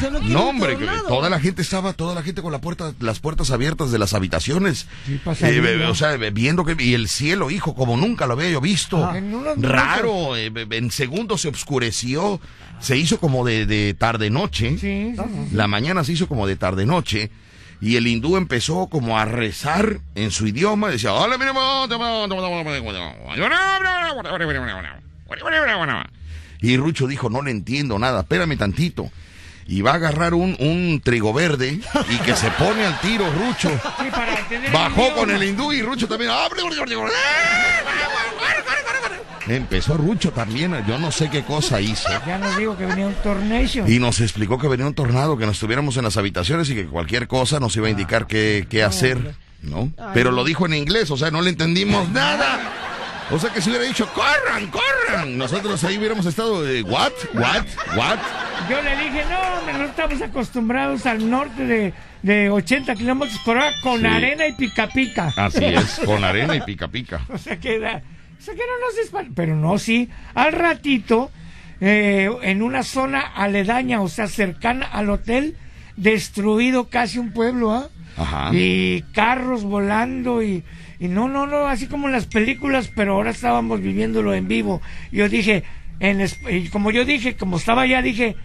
Yo 0.00 0.10
no 0.10 0.20
No, 0.20 0.48
hombre, 0.48 0.74
tornado. 0.74 1.08
toda 1.08 1.30
la 1.30 1.38
gente 1.40 1.62
estaba, 1.62 1.92
toda 1.92 2.14
la 2.14 2.22
gente 2.22 2.42
con 2.42 2.50
la 2.52 2.60
puerta, 2.60 2.92
las 3.00 3.20
puertas 3.20 3.50
abiertas 3.50 3.90
de 3.92 3.98
las 3.98 4.14
habitaciones. 4.14 4.86
Sí, 5.06 5.20
Eh, 5.40 5.86
o 5.88 5.94
sea, 5.94 6.16
viendo 6.16 6.64
que, 6.64 6.76
y 6.82 6.94
el 6.94 7.08
cielo, 7.08 7.50
hijo, 7.50 7.74
como 7.74 7.96
nunca 7.96 8.26
lo 8.26 8.32
había 8.34 8.50
yo 8.50 8.60
visto. 8.60 9.04
Ah, 9.04 9.16
en. 9.18 9.62
Raro, 9.62 10.36
eh, 10.36 10.50
en 10.70 10.90
segundos 10.90 11.42
se 11.42 11.48
oscureció, 11.48 12.40
se 12.80 12.96
hizo 12.96 13.18
como 13.20 13.44
de, 13.44 13.66
de 13.66 13.94
tarde-noche. 13.94 14.70
Sí, 14.78 14.78
sí, 14.78 15.16
sí. 15.16 15.56
La 15.56 15.66
mañana 15.66 16.04
se 16.04 16.12
hizo 16.12 16.26
como 16.28 16.46
de 16.46 16.56
tarde-noche. 16.56 17.30
Y 17.80 17.96
el 17.96 18.06
hindú 18.06 18.36
empezó 18.38 18.86
como 18.86 19.18
a 19.18 19.24
rezar 19.26 19.98
en 20.14 20.30
su 20.30 20.46
idioma. 20.46 20.88
Decía, 20.88 21.12
"Hola, 21.12 21.36
mira, 21.36 21.52
y 26.64 26.78
Rucho 26.78 27.06
dijo, 27.06 27.28
no 27.28 27.42
le 27.42 27.50
entiendo 27.50 27.98
nada, 27.98 28.20
espérame 28.20 28.56
tantito. 28.56 29.10
Y 29.66 29.82
va 29.82 29.92
a 29.92 29.94
agarrar 29.94 30.32
un, 30.32 30.56
un 30.58 31.00
trigo 31.04 31.34
verde 31.34 31.78
y 32.10 32.16
que 32.18 32.34
se 32.34 32.50
pone 32.52 32.86
al 32.86 32.98
tiro, 33.00 33.26
Rucho. 33.30 33.70
Sí, 33.70 34.10
para 34.10 34.46
Bajó 34.72 35.14
con 35.14 35.30
el 35.30 35.42
hindú 35.42 35.72
y 35.72 35.82
Rucho 35.82 36.08
también. 36.08 36.30
Empezó 39.46 39.98
Rucho 39.98 40.32
también, 40.32 40.74
yo 40.88 40.98
no 40.98 41.12
sé 41.12 41.28
qué 41.28 41.42
cosa 41.44 41.82
hizo. 41.82 42.08
Ya 42.26 42.38
nos 42.38 42.56
digo 42.56 42.78
que 42.78 42.86
venía 42.86 43.06
un 43.06 43.14
tornation. 43.14 43.90
Y 43.90 43.98
nos 43.98 44.20
explicó 44.20 44.58
que 44.58 44.68
venía 44.68 44.86
un 44.86 44.94
tornado, 44.94 45.36
que 45.36 45.44
nos 45.44 45.56
estuviéramos 45.56 45.98
en 45.98 46.04
las 46.04 46.16
habitaciones 46.16 46.70
y 46.70 46.74
que 46.74 46.86
cualquier 46.86 47.28
cosa 47.28 47.60
nos 47.60 47.76
iba 47.76 47.88
a 47.88 47.90
indicar 47.90 48.26
qué, 48.26 48.66
qué 48.70 48.82
hacer, 48.82 49.34
¿no? 49.60 49.92
Pero 50.14 50.30
lo 50.30 50.44
dijo 50.44 50.64
en 50.64 50.72
inglés, 50.72 51.10
o 51.10 51.18
sea, 51.18 51.30
no 51.30 51.42
le 51.42 51.50
entendimos 51.50 52.08
nada. 52.08 52.83
O 53.30 53.38
sea 53.38 53.50
que 53.50 53.60
si 53.62 53.70
hubiera 53.70 53.84
dicho, 53.86 54.06
corran, 54.12 54.70
corran, 54.70 55.38
nosotros 55.38 55.82
ahí 55.84 55.96
hubiéramos 55.98 56.26
estado, 56.26 56.66
eh, 56.68 56.82
what, 56.82 57.12
what, 57.34 57.64
what. 57.96 58.18
Yo 58.68 58.80
le 58.82 58.90
dije, 58.96 59.24
no, 59.30 59.78
no 59.78 59.84
estamos 59.84 60.20
acostumbrados 60.22 61.06
al 61.06 61.28
norte 61.30 61.64
de, 61.64 61.94
de 62.22 62.50
80 62.50 62.94
kilómetros 62.94 63.38
por 63.44 63.56
hora 63.56 63.72
con 63.82 64.00
Sí. 64.00 64.06
arena 64.06 64.46
y 64.46 64.52
pica 64.52 64.88
pica. 64.88 65.32
Así 65.36 65.64
es, 65.64 66.00
con 66.04 66.22
arena 66.22 66.54
y 66.54 66.60
pica 66.62 66.88
pica. 66.88 67.22
O 67.32 67.38
sea 67.38 67.58
que, 67.58 67.78
o 67.78 67.80
sea 68.42 68.54
que 68.54 68.60
no 68.60 68.86
nos 68.86 68.98
espan- 69.10 69.32
Pero 69.34 69.56
no, 69.56 69.78
sí. 69.78 70.10
Al 70.34 70.52
ratito, 70.52 71.30
eh, 71.80 72.30
en 72.42 72.62
una 72.62 72.82
zona 72.82 73.20
aledaña, 73.20 74.02
o 74.02 74.08
sea, 74.08 74.28
cercana 74.28 74.86
al 74.86 75.08
hotel, 75.08 75.56
destruido 75.96 76.88
casi 76.90 77.18
un 77.18 77.32
pueblo, 77.32 77.72
¿ah? 77.72 77.88
Ajá. 78.16 78.50
Y 78.52 79.02
carros 79.12 79.64
volando 79.64 80.42
y, 80.42 80.62
y 80.98 81.08
no, 81.08 81.28
no, 81.28 81.46
no, 81.46 81.66
así 81.66 81.86
como 81.86 82.06
en 82.06 82.12
las 82.12 82.26
películas, 82.26 82.90
pero 82.94 83.14
ahora 83.14 83.30
estábamos 83.30 83.80
viviéndolo 83.80 84.34
en 84.34 84.48
vivo. 84.48 84.80
Yo 85.12 85.28
dije, 85.28 85.64
en, 86.00 86.26
y 86.50 86.68
como 86.68 86.90
yo 86.90 87.04
dije, 87.04 87.36
como 87.36 87.56
estaba 87.56 87.82
allá, 87.82 88.02
dije, 88.02 88.36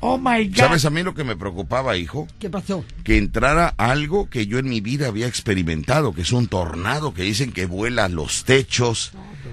oh 0.00 0.18
my 0.18 0.46
God. 0.48 0.56
¿Sabes 0.56 0.84
a 0.84 0.90
mí 0.90 1.02
lo 1.02 1.14
que 1.14 1.24
me 1.24 1.36
preocupaba, 1.36 1.96
hijo? 1.96 2.28
¿Qué 2.38 2.50
pasó? 2.50 2.84
que 3.04 3.18
entrara 3.18 3.74
algo 3.78 4.28
que 4.28 4.46
yo 4.46 4.58
en 4.58 4.68
mi 4.68 4.80
vida 4.80 5.08
había 5.08 5.26
experimentado, 5.26 6.12
que 6.12 6.22
es 6.22 6.32
un 6.32 6.46
tornado 6.46 7.14
que 7.14 7.22
dicen 7.22 7.52
que 7.52 7.66
vuela 7.66 8.08
los 8.08 8.44
techos, 8.44 9.12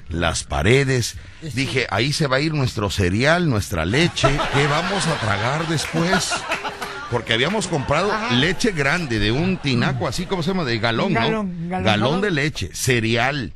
las 0.09 0.43
paredes. 0.43 1.17
Dije, 1.53 1.87
ahí 1.89 2.13
se 2.13 2.27
va 2.27 2.37
a 2.37 2.41
ir 2.41 2.53
nuestro 2.53 2.89
cereal, 2.89 3.49
nuestra 3.49 3.85
leche, 3.85 4.27
¿qué 4.53 4.67
vamos 4.67 5.07
a 5.07 5.17
tragar 5.19 5.67
después? 5.67 6.33
Porque 7.15 7.31
habíamos 7.33 7.67
comprado 7.67 8.11
leche 8.33 8.71
grande 8.73 9.19
de 9.19 9.31
un 9.31 9.55
tinaco, 9.55 10.05
así 10.05 10.25
como 10.25 10.43
se 10.43 10.49
llama, 10.49 10.65
de 10.65 10.79
galón, 10.79 11.13
¿no? 11.13 11.19
galón, 11.21 11.69
galón. 11.69 11.85
galón 11.85 12.21
de 12.21 12.29
leche, 12.31 12.69
cereal. 12.73 13.53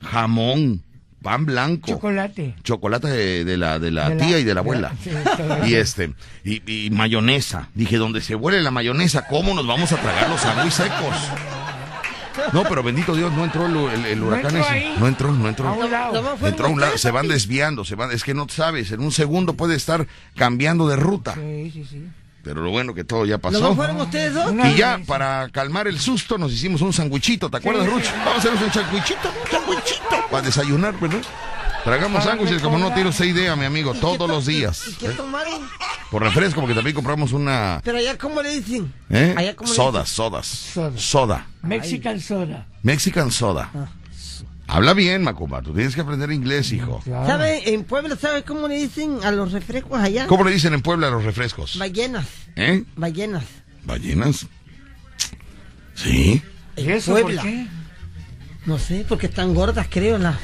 jamón, 0.00 0.82
pan 1.22 1.44
blanco, 1.44 1.88
Chocolate. 1.88 2.54
chocolate 2.64 3.08
de, 3.08 3.44
de 3.44 3.56
la, 3.58 3.78
de 3.78 3.90
la 3.90 4.08
De 4.08 4.14
la- 4.16 4.26
tía 4.26 4.38
y 4.38 4.44
de 4.44 4.54
la 4.54 4.62
de 4.62 4.80
la- 4.80 4.88
abuela. 4.88 4.92
sí, 5.04 5.10
y 5.68 5.74
este, 5.74 6.14
y, 6.42 6.86
y 6.86 6.90
mayonesa. 6.90 7.68
Dije, 7.74 7.98
donde 7.98 8.22
se 8.22 8.34
huele 8.34 8.62
la 8.62 8.70
mayonesa, 8.70 9.26
¿cómo 9.28 9.52
nos 9.52 9.66
vamos 9.66 9.92
a 9.92 9.96
tragar 9.98 10.30
los 10.30 10.40
sándwiches 10.40 10.74
secos? 10.74 11.14
No, 12.54 12.62
pero 12.64 12.82
bendito 12.82 13.14
Dios, 13.14 13.30
no 13.34 13.44
entró 13.44 13.66
el, 13.66 13.76
el- 14.00 14.06
el 14.06 14.20
No 14.20 14.28
huracán 14.28 14.56
entró 14.56 14.60
ese. 14.62 14.70
ahí. 14.72 14.96
No 14.98 15.06
entró, 15.06 15.32
no 15.32 15.48
entró. 15.50 15.68
A 15.68 15.72
un 15.72 15.90
lado. 15.90 16.36
Entró 16.46 16.66
a 16.66 16.70
un 16.70 16.80
lado, 16.80 16.96
se 16.96 17.10
van 17.10 17.28
desviando, 17.28 17.84
se 17.84 17.94
van, 17.94 18.10
es 18.10 18.24
que 18.24 18.32
no 18.32 18.48
sabes, 18.48 18.90
en 18.90 19.00
un 19.00 19.12
segundo 19.12 19.52
puede 19.52 19.76
estar 19.76 20.06
cambiando 20.34 20.88
de 20.88 20.96
ruta. 20.96 21.34
Sí, 21.34 21.70
sí, 21.74 21.84
sí. 21.88 22.02
Pero 22.42 22.60
lo 22.62 22.70
bueno 22.70 22.92
que 22.94 23.04
todo 23.04 23.24
ya 23.24 23.38
¿Nomás 23.38 23.60
pasó. 23.60 23.74
fueron 23.76 24.00
ustedes 24.00 24.34
dos? 24.34 24.52
Y 24.64 24.74
ya, 24.76 25.00
para 25.06 25.48
calmar 25.50 25.86
el 25.86 25.98
susto, 26.00 26.38
nos 26.38 26.52
hicimos 26.52 26.80
un 26.80 26.92
sandwichito, 26.92 27.48
¿te 27.48 27.56
acuerdas, 27.58 27.86
Rucho? 27.86 28.10
Vamos 28.18 28.34
a 28.34 28.38
hacernos 28.38 28.62
un 28.62 28.72
sandwichito, 28.72 29.28
un 29.44 29.50
sandwichito. 29.50 30.26
Para 30.30 30.42
desayunar, 30.42 30.98
¿verdad? 30.98 31.20
Tragamos 31.84 32.20
Para 32.24 32.30
sándwiches 32.36 32.62
como 32.62 32.78
no 32.78 32.92
tiene 32.94 33.10
usted 33.10 33.24
idea, 33.26 33.56
mi 33.56 33.64
amigo, 33.64 33.90
¿Y 33.90 33.94
qué 33.94 34.00
todos 34.00 34.18
to- 34.18 34.26
los 34.28 34.46
días. 34.46 34.86
¿Y 34.88 34.94
qué 34.94 35.06
¿eh? 35.06 35.10
tomaron? 35.16 35.68
Por 36.10 36.22
refresco, 36.22 36.60
porque 36.60 36.74
también 36.74 36.94
compramos 36.94 37.32
una... 37.32 37.80
Pero 37.84 37.98
allá, 37.98 38.16
¿cómo 38.18 38.42
le 38.42 38.60
dicen? 38.60 38.92
¿eh? 39.10 39.34
Allá, 39.36 39.56
¿cómo 39.56 39.70
le 39.70 39.76
Sodas, 39.76 40.04
dicen? 40.04 40.16
sodas. 40.16 40.46
Soda. 40.46 40.92
Soda. 40.98 41.46
Mexican 41.62 42.20
soda. 42.20 42.66
Mexican 42.82 43.30
soda. 43.30 43.70
Ah. 43.74 43.86
Habla 44.72 44.94
bien, 44.94 45.22
Macumba, 45.22 45.60
tú 45.60 45.74
tienes 45.74 45.94
que 45.94 46.00
aprender 46.00 46.32
inglés, 46.32 46.72
hijo. 46.72 47.02
Claro. 47.04 47.26
¿Sabe? 47.26 47.74
En 47.74 47.84
Puebla, 47.84 48.16
¿sabe 48.16 48.42
cómo 48.42 48.68
le 48.68 48.76
dicen 48.76 49.18
a 49.22 49.30
los 49.30 49.52
refrescos 49.52 50.00
allá? 50.00 50.26
¿Cómo 50.26 50.44
le 50.44 50.50
dicen 50.50 50.72
en 50.72 50.80
Puebla 50.80 51.08
a 51.08 51.10
los 51.10 51.24
refrescos? 51.24 51.76
Ballenas. 51.78 52.26
¿Eh? 52.56 52.82
Ballenas. 52.96 53.44
¿Ballenas? 53.84 54.46
Sí. 55.94 56.40
¿Y 56.78 56.90
eso 56.90 57.12
Puebla. 57.12 57.42
por 57.42 57.50
qué? 57.50 57.66
No 58.64 58.78
sé, 58.78 59.04
porque 59.06 59.26
están 59.26 59.52
gordas, 59.52 59.88
creo. 59.90 60.16
La... 60.16 60.38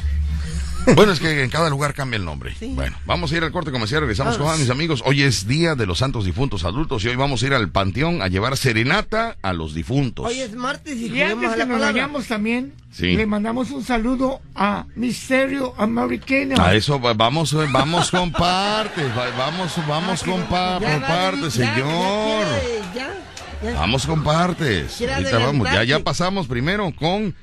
Bueno, 0.94 1.12
es 1.12 1.20
que 1.20 1.42
en 1.42 1.50
cada 1.50 1.68
lugar 1.68 1.92
cambia 1.92 2.16
el 2.16 2.24
nombre. 2.24 2.54
Sí. 2.58 2.72
Bueno, 2.74 2.96
vamos 3.04 3.30
a 3.32 3.36
ir 3.36 3.42
al 3.44 3.52
corte 3.52 3.70
comercial, 3.70 4.00
regresamos 4.00 4.38
Vamos. 4.38 4.52
con 4.52 4.60
mis 4.60 4.70
amigos. 4.70 5.02
Hoy 5.04 5.22
es 5.22 5.46
Día 5.46 5.74
de 5.74 5.84
los 5.86 5.98
Santos 5.98 6.24
Difuntos 6.24 6.64
Adultos 6.64 7.04
y 7.04 7.08
hoy 7.08 7.16
vamos 7.16 7.42
a 7.42 7.46
ir 7.46 7.52
al 7.54 7.70
panteón 7.70 8.22
a 8.22 8.28
llevar 8.28 8.56
serenata 8.56 9.36
a 9.42 9.52
los 9.52 9.74
difuntos. 9.74 10.26
Hoy 10.26 10.40
es 10.40 10.54
martes 10.54 10.96
y, 10.96 11.06
Y 11.08 11.20
antes 11.22 11.50
que 11.54 11.66
nos 11.66 11.80
vayamos 11.80 12.26
también, 12.26 12.72
Sí. 12.90 13.14
le 13.16 13.26
mandamos 13.26 13.70
un 13.70 13.84
saludo 13.84 14.40
a 14.54 14.86
Misterio 14.96 15.74
Americano. 15.76 16.54
A 16.62 16.74
eso 16.74 16.98
va- 16.98 17.12
vamos, 17.12 17.54
vamos 17.70 18.10
con 18.10 18.32
partes, 18.32 19.04
va- 19.16 19.30
vamos, 19.36 19.72
vamos 19.86 20.22
con 20.22 20.42
pa- 20.44 20.78
Ya 20.80 21.00
partes, 21.06 21.54
ya, 21.54 21.64
ya 21.66 21.74
señor. 21.74 22.44
quiere, 22.46 22.80
Ya, 22.94 23.14
ya. 23.62 23.74
Vamos 23.74 24.06
con 24.06 24.24
partes. 24.24 25.02
Ahorita 25.02 25.38
vamos, 25.38 25.68
ya, 25.70 25.84
ya 25.84 25.98
pasamos 26.00 26.46
primero 26.46 26.90
con 26.96 27.34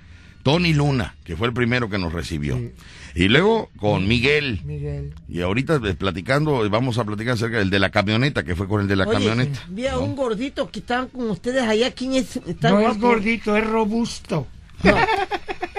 Tony 0.41 0.73
Luna, 0.73 1.15
que 1.23 1.36
fue 1.36 1.47
el 1.47 1.53
primero 1.53 1.89
que 1.89 1.97
nos 1.99 2.11
recibió. 2.11 2.59
Y 3.16 3.30
luego 3.30 3.70
con 3.78 4.07
Miguel. 4.07 4.59
Miguel. 4.66 5.13
Y 5.30 5.39
ahorita 5.41 5.80
eh, 5.86 5.93
platicando, 5.93 6.70
vamos 6.70 6.97
a 6.97 7.05
platicar 7.05 7.36
acerca 7.36 7.59
del 7.59 7.70
de 7.70 7.80
la 7.80 7.89
camioneta, 7.89 8.43
que 8.43 8.55
fue 8.55 8.68
con 8.68 8.82
el 8.82 8.88
de 8.89 8.97
la 8.97 9.05
Oye, 9.05 9.13
camioneta. 9.13 9.63
vi 9.70 9.88
a 9.88 9.97
un 9.97 10.16
gordito 10.18 10.70
que 10.70 10.80
estaban 10.80 11.07
con 11.07 11.30
ustedes 11.30 11.63
allá. 11.63 11.91
¿Quién 11.91 12.13
es? 12.16 12.36
Está 12.45 12.72
No 12.72 12.82
es 12.91 12.99
gordito, 12.99 13.55
es 13.55 13.66
robusto. 13.66 14.47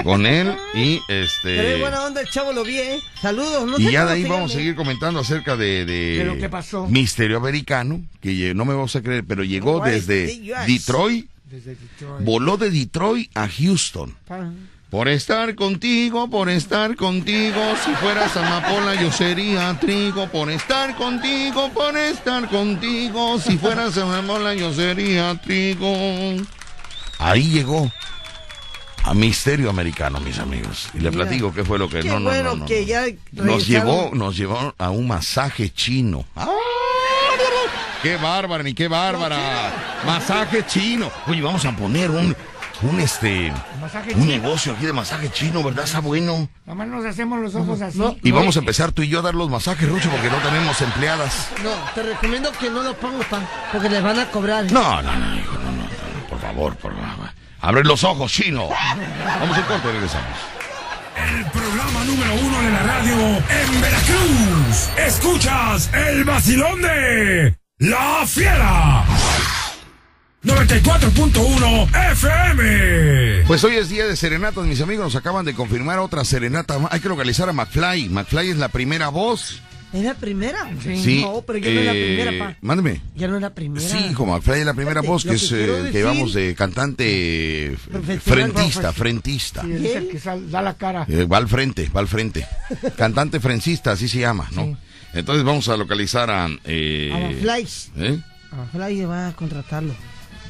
Con 0.03 0.24
él 0.24 0.53
y 0.74 1.01
Pero 1.07 1.22
es 1.24 1.34
este. 1.37 1.78
buena 1.80 2.05
onda 2.05 2.20
el 2.20 2.28
chavo, 2.28 2.53
lo 2.53 2.64
vi, 2.64 2.76
¿eh? 2.78 2.99
Saludos. 3.20 3.66
No 3.68 3.78
Y 3.78 3.84
sé 3.87 3.93
ya 3.93 4.07
de 4.07 4.12
ahí 4.12 4.22
se 4.22 4.28
vamos 4.28 4.51
a 4.53 4.55
seguir 4.55 4.74
comentando 4.76 5.20
acerca 5.20 5.57
de, 5.57 5.84
de, 5.84 6.18
De 6.18 6.24
lo 6.24 6.37
que 6.39 6.49
pasó. 6.49 6.87
Misterio 6.87 7.39
Americano, 7.39 8.03
que 8.20 8.55
no 8.55 8.64
me 8.64 8.74
vas 8.74 8.95
a 8.97 9.03
creer, 9.03 9.24
pero 9.26 9.43
llegó 9.45 9.80
desde. 9.84 10.26
Detroit, 10.66 11.26
Desde 11.51 11.74
Detroit. 11.76 12.24
voló 12.24 12.57
de 12.57 12.70
Detroit 12.70 13.30
a 13.37 13.49
Houston. 13.49 14.14
Pa- 14.26 14.53
Por 14.97 15.09
estar 15.09 15.55
contigo, 15.55 16.30
por 16.30 16.49
estar 16.49 16.97
contigo, 16.97 17.61
si 17.84 17.92
fueras 17.97 18.34
amapola 18.34 18.94
yo 18.94 19.12
sería 19.12 19.78
trigo. 19.78 20.26
Por 20.28 20.51
estar 20.51 20.97
contigo, 20.97 21.68
por 21.74 21.99
estar 21.99 22.49
contigo, 22.49 23.38
si 23.38 23.59
fueras 23.59 23.99
amapola 23.99 24.55
yo 24.55 24.72
sería 24.72 25.38
trigo. 25.42 25.94
Ahí 27.18 27.42
llegó 27.42 27.92
a 29.05 29.12
Misterio 29.12 29.68
Americano, 29.68 30.18
mis 30.18 30.38
amigos. 30.38 30.88
Y 30.94 31.01
le 31.01 31.11
Mira, 31.11 31.24
platico 31.24 31.53
qué 31.53 31.62
fue 31.62 31.78
lo 31.78 31.90
que 31.90 32.01
Qué 32.01 32.09
no, 32.09 32.18
no, 32.18 32.30
bueno 32.30 32.51
no, 32.53 32.57
no, 32.57 32.64
que 32.64 32.80
no. 32.80 32.86
ya 32.86 33.05
Nos 33.32 33.66
llevó, 33.66 34.12
nos 34.14 34.34
llevó 34.34 34.74
a 34.78 34.88
un 34.88 35.09
masaje 35.09 35.68
chino. 35.74 36.24
¡Ah! 36.34 36.49
¡Qué 38.03 38.16
bárbara, 38.16 38.62
ni 38.62 38.72
qué 38.72 38.88
bárbara! 38.88 39.74
Masaje 40.07 40.64
chino. 40.64 41.11
Oye, 41.26 41.42
vamos 41.42 41.66
a 41.66 41.76
poner 41.76 42.11
un, 42.11 42.34
un 42.83 43.01
este, 43.01 43.53
Masaje 43.81 44.14
un 44.14 44.22
chino. 44.22 44.27
negocio 44.43 44.72
aquí 44.74 44.87
de 44.87 44.93
masaje 44.93 45.31
chino, 45.31 45.62
¿verdad? 45.62 45.85
Está 45.85 46.01
bueno. 46.01 46.49
Nada 46.66 46.74
más 46.77 46.89
nos 46.89 47.05
hacemos 47.05 47.41
los 47.41 47.55
ojos 47.55 47.81
así. 47.81 48.01
Y 48.22 48.31
vamos 48.33 48.57
a 48.57 48.59
empezar 48.59 48.93
tú 48.93 49.03
y 49.03 49.09
yo 49.09 49.20
a 49.20 49.22
dar 49.22 49.35
los 49.35 49.49
masajes, 49.49 49.89
Rucho, 49.89 50.11
porque 50.11 50.29
no 50.31 50.37
tenemos 50.39 50.81
empleadas. 50.81 51.49
No, 51.62 51.70
te 51.95 52.03
recomiendo 52.03 52.53
que 52.53 52.68
no 52.70 52.83
lo 52.83 52.95
pongas 52.95 53.27
pa, 53.27 53.41
porque 53.72 53.89
les 53.89 54.03
van 54.03 54.18
a 54.18 54.27
cobrar. 54.31 54.70
No, 54.70 55.03
no, 55.03 55.16
no, 55.16 55.37
hijo, 55.37 55.55
no, 55.55 55.70
no, 55.72 55.83
no, 55.83 56.27
por 56.29 56.41
favor, 56.41 56.77
por 56.77 56.93
favor. 56.95 57.31
Abre 57.61 57.85
los 57.85 58.05
ojos, 58.05 58.31
chino. 58.31 58.68
Vamos 59.41 59.57
al 59.57 59.66
corte 59.66 59.89
y 59.89 59.93
regresamos. 59.93 60.37
El 61.16 61.45
programa 61.47 62.05
número 62.05 62.35
uno 62.35 62.61
de 62.62 62.70
la 62.72 62.83
radio 62.83 63.16
en 63.39 63.81
Veracruz. 63.81 64.91
Escuchas 64.99 65.91
el 65.95 66.24
vacilón 66.24 66.83
de 66.83 67.57
La 67.79 68.27
Fiera. 68.27 69.03
94.1 70.47 72.12
FM. 72.12 73.44
Pues 73.49 73.64
hoy 73.64 73.74
es 73.74 73.88
día 73.88 74.07
de 74.07 74.14
serenatas, 74.14 74.64
mis 74.64 74.80
amigos. 74.80 75.05
Nos 75.07 75.16
acaban 75.16 75.44
de 75.44 75.55
confirmar 75.55 75.99
otra 75.99 76.24
serenata. 76.24 76.78
Hay 76.90 77.01
que 77.01 77.09
localizar 77.09 77.49
a 77.49 77.53
McFly. 77.53 78.09
McFly 78.11 78.51
es 78.51 78.57
la 78.57 78.68
primera 78.68 79.09
voz. 79.09 79.61
¿Es 79.92 80.05
la 80.05 80.14
primera? 80.14 80.70
Sí. 80.82 81.20
No, 81.22 81.42
pero 81.47 81.59
yo 81.59 81.70
no 81.72 81.80
es 81.80 81.86
la 81.86 81.94
eh, 81.94 82.05
primera, 82.16 82.44
pa. 82.47 82.57
Mándeme. 82.61 83.01
Ya 83.16 83.26
no 83.28 83.36
es 83.36 83.42
la 83.42 83.55
primera. 83.55 83.86
Sí, 83.88 84.12
como 84.14 84.34
McFly 84.36 84.61
es 84.61 84.66
la 84.66 84.74
primera 84.74 85.01
Fíjate, 85.01 85.09
voz, 85.09 85.24
que 85.24 85.34
es, 85.34 85.51
eh, 85.53 85.57
decir- 85.66 85.92
que 85.92 86.03
vamos 86.05 86.32
de 86.32 86.55
cantante 86.55 87.72
eh, 87.72 87.76
frentista, 88.22 88.92
frentista. 88.92 89.62
Sí, 89.62 89.72
es 89.86 89.97
el 89.97 90.09
que 90.09 90.20
sal- 90.20 90.49
da 90.51 90.62
la 90.62 90.74
cara. 90.74 91.07
Eh, 91.09 91.24
va 91.24 91.38
al 91.38 91.49
frente, 91.49 91.88
va 91.94 92.01
al 92.01 92.09
frente. 92.09 92.47
Cantante 92.97 93.40
frencista, 93.40 93.92
así 93.92 94.07
se 94.09 94.20
llama, 94.20 94.49
¿no? 94.53 94.64
Sí. 94.64 94.76
Entonces 95.14 95.44
vamos 95.44 95.68
a 95.68 95.76
localizar 95.76 96.30
a... 96.30 96.49
eh, 96.64 97.11
A 97.12 97.18
McFly. 97.18 97.68
¿eh? 98.05 98.20
McFly 98.53 99.05
va 99.07 99.28
a 99.28 99.32
contratarlo. 99.32 99.94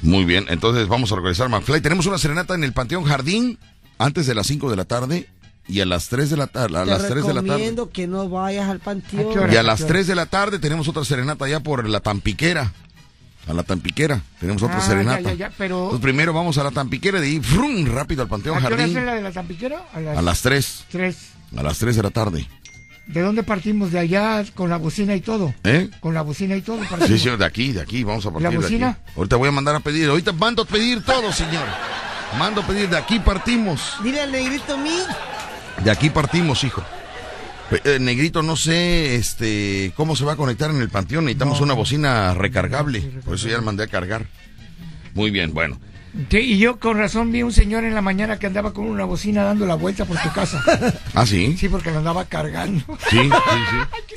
Muy 0.07 0.25
bien, 0.25 0.47
entonces 0.49 0.87
vamos 0.87 1.11
a 1.13 1.17
a 1.17 1.49
McFly. 1.49 1.81
Tenemos 1.81 2.07
una 2.07 2.17
serenata 2.19 2.55
en 2.55 2.63
el 2.65 2.73
Panteón 2.73 3.05
Jardín 3.05 3.59
antes 3.99 4.27
de 4.27 4.35
las 4.35 4.47
5 4.47 4.71
de 4.71 4.77
la 4.77 4.85
tarde 4.85 5.29
y 5.69 5.81
a 5.81 5.85
las 5.87 6.09
3 6.09 6.31
de 6.31 6.37
la 6.37 6.47
tarde. 6.47 6.79
A 6.79 6.85
Te 6.85 6.91
las 6.91 7.09
3 7.09 7.27
de 7.27 7.35
la 7.35 7.41
tarde. 7.41 7.49
recomiendo 7.49 7.91
que 7.91 8.07
no 8.07 8.29
vayas 8.29 8.69
al 8.69 8.77
¿A 8.77 8.85
panteón. 8.85 9.37
hora? 9.39 9.53
Y 9.53 9.57
a 9.57 9.65
las 9.65 9.85
3 9.85 10.07
de 10.07 10.15
la 10.15 10.27
tarde 10.27 10.61
tenemos 10.61 10.87
otra 10.87 11.05
serenata 11.05 11.49
ya 11.49 11.59
por 11.61 11.89
la 11.89 11.99
Tampiquera. 12.01 12.73
A 13.49 13.53
la 13.53 13.65
Tampiquera. 13.65 14.23
Tenemos 14.41 14.63
otra 14.63 14.79
Ah, 14.79 14.81
serenata. 14.81 15.21
ya, 15.23 15.31
ya, 15.31 15.35
ya, 15.49 15.53
pero- 15.59 15.85
Entonces 15.85 16.03
primero 16.03 16.33
vamos 16.33 16.57
a 16.59 16.63
la 16.65 16.71
Tampiquera 16.71 17.19
y 17.19 17.21
de 17.23 17.27
ahí 17.27 17.41
¡frum! 17.41 17.87
rápido 17.87 18.23
al 18.23 18.29
Panteón 18.29 18.59
¿A 18.59 18.61
qué 18.61 18.67
hora 18.67 18.77
es 18.77 18.81
Jardín. 18.93 19.07
la 19.07 19.15
de 19.15 19.23
la 19.23 19.33
Tampiquera? 19.33 19.85
A 19.93 20.01
las, 20.01 20.19
A 20.19 20.23
las 20.23 20.43
3. 20.43 20.85
tres. 20.91 21.17
A 21.57 21.63
las 21.65 21.79
3 21.79 21.97
de 21.97 22.03
la 22.03 22.11
tarde. 22.11 22.49
¿De 23.07 23.21
dónde 23.21 23.43
partimos? 23.45 23.93
¿De 23.93 23.99
allá 24.01 24.45
con 24.55 24.69
la 24.69 24.79
bocina 24.79 25.15
y 25.15 25.21
todo? 25.21 25.55
¿Eh? 25.63 25.89
Con 26.01 26.13
la 26.15 26.23
bocina 26.23 26.57
y 26.57 26.61
todo 26.63 26.81
Sí, 27.07 27.19
señor, 27.19 27.39
de 27.39 27.45
aquí, 27.45 27.73
de 27.73 27.81
aquí, 27.81 28.03
vamos 28.03 28.27
a 28.27 28.33
partir 28.33 28.51
de 28.51 28.57
bocina? 28.57 28.89
aquí. 28.91 29.13
Ahorita 29.17 29.37
voy 29.37 29.49
a 29.49 29.53
mandar 29.53 29.77
a 29.77 29.81
pedir, 29.81 30.09
ahorita 30.09 30.33
mando 30.33 30.63
a 30.63 30.65
pedir 30.67 31.03
todo, 31.05 31.33
señor. 31.33 31.65
Mando 32.39 32.63
a 32.63 32.67
pedir, 32.67 32.89
de 32.89 32.97
aquí 32.97 33.21
partimos. 33.21 33.95
Dile 34.03 34.21
al 34.23 34.33
negrito 34.33 34.77
mí. 34.77 34.99
De 35.85 35.91
aquí 35.91 36.11
partimos, 36.11 36.65
hijo. 36.65 36.83
Eh, 37.85 37.99
negrito, 38.01 38.43
no 38.43 38.57
sé 38.57 39.17
este 39.17 39.93
cómo 39.97 40.15
se 40.15 40.25
va 40.25 40.33
a 40.33 40.37
conectar 40.37 40.71
en 40.71 40.81
el 40.81 40.89
panteón. 40.89 41.25
Necesitamos 41.25 41.61
una 41.61 41.75
bocina 41.75 42.35
recargable. 42.35 43.01
Por 43.25 43.35
eso 43.35 43.49
ya 43.49 43.57
la 43.57 43.63
mandé 43.63 43.85
a 43.85 43.89
cargar. 43.89 44.27
Muy 45.15 45.31
bien, 45.31 45.53
bueno. 45.55 45.79
Sí, 46.31 46.39
y 46.39 46.59
yo 46.59 46.79
con 46.79 46.99
razón 46.99 47.31
vi 47.31 47.43
un 47.43 47.53
señor 47.53 47.85
en 47.85 47.95
la 47.95 48.01
mañana 48.03 48.39
que 48.39 48.47
andaba 48.47 48.73
con 48.73 48.87
una 48.87 49.05
bocina 49.05 49.45
dando 49.45 49.67
la 49.67 49.75
vuelta 49.75 50.05
por 50.07 50.19
tu 50.19 50.33
casa. 50.33 50.63
¿Ah, 51.15 51.27
sí? 51.27 51.57
Sí, 51.59 51.69
porque 51.69 51.91
la 51.91 51.99
andaba 51.99 52.25
cargando. 52.25 52.83
Sí, 53.11 53.19
sí, 53.19 53.31
sí. 53.71 54.17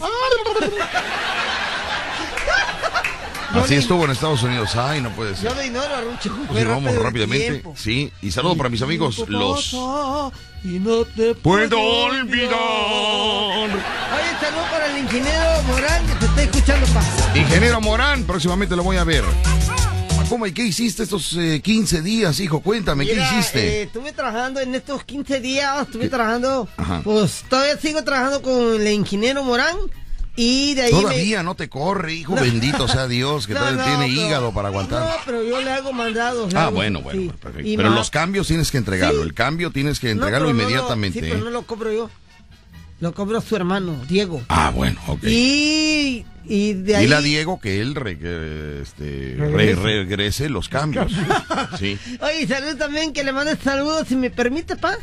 Así 3.53 3.75
estuvo 3.75 4.05
en 4.05 4.11
Estados 4.11 4.43
Unidos. 4.43 4.75
Ay, 4.75 5.01
no 5.01 5.09
puede 5.09 5.35
ser. 5.35 5.49
Yo 5.49 5.55
lo 5.55 5.63
ignoro 5.63 6.01
Rucho. 6.11 6.37
Pues 6.49 6.67
vamos 6.67 6.95
rápidamente. 6.95 7.49
tiempo. 7.49 7.73
Sí, 7.75 8.11
y 8.21 8.31
saludo 8.31 8.55
para 8.55 8.69
mis 8.69 8.81
amigos, 8.81 9.23
los... 9.27 9.71
pasa 9.73 10.31
Y 10.63 10.79
no 10.79 11.03
te 11.03 11.33
Puedo 11.35 11.79
olvidar. 11.79 12.53
olvidar. 12.53 13.69
Oye, 13.69 14.39
saludo 14.39 14.63
para 14.71 14.85
el 14.91 14.97
ingeniero 14.99 15.63
Morán 15.67 16.05
que 16.05 16.13
te 16.15 16.25
está 16.25 16.43
escuchando, 16.43 16.87
pa. 16.87 17.01
Ingeniero 17.39 17.81
Morán, 17.81 18.23
próximamente 18.23 18.75
lo 18.75 18.83
voy 18.83 18.97
a 18.97 19.03
ver. 19.03 19.23
¿Cómo 20.29 20.45
y 20.45 20.51
qué 20.53 20.63
hiciste 20.63 21.01
estos 21.03 21.35
eh, 21.37 21.59
15 21.63 22.01
días, 22.03 22.39
hijo? 22.39 22.59
Cuéntame, 22.61 23.05
¿qué 23.05 23.13
hiciste? 23.15 23.79
eh, 23.79 23.81
estuve 23.83 24.13
trabajando 24.13 24.59
en 24.59 24.75
estos 24.75 25.03
15 25.03 25.39
días, 25.41 25.81
estuve 25.87 26.07
trabajando, 26.07 26.67
Ajá. 26.77 27.01
pues 27.03 27.43
todavía 27.49 27.77
sigo 27.77 28.03
trabajando 28.03 28.41
con 28.43 28.79
el 28.79 28.87
ingeniero 28.89 29.43
Morán 29.43 29.75
Y 30.35 30.75
de 30.75 30.83
ahí 30.83 30.91
Todavía 30.91 31.41
no 31.41 31.55
te 31.55 31.67
corre, 31.67 32.13
hijo 32.13 32.35
bendito 32.35 32.87
sea 32.87 33.07
Dios, 33.07 33.47
que 33.47 33.53
No, 33.55 33.59
todavía 33.61 33.79
no, 33.81 33.85
tiene 33.97 34.13
pero- 34.15 34.27
hígado 34.27 34.53
para 34.53 34.67
aguantar. 34.67 35.01
No, 35.01 35.15
pero 35.25 35.43
yo 35.43 35.59
le 35.61 35.71
hago 35.71 35.91
mandados. 35.93 36.53
le 36.53 36.59
Ah, 36.59 36.65
hago- 36.67 36.75
bueno, 36.75 37.01
bueno, 37.01 37.21
sí. 37.21 37.31
perfecto. 37.41 37.71
Pero 37.75 37.89
los 37.89 38.11
cambios 38.11 38.47
tienes 38.47 38.69
que 38.69 38.77
entregarlo. 38.77 39.23
Sí. 39.23 39.27
El 39.29 39.33
cambio 39.33 39.71
tienes 39.71 39.99
que 39.99 40.11
entregarlo 40.11 40.49
inmediatamente. 40.51 41.19
sí, 41.21 41.25
¿eh? 41.25 41.29
pero 41.31 41.43
no 41.45 41.49
lo 41.49 41.63
cobro 41.63 41.91
yo. 41.91 42.09
Lo 42.99 43.13
cobro 43.13 43.39
su 43.41 43.55
hermano, 43.55 43.95
Diego. 44.09 44.41
Ah, 44.49 44.71
bueno, 44.75 44.99
ok. 45.07 45.23
Y, 45.23 46.25
y 46.45 46.73
de 46.73 46.95
ahí. 46.97 47.03
Dile 47.05 47.15
a 47.15 47.21
Diego 47.21 47.59
que 47.59 47.79
él 47.79 47.95
re- 47.95 48.17
que, 48.19 48.81
este, 48.81 49.35
re- 49.37 49.75
Regrese. 49.75 50.49
los 50.49 50.67
cambios. 50.67 51.11
Sí. 51.79 51.97
Oye, 52.21 52.45
salud 52.47 52.77
también, 52.77 53.13
que 53.13 53.23
le 53.23 53.31
mandes 53.31 53.59
saludos, 53.63 54.07
si 54.09 54.15
me 54.17 54.29
permite, 54.29 54.75
pa. 54.75 54.97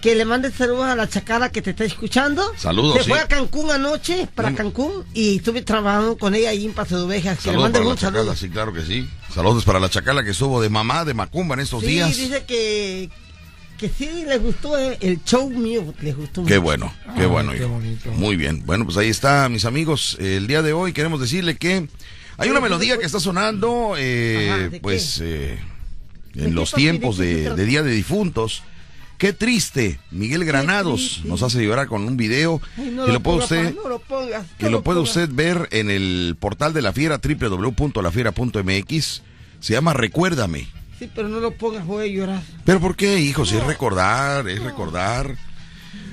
Que 0.00 0.14
le 0.14 0.24
mandes 0.24 0.54
saludos 0.54 0.86
a 0.86 0.94
la 0.94 1.08
chacala 1.08 1.50
que 1.50 1.60
te 1.62 1.70
está 1.70 1.84
escuchando. 1.84 2.42
Saludos, 2.56 2.98
Se 2.98 3.04
sí. 3.04 3.10
fue 3.10 3.18
a 3.18 3.26
Cancún 3.26 3.70
anoche, 3.70 4.28
para 4.34 4.50
Mm. 4.50 4.54
Cancún, 4.54 5.04
y 5.14 5.36
estuve 5.36 5.62
trabajando 5.62 6.16
con 6.16 6.34
ella 6.34 6.50
ahí 6.50 6.64
en 6.66 6.72
Paso 6.74 6.96
de 6.98 7.02
Ovejas. 7.04 7.38
Que 7.38 7.50
le 7.50 7.56
Saludos 7.58 7.62
manden 7.62 7.82
para 7.82 7.84
la 7.84 7.90
un 7.92 7.98
saludo. 7.98 8.20
chacala, 8.22 8.36
sí, 8.36 8.48
claro 8.50 8.72
que 8.72 8.82
sí. 8.82 9.08
Saludos 9.34 9.64
para 9.64 9.80
la 9.80 9.88
chacala 9.90 10.22
que 10.22 10.30
estuvo 10.30 10.62
de 10.62 10.68
mamá 10.70 11.04
de 11.04 11.12
Macumba 11.14 11.54
en 11.54 11.60
estos 11.60 11.80
Sí, 11.80 11.88
días. 11.88 12.16
dice 12.16 12.44
que, 12.46 13.10
que 13.76 13.88
sí 13.88 14.24
les 14.26 14.40
gustó 14.42 14.76
eh, 14.78 14.96
el 15.00 15.22
show 15.24 15.48
mío, 15.50 15.92
les 16.00 16.16
gustó 16.16 16.44
Qué 16.44 16.54
mucho. 16.54 16.62
bueno, 16.62 16.92
qué 17.16 17.24
Ah, 17.24 17.26
bueno. 17.26 17.52
qué 17.52 17.58
hijo. 17.58 17.68
bonito. 17.68 18.10
Muy 18.12 18.36
bien. 18.36 18.62
Bueno, 18.66 18.84
pues 18.84 18.96
ahí 18.96 19.08
está, 19.08 19.48
mis 19.48 19.64
amigos. 19.64 20.16
El 20.20 20.46
día 20.46 20.62
de 20.62 20.72
hoy 20.72 20.92
queremos 20.92 21.20
decirle 21.20 21.56
que 21.56 21.88
hay 22.38 22.50
una 22.50 22.60
melodía 22.60 22.98
que 22.98 23.06
está 23.06 23.18
sonando, 23.20 23.94
eh, 23.98 24.78
pues, 24.82 25.20
eh, 25.22 25.58
¿De 26.34 26.44
en 26.44 26.54
los 26.54 26.72
tiempos 26.72 27.16
¿De 27.18 27.64
Día 27.64 27.82
de 27.82 27.90
Difuntos. 27.92 28.62
Qué 29.18 29.32
triste. 29.32 29.98
Miguel 30.10 30.44
Granados 30.44 31.22
nos 31.24 31.42
hace 31.42 31.64
llorar 31.64 31.86
con 31.86 32.04
un 32.04 32.18
video 32.18 32.60
Ay, 32.76 32.90
no 32.90 33.06
que 33.06 33.12
lo 33.12 33.20
puede 33.20 33.38
usted 33.38 33.74
no 33.74 33.88
lo 33.88 33.98
pongas, 33.98 34.44
que 34.58 34.68
lo 34.68 34.82
puede 34.82 35.00
usted 35.00 35.30
ver 35.32 35.68
en 35.70 35.88
el 35.90 36.36
portal 36.38 36.74
de 36.74 36.82
la 36.82 36.92
Fiera 36.92 37.18
www.lafiera.mx. 37.22 39.22
Se 39.60 39.72
llama 39.72 39.94
Recuérdame. 39.94 40.68
Sí, 40.98 41.10
pero 41.14 41.28
no 41.28 41.40
lo 41.40 41.52
pongas, 41.52 41.84
voy 41.86 42.04
a 42.04 42.12
llorar. 42.12 42.42
Pero 42.64 42.80
¿por 42.80 42.96
qué, 42.96 43.18
hijos? 43.20 43.52
Es 43.52 43.62
recordar, 43.64 44.48
es 44.48 44.62
recordar 44.62 45.36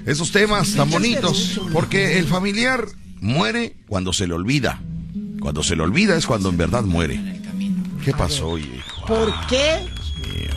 esos 0.05 0.31
temas 0.31 0.73
tan 0.73 0.89
bonitos. 0.89 1.59
Porque 1.71 2.19
el 2.19 2.27
familiar 2.27 2.85
muere 3.21 3.75
cuando 3.87 4.11
se 4.11 4.27
le 4.27 4.33
olvida. 4.33 4.81
Cuando 5.39 5.63
se 5.63 5.75
le 5.75 5.83
olvida 5.83 6.17
es 6.17 6.25
cuando 6.25 6.49
en 6.49 6.57
verdad 6.57 6.83
muere. 6.83 7.19
¿Qué 8.03 8.11
pasó, 8.11 8.57
hijo? 8.57 9.05
¿Por 9.07 9.33
qué? 9.47 9.85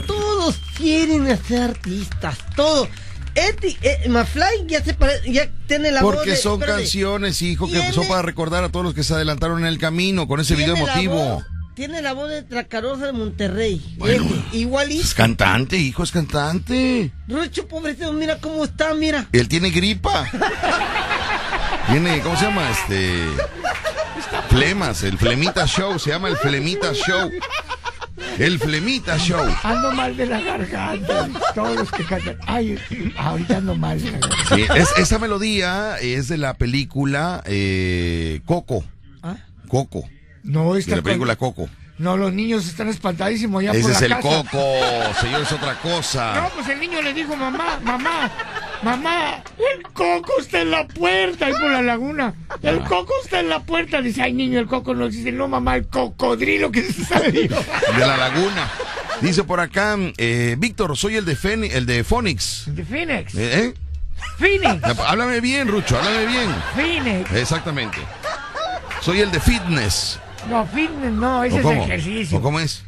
Todos 0.07 0.57
quieren 0.77 1.27
ser 1.45 1.62
artistas, 1.62 2.39
todos. 2.57 2.89
Eddie, 3.35 3.77
eh, 3.83 4.09
Mafly 4.09 4.66
ya 4.66 4.83
se 4.83 4.95
pare- 4.95 5.20
ya 5.31 5.51
tiene 5.68 5.91
la 5.93 6.03
voz 6.03 6.14
Porque 6.16 6.31
de- 6.31 6.37
son 6.37 6.55
espérate. 6.55 6.83
canciones, 6.83 7.43
hijo, 7.43 7.68
que 7.70 7.93
son 7.93 8.09
para 8.09 8.22
recordar 8.22 8.64
a 8.64 8.70
todos 8.70 8.85
los 8.87 8.95
que 8.95 9.05
se 9.05 9.12
adelantaron 9.14 9.59
en 9.61 9.66
el 9.66 9.79
camino 9.79 10.27
con 10.27 10.41
ese 10.41 10.55
video 10.57 10.74
emotivo. 10.74 11.45
Tiene 11.77 12.01
la 12.01 12.14
voz 12.14 12.31
de 12.31 12.43
Tracarosa 12.43 13.05
de 13.07 13.12
Monterrey. 13.12 13.95
Bueno. 13.99 14.24
Este, 14.24 14.57
igualito. 14.57 15.03
Es 15.03 15.12
cantante, 15.14 15.77
hijo, 15.77 16.03
es 16.05 16.11
cantante. 16.11 17.12
Rucho, 17.29 17.68
pobrecito, 17.68 18.12
mira 18.14 18.39
cómo 18.41 18.64
está, 18.64 18.95
mira. 18.95 19.27
Él 19.33 19.47
tiene 19.47 19.68
gripa. 19.70 20.27
Tiene, 21.91 22.20
¿cómo 22.20 22.35
se 22.37 22.47
llama? 22.47 22.62
Este. 22.70 23.24
Flemas, 24.49 25.03
el 25.03 25.18
Flemita 25.18 25.66
Show, 25.66 25.99
se 25.99 26.11
llama 26.11 26.29
el 26.29 26.37
Flemita 26.39 26.95
Show. 26.95 27.31
El 28.39 28.59
Flemita 28.59 29.18
Show. 29.18 29.47
Ando 29.62 29.93
mal 29.93 30.16
de 30.16 30.24
la 30.27 30.41
garganta. 30.41 31.29
Todos 31.55 31.77
los 31.77 31.91
que 31.93 32.05
cantan. 32.05 32.39
Ay, 32.47 32.79
ahorita 33.18 33.59
ando 33.59 33.74
mal 33.77 34.01
de 34.03 34.12
la 34.12 34.18
garganta. 34.18 34.57
Sí, 34.57 34.62
es- 34.77 34.93
esa 34.97 35.18
melodía 35.18 35.99
es 36.01 36.29
de 36.29 36.39
la 36.39 36.55
película 36.55 37.43
eh, 37.45 38.41
Coco. 38.47 38.83
¿Ah? 39.22 39.37
Coco. 39.68 40.09
No, 40.47 40.76
está 40.76 40.97
la 40.97 41.03
película 41.03 41.36
Coco. 41.36 41.68
No, 41.99 42.16
los 42.18 42.30
niños 42.32 42.66
están 42.68 42.88
espantadísimos 42.88 43.64
ya 43.64 43.70
Ese 43.72 43.80
por 43.80 43.90
es 43.92 44.01
la 44.03 44.07
el 44.07 44.12
casa. 44.12 44.22
Coco, 44.28 45.18
señor, 45.20 45.40
es 45.40 45.53
otra 45.53 45.72
No, 45.72 45.80
cosa. 45.80 46.51
pues 46.55 46.68
el 46.68 46.78
niño 46.78 47.01
le 47.01 47.14
dijo, 47.14 47.34
mamá, 47.36 47.80
mamá, 47.82 48.30
mamá, 48.82 49.42
el 49.57 49.82
coco 49.94 50.32
está 50.38 50.61
en 50.61 50.72
la 50.72 50.86
puerta, 50.86 51.47
ahí 51.47 51.53
por 51.55 51.70
la 51.70 51.80
laguna. 51.80 52.34
El 52.62 52.80
coco 52.82 53.14
está 53.24 53.40
en 53.40 53.49
la 53.49 53.61
puerta. 53.61 54.03
Dice, 54.03 54.20
ay, 54.20 54.34
niño, 54.34 54.61
el 54.61 54.66
coco 54.66 54.94
no 54.94 55.07
existe. 55.07 55.32
No, 55.32 55.49
mamá, 55.49 55.76
el 55.76 55.86
cocodrilo 55.88 56.70
que 56.70 56.82
se 56.82 57.03
salió. 57.03 57.49
De 57.49 58.01
la 58.07 58.16
laguna. 58.18 58.70
Dice 59.22 59.44
por 59.44 59.61
acá, 59.61 59.97
eh, 60.18 60.55
Víctor, 60.59 60.94
soy 60.99 61.16
el 61.16 61.24
de, 61.24 61.34
Fen- 61.34 61.64
el 61.72 61.86
de 61.86 62.05
Phonics. 62.05 62.64
De 62.66 62.84
Phoenix. 62.84 63.34
¿Eh? 63.34 63.72
Phoenix. 64.38 64.84
Háblame 65.07 65.40
bien, 65.40 65.66
Rucho, 65.66 65.97
háblame 65.97 66.26
bien. 66.26 66.55
Phoenix. 66.74 67.32
Exactamente. 67.32 67.97
Soy 69.01 69.20
el 69.20 69.30
de 69.30 69.40
fitness. 69.40 70.18
No, 70.51 70.66
fitness 70.66 71.12
no, 71.12 71.44
ese 71.44 71.61
¿O 71.62 71.72
es 71.72 71.78
ejercicio. 71.78 72.38
¿O 72.38 72.42
cómo 72.42 72.61
es? 72.61 72.84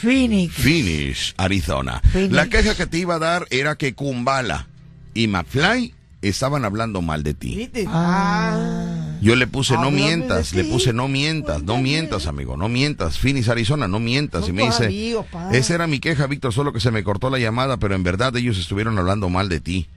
Phoenix. 0.00 0.54
Phoenix, 0.54 1.34
Arizona. 1.36 2.00
Phoenix. 2.12 2.32
La 2.32 2.46
queja 2.46 2.74
que 2.74 2.86
te 2.86 2.98
iba 2.98 3.16
a 3.16 3.18
dar 3.18 3.46
era 3.50 3.76
que 3.76 3.94
Kumbala 3.94 4.66
y 5.12 5.26
McFly 5.26 5.94
estaban 6.22 6.64
hablando 6.64 7.02
mal 7.02 7.22
de 7.22 7.34
ti. 7.34 7.56
¿Viste? 7.56 7.84
Ah. 7.88 9.18
Yo 9.20 9.36
le 9.36 9.46
puse 9.46 9.74
no 9.74 9.90
mientas, 9.90 10.54
le 10.54 10.64
puse 10.64 10.92
no 10.92 11.08
mientas, 11.08 11.62
no 11.62 11.78
mientas, 11.78 12.26
amigo, 12.26 12.56
no 12.56 12.68
mientas. 12.68 13.18
Phoenix, 13.18 13.48
Arizona, 13.48 13.88
no 13.88 14.00
mientas. 14.00 14.46
Son 14.46 14.50
y 14.50 14.52
me 14.54 14.64
dice, 14.64 14.86
amigos, 14.86 15.26
esa 15.52 15.74
era 15.74 15.86
mi 15.86 15.98
queja, 15.98 16.26
Víctor, 16.26 16.52
solo 16.52 16.72
que 16.72 16.80
se 16.80 16.90
me 16.90 17.04
cortó 17.04 17.28
la 17.28 17.38
llamada, 17.38 17.76
pero 17.76 17.94
en 17.94 18.02
verdad 18.02 18.34
ellos 18.36 18.58
estuvieron 18.58 18.98
hablando 18.98 19.28
mal 19.28 19.48
de 19.48 19.60
ti. 19.60 19.88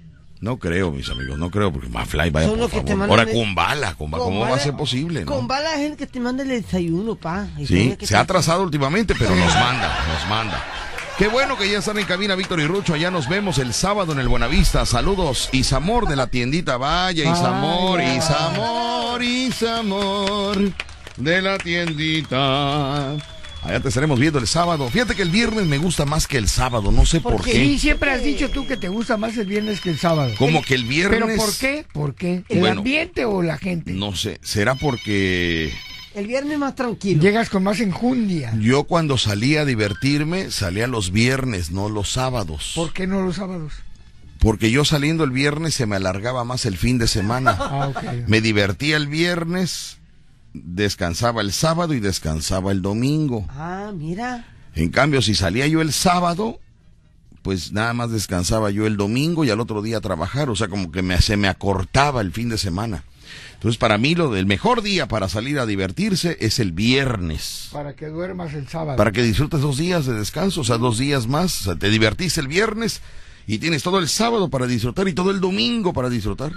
No 0.42 0.58
creo, 0.60 0.92
mis 0.92 1.10
amigos, 1.10 1.38
no 1.40 1.50
creo, 1.50 1.72
porque 1.72 1.88
McFly, 1.88 2.30
vaya, 2.30 2.48
Son 2.48 2.56
por 2.58 2.64
los 2.64 2.72
que 2.72 2.82
te 2.82 2.92
favor. 2.94 2.98
mandan 3.08 3.20
Ahora 3.20 3.32
el- 3.32 3.38
Kumbala, 3.38 3.96
Kumba- 3.98 4.18
Con 4.18 4.28
¿cómo 4.28 4.40
va 4.42 4.56
a 4.56 4.60
ser 4.60 4.74
posible? 4.74 5.24
no? 5.24 5.32
Con 5.32 5.48
bala 5.48 5.72
la 5.72 5.78
gente 5.78 5.96
que 5.98 6.08
te 6.08 6.20
manda 6.20 6.44
el 6.44 6.50
desayuno, 6.50 7.16
pa. 7.16 7.48
Y 7.58 7.66
Sí, 7.66 7.96
que 7.98 8.06
se 8.06 8.16
ha 8.18 8.22
atrasado 8.22 8.64
últimamente, 8.64 9.16
pero 9.18 9.34
nos 9.36 9.54
manda, 9.56 10.06
nos 10.14 10.30
manda. 10.30 10.62
Qué 11.18 11.28
bueno 11.28 11.58
que 11.58 11.70
ya 11.72 11.78
están 11.78 11.98
en 12.00 12.06
cabina 12.06 12.36
Víctor 12.36 12.60
y 12.60 12.66
Rucho. 12.66 12.96
Allá 12.96 13.12
nos 13.12 13.30
vemos 13.30 13.60
el 13.60 13.72
sábado 13.74 14.12
en 14.14 14.20
el 14.20 14.28
Buenavista. 14.28 14.84
Saludos, 14.86 15.48
Isamor 15.54 16.08
de 16.08 16.16
la 16.16 16.26
tiendita. 16.28 16.76
Vaya, 16.78 17.24
Isamor, 17.32 18.00
Vaya. 18.00 18.16
Isamor, 18.18 19.24
Isamor 19.24 20.72
de 21.18 21.42
la 21.42 21.58
tiendita. 21.60 23.14
Allá 23.64 23.80
te 23.80 23.88
estaremos 23.88 24.20
viendo 24.20 24.39
el 24.39 24.47
sábado. 24.47 24.89
Fíjate 24.89 25.16
que 25.16 25.22
el 25.22 25.30
viernes 25.30 25.66
me 25.66 25.78
gusta 25.78 26.05
más 26.05 26.28
que 26.28 26.38
el 26.38 26.49
sábado. 26.49 26.91
No 26.91 27.05
sé 27.05 27.22
por, 27.22 27.41
Sí, 27.45 27.51
qué. 27.51 27.78
siempre 27.80 28.11
has 28.11 28.22
dicho 28.24 28.49
tú 28.49 28.68
que 28.68 28.76
te 28.76 28.89
gusta 28.89 29.16
más 29.16 29.38
el 29.38 29.45
viernes 29.47 29.80
que 29.80 29.89
el 29.91 29.97
sábado. 29.99 30.34
Como 30.38 30.61
que 30.61 30.76
el 30.76 30.84
viernes- 30.84 31.22
¿Pero 31.22 31.36
por 31.38 31.57
qué? 31.57 31.86
¿Por 31.93 32.16
qué? 32.16 32.43
¿El 32.49 32.59
Bueno. 32.59 32.80
ambiente 32.80 33.24
o 33.26 33.41
la 33.41 33.57
gente? 33.57 33.93
No 33.93 34.16
sé, 34.16 34.39
será 34.43 34.76
porque 34.76 35.72
El 36.14 36.28
viernes 36.28 36.59
más 36.59 36.76
tranquilo. 36.76 37.22
Llegas 37.22 37.49
con 37.49 37.64
más 37.64 37.80
enjundia. 37.80 38.53
yo 38.59 38.84
cuando 38.84 39.18
salía 39.18 39.61
a 39.61 39.66
divertirme 39.66 40.51
salía 40.51 40.86
los 40.88 41.11
viernes, 41.11 41.72
no 41.72 41.88
los 41.89 42.11
sábados. 42.11 42.74
¿Por 42.76 42.91
qué 42.93 43.07
no 43.07 43.22
los 43.24 43.38
sábados? 43.38 43.74
Porque 44.39 44.72
yo 44.72 44.84
saliendo 44.84 45.24
el 45.24 45.32
viernes 45.32 45.74
se 45.74 45.86
me 45.86 45.95
alargaba 45.95 46.43
más 46.43 46.66
el 46.66 46.76
fin 46.78 46.97
de 46.97 47.07
semana. 47.07 47.55
Ah, 47.59 47.88
ok. 47.95 48.28
Me 48.28 48.41
divertía 48.41 48.97
el 48.97 49.07
viernes, 49.07 49.99
descansaba 50.54 51.41
el 51.41 51.51
sábado 51.51 51.93
y 51.93 51.99
descansaba 51.99 52.72
el 52.72 52.82
domingo. 52.82 53.45
Ah, 53.49 53.91
mira. 53.95 54.45
En 54.76 54.89
cambio, 54.89 55.22
si 55.22 55.36
salía 55.36 55.68
yo 55.68 55.82
el 55.82 55.93
sábado, 55.93 56.60
pues 57.41 57.72
nada 57.72 57.93
más 57.93 58.12
descansaba 58.12 58.72
yo 58.72 58.88
el 58.88 58.97
domingo 58.97 59.43
y 59.43 59.49
al 59.49 59.60
otro 59.60 59.82
día 59.82 59.97
a 59.97 60.01
trabajar. 60.01 60.49
O 60.49 60.56
sea, 60.56 60.68
como 60.68 60.91
que 60.91 61.01
me, 61.01 61.22
se 61.22 61.38
me 61.38 61.47
acortaba 61.47 62.22
el 62.22 62.32
fin 62.32 62.49
de 62.49 62.58
semana. 62.58 63.04
Entonces, 63.56 63.78
para 63.78 63.97
mí, 63.97 64.14
lo, 64.14 64.36
el 64.36 64.45
mejor 64.45 64.82
día 64.82 65.08
para 65.08 65.30
salir 65.30 65.58
a 65.60 65.66
divertirse 65.66 66.38
es 66.41 66.60
el 66.60 66.72
viernes. 66.72 67.70
Para 67.72 67.95
que 67.95 68.08
duermas 68.08 68.54
el 68.54 68.68
sábado. 68.68 68.97
Para 68.97 69.12
que 69.12 69.24
disfrutes 69.24 69.62
dos 69.62 69.78
días 69.78 70.06
de 70.06 70.14
descanso, 70.14 70.62
o 70.62 70.64
sea, 70.64 70.78
dos 70.78 70.97
días 70.97 71.28
más. 71.28 71.62
O 71.62 71.64
sea, 71.66 71.76
te 71.76 71.89
divertiste 71.89 72.41
el 72.41 72.47
viernes 72.47 73.01
y 73.47 73.60
tienes 73.60 73.84
todo 73.84 73.99
el 73.99 74.10
sábado 74.10 74.49
para 74.49 74.68
disfrutar 74.68 75.08
y 75.08 75.14
todo 75.14 75.32
el 75.32 75.39
domingo 75.39 75.93
para 75.93 76.10
disfrutar. 76.10 76.51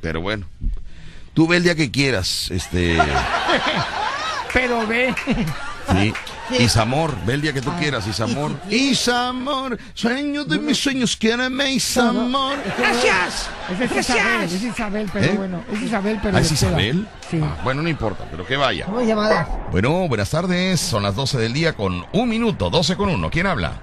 Pero 0.00 0.20
bueno, 0.20 0.46
tú 1.34 1.46
ve 1.46 1.58
el 1.58 1.62
día 1.62 1.74
que 1.74 1.90
quieras, 1.90 2.50
este, 2.50 2.98
Pero 4.52 4.86
ve. 4.86 5.14
sí. 5.90 6.12
Isamor, 6.58 7.16
ve 7.24 7.34
el 7.34 7.40
día 7.40 7.52
que 7.54 7.62
tú 7.62 7.70
quieras, 7.78 8.06
Isamor. 8.06 8.52
Isamor, 8.70 9.78
sueño 9.94 10.44
de 10.44 10.58
mis 10.58 10.78
sueños, 10.78 11.16
quiéreme, 11.16 11.72
Isamor. 11.72 12.58
Gracias. 12.78 13.48
Esa 13.70 13.84
es 13.84 13.96
Isabel, 13.96 14.42
es 14.42 14.62
Isabel, 14.62 15.10
pero 15.12 15.26
¿Eh? 15.26 15.34
bueno, 15.36 15.64
es 15.72 15.80
Isabel, 15.80 16.18
pero 16.22 16.36
¿Ah, 16.36 16.40
es. 16.40 16.52
Isabel? 16.52 17.08
Sí. 17.30 17.40
Ah, 17.42 17.56
bueno, 17.64 17.80
no 17.82 17.88
importa, 17.88 18.26
pero 18.30 18.46
que 18.46 18.56
vaya. 18.56 18.86
Vamos 18.86 19.06
llamadas. 19.06 19.48
Bueno, 19.70 20.06
buenas 20.08 20.30
tardes, 20.30 20.80
son 20.80 21.02
las 21.04 21.14
12 21.16 21.38
del 21.38 21.54
día 21.54 21.72
con 21.74 22.04
un 22.12 22.28
minuto, 22.28 22.68
12 22.68 22.96
con 22.96 23.08
uno. 23.08 23.30
¿Quién 23.30 23.46
habla? 23.46 23.80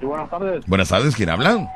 Sí, 0.00 0.06
buenas 0.06 0.28
tardes. 0.28 0.66
Buenas 0.66 0.88
tardes, 0.88 1.16
¿quién 1.16 1.30
habla? 1.30 1.66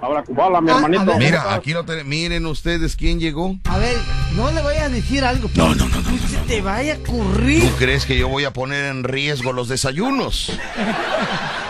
Habla 0.00 0.22
Kubala, 0.22 0.58
Ah, 0.58 0.60
mi 0.60 0.70
hermanito. 0.70 1.16
Mira, 1.18 1.54
aquí 1.54 1.72
lo 1.72 1.84
tenemos. 1.84 2.08
Miren 2.08 2.46
ustedes 2.46 2.96
quién 2.96 3.18
llegó. 3.20 3.56
A 3.64 3.78
ver, 3.78 3.96
no 4.36 4.50
le 4.50 4.62
vayas 4.62 4.84
a 4.84 4.88
decir 4.88 5.24
algo. 5.24 5.50
No, 5.54 5.74
no, 5.74 5.88
no, 5.88 6.00
no. 6.00 6.18
Se 6.28 6.36
te 6.46 6.60
vaya 6.60 6.94
a 6.94 6.98
ocurrir. 6.98 7.62
¿Tú 7.68 7.76
crees 7.76 8.06
que 8.06 8.16
yo 8.16 8.28
voy 8.28 8.44
a 8.44 8.52
poner 8.52 8.86
en 8.86 9.04
riesgo 9.04 9.52
los 9.52 9.68
desayunos? 9.68 10.52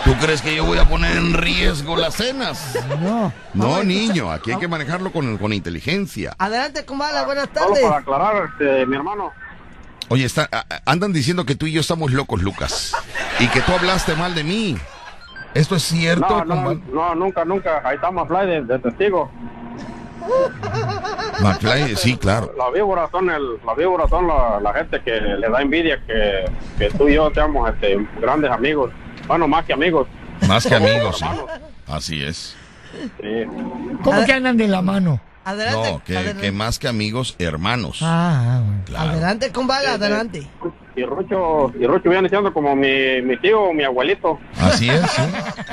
¿Tú 0.04 0.14
crees 0.20 0.42
que 0.42 0.54
yo 0.54 0.64
voy 0.64 0.78
a 0.78 0.88
poner 0.88 1.16
en 1.16 1.34
riesgo 1.34 1.96
las 1.96 2.14
cenas? 2.16 2.76
No. 3.00 3.32
No, 3.54 3.82
niño, 3.84 4.30
aquí 4.30 4.52
hay 4.52 4.58
que 4.58 4.68
manejarlo 4.68 5.12
con, 5.12 5.36
con 5.38 5.52
inteligencia. 5.52 6.34
Adelante, 6.38 6.84
Kumbala, 6.84 7.24
buenas 7.24 7.48
Solo 7.54 7.66
tardes. 7.74 7.82
para 7.84 7.96
aclarar, 7.98 8.48
este, 8.52 8.86
mi 8.86 8.96
hermano. 8.96 9.32
Oye, 10.10 10.24
está, 10.24 10.48
andan 10.86 11.12
diciendo 11.12 11.44
que 11.44 11.54
tú 11.54 11.66
y 11.66 11.72
yo 11.72 11.80
estamos 11.82 12.12
locos, 12.12 12.42
Lucas. 12.42 12.94
Y 13.40 13.46
que 13.48 13.60
tú 13.60 13.72
hablaste 13.72 14.14
mal 14.14 14.34
de 14.34 14.44
mí. 14.44 14.78
¿Esto 15.58 15.76
es 15.76 15.82
cierto? 15.82 16.26
No, 16.28 16.44
no, 16.44 16.54
Kumbala? 16.54 16.80
no, 16.92 17.14
nunca, 17.14 17.44
nunca. 17.44 17.80
Ahí 17.84 17.96
está 17.96 18.10
Mafly 18.10 18.46
de, 18.46 18.62
de 18.62 18.78
testigo. 18.78 19.30
McFly, 21.40 21.96
sí, 21.96 22.16
claro. 22.16 22.52
Las 22.56 22.72
víboras 22.72 23.10
son, 23.10 23.30
el, 23.30 23.58
las 23.66 23.76
víboras 23.76 24.08
son 24.10 24.26
la, 24.26 24.60
la 24.60 24.72
gente 24.74 25.00
que 25.02 25.20
le 25.20 25.48
da 25.48 25.60
envidia 25.62 26.00
que, 26.06 26.44
que 26.78 26.90
tú 26.90 27.08
y 27.08 27.14
yo 27.14 27.30
seamos 27.34 27.70
este, 27.70 27.96
grandes 28.20 28.50
amigos. 28.50 28.92
Bueno, 29.26 29.48
más 29.48 29.64
que 29.64 29.72
amigos. 29.72 30.06
Más 30.46 30.66
que 30.66 30.74
amigos, 30.76 31.18
sí. 31.18 31.26
Así 31.86 32.22
es. 32.22 32.56
Sí. 33.20 33.44
¿Cómo 34.02 34.24
que 34.24 34.32
andan 34.32 34.56
de 34.56 34.68
la 34.68 34.82
mano? 34.82 35.20
Adelante. 35.44 35.92
No, 35.92 36.04
que, 36.04 36.16
adelante. 36.16 36.42
que 36.42 36.52
más 36.52 36.78
que 36.78 36.88
amigos, 36.88 37.34
hermanos. 37.38 38.00
Ah, 38.02 38.60
bueno. 38.64 38.82
Claro. 38.84 39.10
Adelante, 39.10 39.50
Kumbala, 39.52 39.94
adelante. 39.94 40.46
Y 40.98 41.04
Rucho, 41.04 41.72
y 41.78 41.86
Rucho 41.86 42.10
viene 42.10 42.28
siendo 42.28 42.52
como 42.52 42.74
mi, 42.74 43.22
mi 43.22 43.36
tío 43.36 43.62
o 43.62 43.72
mi 43.72 43.84
abuelito. 43.84 44.38
Así 44.60 44.90
es, 44.90 45.00
sí. 45.10 45.22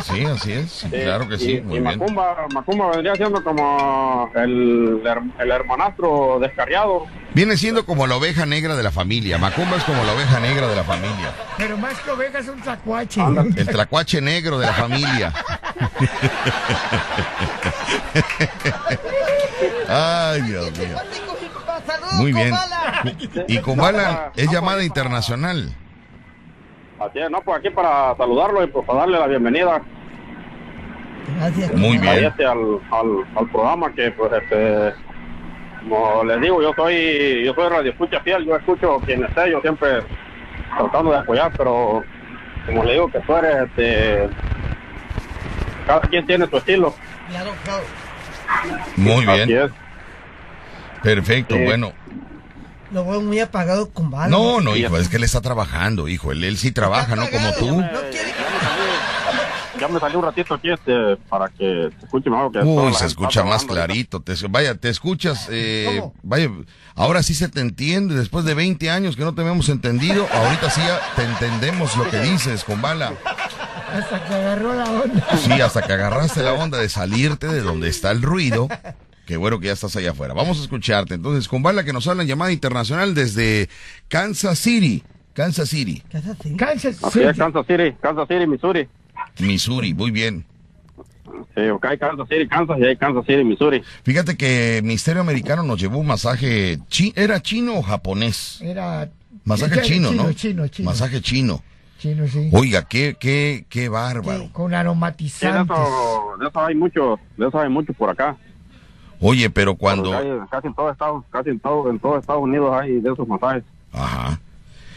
Sí, 0.04 0.24
así 0.26 0.52
es. 0.54 0.72
Sí, 0.72 0.88
Sí, 0.92 0.98
claro 1.04 1.28
que 1.28 1.36
y, 1.36 1.40
sí. 1.40 1.52
y 1.58 1.62
Muy 1.62 1.80
bien. 1.80 1.98
Macumba, 2.00 2.36
Macumba 2.54 2.92
vendría 2.92 3.16
siendo 3.16 3.44
como 3.44 4.30
el, 4.36 5.02
her- 5.04 5.32
el 5.40 5.52
hermanastro 5.52 6.38
descarriado. 6.40 7.08
Viene 7.34 7.58
siendo 7.58 7.86
como 7.86 8.06
la 8.08 8.16
oveja 8.16 8.46
negra 8.46 8.76
de 8.76 8.84
la 8.84 8.92
familia. 8.92 9.38
Macumba 9.40 9.78
es 9.78 9.84
como 9.84 10.04
la 10.04 10.14
oveja 10.14 10.40
negra 10.40 10.68
de 10.68 10.76
la 10.76 10.84
familia. 10.84 11.32
Pero 11.58 11.76
más 11.78 12.00
que 12.02 12.12
ovejas, 12.12 12.48
un 12.48 12.62
tacuache. 12.62 13.22
El 13.58 13.68
tlacuache 13.68 14.22
negro 14.22 14.60
de 14.60 14.68
la 14.68 14.74
familia. 14.74 15.34
Ay, 19.88 20.42
Dios 20.44 20.72
mío. 20.78 20.98
Muy 22.14 22.34
bien. 22.34 22.54
Y 23.48 23.58
Kumbala 23.60 24.32
es 24.36 24.50
llamada 24.52 24.84
internacional. 24.84 25.74
Así 27.00 27.20
es, 27.20 27.30
no, 27.30 27.42
pues 27.42 27.58
aquí 27.60 27.70
para 27.70 28.16
saludarlo 28.16 28.64
y 28.64 28.68
pues 28.68 28.86
para 28.86 29.00
darle 29.00 29.20
la 29.20 29.28
bienvenida 29.28 29.82
Gracias. 31.40 31.74
Muy 31.74 31.98
bien. 31.98 32.24
este, 32.26 32.46
al, 32.46 32.80
al, 32.92 33.26
al 33.36 33.50
programa 33.52 33.92
que 33.94 34.12
pues 34.12 34.32
este 34.32 34.94
como 35.82 36.24
les 36.24 36.40
digo 36.42 36.62
yo 36.62 36.72
soy 36.76 37.44
yo 37.46 37.54
soy 37.54 37.70
radio 37.70 37.92
escucha 37.92 38.20
fiel 38.22 38.46
yo 38.46 38.56
escucho 38.56 39.00
quien 39.06 39.24
esté 39.24 39.52
yo 39.52 39.60
siempre 39.62 40.02
tratando 40.78 41.12
de 41.12 41.18
apoyar 41.20 41.52
pero 41.58 42.04
como 42.66 42.84
le 42.84 42.94
digo 42.94 43.12
que 43.12 43.20
tú 43.22 43.36
eres 43.36 43.56
este 43.68 44.30
cada 45.88 46.02
quien 46.02 46.26
tiene 46.26 46.48
su 46.48 46.58
estilo 46.58 46.94
Claro, 47.30 47.52
claro. 47.64 47.84
Muy 48.98 49.26
así 49.28 49.46
bien. 49.54 49.72
Perfecto, 51.06 51.56
Sí. 51.56 51.64
bueno. 51.64 51.94
Lo 52.92 53.06
veo 53.06 53.22
muy 53.22 53.40
apagado, 53.40 53.90
Kumbala. 53.90 54.28
No, 54.30 54.62
no, 54.62 54.76
hijo, 54.76 54.98
es 54.98 55.10
que 55.10 55.18
él 55.18 55.24
está 55.24 55.42
trabajando, 55.42 56.08
hijo. 56.08 56.32
Él, 56.32 56.44
él 56.44 56.58
sí 56.58 56.72
trabaja, 56.72 57.16
no 57.16 57.30
como 57.30 57.52
tú. 57.54 57.82
No 57.82 57.88
quiere 58.12 58.36
ya 59.80 59.88
me 59.88 60.00
salí 60.00 60.16
un 60.16 60.24
ratito 60.24 60.54
aquí 60.54 60.72
este 60.72 61.18
para 61.30 61.50
que 61.50 61.90
se 62.00 62.06
escuche 62.06 62.30
mejor 62.30 62.52
que 62.52 62.60
Uy, 62.60 62.94
se 62.94 63.06
escucha 63.06 63.44
más 63.44 63.66
clarito. 63.66 64.22
Te, 64.22 64.34
vaya, 64.50 64.76
te 64.76 64.90
escuchas. 64.90 65.48
Eh, 65.52 65.98
¿Cómo? 66.00 66.14
vaya, 66.24 66.50
ahora 66.96 67.24
sí 67.24 67.34
se 67.34 67.50
te 67.50 67.62
entiende. 67.62 68.16
Después 68.16 68.46
de 68.46 68.54
20 68.54 68.90
años 68.90 69.16
que 69.16 69.24
no 69.24 69.34
te 69.34 69.42
habíamos 69.42 69.70
entendido, 69.70 70.28
ahorita 70.32 70.70
sí 70.70 70.82
ya 70.82 71.00
te 71.16 71.24
entendemos 71.24 71.96
lo 71.98 72.10
que 72.10 72.20
dices, 72.20 72.64
con 72.64 72.82
bala. 72.82 73.14
Hasta 73.94 74.26
que 74.26 74.34
agarró 74.34 74.74
la 74.74 74.86
onda. 74.86 75.38
Sí, 75.38 75.52
hasta 75.54 75.82
que 75.82 75.94
agarraste 75.94 76.42
la 76.44 76.54
onda 76.54 76.78
de 76.78 76.90
salirte 76.90 77.48
de 77.48 77.62
donde 77.62 77.90
está 77.90 78.12
el 78.12 78.22
ruido. 78.22 78.68
Qué 79.26 79.38
bueno 79.38 79.60
que 79.60 79.68
ya 79.68 79.74
estás 79.74 79.96
allá 79.96 80.12
afuera. 80.12 80.34
Vamos 80.34 80.60
a 80.60 80.62
escucharte. 80.62 81.16
Entonces, 81.16 81.48
con 81.48 81.64
bala 81.64 81.84
que 81.84 81.94
nos 81.94 82.08
habla 82.08 82.22
en 82.24 82.30
llamada 82.30 82.52
internacional 82.52 83.16
desde 83.16 83.70
Kansas 84.08 84.60
City. 84.60 85.04
Kansas 85.34 85.70
City. 85.70 86.02
Kansas 86.10 86.38
City. 86.42 86.56
Kansas 86.56 87.66
City, 87.68 87.94
Kansas 88.02 88.28
City, 88.28 88.48
Missouri. 88.48 88.88
Missouri. 89.40 89.94
Muy 89.94 90.12
bien. 90.12 90.46
Sí, 91.56 91.62
ok, 91.70 91.86
Kansas 92.00 92.28
City, 92.30 92.48
Kansas 92.48 92.78
y 92.80 92.86
hay 92.86 92.96
Kansas 92.98 93.26
City, 93.26 93.44
Missouri. 93.44 93.82
Fíjate 94.04 94.38
que 94.38 94.82
Misterio 94.84 95.22
Americano 95.22 95.64
nos 95.64 95.80
llevó 95.80 95.98
un 96.00 96.08
masaje. 96.08 96.80
chi- 96.88 97.14
¿Era 97.16 97.42
chino 97.42 97.76
o 97.76 97.82
japonés? 97.82 98.62
Era. 98.62 99.10
Masaje 99.44 99.82
chino, 99.82 100.12
¿no? 100.12 100.32
Chino, 100.34 100.68
chino. 100.68 100.90
Masaje 100.90 101.22
chino. 101.22 101.62
Chino, 102.00 102.28
sí. 102.28 102.50
Oiga, 102.52 102.88
qué, 102.88 103.16
qué, 103.20 103.66
qué 103.70 103.90
bárbaro. 103.90 104.50
Con 104.52 104.68
Sí, 104.68 104.72
de 104.72 104.76
aromatizantes. 104.78 105.76
eso, 105.78 106.36
de 106.40 106.48
eso 106.48 106.66
hay 106.66 106.76
mucho, 106.76 107.20
de 107.38 107.48
eso 107.48 107.60
hay 107.60 107.70
mucho 107.70 107.94
por 107.94 108.10
acá. 108.10 108.38
Oye, 109.28 109.50
pero 109.50 109.76
cuando... 109.76 110.16
hay- 110.16 110.30
casi 110.52 110.68
en 110.68 110.76
todo 110.76 110.92
Estados, 110.92 111.24
casi 111.32 111.50
en 111.50 111.60
todo, 111.60 111.90
en 111.90 111.98
todo 111.98 112.20
Estados 112.20 112.44
Unidos 112.44 112.72
hay 112.80 113.00
de 113.00 113.12
esos 113.12 113.28
masajes. 113.28 113.64
Ajá. 113.92 114.40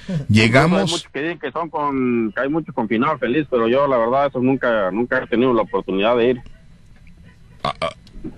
Hay 0.07 0.17
Llegamos... 0.29 0.91
muchos 0.91 1.09
que 1.11 1.23
dicen 1.23 1.39
que 1.39 1.51
son 1.51 1.71
con, 1.71 2.31
que 2.35 2.41
hay 2.43 2.49
muchos 2.51 2.75
con 2.75 2.87
final 2.89 3.19
feliz, 3.19 3.47
pero 3.51 3.69
yo 3.69 3.87
la 3.89 3.97
verdad 3.97 4.27
eso 4.27 4.39
nunca, 4.41 4.91
nunca 4.91 5.23
he 5.23 5.27
tenido 5.29 5.55
la 5.55 5.63
oportunidad 5.63 6.15
de 6.19 6.31
ir. 6.31 6.43
ah, 7.65 7.73
ah, 7.81 7.89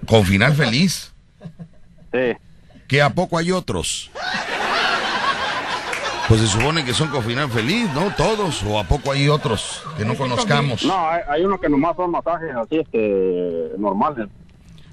con 0.07 0.24
final 0.24 0.53
feliz. 0.55 1.12
Sí. 2.12 2.36
¿Que 2.88 3.01
a 3.03 3.11
poco 3.11 3.38
hay 3.38 3.53
otros? 3.53 4.11
Pues 6.26 6.41
se 6.41 6.47
supone 6.49 6.84
que 6.84 6.93
son 6.93 7.07
con 7.09 7.22
final 7.22 7.49
feliz, 7.49 7.88
¿no? 7.95 8.12
Todos. 8.16 8.64
¿O 8.64 8.80
a 8.80 8.84
poco 8.84 9.12
hay 9.12 9.28
otros 9.28 9.84
que 9.97 10.05
no 10.05 10.16
conozcamos? 10.16 10.84
No, 10.84 11.09
hay, 11.09 11.20
hay 11.28 11.45
unos 11.45 11.61
que 11.61 11.68
nomás 11.68 11.95
son 11.95 12.11
masajes 12.11 12.51
así, 12.55 12.78
este, 12.78 13.70
normales. 13.78 14.28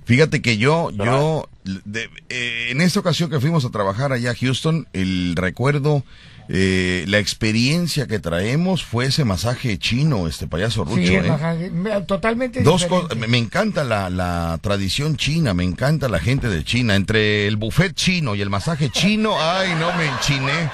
Fíjate 0.08 0.42
que 0.42 0.58
yo, 0.58 0.90
yo, 0.92 1.48
de- 1.86 2.10
eh, 2.30 2.70
en 2.72 2.82
esta 2.82 3.00
ocasión 3.02 3.30
que 3.30 3.40
fuimos 3.40 3.64
a 3.66 3.70
trabajar 3.70 4.12
allá 4.14 4.32
a 4.32 4.36
Houston, 4.36 4.88
el 4.94 5.36
recuerdo, 5.36 6.04
eh, 6.50 7.04
la 7.10 7.20
experiencia 7.20 8.08
que 8.08 8.20
traemos 8.20 8.86
fue 8.86 9.08
ese 9.08 9.26
masaje 9.26 9.78
chino, 9.78 10.30
este 10.30 10.48
payaso 10.48 10.86
Rucho, 10.86 10.96
Sí, 11.06 11.14
¿eh? 11.16 11.30
ajá, 11.30 11.56
me- 11.74 12.00
totalmente 12.04 12.64
Dos 12.64 12.86
cosas, 12.86 13.18
me, 13.18 13.28
me 13.28 13.38
encanta 13.38 13.84
la, 13.84 14.10
la 14.10 14.58
tradición 14.62 15.18
china, 15.18 15.54
me 15.54 15.66
encanta 15.66 16.08
la 16.08 16.20
gente 16.20 16.48
de 16.48 16.64
China. 16.64 16.96
Entre 16.96 17.46
el 17.48 17.58
buffet 17.58 17.94
chino 17.94 18.34
y 18.34 18.42
el 18.42 18.50
masaje 18.50 18.90
chino, 18.90 19.36
ay, 19.40 19.72
no, 19.78 19.94
me 19.98 20.06
enchiné. 20.08 20.72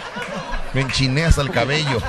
Me 0.76 0.82
enchiné 0.82 1.24
hasta 1.24 1.42
el 1.42 1.50
cabello. 1.50 2.00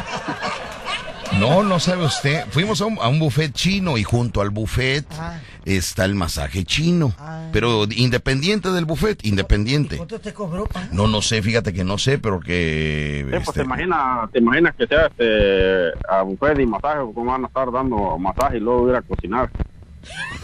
No, 1.39 1.63
no 1.63 1.81
sabe 1.81 2.05
usted. 2.05 2.45
Fuimos 2.51 2.81
a 2.81 2.85
un, 2.87 2.99
a 3.01 3.09
un 3.09 3.19
buffet 3.19 3.53
chino 3.53 3.99
y 3.99 4.05
junto 4.05 4.41
al 4.41 4.51
buffet 4.51 5.05
Ah. 5.19 5.39
Está 5.65 6.05
el 6.05 6.15
masaje 6.15 6.65
chino. 6.65 7.15
Pero 7.53 7.85
independiente 7.91 8.71
del 8.71 8.85
buffet, 8.85 9.25
independiente. 9.25 9.97
¿Cuánto 9.97 10.21
te 10.21 10.33
cobró, 10.33 10.67
pa? 10.67 10.89
No, 10.93 11.07
no 11.07 11.23
sé, 11.23 11.43
fíjate 11.43 11.73
que 11.73 11.85
no 11.85 11.99
sé, 11.99 12.19
pero 12.19 12.41
que... 12.41 13.23
Sí, 13.25 13.31
pues 13.31 13.49
este, 13.49 13.61
te 13.61 13.67
imaginas, 13.67 14.31
te 14.33 14.39
imaginas 14.39 14.75
que 14.75 14.87
sea 14.87 15.07
este, 15.07 15.91
a 16.09 16.23
buffet 16.23 16.59
y 16.61 16.67
masaje, 16.67 16.99
cómo 17.15 17.33
van 17.33 17.45
a 17.45 17.49
estar 17.49 17.71
dando 17.71 18.19
masaje 18.19 18.57
y 18.57 18.61
luego 18.61 18.89
ir 18.89 18.97
a 18.97 19.03
cocinar. 19.03 19.51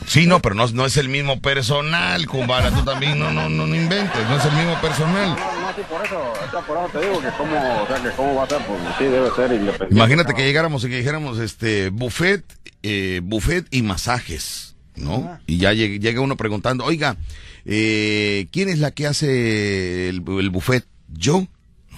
Sí, 0.06 0.26
no, 0.26 0.40
pero 0.40 0.54
no, 0.54 0.66
no 0.68 0.86
es 0.86 0.96
el 0.96 1.08
mismo 1.08 1.40
personal, 1.40 2.26
Kumbara. 2.26 2.70
Tú 2.70 2.82
también 2.84 3.18
no, 3.18 3.30
no, 3.30 3.48
no, 3.48 3.66
no 3.66 3.74
inventes, 3.76 4.28
no 4.28 4.36
es 4.36 4.44
el 4.44 4.52
mismo 4.52 4.74
personal. 4.80 5.28
No, 5.28 5.60
no, 5.60 5.74
sí, 5.74 5.82
por 5.88 6.04
eso, 6.04 6.32
por 6.66 6.78
eso 6.78 6.88
te 6.92 7.00
digo 7.00 7.20
que 7.20 7.28
cómo, 7.36 7.82
o 7.82 7.86
sea, 7.86 8.02
que 8.02 8.10
cómo 8.16 8.34
va 8.34 8.44
a 8.44 8.48
ser, 8.48 8.58
pues 8.66 8.80
sí 8.98 9.04
debe 9.04 9.30
ser 9.30 9.52
independiente. 9.52 9.94
Imagínate 9.94 10.34
que 10.34 10.44
llegáramos 10.44 10.84
y 10.84 10.88
que 10.88 10.96
dijéramos, 10.96 11.38
este, 11.38 11.90
buffet, 11.90 12.44
eh, 12.82 13.20
buffet 13.22 13.66
y 13.70 13.82
masajes, 13.82 14.69
¿no? 14.97 15.38
Y 15.47 15.59
ya 15.59 15.72
lleg- 15.72 16.01
llega 16.01 16.20
uno 16.20 16.36
preguntando, 16.36 16.84
oiga, 16.84 17.16
eh, 17.64 18.47
¿quién 18.53 18.68
es 18.68 18.78
la 18.78 18.91
que 18.91 19.07
hace 19.07 20.09
el, 20.09 20.22
el 20.26 20.51
buffet? 20.51 20.86
¿Yo? 21.09 21.47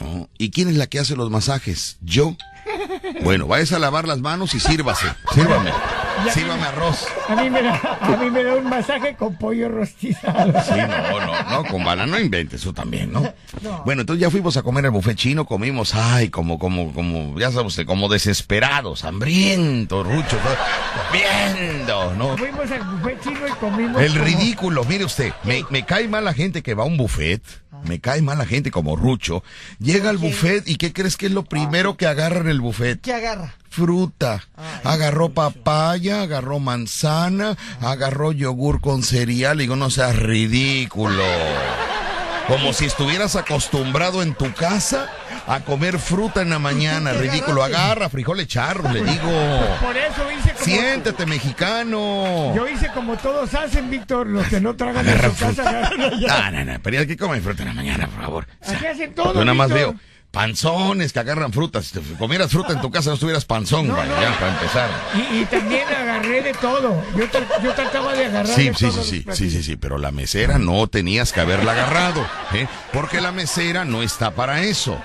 No. 0.01 0.29
¿Y 0.39 0.51
quién 0.51 0.69
es 0.69 0.77
la 0.77 0.87
que 0.87 0.99
hace 0.99 1.17
los 1.17 1.31
masajes? 1.31 1.99
¿Yo? 2.03 2.37
Bueno, 3.25 3.47
vayas 3.47 3.73
a 3.73 3.79
lavar 3.79 4.07
las 4.09 4.21
manos 4.21 4.55
y 4.55 4.61
sírvase. 4.61 5.07
Sírvame. 5.35 5.71
Sírvame 6.31 6.63
arroz. 6.67 7.07
A 7.29 7.37
mí, 7.37 7.51
me 7.51 7.63
da, 7.63 7.99
a 8.01 8.17
mí 8.17 8.31
me 8.31 8.45
da 8.45 8.55
un 8.57 8.69
masaje 8.69 9.15
con 9.17 9.37
pollo 9.37 9.69
rostizado. 9.69 10.53
Sí, 10.63 10.75
no, 10.77 11.21
no, 11.21 11.51
no, 11.51 11.65
con 11.65 11.85
bala 11.85 12.07
no 12.07 12.19
inventes 12.19 12.61
eso 12.61 12.73
también, 12.73 13.13
¿no? 13.13 13.23
Bueno, 13.85 14.03
entonces 14.03 14.21
ya 14.21 14.31
fuimos 14.31 14.57
a 14.57 14.63
comer 14.63 14.85
al 14.87 14.91
buffet 14.93 15.17
chino, 15.17 15.45
comimos, 15.47 15.95
ay, 15.95 16.29
como, 16.31 16.59
como, 16.59 16.93
como, 16.93 17.39
ya 17.39 17.51
sabe 17.51 17.67
usted, 17.67 17.87
como 17.87 18.09
desesperados, 18.09 19.05
hambrientos, 19.05 20.07
ruchos, 20.07 20.31
todo, 20.43 20.57
viendo, 21.13 22.15
¿no? 22.15 22.37
Fuimos 22.37 22.71
al 22.71 22.83
buffet 22.85 23.21
chino 23.23 23.49
y 23.49 23.51
comimos. 23.53 24.01
El 24.01 24.13
como- 24.13 24.25
ridículo, 24.25 24.85
mire 24.85 25.05
usted, 25.05 25.33
me, 25.45 25.65
me 25.71 25.85
cae 25.85 26.09
mal 26.09 26.25
la 26.25 26.35
gente 26.35 26.63
que 26.63 26.75
va 26.75 26.85
a 26.85 26.87
un 26.87 26.97
buffet, 26.97 27.43
me 27.85 28.01
cae 28.01 28.23
mal 28.23 28.39
la 28.39 28.47
gente 28.47 28.71
como 28.71 28.97
Rucho, 28.97 29.43
llega 29.79 30.11
al 30.11 30.19
buffet 30.19 30.69
y 30.69 30.77
¿qué 30.77 30.93
crees 30.93 31.17
que 31.17 31.27
es 31.27 31.33
lo 31.33 31.45
primero 31.45 31.97
que 31.97 32.07
agarra 32.07 32.41
en 32.41 32.49
el 32.49 32.61
buffet? 32.61 33.01
¿Qué 33.01 33.13
agarra? 33.13 33.55
Fruta. 33.73 34.43
Agarró 34.85 35.31
papaya, 35.31 36.21
agarró 36.21 36.59
manzana, 36.59 37.57
agarró 37.81 38.31
yogur 38.33 38.83
con 38.83 39.03
cereal 39.03 39.57
y 39.57 39.61
digo, 39.63 39.77
no 39.77 39.89
seas 39.89 40.15
ridículo. 40.15 41.25
Como 42.49 42.75
si 42.75 42.85
estuvieras 42.85 43.35
acostumbrado 43.35 44.23
en 44.23 44.35
tu 44.35 44.53
casa 44.53 45.09
a 45.47 45.61
comer 45.61 45.99
fruta 45.99 46.43
en 46.43 46.51
la 46.51 46.59
mañana. 46.59 47.15
Ridículo. 47.15 47.65
Agarra 47.65 48.11
frijoles 48.11 48.47
charros, 48.47 48.93
le 48.93 49.03
digo. 49.05 49.31
Por 49.81 49.97
eso 49.97 50.31
hice 50.31 50.53
como... 50.53 50.65
Siéntete, 50.67 51.25
mexicano. 51.25 52.55
Yo 52.55 52.69
hice 52.69 52.91
como 52.93 53.17
todos 53.17 53.55
hacen, 53.55 53.89
Víctor. 53.89 54.27
Los 54.27 54.49
que 54.49 54.61
no 54.61 54.77
tragan 54.77 55.09
en 55.09 55.17
su 55.17 55.31
casa, 55.31 55.47
fruta. 55.55 55.69
agarran 55.71 56.01
allá. 56.03 56.51
No, 56.51 56.59
no, 56.65 56.73
no. 56.75 56.79
Pero 56.83 57.01
ya 57.01 57.07
que 57.07 57.17
comen 57.17 57.43
fruta 57.43 57.63
en 57.63 57.69
la 57.69 57.75
mañana, 57.75 58.07
por 58.07 58.23
favor. 58.23 58.47
O 58.61 58.67
sea, 58.67 58.91
hacen 58.91 59.15
todo, 59.15 59.33
Yo 59.33 59.45
nada 59.47 59.55
más 59.55 59.69
Víctor. 59.69 59.95
veo 59.95 60.12
panzones 60.33 61.13
que 61.13 61.21
agarran 61.21 61.53
frutas. 61.53 61.87
Si 61.87 62.01
comieras 62.19 62.51
fruta 62.51 62.73
en 62.73 62.81
tu 62.81 62.91
casa, 62.91 63.11
no 63.11 63.15
estuvieras 63.15 63.45
panzón, 63.45 63.87
No, 63.87 63.95
vaya, 63.95 64.13
no. 64.15 64.21
ya, 64.21 64.39
para 64.41 64.53
empezar. 64.55 64.91
Y, 65.15 65.37
y 65.43 65.45
también 65.45 65.87
agarré 65.89 66.43
de 66.43 66.53
todo. 66.55 67.01
Yo, 67.17 67.27
tra- 67.31 67.63
yo 67.63 67.73
trataba 67.75 68.13
de 68.15 68.25
agarrar 68.27 68.47
Sí, 68.57 68.69
de 68.71 68.75
sí, 68.75 68.87
todos 68.89 69.07
sí, 69.07 69.25
sí, 69.29 69.35
sí, 69.37 69.51
sí, 69.51 69.63
sí, 69.63 69.77
pero 69.77 69.99
la 69.99 70.11
mesera 70.11 70.59
no 70.59 70.89
tenías 70.89 71.33
que 71.33 71.41
haberla 71.41 71.73
agarrado, 71.73 72.27
¿eh? 72.55 72.67
Porque 72.93 73.21
la 73.21 73.31
mesera 73.31 73.85
no 73.85 74.03
está 74.03 74.33
para 74.35 74.63
eso. 74.63 74.99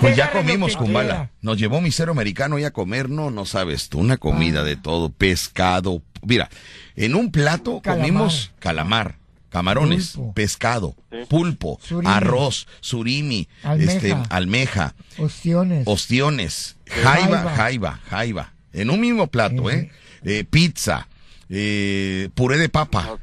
Pues 0.00 0.14
ya 0.16 0.30
comimos, 0.30 0.76
Kumbala. 0.76 1.30
Nos 1.42 1.58
llevó 1.58 1.80
misero 1.80 2.12
americano 2.12 2.58
y 2.60 2.64
a 2.64 2.70
comer, 2.72 3.10
no, 3.10 3.32
no 3.32 3.44
sabes 3.44 3.88
tú, 3.88 3.98
una 3.98 4.16
comida 4.16 4.60
Ah. 4.60 4.64
de 4.64 4.76
todo, 4.76 5.10
pescado. 5.10 6.00
Mira, 6.22 6.48
en 6.94 7.16
un 7.16 7.32
plato 7.32 7.80
Calamar. 7.82 8.06
comimos 8.06 8.52
calamar, 8.60 9.16
camarones, 9.54 10.10
Pulpo. 10.16 10.34
pescado, 10.34 10.96
pulpo, 11.28 11.78
Surimi. 11.80 12.12
arroz, 12.12 12.66
surimi, 12.80 13.46
Almeja. 13.62 13.92
este, 13.92 14.16
almeja, 14.28 14.94
Ostiones. 15.16 15.84
ostiones, 15.86 16.76
jaiba, 16.86 17.38
Jaiba. 17.38 17.50
jaiba, 17.56 18.00
jaiba. 18.10 18.52
En 18.72 18.90
un 18.90 19.00
mismo 19.00 19.28
plato, 19.28 19.70
¿eh? 19.70 19.90
Eh, 20.24 20.42
Pizza, 20.42 21.06
eh, 21.48 22.30
puré 22.34 22.58
de 22.58 22.68
papa. 22.68 23.16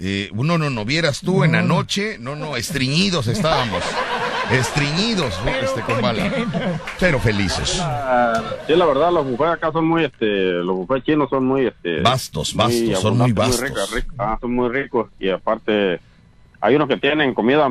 Eh, 0.00 0.30
no, 0.32 0.56
no, 0.58 0.70
no, 0.70 0.84
vieras 0.86 1.20
tú 1.20 1.44
en 1.44 1.52
la 1.52 1.60
noche, 1.62 2.16
no, 2.18 2.34
no, 2.34 2.56
estreñidos 2.56 3.26
estábamos. 3.26 3.84
Estreñidos, 4.52 5.34
este, 5.62 5.80
con 5.82 6.00
bala. 6.00 6.30
Pero 7.00 7.18
felices. 7.18 7.78
Ah, 7.80 8.42
sí, 8.66 8.74
la 8.74 8.86
verdad, 8.86 9.12
los 9.12 9.26
buffets 9.26 9.52
acá 9.52 9.72
son 9.72 9.86
muy, 9.86 10.04
este, 10.04 10.26
los 10.26 10.76
buffets 10.76 11.06
chinos 11.06 11.30
son 11.30 11.44
muy, 11.46 11.66
este... 11.66 12.00
Vastos, 12.02 12.54
vastos, 12.54 13.00
son 13.00 13.18
muy 13.18 13.32
vastos. 13.32 13.60
ricos, 13.60 13.90
ricos. 13.92 14.14
Ah, 14.18 14.38
son 14.40 14.54
muy 14.54 14.68
ricos 14.68 15.08
y 15.18 15.30
aparte 15.30 16.00
hay 16.60 16.76
unos 16.76 16.88
que 16.88 16.96
tienen 16.96 17.34
comida 17.34 17.68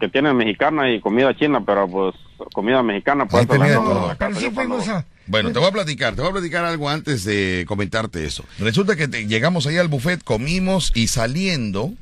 que 0.00 0.08
tienen 0.08 0.36
mexicana 0.36 0.90
y 0.90 1.00
comida 1.00 1.36
china, 1.36 1.62
pero 1.64 1.86
pues 1.88 2.14
comida 2.54 2.82
mexicana 2.82 3.26
pues 3.26 3.46
Pero 3.46 4.34
sí 4.36 4.50
fuimos 4.50 4.88
a... 4.88 5.04
Bueno, 5.26 5.52
te 5.52 5.58
voy 5.58 5.68
a 5.68 5.72
platicar, 5.72 6.14
te 6.14 6.20
voy 6.20 6.30
a 6.30 6.34
platicar 6.34 6.64
algo 6.64 6.88
antes 6.88 7.24
de 7.24 7.64
comentarte 7.66 8.24
eso. 8.24 8.44
Resulta 8.58 8.94
que 8.96 9.08
te- 9.08 9.26
llegamos 9.26 9.66
ahí 9.66 9.78
al 9.78 9.88
buffet, 9.88 10.22
comimos 10.22 10.92
y 10.94 11.08
saliendo 11.08 11.92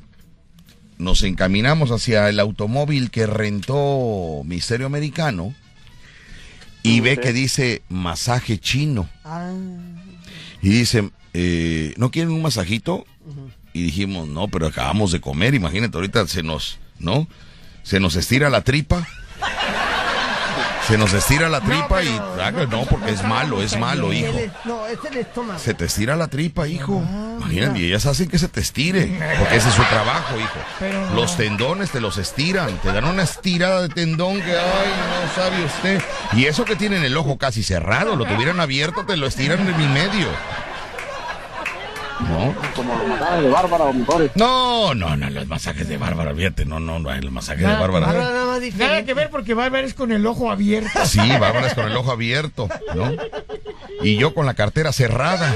nos 1.03 1.23
encaminamos 1.23 1.91
hacia 1.91 2.29
el 2.29 2.39
automóvil 2.39 3.11
que 3.11 3.27
rentó 3.27 4.41
Misterio 4.45 4.87
Americano 4.87 5.53
y 6.81 6.99
ve 6.99 7.17
que 7.17 7.33
dice 7.33 7.81
masaje 7.89 8.57
chino. 8.57 9.09
Ah, 9.23 9.53
Y 10.61 10.69
dice, 10.69 11.11
eh, 11.33 11.93
¿no 11.97 12.11
quieren 12.11 12.31
un 12.31 12.41
masajito? 12.41 13.05
Y 13.73 13.83
dijimos, 13.83 14.27
no, 14.27 14.47
pero 14.47 14.67
acabamos 14.67 15.11
de 15.11 15.21
comer, 15.21 15.53
imagínate, 15.53 15.97
ahorita 15.97 16.27
se 16.27 16.43
nos, 16.43 16.79
¿no? 16.99 17.27
Se 17.83 17.99
nos 17.99 18.15
estira 18.15 18.49
la 18.49 18.61
tripa. 18.61 19.07
Se 20.87 20.97
nos 20.97 21.13
estira 21.13 21.47
la 21.47 21.61
tripa 21.61 22.03
y, 22.03 22.09
ah, 22.41 22.51
no, 22.69 22.83
porque 22.85 23.11
es 23.11 23.23
malo, 23.23 23.61
es 23.63 23.79
malo, 23.79 24.11
hijo. 24.11 24.37
el- 24.37 24.51
no, 24.65 24.85
es 24.85 24.99
el 25.09 25.17
estómago. 25.17 25.57
Se 25.57 25.73
te 25.73 25.85
estira 25.85 26.15
la 26.17 26.27
tripa, 26.27 26.67
hijo. 26.67 27.01
Imagínate, 27.37 27.79
y 27.79 27.85
ellas 27.85 28.05
hacen 28.05 28.27
que 28.27 28.37
se 28.37 28.49
te 28.49 28.59
estire, 28.59 29.05
porque 29.39 29.55
ese 29.55 29.69
es 29.69 29.75
su 29.75 29.83
trabajo, 29.83 30.37
hijo. 30.37 30.59
Pero. 30.79 31.09
Los 31.15 31.37
tendones 31.37 31.91
te 31.91 32.01
los 32.01 32.17
estiran, 32.17 32.77
te 32.81 32.91
dan 32.91 33.05
una 33.05 33.23
estirada 33.23 33.81
de 33.81 33.89
tendón 33.89 34.41
que, 34.41 34.51
ay, 34.51 34.91
no 35.25 35.33
sabe 35.43 35.63
usted. 35.65 36.01
Y 36.33 36.45
eso 36.45 36.65
que 36.65 36.75
tienen 36.75 37.03
el 37.05 37.15
ojo 37.15 37.37
casi 37.37 37.63
cerrado, 37.63 38.15
lo 38.17 38.25
tuvieran 38.25 38.59
abierto, 38.59 39.05
te 39.05 39.15
lo 39.15 39.25
estiran 39.27 39.59
en 39.67 39.77
mi 39.77 39.87
medio. 39.87 40.27
¿No? 42.19 42.55
como 42.75 42.95
los 42.95 43.07
masajes 43.07 43.43
de 43.43 43.49
Bárbara 43.49 43.83
o 43.85 43.93
mejores. 43.93 44.31
No, 44.35 44.93
no, 44.93 45.15
no, 45.17 45.29
los 45.29 45.47
masajes 45.47 45.87
de 45.87 45.97
Bárbara, 45.97 46.33
fíjate, 46.33 46.65
no, 46.65 46.79
no, 46.79 46.99
no, 46.99 47.11
el 47.11 47.31
masaje 47.31 47.61
de 47.61 47.67
Nada, 47.67 47.79
Bárbara. 47.79 48.07
Nada 48.07 48.23
más 48.23 48.45
Nada 48.45 48.59
diferente. 48.59 49.05
que 49.05 49.13
ver 49.13 49.29
porque 49.29 49.53
Bárbara 49.53 49.85
es 49.85 49.93
con 49.93 50.11
el 50.11 50.25
ojo 50.25 50.51
abierto. 50.51 51.05
Sí, 51.05 51.19
Bárbara 51.19 51.67
es 51.67 51.73
con 51.73 51.89
el 51.89 51.97
ojo 51.97 52.11
abierto, 52.11 52.69
¿no? 52.95 53.11
Y 54.03 54.17
yo 54.17 54.33
con 54.33 54.45
la 54.45 54.53
cartera 54.53 54.91
cerrada. 54.91 55.53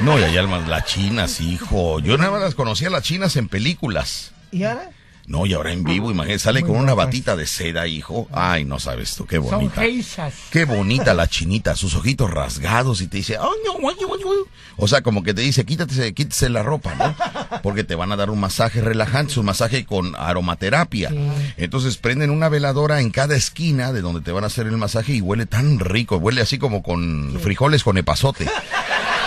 No, 0.00 0.18
y 0.18 0.24
allá 0.24 0.42
las- 0.42 0.68
las 0.68 0.84
chinas, 0.86 1.40
hijo. 1.40 2.00
Yo 2.00 2.16
nada 2.18 2.30
más 2.30 2.40
las 2.40 2.54
conocía 2.54 2.90
las 2.90 3.02
chinas 3.02 3.36
en 3.36 3.48
películas. 3.48 4.32
¿Y 4.50 4.64
ahora? 4.64 4.90
No, 5.26 5.46
y 5.46 5.54
ahora 5.54 5.72
en 5.72 5.84
vivo, 5.84 6.10
imagínate, 6.10 6.40
sale 6.40 6.62
con 6.62 6.76
una 6.76 6.94
batita 6.94 7.36
de 7.36 7.46
seda, 7.46 7.86
hijo. 7.86 8.28
Ay, 8.32 8.64
no 8.64 8.78
sabes 8.80 9.14
tú, 9.14 9.24
qué 9.24 9.36
Son 9.36 9.44
bonita. 9.50 9.80
geisas. 9.80 10.34
Qué 10.50 10.64
bonita 10.64 11.14
la 11.14 11.28
chinita, 11.28 11.76
sus 11.76 11.94
ojitos 11.94 12.30
rasgados 12.30 13.00
y 13.00 13.06
te 13.06 13.18
dice, 13.18 13.36
"Ay, 13.36 13.48
no, 13.64 13.88
ay, 13.88 13.96
ay, 14.00 14.06
ay". 14.24 14.52
o 14.76 14.88
sea, 14.88 15.00
como 15.02 15.22
que 15.22 15.32
te 15.32 15.42
dice, 15.42 15.64
quítate, 15.64 16.12
quítese 16.12 16.48
la 16.48 16.62
ropa, 16.62 16.94
¿no? 16.96 17.14
Porque 17.62 17.84
te 17.84 17.94
van 17.94 18.10
a 18.12 18.16
dar 18.16 18.30
un 18.30 18.40
masaje 18.40 18.80
relajante, 18.80 19.38
un 19.38 19.46
masaje 19.46 19.84
con 19.84 20.14
aromaterapia. 20.16 21.10
Entonces 21.56 21.96
prenden 21.98 22.30
una 22.30 22.48
veladora 22.48 23.00
en 23.00 23.10
cada 23.10 23.36
esquina 23.36 23.92
de 23.92 24.00
donde 24.00 24.22
te 24.22 24.32
van 24.32 24.44
a 24.44 24.48
hacer 24.48 24.66
el 24.66 24.76
masaje 24.76 25.12
y 25.12 25.20
huele 25.20 25.46
tan 25.46 25.78
rico, 25.78 26.16
huele 26.16 26.40
así 26.40 26.58
como 26.58 26.82
con 26.82 27.38
frijoles 27.40 27.84
con 27.84 27.96
epazote. 27.96 28.46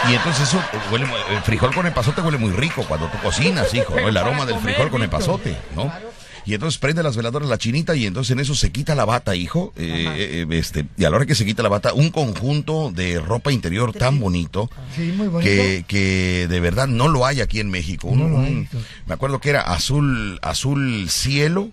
Y 0.10 0.14
entonces 0.14 0.48
eso 0.48 0.62
huele, 0.92 1.06
el 1.32 1.42
frijol 1.42 1.74
con 1.74 1.86
epazote 1.88 2.22
huele 2.22 2.38
muy 2.38 2.52
rico 2.52 2.84
cuando 2.88 3.08
tú 3.08 3.18
cocinas, 3.24 3.74
hijo, 3.74 3.96
¿no? 4.00 4.08
El 4.08 4.18
aroma 4.18 4.46
del 4.46 4.58
frijol 4.60 4.90
con 4.90 5.02
epazote, 5.04 5.56
¿no? 5.76 5.92
Y 6.48 6.54
entonces 6.54 6.78
prende 6.78 7.02
las 7.02 7.18
veladoras 7.18 7.50
la 7.50 7.58
chinita 7.58 7.96
y 7.96 8.06
entonces 8.06 8.30
en 8.32 8.40
eso 8.40 8.54
se 8.54 8.72
quita 8.72 8.94
la 8.94 9.06
bata, 9.06 9.36
hijo. 9.36 9.74
eh, 9.78 10.06
eh, 10.16 10.46
este, 10.52 10.86
y 10.96 11.04
a 11.06 11.10
la 11.10 11.16
hora 11.16 11.26
que 11.26 11.34
se 11.34 11.44
quita 11.44 11.64
la 11.64 11.70
bata, 11.70 11.94
un 11.94 12.12
conjunto 12.12 12.92
de 12.94 13.20
ropa 13.20 13.52
interior 13.52 13.94
tan 13.94 14.20
bonito 14.20 14.70
Sí, 14.96 15.12
muy 15.18 15.28
bonito. 15.28 15.40
que, 15.50 15.86
que 15.88 16.48
de 16.48 16.60
verdad 16.60 16.86
no 16.88 17.08
lo 17.08 17.26
hay 17.26 17.42
aquí 17.42 17.60
en 17.60 17.72
México. 17.72 18.12
No 18.14 18.26
un- 18.26 18.70
me 19.08 19.14
acuerdo 19.16 19.40
que 19.40 19.50
era 19.50 19.62
azul, 19.62 20.38
azul 20.44 21.10
cielo 21.10 21.70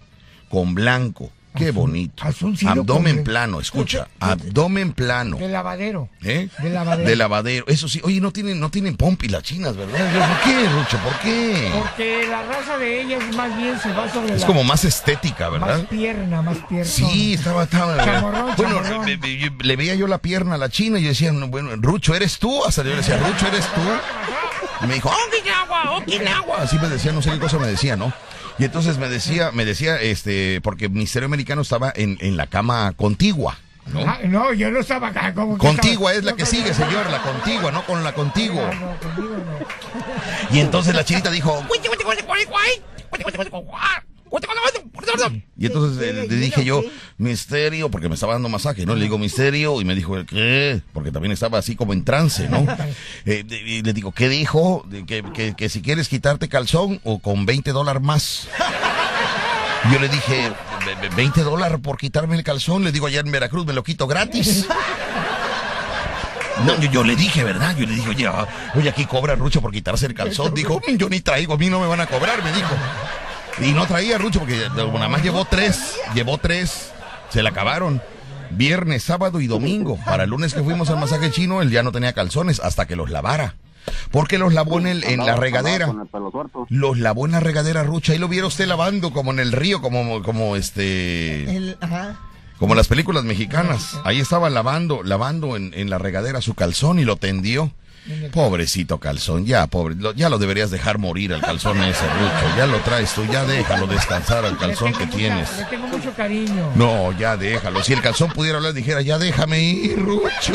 con 0.49 0.75
blanco. 0.75 1.31
Qué 1.55 1.71
bonito. 1.71 2.25
abdomen 2.67 3.17
con- 3.17 3.25
plano, 3.25 3.61
escucha, 3.61 4.09
abdomen 4.21 4.93
plano. 4.93 5.37
De 5.37 5.49
lavadero. 5.49 6.09
¿Eh? 6.23 6.49
De 6.59 6.71
lavadero. 6.71 7.09
De 7.09 7.17
lavadero. 7.17 7.65
Eso 7.69 7.89
sí, 7.89 8.01
oye, 8.05 8.21
no 8.21 8.33
tienen, 8.33 8.59
no 8.59 8.71
tienen 8.71 8.97
pompi 8.97 9.29
las 9.29 9.43
chinas, 9.43 9.77
¿verdad? 9.77 9.99
¿Por 9.99 10.41
qué, 10.51 10.69
Rucho? 10.69 10.97
¿Por 10.99 11.19
qué? 11.21 11.71
Porque 11.79 12.27
la 12.29 12.43
raza 12.45 12.79
de 12.79 13.03
ellas 13.03 13.23
más 13.37 13.55
bien 13.57 13.79
se 13.79 13.93
va 13.93 14.11
sobre 14.13 14.35
Es 14.35 14.41
la... 14.41 14.47
como 14.47 14.65
más 14.65 14.85
estética, 14.85 15.51
Más 15.51 15.61
¿verdad? 15.61 15.87
pierna, 15.89 16.41
más 16.43 16.57
pierna. 16.69 16.91
Sí, 16.91 17.35
estaba, 17.35 17.65
estaba. 17.65 18.03
Chamorrón, 18.03 18.55
bueno, 18.57 18.83
chamorrón. 18.83 19.05
me- 19.21 19.39
yo- 19.39 19.51
le 19.61 19.77
veía 19.77 19.95
yo 19.95 20.07
la 20.07 20.19
pierna 20.19 20.55
a 20.55 20.59
la 20.59 20.71
china 20.71 20.99
y 20.99 21.03
yo 21.03 21.09
decía, 21.11 21.33
no, 21.33 21.49
bueno, 21.49 21.71
Rucho, 21.77 22.15
¿eres 22.15 22.39
tú? 22.39 22.65
Hasta 22.65 22.83
yo 22.83 22.91
le 22.91 22.97
decía, 22.97 23.19
Rucho, 23.19 23.47
¿eres 23.49 23.67
tú? 23.67 23.81
Y 24.83 24.87
me 24.87 24.95
dijo, 24.95 25.11
Okinawa, 25.11 25.99
Okinawa. 25.99 26.63
Así 26.63 26.79
me 26.79 26.89
decía, 26.89 27.13
no 27.13 27.21
sé 27.23 27.31
qué 27.31 27.39
cosa 27.39 27.59
me 27.59 27.67
decía, 27.69 27.95
¿no? 27.97 28.13
Y 28.59 28.65
entonces 28.65 28.99
me 28.99 29.09
decía, 29.09 29.51
me 29.53 29.65
decía, 29.65 30.01
este, 30.01 30.61
porque 30.63 30.89
Ministerio 30.89 31.27
Americano 31.27 31.63
estaba 31.63 31.93
en, 31.95 32.19
en 32.21 32.37
la 32.37 32.47
cama 32.47 32.93
contigua, 32.97 33.59
¿no? 33.87 34.01
Ah, 34.07 34.19
no, 34.25 34.53
yo 34.53 34.71
no 34.71 34.81
estaba 34.81 35.09
acá. 35.09 35.35
como 35.35 35.59
Contigua 35.59 36.13
estaba- 36.13 36.19
es 36.19 36.25
la 36.25 36.33
que 36.35 36.43
no, 36.43 36.49
sigue, 36.49 36.75
señor, 36.75 37.11
la 37.11 37.23
contigua, 37.23 37.73
no 37.73 37.85
con 37.85 38.05
la 38.05 38.13
contigua. 38.15 38.73
No, 38.75 38.81
no, 38.91 38.97
contigo 38.99 39.37
no. 39.37 40.57
Y 40.57 40.61
entonces 40.61 40.95
la 40.95 41.05
chinita 41.05 41.31
dijo, 41.31 41.65
y 45.59 45.67
entonces 45.67 46.03
eh, 46.03 46.27
le 46.29 46.37
dije 46.37 46.65
yo, 46.65 46.83
misterio, 47.19 47.91
porque 47.91 48.09
me 48.09 48.15
estaba 48.15 48.33
dando 48.33 48.49
masaje, 48.49 48.87
¿no? 48.87 48.95
Le 48.95 49.03
digo 49.03 49.19
misterio 49.19 49.81
y 49.81 49.85
me 49.85 49.95
dijo, 49.95 50.15
¿qué? 50.27 50.81
Porque 50.93 51.11
también 51.13 51.33
estaba 51.33 51.59
así 51.59 51.77
como 51.77 51.93
en 51.93 52.05
trance, 52.05 52.49
¿no? 52.49 52.67
Eh, 53.27 53.45
y 53.49 53.83
le 53.83 53.93
digo, 53.93 54.13
¿qué 54.13 54.29
dijo? 54.29 54.85
Que, 55.07 55.23
que, 55.35 55.55
que 55.55 55.69
si 55.69 55.83
quieres 55.83 56.09
quitarte 56.09 56.49
calzón 56.49 57.01
o 57.05 57.19
con 57.21 57.47
20 57.47 57.73
dólares 57.73 58.03
más. 58.03 58.49
Yo 59.93 59.99
le 59.99 60.09
dije, 60.09 60.51
"Ve- 60.87 61.09
ve- 61.09 61.15
20 61.17 61.43
dólares 61.43 61.79
por 61.83 61.99
quitarme 61.99 62.37
el 62.37 62.45
calzón. 62.45 62.85
Le 62.85 62.93
digo, 62.93 63.07
allá 63.07 63.21
en 63.21 63.31
Veracruz 63.33 63.67
me 63.67 63.73
lo 63.73 63.83
quito 63.83 64.07
gratis. 64.07 64.67
No, 66.67 66.79
yo, 66.81 66.91
yo 66.93 67.03
le 67.03 67.17
dije, 67.17 67.43
¿verdad? 67.43 67.75
Yo 67.77 67.87
le 67.87 67.95
dije, 67.95 68.09
oye, 68.11 68.27
ah, 68.27 68.47
oye, 68.75 68.89
aquí 68.89 69.07
cobra 69.07 69.35
Rucho 69.35 69.61
por 69.63 69.73
quitarse 69.73 70.07
el 70.07 70.15
calzón. 70.15 70.53
Dijo, 70.55 70.81
"Mm, 70.87 70.97
yo 70.97 71.09
ni 71.09 71.21
traigo, 71.21 71.55
a 71.55 71.57
mí 71.57 71.69
no 71.71 71.81
me 71.81 71.87
van 71.87 72.01
a 72.01 72.07
cobrar, 72.07 72.45
me 72.45 72.53
dijo. 72.53 72.69
Y 73.61 73.73
no 73.73 73.87
traía 73.87 74.19
Rucho 74.19 74.41
porque 74.41 74.69
nada 74.75 75.09
más 75.09 75.23
llevó 75.23 75.45
tres, 75.45 75.97
llevó 76.15 76.39
tres, 76.39 76.93
se 77.31 77.43
la 77.43 77.51
acabaron. 77.51 78.03
Viernes, 78.51 79.03
sábado 79.03 79.41
y 79.41 79.47
domingo. 79.47 79.99
Para 80.05 80.25
el 80.25 80.31
lunes 80.31 80.53
que 80.53 80.63
fuimos 80.63 80.91
al 80.91 80.99
masaje 80.99 81.31
chino, 81.31 81.63
él 81.63 81.71
ya 81.71 81.83
no 81.83 81.93
tenía 81.93 82.13
calzones 82.13 82.61
hasta 82.61 82.87
que 82.87 82.97
los 82.97 83.11
lavara. 83.11 83.55
Porque 84.11 84.39
los 84.39 84.53
lavó 84.53 84.79
en, 84.79 84.87
el, 84.87 85.05
en 85.05 85.25
la 85.25 85.37
regadera. 85.37 85.87
Con 85.87 86.01
el 86.01 86.07
pelo 86.07 86.31
suelto. 86.31 86.67
Los 86.69 86.99
lavó 86.99 87.27
en 87.27 87.33
la 87.33 87.41
regadera, 87.41 87.83
Rucha. 87.83 88.13
Ahí 88.13 88.19
lo 88.19 88.29
vieron 88.29 88.49
usted 88.49 88.67
lavando 88.67 89.13
como 89.13 89.33
en 89.33 89.41
el 89.41 89.53
río, 89.53 89.81
como, 89.81 90.23
como 90.23 90.57
este... 90.57 91.77
Como 92.59 92.75
las 92.77 92.87
películas 92.87 93.25
mexicanas. 93.25 93.99
Ahí 94.05 94.21
estaba 94.21 94.49
lavando, 94.51 95.03
lavando 95.03 95.57
en, 95.57 95.73
en 95.75 95.91
la 95.91 95.99
regadera 95.99 96.41
su 96.41 96.55
calzón 96.55 97.01
y 97.01 97.05
lo 97.05 97.17
tendió. 97.17 97.73
Pobrecito 98.33 98.99
calzón, 98.99 99.47
ya, 99.47 99.67
pobre, 99.69 99.95
lo- 99.97 100.13
ya 100.13 100.29
lo 100.29 100.39
deberías 100.39 100.71
dejar 100.71 100.99
morir 100.99 101.33
al 101.33 101.41
calzón 101.41 101.81
ese, 101.83 102.03
Rucho. 102.05 102.57
Ya 102.57 102.67
lo 102.67 102.79
traes 102.79 103.13
tú, 103.15 103.25
ya 103.27 103.45
déjalo 103.45 103.87
descansar 103.87 104.45
al 104.45 104.59
calzón 104.59 104.93
que 104.93 105.07
tienes. 105.07 105.49
Le 105.57 105.65
tengo 105.67 105.87
mucho 105.87 106.13
cariño. 106.15 106.73
No, 106.75 107.13
ya 107.13 107.37
déjalo. 107.37 107.83
Si 107.85 107.93
el 107.93 108.01
calzón 108.03 108.31
pudiera 108.31 108.59
hablar, 108.59 108.73
dijera, 108.73 109.03
ya 109.03 109.19
déjame 109.19 109.61
ir, 109.61 109.99
Rucho. 109.99 110.55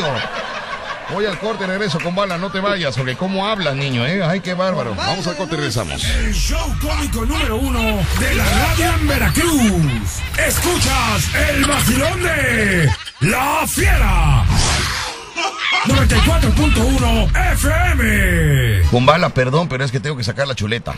Voy 1.10 1.24
al 1.24 1.38
corte, 1.38 1.66
regreso 1.66 1.98
con 2.00 2.14
bala, 2.14 2.36
no 2.36 2.50
te 2.52 2.60
vayas, 2.60 2.94
porque 2.94 3.16
cómo 3.16 3.46
hablas, 3.48 3.74
niño, 3.74 4.04
¿eh? 4.06 4.22
Ay, 4.22 4.40
qué 4.40 4.52
bárbaro. 4.52 4.94
Vamos 4.94 5.26
al 5.26 5.36
corte 5.36 5.54
y 5.54 5.56
regresamos. 5.56 6.04
El 6.04 6.34
show 6.34 6.74
cómico 6.82 7.24
número 7.24 7.56
uno 7.56 7.80
de 8.20 8.34
la 8.34 8.44
radio 8.44 8.92
en 8.94 9.08
Veracruz. 9.08 10.20
Escuchas 10.46 11.34
el 11.48 11.64
vacilón 11.64 12.22
de 12.22 12.90
La 13.20 13.64
Fiera. 13.66 14.44
94.1 15.86 17.52
FM. 17.52 18.82
Con 18.90 19.06
bala, 19.06 19.28
perdón, 19.30 19.68
pero 19.68 19.84
es 19.84 19.92
que 19.92 20.00
tengo 20.00 20.16
que 20.16 20.24
sacar 20.24 20.46
la 20.48 20.54
chuleta. 20.54 20.94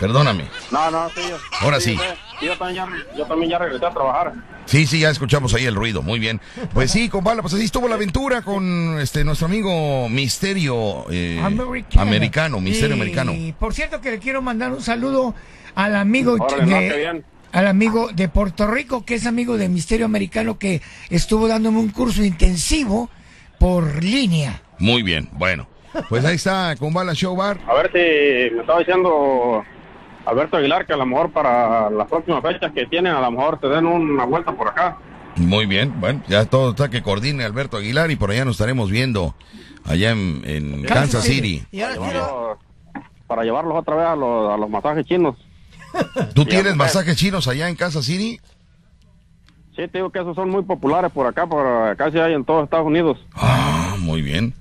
Perdóname. 0.00 0.44
No, 0.70 0.90
no, 0.90 1.08
sí. 1.10 1.20
yo- 1.28 1.36
Ahora 1.60 1.80
sí. 1.80 1.98
Yo, 2.40 2.56
también 2.56 2.76
ya, 2.76 3.16
yo 3.16 3.26
también 3.26 3.50
ya 3.50 3.58
regresé 3.58 3.84
a 3.86 3.90
trabajar. 3.90 4.32
Sí, 4.66 4.86
sí, 4.86 5.00
ya 5.00 5.10
escuchamos 5.10 5.54
ahí 5.54 5.64
el 5.66 5.74
ruido. 5.74 6.02
Muy 6.02 6.18
bien. 6.20 6.40
Pues 6.72 6.90
sí, 6.92 7.08
con 7.08 7.24
bala, 7.24 7.42
pues 7.42 7.54
así 7.54 7.64
estuvo 7.64 7.88
la 7.88 7.96
aventura 7.96 8.42
con 8.42 8.98
este 9.00 9.24
nuestro 9.24 9.46
amigo 9.46 10.08
Misterio 10.08 11.06
eh, 11.10 11.40
Americano. 11.42 12.02
americano, 12.02 12.60
Misterio 12.60 12.94
Y, 12.96 13.00
Americano. 13.00 13.32
Por 13.58 13.74
cierto 13.74 14.00
que 14.00 14.12
le 14.12 14.18
quiero 14.20 14.40
mandar 14.40 14.70
un 14.72 14.82
saludo 14.82 15.34
al 15.74 15.96
amigo 15.96 16.36
Órale, 16.38 16.66
no, 16.66 16.76
de- 16.80 16.88
qué 16.88 16.96
bien. 16.98 17.24
al 17.52 17.66
amigo 17.66 18.10
de 18.14 18.28
Puerto 18.28 18.66
Rico 18.68 19.04
que 19.04 19.14
es 19.16 19.26
amigo 19.26 19.56
de 19.56 19.68
Misterio 19.68 20.06
Americano 20.06 20.58
que 20.58 20.80
estuvo 21.10 21.48
dándome 21.48 21.78
un 21.80 21.88
curso 21.88 22.22
intensivo 22.22 23.10
por 23.58 24.02
línea. 24.02 24.62
Muy 24.78 25.02
bien, 25.02 25.28
bueno. 25.32 25.66
Pues 26.08 26.24
ahí 26.24 26.36
está, 26.36 26.76
con 26.78 26.92
bala 26.92 27.14
Show 27.14 27.34
Bar. 27.34 27.58
A 27.66 27.74
ver 27.74 27.86
si 27.92 28.54
me 28.54 28.60
estaba 28.60 28.78
diciendo 28.80 29.64
Alberto 30.26 30.56
Aguilar 30.58 30.86
que 30.86 30.92
a 30.92 30.96
lo 30.96 31.06
mejor 31.06 31.32
para 31.32 31.90
las 31.90 32.06
próximas 32.08 32.42
fechas 32.42 32.70
que 32.72 32.86
tienen, 32.86 33.12
a 33.14 33.20
lo 33.20 33.30
mejor 33.30 33.58
te 33.58 33.68
den 33.68 33.86
una 33.86 34.24
vuelta 34.24 34.52
por 34.52 34.68
acá. 34.68 34.98
Muy 35.36 35.66
bien, 35.66 35.98
bueno, 36.00 36.22
ya 36.28 36.44
todo 36.46 36.70
está 36.70 36.88
que 36.90 37.02
coordine 37.02 37.44
Alberto 37.44 37.76
Aguilar 37.76 38.10
y 38.10 38.16
por 38.16 38.30
allá 38.30 38.44
nos 38.44 38.56
estaremos 38.56 38.90
viendo 38.90 39.34
allá 39.84 40.10
en, 40.10 40.42
en 40.44 40.82
Kansas 40.84 41.24
City. 41.24 41.64
Y 41.70 41.80
ahora 41.80 41.94
sí, 41.94 42.00
lo- 42.00 42.08
Llevarlos- 42.08 42.58
para 43.26 43.42
llevarlos 43.44 43.76
otra 43.76 43.94
vez 43.96 44.06
a 44.06 44.16
los, 44.16 44.52
a 44.52 44.56
los 44.56 44.70
masajes 44.70 45.04
chinos. 45.06 45.36
¿Tú 46.34 46.44
tienes 46.44 46.76
masajes 46.76 47.16
chinos 47.16 47.48
allá 47.48 47.68
en 47.68 47.76
Kansas 47.76 48.04
City? 48.04 48.40
Sí, 49.78 49.86
te 49.86 49.98
digo 49.98 50.10
que 50.10 50.18
esos 50.18 50.34
son 50.34 50.50
muy 50.50 50.62
populares 50.64 51.12
por 51.12 51.24
acá, 51.26 51.46
por 51.46 51.96
casi 51.96 52.18
hay 52.18 52.34
en 52.34 52.44
todos 52.44 52.64
Estados 52.64 52.86
Unidos. 52.86 53.16
Ah, 53.34 53.94
muy 54.00 54.22
bien. 54.22 54.52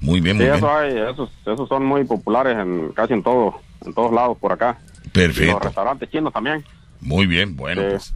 Muy 0.00 0.20
bien, 0.20 0.38
Sí, 0.38 0.44
muy 0.44 0.52
bien. 0.52 0.64
hay, 0.64 0.96
esos, 1.12 1.28
esos 1.44 1.68
son 1.68 1.84
muy 1.84 2.04
populares 2.04 2.56
en 2.56 2.92
casi 2.92 3.14
en 3.14 3.22
todo, 3.24 3.56
en 3.84 3.92
todos 3.92 4.12
lados 4.12 4.38
por 4.38 4.52
acá. 4.52 4.78
Los 5.02 5.12
Perfecto. 5.12 5.58
restaurantes 5.58 6.08
chinos 6.10 6.32
también. 6.32 6.64
Muy 7.00 7.26
bien, 7.26 7.56
bueno, 7.56 7.82
Sí. 7.82 7.88
pues. 7.90 8.14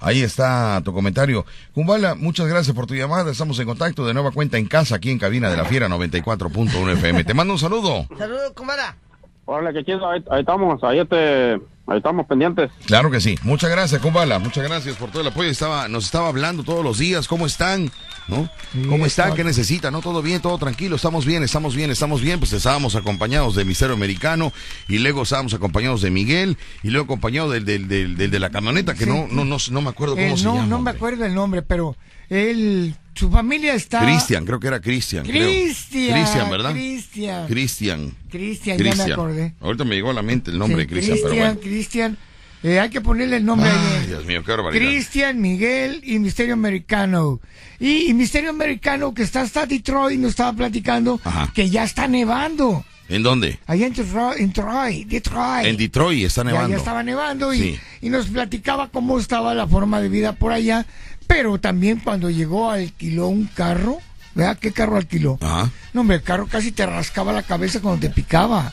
Ahí 0.00 0.22
está 0.22 0.80
tu 0.82 0.92
comentario. 0.94 1.44
Kumbala, 1.74 2.14
muchas 2.16 2.46
gracias 2.48 2.74
por 2.74 2.86
tu 2.86 2.94
llamada. 2.94 3.30
Estamos 3.30 3.58
en 3.60 3.66
contacto 3.66 4.04
de 4.06 4.14
nueva 4.14 4.30
cuenta 4.32 4.56
en 4.58 4.66
casa, 4.66 4.96
aquí 4.96 5.10
en 5.10 5.18
cabina 5.18 5.48
de 5.50 5.56
la 5.58 5.64
Fiera 5.66 5.88
94.1 5.88 6.90
FM. 6.94 7.22
Te 7.22 7.34
mando 7.34 7.52
un 7.52 7.58
saludo. 7.58 8.06
Saludos, 8.18 8.50
comara. 8.56 8.96
Órale, 9.44 9.72
que 9.78 9.84
chido, 9.84 10.08
ahí, 10.10 10.24
ahí 10.30 10.40
estamos, 10.40 10.82
ahí, 10.82 10.98
este, 11.00 11.60
ahí 11.86 11.98
estamos 11.98 12.26
pendientes. 12.26 12.70
Claro 12.86 13.10
que 13.10 13.20
sí. 13.20 13.38
Muchas 13.42 13.70
gracias, 13.70 14.00
Kumbala. 14.00 14.38
Muchas 14.38 14.64
gracias 14.64 14.96
por 14.96 15.10
todo 15.10 15.22
el 15.22 15.28
apoyo. 15.28 15.48
Estaba, 15.50 15.88
nos 15.88 16.04
estaba 16.04 16.28
hablando 16.28 16.62
todos 16.62 16.84
los 16.84 16.98
días. 16.98 17.28
¿Cómo 17.28 17.46
están? 17.46 17.90
¿No? 18.28 18.48
¿Cómo 18.88 19.04
están? 19.04 19.26
está- 19.30 19.34
¿Qué 19.34 19.42
necesitan? 19.44 19.92
¿No? 19.92 20.00
Todo 20.00 20.22
bien, 20.22 20.40
todo 20.40 20.56
tranquilo. 20.56 20.94
Estamos 20.96 21.26
bien, 21.26 21.42
estamos 21.42 21.74
bien, 21.74 21.90
estamos 21.90 22.20
bien. 22.20 22.38
Pues 22.38 22.52
estábamos 22.52 22.94
acompañados 22.94 23.56
de 23.56 23.64
Misterio 23.64 23.94
Americano 23.94 24.52
y 24.88 24.98
luego 24.98 25.22
estábamos 25.22 25.54
acompañados 25.54 26.02
de 26.02 26.10
Miguel 26.10 26.56
y 26.84 26.90
luego 26.90 27.04
acompañado 27.06 27.50
del, 27.50 27.64
del, 27.64 27.88
del, 27.88 28.16
del 28.16 28.30
de 28.30 28.38
la 28.38 28.50
camioneta 28.50 28.94
que 28.94 29.04
Sí. 29.04 29.10
no, 29.10 29.26
no, 29.28 29.44
no, 29.44 29.56
no 29.70 29.80
me 29.82 29.88
acuerdo 29.90 30.14
cómo 30.14 30.26
Eh, 30.26 30.36
se 30.38 30.44
no, 30.44 30.54
llama. 30.54 30.62
no 30.66 30.68
me 30.68 30.74
hombre. 30.76 30.94
acuerdo 30.94 31.24
el 31.24 31.34
nombre, 31.34 31.62
pero 31.62 31.96
él, 32.28 32.94
su 33.14 33.30
familia 33.30 33.74
está... 33.74 34.00
Cristian, 34.02 34.44
creo 34.44 34.58
que 34.60 34.68
era 34.68 34.80
Cristian. 34.80 35.24
Cristian. 35.26 36.12
Cristian, 36.20 36.50
¿verdad? 36.50 36.72
Cristian. 36.72 37.46
Cristian. 37.46 38.12
Cristian, 38.30 38.78
ya 38.78 38.94
me 39.06 39.12
acordé. 39.12 39.54
Ahorita 39.60 39.84
me 39.84 39.94
llegó 39.94 40.10
a 40.10 40.14
la 40.14 40.22
mente 40.22 40.50
el 40.50 40.58
nombre 40.58 40.82
Sí, 40.82 40.86
de 40.86 40.86
Cristian, 40.88 41.18
pero 41.22 41.34
bueno. 41.36 41.60
Cristian. 41.60 42.18
Eh, 42.64 42.78
hay 42.78 42.90
que 42.90 43.00
ponerle 43.00 43.38
el 43.38 43.44
nombre 43.44 43.68
Ay, 43.68 43.98
ahí. 44.02 44.06
Dios 44.06 44.24
mío, 44.24 44.44
qué 44.44 44.52
barbaridad. 44.52 44.80
Cristian, 44.86 45.40
Miguel 45.40 46.00
y 46.04 46.20
Misterio 46.20 46.54
Americano. 46.54 47.40
Y, 47.80 48.08
y 48.08 48.14
Misterio 48.14 48.50
Americano 48.50 49.12
que 49.12 49.22
está 49.24 49.40
hasta 49.40 49.66
Detroit, 49.66 50.20
nos 50.20 50.30
estaba 50.30 50.52
platicando 50.52 51.20
Ajá. 51.24 51.50
que 51.52 51.68
ya 51.70 51.82
está 51.82 52.06
nevando. 52.06 52.84
¿En 53.08 53.24
dónde? 53.24 53.58
Allá 53.66 53.88
en 53.88 53.92
Detroit, 53.94 54.38
en 54.38 54.46
Detroit, 54.52 55.08
Detroit. 55.08 55.66
En 55.66 55.76
Detroit 55.76 56.24
está 56.24 56.44
nevando. 56.44 56.70
Ya, 56.70 56.76
estaba 56.76 57.02
nevando 57.02 57.52
y, 57.52 57.58
Sí. 57.58 57.78
y 58.00 58.08
nos 58.10 58.26
platicaba 58.28 58.88
cómo 58.90 59.18
estaba 59.18 59.54
la 59.54 59.66
forma 59.66 60.00
de 60.00 60.08
vida 60.08 60.32
por 60.34 60.52
allá. 60.52 60.86
Pero 61.26 61.58
también 61.58 62.00
cuando 62.00 62.30
llegó 62.30 62.70
alquiló 62.70 63.28
un 63.28 63.46
carro. 63.46 63.98
¿Verdad? 64.34 64.58
¿Qué 64.58 64.72
carro 64.72 64.96
alquiló? 64.96 65.38
Ajá. 65.42 65.70
No, 65.92 66.00
hombre, 66.00 66.16
el 66.16 66.22
carro 66.22 66.46
casi 66.46 66.72
te 66.72 66.86
rascaba 66.86 67.34
la 67.34 67.42
cabeza 67.42 67.80
cuando 67.82 68.00
te 68.00 68.08
picaba. 68.08 68.72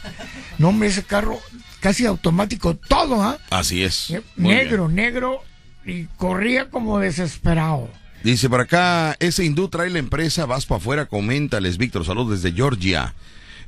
No, 0.57 0.69
hombre, 0.69 0.87
ese 0.87 1.03
carro 1.03 1.37
casi 1.81 2.05
automático, 2.05 2.75
todo, 2.75 3.21
¿ah? 3.21 3.37
Así 3.49 3.83
es. 3.83 4.09
Eh, 4.11 4.21
Negro, 4.37 4.87
negro, 4.87 5.43
y 5.85 6.05
corría 6.17 6.69
como 6.69 6.99
desesperado. 6.99 7.89
Dice 8.23 8.49
por 8.49 8.61
acá, 8.61 9.15
ese 9.19 9.45
hindú 9.45 9.69
trae 9.69 9.89
la 9.89 9.99
empresa, 9.99 10.45
vas 10.45 10.65
para 10.65 10.79
afuera, 10.79 11.05
coméntales, 11.05 11.77
Víctor, 11.77 12.05
saludos 12.05 12.41
desde 12.41 12.55
Georgia. 12.55 13.13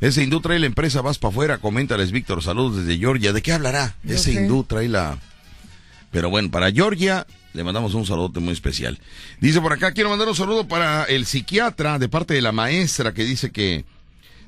Ese 0.02 0.24
hindú 0.24 0.42
trae 0.42 0.60
la 0.60 0.66
empresa, 0.66 1.02
vas 1.02 1.20
para 1.20 1.32
afuera, 1.32 1.58
coméntales, 1.60 2.12
Víctor, 2.12 2.44
saludos 2.44 2.86
desde 2.86 3.00
Georgia. 3.00 3.34
¿De 3.34 3.42
qué 3.42 3.54
hablará? 3.54 3.96
Ese 4.04 4.18
sé. 4.18 4.34
hindú 4.34 4.64
trae 4.64 4.90
la... 4.90 5.18
Pero 6.12 6.30
bueno, 6.30 6.52
para 6.52 6.72
Georgia 6.72 7.26
le 7.54 7.64
mandamos 7.64 7.93
un 7.93 8.06
saludote 8.06 8.39
muy 8.39 8.54
especial. 8.54 8.99
Dice 9.39 9.62
por 9.62 9.74
acá, 9.74 9.91
quiero 9.91 10.10
mandar 10.10 10.28
un 10.28 10.36
saludo 10.36 10.68
para 10.68 11.04
el 11.04 11.26
psiquiatra 11.26 11.99
de 11.99 12.10
parte 12.10 12.34
de 12.34 12.41
la 12.41 12.52
maestra 12.52 13.14
que 13.14 13.24
dice 13.24 13.52
que... 13.52 13.86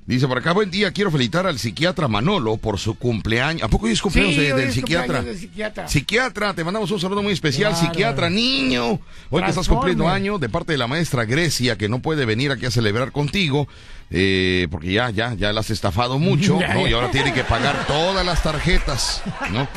Dice 0.05 0.27
por 0.27 0.37
acá, 0.37 0.51
buen 0.51 0.69
día, 0.69 0.91
quiero 0.91 1.09
felicitar 1.11 1.47
al 1.47 1.57
psiquiatra 1.57 2.09
Manolo 2.09 2.57
por 2.57 2.77
su 2.77 2.95
cumpleaños. 2.95 3.63
¿A 3.63 3.69
poco 3.69 3.85
hoy 3.85 3.93
es 3.93 4.01
cumpleaños 4.01 4.35
Sí, 4.35 4.41
de- 4.41 4.51
hoy 4.53 4.59
del 4.59 4.67
es 4.67 4.73
psiquiatra? 4.75 5.05
cumpleaños 5.05 5.25
del 5.27 5.37
psiquiatra. 5.49 5.87
Psiquiatra, 5.87 6.53
te 6.53 6.63
mandamos 6.65 6.91
un 6.91 6.99
saludo 6.99 7.23
muy 7.23 7.31
especial. 7.31 7.71
Claro. 7.71 7.87
Psiquiatra, 7.87 8.29
niño. 8.29 8.99
Hoy 9.29 9.43
que 9.43 9.49
estás 9.49 9.69
cumpliendo 9.69 10.09
año 10.09 10.39
de 10.39 10.49
parte 10.49 10.73
de 10.73 10.77
la 10.77 10.87
maestra 10.87 11.23
Grecia, 11.23 11.77
que 11.77 11.87
no 11.87 11.99
puede 11.99 12.25
venir 12.25 12.51
aquí 12.51 12.65
a 12.65 12.71
celebrar 12.71 13.13
contigo, 13.13 13.69
eh, 14.11 14.67
porque 14.69 14.91
ya, 14.91 15.09
ya, 15.09 15.35
ya 15.35 15.53
la 15.53 15.61
has 15.61 15.69
estafado 15.69 16.19
mucho, 16.19 16.59
¿no? 16.73 16.85
Y 16.85 16.91
ahora 16.91 17.09
tiene 17.09 17.31
que 17.33 17.45
pagar 17.45 17.87
todas 17.87 18.25
las 18.25 18.43
tarjetas, 18.43 19.23
¿no? 19.53 19.69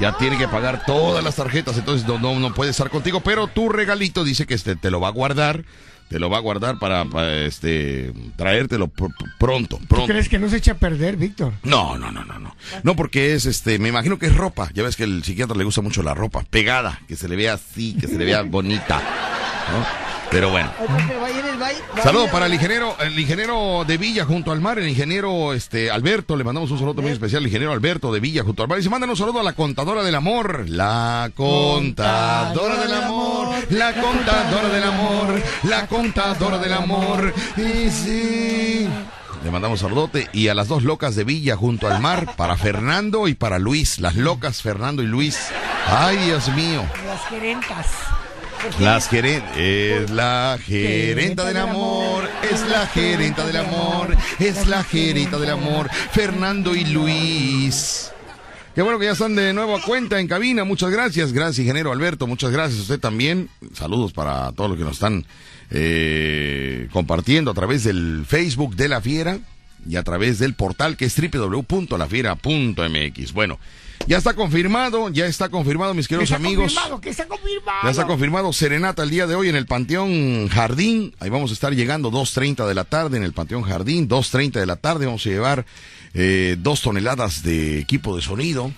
Ya 0.00 0.16
tiene 0.16 0.38
que 0.38 0.46
pagar 0.46 0.84
todas 0.86 1.24
las 1.24 1.34
tarjetas, 1.34 1.76
entonces 1.76 2.06
no, 2.06 2.20
no, 2.20 2.38
no 2.38 2.54
puede 2.54 2.70
estar 2.70 2.88
contigo, 2.88 3.20
pero 3.20 3.48
tu 3.48 3.68
regalito 3.68 4.22
dice 4.22 4.46
que 4.46 4.54
este, 4.54 4.76
te 4.76 4.92
lo 4.92 5.00
va 5.00 5.08
a 5.08 5.12
guardar. 5.12 5.64
Te 6.12 6.18
lo 6.20 6.28
va 6.30 6.36
a 6.36 6.40
guardar 6.40 6.78
para, 6.78 7.04
para, 7.06 7.42
este 7.44 8.12
traértelo 8.36 8.86
pr- 8.88 9.08
pr- 9.16 9.32
pronto, 9.38 9.78
¿Tú 9.78 9.86
pronto. 9.86 10.06
crees 10.06 10.28
que 10.28 10.38
no 10.38 10.48
se 10.48 10.58
echa 10.58 10.72
a 10.72 10.74
perder, 10.76 11.16
Víctor? 11.16 11.54
No, 11.62 11.96
no, 11.98 12.12
no, 12.12 12.24
no, 12.24 12.38
no. 12.38 12.54
No, 12.82 12.94
porque 12.96 13.34
es, 13.34 13.46
este, 13.46 13.78
me 13.78 13.88
imagino 13.88 14.18
que 14.18 14.26
es 14.26 14.36
ropa. 14.36 14.70
Ya 14.74 14.82
ves 14.82 14.94
que 14.96 15.04
el 15.04 15.24
psiquiatra 15.24 15.56
le 15.56 15.64
gusta 15.64 15.80
mucho 15.80 16.02
la 16.02 16.14
ropa, 16.14 16.44
pegada, 16.50 17.00
que 17.08 17.16
se 17.16 17.28
le 17.28 17.36
vea 17.36 17.54
así, 17.54 17.94
que 17.98 18.06
se 18.06 18.18
le 18.18 18.24
vea 18.26 18.42
bonita. 18.42 19.00
¿no? 19.72 20.21
Pero 20.32 20.48
bueno. 20.50 20.70
Ahorita 20.80 21.08
que 21.08 21.16
vaya 21.18 21.40
en 21.40 21.46
el 21.46 21.58
baile- 21.58 21.80
Saludo 22.02 22.22
baile- 22.24 22.32
para 22.32 22.46
el 22.46 22.54
ingeniero, 22.54 22.96
el 23.00 23.18
ingeniero 23.18 23.84
de 23.86 23.98
Villa 23.98 24.24
junto 24.24 24.50
al 24.50 24.60
mar, 24.62 24.78
el 24.78 24.88
ingeniero 24.88 25.52
este 25.52 25.90
Alberto, 25.90 26.36
le 26.36 26.42
mandamos 26.44 26.70
un 26.70 26.78
saludo 26.78 27.02
muy 27.02 27.12
especial, 27.12 27.42
el 27.42 27.48
ingeniero 27.48 27.72
Alberto 27.72 28.10
de 28.12 28.18
Villa 28.20 28.42
junto 28.42 28.62
al 28.62 28.68
mar. 28.68 28.78
Y 28.78 28.82
se 28.82 28.88
mandan 28.90 29.10
un 29.10 29.16
saludo 29.16 29.40
a 29.40 29.42
la 29.42 29.52
contadora 29.52 30.02
del 30.02 30.14
amor, 30.14 30.68
la 30.70 31.30
contadora 31.36 32.76
del 32.80 32.94
amor, 32.94 33.54
la 33.70 33.92
contadora 33.94 34.68
del 34.68 34.82
amor, 34.84 35.42
la 35.64 35.86
contadora 35.86 36.58
del 36.58 36.72
amor. 36.72 37.34
Y 37.58 37.90
sí. 37.90 38.88
Le 39.44 39.50
mandamos 39.50 39.80
saludote 39.80 40.28
y 40.32 40.48
a 40.48 40.54
las 40.54 40.68
dos 40.68 40.82
locas 40.84 41.14
de 41.16 41.24
Villa 41.24 41.56
junto 41.56 41.88
al 41.88 42.00
mar, 42.00 42.36
para 42.36 42.56
Fernando 42.56 43.28
y 43.28 43.34
para 43.34 43.58
Luis, 43.58 43.98
las 43.98 44.14
locas 44.16 44.62
Fernando 44.62 45.02
y 45.02 45.06
Luis. 45.06 45.38
Ay, 45.88 46.16
Dios 46.18 46.48
mío. 46.54 46.84
Las 47.06 47.20
gerentas. 47.28 47.86
Las 48.78 49.08
geren 49.08 49.42
es 49.56 50.10
la 50.10 50.56
gerenta 50.62 51.44
del 51.44 51.56
amor, 51.56 52.28
es 52.48 52.60
la 52.68 52.86
gerenta 52.86 53.44
del 53.44 53.56
amor, 53.56 54.16
es 54.38 54.68
la 54.68 54.84
gerenta 54.84 55.36
del 55.38 55.50
amor, 55.50 55.90
Fernando 55.90 56.72
y 56.74 56.84
Luis. 56.84 58.12
Qué 58.74 58.82
bueno 58.82 59.00
que 59.00 59.06
ya 59.06 59.12
están 59.12 59.34
de 59.34 59.52
nuevo 59.52 59.76
a 59.76 59.82
cuenta 59.82 60.20
en 60.20 60.28
cabina, 60.28 60.62
muchas 60.64 60.90
gracias, 60.90 61.32
gracias 61.32 61.58
ingeniero 61.58 61.90
Alberto, 61.90 62.28
muchas 62.28 62.52
gracias 62.52 62.78
a 62.78 62.82
usted 62.82 63.00
también. 63.00 63.48
Saludos 63.74 64.12
para 64.12 64.52
todos 64.52 64.70
los 64.70 64.78
que 64.78 64.84
nos 64.84 64.94
están 64.94 65.26
eh, 65.70 66.88
compartiendo 66.92 67.50
a 67.50 67.54
través 67.54 67.82
del 67.82 68.24
Facebook 68.26 68.76
de 68.76 68.88
La 68.88 69.00
Fiera 69.00 69.38
y 69.88 69.96
a 69.96 70.04
través 70.04 70.38
del 70.38 70.54
portal 70.54 70.96
que 70.96 71.06
es 71.06 71.20
www.lafiera.mx. 71.20 73.32
Bueno, 73.32 73.58
Ya 74.06 74.18
está 74.18 74.34
confirmado, 74.34 75.08
ya 75.10 75.26
está 75.26 75.48
confirmado, 75.48 75.94
mis 75.94 76.08
queridos 76.08 76.32
amigos. 76.32 76.72
confirmado, 76.74 77.00
que 77.00 77.10
está 77.10 77.26
confirmado. 77.26 77.78
Ya 77.84 77.90
está 77.90 78.06
confirmado 78.06 78.52
Serenata 78.52 79.02
el 79.04 79.10
día 79.10 79.26
de 79.26 79.34
hoy 79.34 79.48
en 79.48 79.56
el 79.56 79.66
Panteón 79.66 80.48
Jardín. 80.48 81.14
Ahí 81.20 81.30
vamos 81.30 81.50
a 81.50 81.54
estar 81.54 81.72
llegando 81.72 82.10
2.30 82.10 82.66
de 82.66 82.74
la 82.74 82.84
tarde 82.84 83.16
en 83.16 83.22
el 83.22 83.32
Panteón 83.32 83.62
Jardín. 83.62 84.08
2.30 84.08 84.52
de 84.60 84.66
la 84.66 84.76
tarde 84.76 85.06
vamos 85.06 85.24
a 85.24 85.28
llevar 85.28 85.64
eh, 86.14 86.56
dos 86.58 86.82
toneladas 86.82 87.42
de 87.42 87.78
equipo 87.78 88.16
de 88.16 88.22
sonido. 88.22 88.72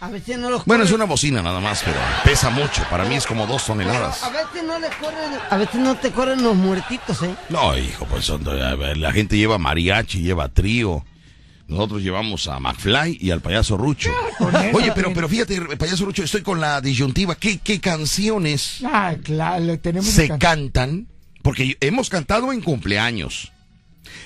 A 0.00 0.08
veces 0.08 0.38
no 0.38 0.48
los 0.48 0.64
Bueno, 0.64 0.84
es 0.84 0.92
una 0.92 1.04
bocina 1.06 1.42
nada 1.42 1.58
más, 1.58 1.82
pero 1.84 1.98
pesa 2.24 2.50
mucho. 2.50 2.84
Para 2.88 3.04
mí 3.04 3.16
es 3.16 3.26
como 3.26 3.48
dos 3.48 3.66
toneladas. 3.66 4.22
A 4.22 4.30
veces 4.30 4.62
no 4.64 4.74
corren, 5.00 5.40
a 5.50 5.56
veces 5.56 5.74
no 5.80 5.96
te 5.96 6.12
corren 6.12 6.40
los 6.40 6.54
muertitos, 6.54 7.20
¿eh? 7.24 7.34
No, 7.48 7.76
hijo, 7.76 8.06
pues 8.06 8.24
son- 8.24 8.44
la 8.44 9.12
gente 9.12 9.36
lleva 9.36 9.58
mariachi, 9.58 10.22
lleva 10.22 10.48
trío. 10.48 11.04
Nosotros 11.68 12.02
llevamos 12.02 12.48
a 12.48 12.58
McFly 12.58 13.18
y 13.20 13.30
al 13.30 13.42
payaso 13.42 13.76
Rucho. 13.76 14.10
Oye, 14.72 14.90
pero, 14.94 15.12
pero 15.12 15.28
fíjate, 15.28 15.60
payaso 15.76 16.06
Rucho, 16.06 16.24
estoy 16.24 16.40
con 16.40 16.60
la 16.60 16.80
disyuntiva. 16.80 17.34
¿Qué, 17.34 17.58
qué 17.58 17.78
canciones 17.78 18.78
Ah, 18.84 19.14
claro, 19.22 19.78
tenemos 19.78 20.08
se 20.08 20.36
cantan? 20.38 21.06
Porque 21.42 21.76
hemos 21.80 22.08
cantado 22.08 22.52
en 22.52 22.62
cumpleaños, 22.62 23.52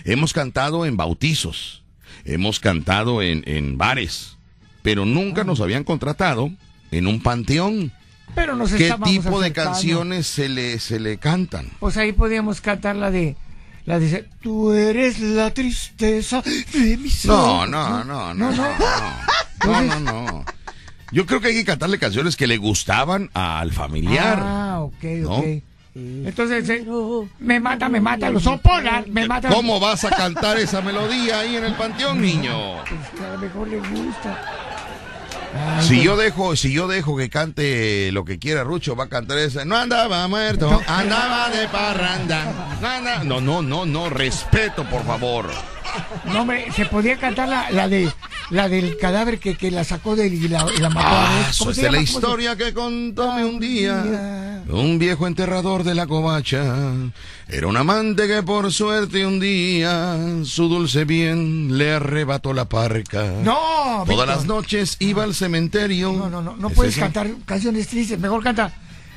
hemos 0.05 0.32
cantado 0.32 0.86
en 0.86 0.97
bautizos, 0.97 1.82
hemos 2.24 2.60
cantado 2.60 3.23
en, 3.23 3.43
en 3.47 3.77
bares, 3.77 4.36
pero 4.82 5.05
nunca 5.05 5.43
nos 5.43 5.60
habían 5.60 5.82
contratado 5.85 6.51
en 6.93 7.09
un 7.09 7.20
panteón. 7.20 7.93
Pero 8.35 8.55
nos 8.56 8.73
¿Qué 8.73 8.94
tipo 9.05 9.40
de 9.40 9.52
canciones 9.52 10.27
se 10.27 10.48
le, 10.48 10.78
se 10.78 10.98
le 11.01 11.19
cantan? 11.19 11.69
Pues 11.81 11.97
ahí 11.97 12.12
podíamos 12.12 12.60
cantar 12.60 12.97
la 12.97 13.10
de. 13.10 13.36
La 13.84 13.98
de. 13.98 14.28
Tú 14.40 14.72
eres 14.72 15.20
la 15.20 15.52
tristeza 15.52 16.42
de 16.72 16.96
mi 16.96 17.10
ser. 17.10 17.30
No, 17.30 17.66
no, 17.66 18.04
no, 18.04 18.34
no, 18.34 18.52
no, 18.52 18.52
no, 18.52 18.78
no, 19.64 19.82
no, 20.00 20.00
no. 20.00 20.44
Yo 21.10 21.26
creo 21.26 21.40
que 21.40 21.48
hay 21.48 21.54
que 21.54 21.64
cantarle 21.64 21.98
canciones 21.98 22.36
que 22.36 22.46
le 22.46 22.56
gustaban 22.56 23.30
al 23.34 23.72
familiar. 23.72 24.38
Ah, 24.40 24.80
ok, 24.80 25.02
¿no? 25.02 25.36
ok. 25.36 25.44
Entonces, 25.94 26.66
eh, 26.70 26.86
me 27.38 27.60
mata, 27.60 27.88
me 27.90 28.00
mata, 28.00 28.30
los 28.30 28.46
opolar, 28.46 29.06
me 29.09 29.26
mata. 29.26 29.50
¿Cómo 29.50 29.78
vas 29.78 30.04
a 30.04 30.10
cantar 30.10 30.56
esa 30.56 30.80
melodía 30.80 31.40
ahí 31.40 31.56
en 31.56 31.64
el 31.64 31.74
panteón, 31.74 32.22
niño? 32.22 32.76
Pues 32.88 33.10
que 33.14 33.24
a 33.24 33.32
lo 33.32 33.38
mejor 33.38 33.68
le 33.68 33.78
gusta. 33.78 34.71
Si 35.82 36.02
yo 36.02 36.16
dejo, 36.16 36.56
si 36.56 36.72
yo 36.72 36.88
dejo 36.88 37.16
que 37.16 37.28
cante 37.28 38.10
lo 38.12 38.24
que 38.24 38.38
quiera 38.38 38.64
Rucho, 38.64 38.96
va 38.96 39.04
a 39.04 39.08
cantar 39.08 39.38
esa. 39.38 39.64
No 39.64 39.76
andaba 39.76 40.26
muerto, 40.28 40.80
andaba 40.86 41.50
de 41.50 41.68
parranda. 41.68 42.76
No, 42.80 42.88
anda- 42.88 43.24
no, 43.24 43.40
no, 43.40 43.62
no, 43.62 43.84
no, 43.84 44.08
respeto, 44.08 44.84
por 44.88 45.04
favor. 45.04 45.46
No, 46.27 46.43
hombre, 46.43 46.66
se 46.74 46.86
podía 46.86 47.16
cantar 47.19 47.48
la, 47.48 47.70
la 47.70 47.89
de 47.89 48.10
la 48.51 48.69
del 48.69 48.97
cadáver 48.98 49.39
que, 49.39 49.56
que 49.56 49.70
la 49.70 49.85
sacó 49.85 50.14
de 50.16 50.27
y 50.27 50.48
la, 50.48 50.66
y 50.77 50.81
la 50.81 50.89
mató 50.90 51.06
a 51.09 51.27
Ah, 51.28 51.47
eso 51.51 51.59
¿cómo 51.60 51.70
es 51.70 51.77
se 51.77 51.82
de 51.82 51.90
la 51.90 51.98
llama? 51.98 52.06
¿Cómo 52.06 52.20
se- 52.20 52.27
historia 52.27 52.56
que 52.56 52.74
contóme 52.74 53.44
un 53.44 53.60
día. 53.60 54.62
Un 54.69 54.98
viejo 54.98 55.27
enterrador 55.27 55.82
de 55.85 55.94
la 55.94 56.06
covacha. 56.06 56.62
Era 57.48 57.66
un 57.66 57.77
amante 57.77 58.27
que 58.28 58.43
por 58.43 58.73
suerte 58.73 59.27
un 59.27 59.40
día 59.40 60.16
su 60.44 60.69
dulce 60.69 61.05
bien 61.05 61.77
le 61.78 61.93
arrebató 61.94 62.52
la 62.52 62.66
parca. 62.69 63.24
No, 63.43 64.05
Todas 64.05 64.09
Víctor. 64.09 64.28
las 64.28 64.44
noches 64.47 64.97
iba 65.01 65.24
al 65.24 65.35
cementerio. 65.35 66.12
No, 66.12 66.31
no, 66.31 66.43
no, 66.43 66.56
no 66.56 66.69
¿Es 66.69 66.74
puedes 66.74 66.97
cantar 66.97 67.28
canciones 67.44 67.89
tristes, 67.89 68.19
mejor 68.19 68.43
canta. 68.43 68.73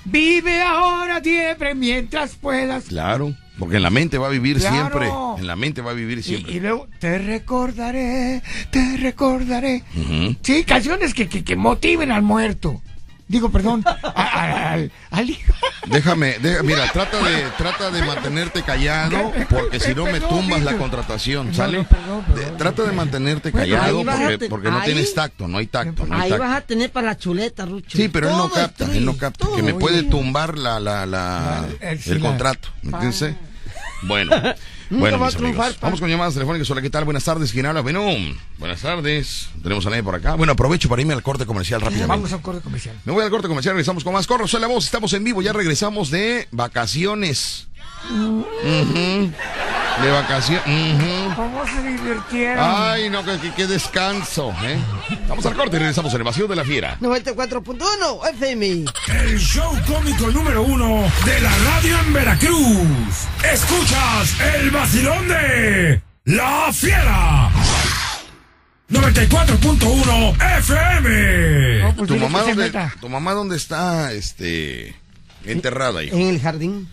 Vive 0.06 0.62
ahora 0.62 1.22
siempre 1.22 1.74
mientras 1.76 2.36
puedas. 2.36 2.86
Claro, 2.86 3.34
porque 3.60 3.77
en 3.77 3.84
la 3.84 3.90
mente 3.90 4.18
va 4.18 4.27
a 4.27 4.30
vivir 4.30 4.57
Claro. 4.60 4.76
siempre. 4.76 5.10
En 5.40 5.48
la 5.48 5.56
mente 5.56 5.82
va 5.82 5.91
a 5.91 5.94
vvivir 5.94 6.19
Y, 6.19 6.23
siempre. 6.23 6.53
y 6.53 6.60
luego, 6.60 6.88
te 6.99 7.18
recordaré, 7.18 8.41
te 8.72 8.98
recordaré. 8.98 9.84
Ujú. 9.95 10.36
Sí, 10.41 10.64
canciones 10.64 11.14
que, 11.14 11.27
que, 11.27 11.44
que 11.44 11.56
motiven 11.56 12.11
al 12.11 12.22
muerto. 12.22 12.82
Digo, 13.28 13.50
perdón, 13.50 13.84
al, 14.14 14.92
hijo. 15.30 15.52
Déjame, 15.88 16.36
mira, 16.64 16.92
trata 16.94 17.18
de, 17.24 17.44
trata 17.58 17.90
de 17.90 18.04
mantenerte 18.04 18.62
callado, 18.62 19.34
porque 19.50 19.80
si 19.80 19.96
no 19.96 20.06
me 20.06 20.20
tumbas 20.22 20.62
la 20.64 20.78
contratación, 20.78 21.52
¿sale? 21.54 21.80
no, 21.80 21.84
perdón, 21.88 22.24
perdón. 22.26 22.52
De- 22.52 22.58
trata 22.58 22.84
de 22.84 22.92
mantenerte 22.92 23.52
callado, 23.52 24.04
porque, 24.06 24.38
te- 24.38 24.50
porque 24.50 24.70
no 24.70 24.78
ahí- 24.80 24.86
tienes 24.86 25.14
tacto, 25.16 25.48
no 25.48 25.58
hay 25.58 25.66
tacto, 25.66 26.06
no 26.06 26.16
hay 26.16 26.22
Ahí 26.22 26.30
tacto. 26.30 26.44
vas 26.44 26.56
a 26.58 26.62
tener 26.62 26.92
para 26.92 27.08
la 27.08 27.18
chuleta, 27.18 27.66
Rucho. 27.66 27.98
Sí, 27.98 28.10
pero 28.10 28.30
él 28.30 28.38
no 28.38 28.50
capta, 28.52 28.86
él 28.94 29.04
no 29.06 29.18
capta, 29.18 29.48
que 29.56 29.64
me 29.64 29.74
puede 29.74 30.04
tumbar 30.04 30.56
la, 30.58 30.80
la, 30.80 31.06
la, 31.08 31.60
Ah, 31.60 31.66
el- 31.82 32.00
el 32.06 32.20
contrato, 32.20 32.70
¿me 32.84 32.92
entiendes? 32.92 33.36
Bueno, 34.04 34.32
bueno, 34.90 35.20
va 35.20 35.28
a 35.28 35.32
triunfar. 35.32 35.74
Vamos 35.82 35.99
con 35.99 36.10
llamadas 36.10 36.34
telefónicas. 36.34 36.70
Hola, 36.70 36.82
¿qué 36.82 36.90
tal? 36.90 37.06
Buenas 37.06 37.24
tardes, 37.24 37.52
¿quién 37.52 37.66
habla? 37.66 37.82
Bueno, 37.82 38.03
buenas 38.57 38.82
tardes. 38.82 39.49
Tenemos 39.62 39.86
a 39.86 39.90
nadie 39.90 40.03
por 40.03 40.16
acá. 40.16 40.36
Bueno, 40.36 40.53
aprovecho 40.53 40.90
para 40.90 41.02
irme 41.02 41.14
al 41.14 41.24
corte 41.24 41.45
comercial 41.45 41.82
rápidamente. 41.82 42.10
Vamos 42.10 42.32
a 42.32 42.36
un 42.38 42.41
corte 42.41 42.62
comercial. 42.62 42.95
Me 43.06 43.14
voy 43.14 43.24
al 43.24 43.30
corte 43.30 43.48
comercial, 43.48 43.74
regresamos 43.74 44.03
con 44.03 44.14
más 44.14 44.28
corros. 44.28 44.52
Soy 44.52 44.62
la 44.62 44.68
voz, 44.68 44.86
estamos 44.86 45.14
en 45.14 45.24
vivo, 45.24 45.41
ya 45.41 45.53
regresamos 45.53 46.12
de 46.12 46.48
vacaciones. 46.52 47.68
De 50.02 50.11
vacaciones. 50.11 51.34
¿Cómo 51.36 51.65
se 51.65 51.82
divirtieron? 51.84 52.57
Ay, 52.60 53.10
no, 53.10 53.23
que, 53.23 53.38
que- 53.40 53.53
que 53.53 53.65
descanso, 53.68 54.53
¿eh? 54.64 54.77
Vamos 55.30 55.45
al 55.45 55.56
corte 55.56 55.77
y 55.77 55.80
regresamos 55.80 56.14
en 56.14 56.22
Evasión 56.22 56.49
de 56.49 56.56
la 56.57 56.64
Fiera. 56.65 56.98
94.1 56.99 58.30
FM. 58.34 58.86
El 59.07 59.40
show 59.40 59.72
cómico 59.88 60.30
número 60.32 60.64
uno 60.64 61.03
de 61.26 61.40
la 61.40 61.52
radio 61.57 61.98
en 61.99 62.14
Veracruz. 62.14 63.27
Escuchas 63.52 64.36
el 64.56 64.69
vacilón 64.72 65.27
de 65.30 66.02
La 66.26 66.72
Fiera. 66.73 67.49
94.1 68.90 70.36
FM. 70.60 71.80
No, 71.84 71.95
pues 71.95 72.07
¿Tu 72.07 72.18
mamá, 72.18 72.41
dónde. 72.41 72.72
¿Tu 73.02 73.10
mamá 73.10 73.34
dónde 73.34 73.56
está, 73.57 74.11
este, 74.11 74.94
enterrada, 75.45 76.03
hijo? 76.03 76.15
En 76.18 76.27
el 76.30 76.41
jardín. 76.41 76.88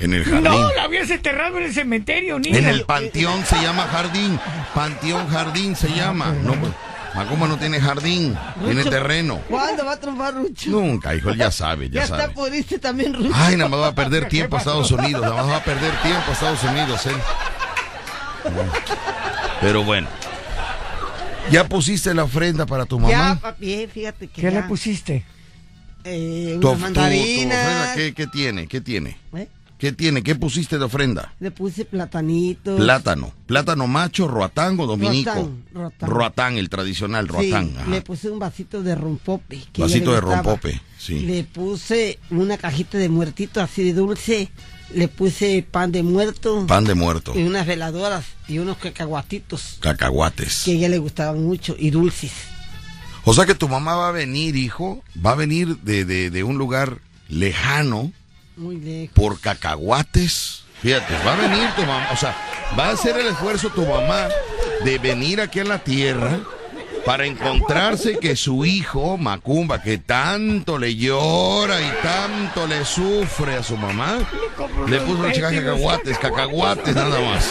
En 0.00 0.14
el 0.14 0.24
jardín. 0.24 0.44
No, 0.44 0.72
la 0.74 0.84
habías 0.84 1.10
enterrado 1.10 1.58
en 1.58 1.64
el 1.64 1.74
cementerio, 1.74 2.38
niña. 2.38 2.58
En 2.58 2.66
el 2.66 2.84
panteón 2.84 3.44
se 3.44 3.56
llama 3.62 3.82
jardín. 3.84 4.40
Panteón 4.74 5.28
jardín 5.28 5.76
se 5.76 5.88
llama. 5.94 6.32
No, 6.42 6.54
pues, 6.54 6.72
Macumba 7.14 7.46
no 7.48 7.58
tiene 7.58 7.80
jardín, 7.80 8.36
tiene 8.64 8.84
terreno. 8.84 9.40
¿Cuándo 9.48 9.84
va 9.84 9.92
a 9.92 9.96
triunfar 10.00 10.32
Rucho? 10.34 10.70
Nunca, 10.70 11.14
hijo, 11.14 11.30
él 11.30 11.38
ya 11.38 11.50
sabe, 11.50 11.88
Ya 11.90 11.96
ya 11.96 12.02
está 12.04 12.16
sabe. 12.18 12.34
por 12.34 12.54
irse 12.54 12.78
también 12.78 13.12
Rucho. 13.12 13.32
Ay, 13.34 13.56
nada 13.56 13.68
más 13.68 13.80
va 13.80 13.86
a 13.88 13.94
perder 13.94 14.28
tiempo 14.28 14.56
a 14.56 14.58
Estados 14.60 14.90
Unidos, 14.92 15.20
nada 15.22 15.34
más 15.34 15.48
va 15.48 15.56
a 15.56 15.64
perder 15.64 15.90
tiempo 16.02 16.22
a 16.28 16.32
Estados 16.32 16.62
Unidos, 16.64 17.06
él. 17.06 17.16
Pero 19.60 19.84
bueno. 19.84 20.08
¿Ya 21.50 21.64
pusiste 21.68 22.14
la 22.14 22.24
ofrenda 22.24 22.64
para 22.64 22.86
tu 22.86 22.98
Ya, 23.08 23.18
mamá? 23.18 23.40
papi, 23.40 23.72
eh, 23.72 23.88
fíjate 23.92 24.28
que 24.28 24.40
¿Qué 24.40 24.42
ya. 24.42 24.50
le 24.60 24.62
pusiste? 24.62 25.24
Eh, 26.04 26.58
Tu, 26.60 26.70
unas 26.70 26.92
tu- 26.92 27.00
ofrenda, 27.00 27.92
¿qué, 27.96 28.14
qué 28.14 28.26
tiene? 28.28 28.66
¿Qué 28.68 28.80
tiene? 28.80 29.18
¿Eh? 29.34 29.48
¿Qué 29.80 29.92
tiene? 29.92 30.22
¿Qué 30.22 30.34
pusiste 30.34 30.78
de 30.78 30.84
ofrenda? 30.84 31.32
Le 31.40 31.50
puse 31.50 31.86
platanitos. 31.86 32.78
Plátano. 32.78 33.32
Plátano 33.46 33.86
macho, 33.86 34.28
roatán 34.28 34.78
o 34.78 34.86
dominico. 34.86 35.30
Roatán, 35.32 35.64
roatán. 35.72 36.10
Roatán, 36.10 36.58
el 36.58 36.68
tradicional 36.68 37.24
Sí, 37.26 37.32
roatán. 37.32 37.72
ajá. 37.78 37.90
le 37.90 38.02
puse 38.02 38.28
un 38.30 38.38
vasito 38.38 38.82
de 38.82 38.94
rompope. 38.94 39.62
que 39.72 39.80
Vasito 39.80 40.12
de 40.12 40.20
rompope, 40.20 40.80
sí. 40.98 41.20
Le 41.20 41.44
puse 41.44 42.18
una 42.30 42.58
cajita 42.58 42.98
de 42.98 43.08
muertito 43.08 43.62
así 43.62 43.82
de 43.82 43.94
dulce. 43.94 44.50
Le 44.94 45.08
puse 45.08 45.64
pan 45.70 45.92
de 45.92 46.02
muerto. 46.02 46.66
Pan 46.66 46.84
de 46.84 46.94
muerto. 46.94 47.32
Y 47.34 47.42
unas 47.44 47.66
veladoras 47.66 48.26
y 48.48 48.58
unos 48.58 48.76
cacahuatitos 48.76 49.78
Cacahuates. 49.80 50.62
que 50.64 50.72
a 50.72 50.74
ella 50.74 50.88
le 50.90 50.98
gustaban 50.98 51.42
mucho 51.42 51.74
y 51.78 51.90
dulces. 51.90 52.32
O 53.24 53.32
sea 53.32 53.46
que 53.46 53.54
tu 53.54 53.68
mamá 53.68 53.94
va 53.94 54.08
a 54.08 54.12
venir, 54.12 54.56
hijo, 54.56 55.02
va 55.24 55.30
a 55.32 55.36
venir 55.36 55.78
de, 55.78 56.04
de, 56.04 56.30
de 56.30 56.42
un 56.44 56.58
lugar 56.58 56.98
lejano 57.28 58.12
Por 59.14 59.40
cacahuates. 59.40 60.64
Fíjate, 60.82 61.14
va 61.26 61.34
a 61.34 61.36
venir 61.36 61.68
tu 61.76 61.82
mamá, 61.82 62.08
o 62.12 62.16
sea, 62.16 62.34
va 62.78 62.86
a 62.86 62.92
hacer 62.92 63.16
el 63.18 63.26
esfuerzo 63.26 63.68
tu 63.68 63.84
mamá 63.84 64.28
de 64.84 64.98
venir 64.98 65.40
aquí 65.40 65.60
a 65.60 65.64
la 65.64 65.78
tierra 65.78 66.40
para 67.04 67.26
encontrarse 67.26 68.18
que 68.18 68.34
su 68.34 68.64
hijo, 68.64 69.18
Macumba, 69.18 69.82
que 69.82 69.98
tanto 69.98 70.78
le 70.78 70.96
llora 70.96 71.80
y 71.80 71.90
tanto 72.02 72.66
le 72.66 72.84
sufre 72.84 73.56
a 73.56 73.62
su 73.62 73.76
mamá, 73.76 74.18
le 74.88 75.00
puso 75.00 75.18
una 75.18 75.32
chica 75.32 75.50
cacahuates, 75.50 76.18
cacahuates 76.18 76.94
nada 76.94 77.20
más. 77.20 77.50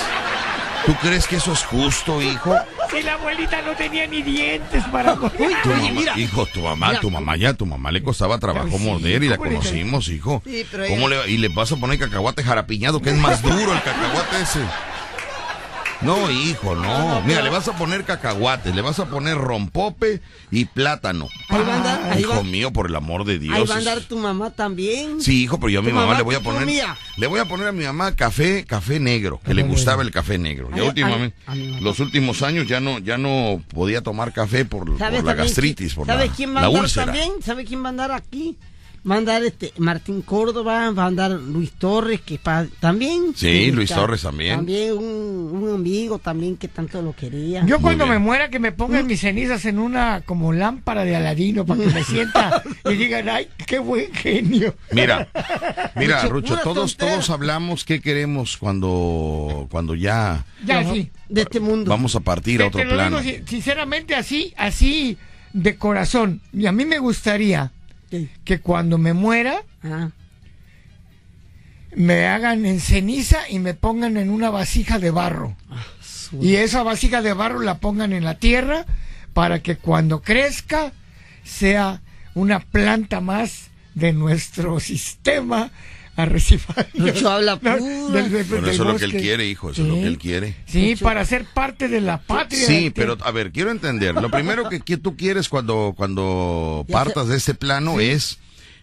¿Tú 0.86 0.96
crees 0.96 1.28
que 1.28 1.36
eso 1.36 1.54
es 1.54 1.64
justo, 1.66 2.22
hijo? 2.22 2.56
Si 2.92 3.04
la 3.04 3.14
abuelita 3.14 3.62
no 3.62 3.76
tenía 3.76 4.08
ni 4.08 4.22
dientes 4.24 4.84
para 4.92 5.16
comer. 5.16 5.34
Tu 5.64 5.70
mamá, 5.70 6.02
hijo, 6.18 6.46
tu 6.48 6.62
mamá, 6.62 7.00
tu 7.00 7.12
mamá 7.12 7.38
ya, 7.38 7.54
tu 7.54 7.66
mamá 7.66 7.92
le 7.92 8.02
costaba 8.02 8.40
trabajo 8.40 8.78
sí, 8.78 8.84
morder 8.84 9.24
y 9.24 9.30
la 9.30 9.38
¿cómo 9.38 9.50
le- 9.50 9.58
conocimos, 9.58 10.08
hijo. 10.10 10.42
Sí, 10.46 10.66
pero 10.72 10.86
¿Cómo 10.88 11.08
ella- 11.08 11.26
le, 11.26 11.32
y 11.32 11.38
le 11.38 11.50
vas 11.50 11.72
a 11.72 11.76
poner 11.76 12.00
cacahuate 12.00 12.44
jarapiñado, 12.44 13.02
que 13.02 13.12
es 13.12 13.18
más 13.18 13.42
duro 13.44 13.74
el 13.74 13.82
cacahuate 13.84 14.42
ese. 14.42 14.60
No, 16.02 16.32
hijo, 16.32 16.76
no. 16.76 17.22
Mira, 17.24 17.42
le 17.42 17.50
vas 17.50 17.68
a 17.68 17.76
poner 17.76 18.06
cacahuates, 18.06 18.74
le 18.74 18.82
vas 18.82 19.00
a 19.00 19.06
poner 19.08 19.38
rompope 19.38 20.22
y 20.50 20.64
plátano. 20.66 21.28
Ahí 21.50 21.62
va 21.62 21.74
a 21.74 21.78
andar, 21.78 22.12
ahí 22.14 22.22
Hijo 22.22 22.36
va- 22.38 22.44
mío, 22.44 22.72
por 22.72 22.88
el 22.88 22.96
amor 22.96 23.26
de 23.26 23.38
Dios. 23.38 23.54
Ahí 23.54 23.66
va 23.66 23.76
a 23.76 23.78
andar 23.80 24.00
tu 24.02 24.18
mamá 24.18 24.52
también. 24.52 25.22
Sí, 25.22 25.44
hijo, 25.44 25.60
pero 25.60 25.70
yo 25.70 25.80
a 25.80 25.84
mi 25.84 25.90
mamá, 25.92 26.06
mamá 26.08 26.18
le 26.18 26.24
voy 26.24 26.36
a 26.36 26.40
poner 26.40 26.62
comía. 26.62 26.96
le 27.18 27.28
voy 27.28 27.40
a 27.42 27.46
poner 27.46 27.68
a 27.68 27.72
mi 27.74 27.84
mamá 27.84 28.16
café, 28.16 28.64
café 28.66 29.00
negro, 29.02 29.42
que 29.46 29.54
le 29.54 29.64
gustaba 29.64 30.02
el 30.02 30.12
café 30.12 30.38
negro. 30.38 30.70
Ya 30.74 30.84
últimamente, 30.84 31.36
los 31.82 32.00
últimos 32.00 32.44
años 32.44 32.66
ya 32.68 32.80
no 32.80 33.00
ya 33.00 33.18
no 33.18 33.62
podía 33.74 34.02
tomar 34.02 34.32
café 34.32 34.64
por, 34.64 34.86
por 34.86 34.90
la 34.94 35.00
¿Sabes 35.00 35.24
también 35.26 35.38
gastritis, 35.48 35.94
por 35.96 36.08
la, 36.08 36.14
¿Sabe 36.14 36.30
quién 36.34 36.56
va 36.56 36.60
a 36.60 36.62
la 36.62 36.68
andar 36.68 36.82
úlcera. 36.84 37.06
también? 37.08 37.32
¿Sabe 37.44 37.66
quién 37.66 37.82
va 37.84 37.88
a 37.88 37.90
andar 37.90 38.12
aquí? 38.14 38.58
Va 39.10 39.16
a 39.16 39.18
andar 39.20 39.44
este 39.44 39.74
Martín 39.78 40.22
Córdoba, 40.22 40.92
va 40.92 41.04
a 41.04 41.08
andar 41.08 41.32
Luis 41.32 41.72
Torres, 41.72 42.22
que 42.22 42.38
pa- 42.38 42.68
también. 42.80 43.34
Sí, 43.36 43.72
Luis 43.72 43.90
está- 43.90 44.02
Torres 44.02 44.22
también. 44.24 44.58
También 44.58 44.92
un, 44.94 45.50
un 45.54 45.74
amigo 45.74 46.20
también 46.20 46.58
que 46.58 46.68
tanto 46.68 47.02
lo 47.02 47.14
quería. 47.16 47.66
Yo 47.66 47.80
cuando 47.80 48.04
bien. 48.06 48.20
me 48.20 48.26
muera 48.26 48.50
que 48.50 48.60
me 48.60 48.72
pongan 48.74 49.08
mis 49.08 49.22
cenizas 49.22 49.64
en 49.66 49.80
una 49.80 50.22
como 50.26 50.52
lámpara 50.52 51.06
de 51.06 51.16
Aladino 51.16 51.66
para 51.66 51.82
que 51.82 51.88
me 51.88 52.04
sienta 52.04 52.62
y 52.90 52.96
digan, 52.96 53.30
ay, 53.30 53.48
qué 53.68 53.80
buen 53.80 54.14
genio. 54.14 54.76
Mira, 54.92 55.30
mira, 55.96 56.26
Rucho, 56.28 56.58
todos 56.58 56.96
tontera. 56.98 57.12
todos 57.14 57.30
hablamos 57.30 57.86
qué 57.86 58.02
queremos 58.02 58.58
cuando 58.58 59.68
cuando 59.72 59.96
ya 59.96 60.46
Ya, 60.66 60.84
sí. 60.92 61.10
De 61.30 61.42
este 61.44 61.60
mundo. 61.60 61.90
vamos 61.90 62.16
a 62.16 62.20
partir 62.22 62.62
a 62.62 62.68
otro 62.68 62.82
plano. 62.88 63.20
digo 63.22 63.38
sin- 63.38 63.48
sinceramente 63.48 64.16
así, 64.16 64.54
así 64.58 65.18
de 65.54 65.78
corazón. 65.78 66.42
Y 66.52 66.66
a 66.66 66.72
mí 66.72 66.86
me 66.86 67.00
gustaría 67.00 67.72
Sí. 68.10 68.30
que 68.44 68.60
cuando 68.60 68.98
me 68.98 69.14
muera 69.14 69.62
Ah, 69.84 70.10
me 71.96 72.28
hagan 72.28 72.66
en 72.66 72.80
ceniza 72.80 73.50
y 73.50 73.60
me 73.60 73.74
pongan 73.74 74.18
en 74.18 74.30
una 74.30 74.50
vasija 74.50 75.00
de 75.00 75.12
barro. 75.12 75.56
su- 76.02 76.44
Y 76.44 76.56
esa 76.56 76.84
vasija 76.84 77.22
de 77.22 77.34
barro 77.34 77.60
la 77.62 77.80
pongan 77.80 78.14
en 78.14 78.24
la 78.24 78.36
tierra 78.38 78.86
para 79.34 79.60
que 79.62 79.78
cuando 79.78 80.22
crezca 80.22 80.94
sea 81.44 82.02
una 82.36 82.60
planta 82.60 83.22
más 83.22 83.68
de 83.96 84.14
nuestro 84.14 84.80
sistema 84.80 85.72
arrecifario. 86.20 86.86
Lucho 86.94 87.30
habla 87.30 87.54
No, 87.54 87.60
pura. 87.60 87.76
del- 87.78 88.32
del- 88.32 88.44
Bueno, 88.46 88.66
del 88.68 88.76
eso 88.76 88.84
es 88.84 88.90
lo 88.90 88.98
que 88.98 89.06
él 89.06 89.12
quiere, 89.14 89.46
hijo, 89.48 89.72
eso 89.72 89.82
es 89.82 89.88
lo 89.88 89.96
Sí. 89.96 90.02
que 90.02 90.08
él 90.08 90.18
quiere. 90.18 90.56
Sí, 90.66 90.92
Lucho. 90.92 91.06
para 91.06 91.26
ser 91.26 91.46
parte 91.46 91.88
de 91.88 92.02
la 92.02 92.20
patria. 92.22 92.66
Sí, 92.68 92.92
pero 92.94 93.18
a 93.22 93.32
ver, 93.32 93.52
quiero 93.52 93.72
entender. 93.72 94.16
Lo 94.16 94.30
primero 94.30 94.70
que, 94.70 94.80
que 94.82 94.98
tú 94.98 95.16
quieres 95.16 95.50
cuando, 95.50 95.94
cuando 95.98 96.86
Ya 96.88 96.94
partas 96.94 97.28
de 97.28 97.38
este 97.38 97.54
plano 97.56 98.00
es 98.00 98.38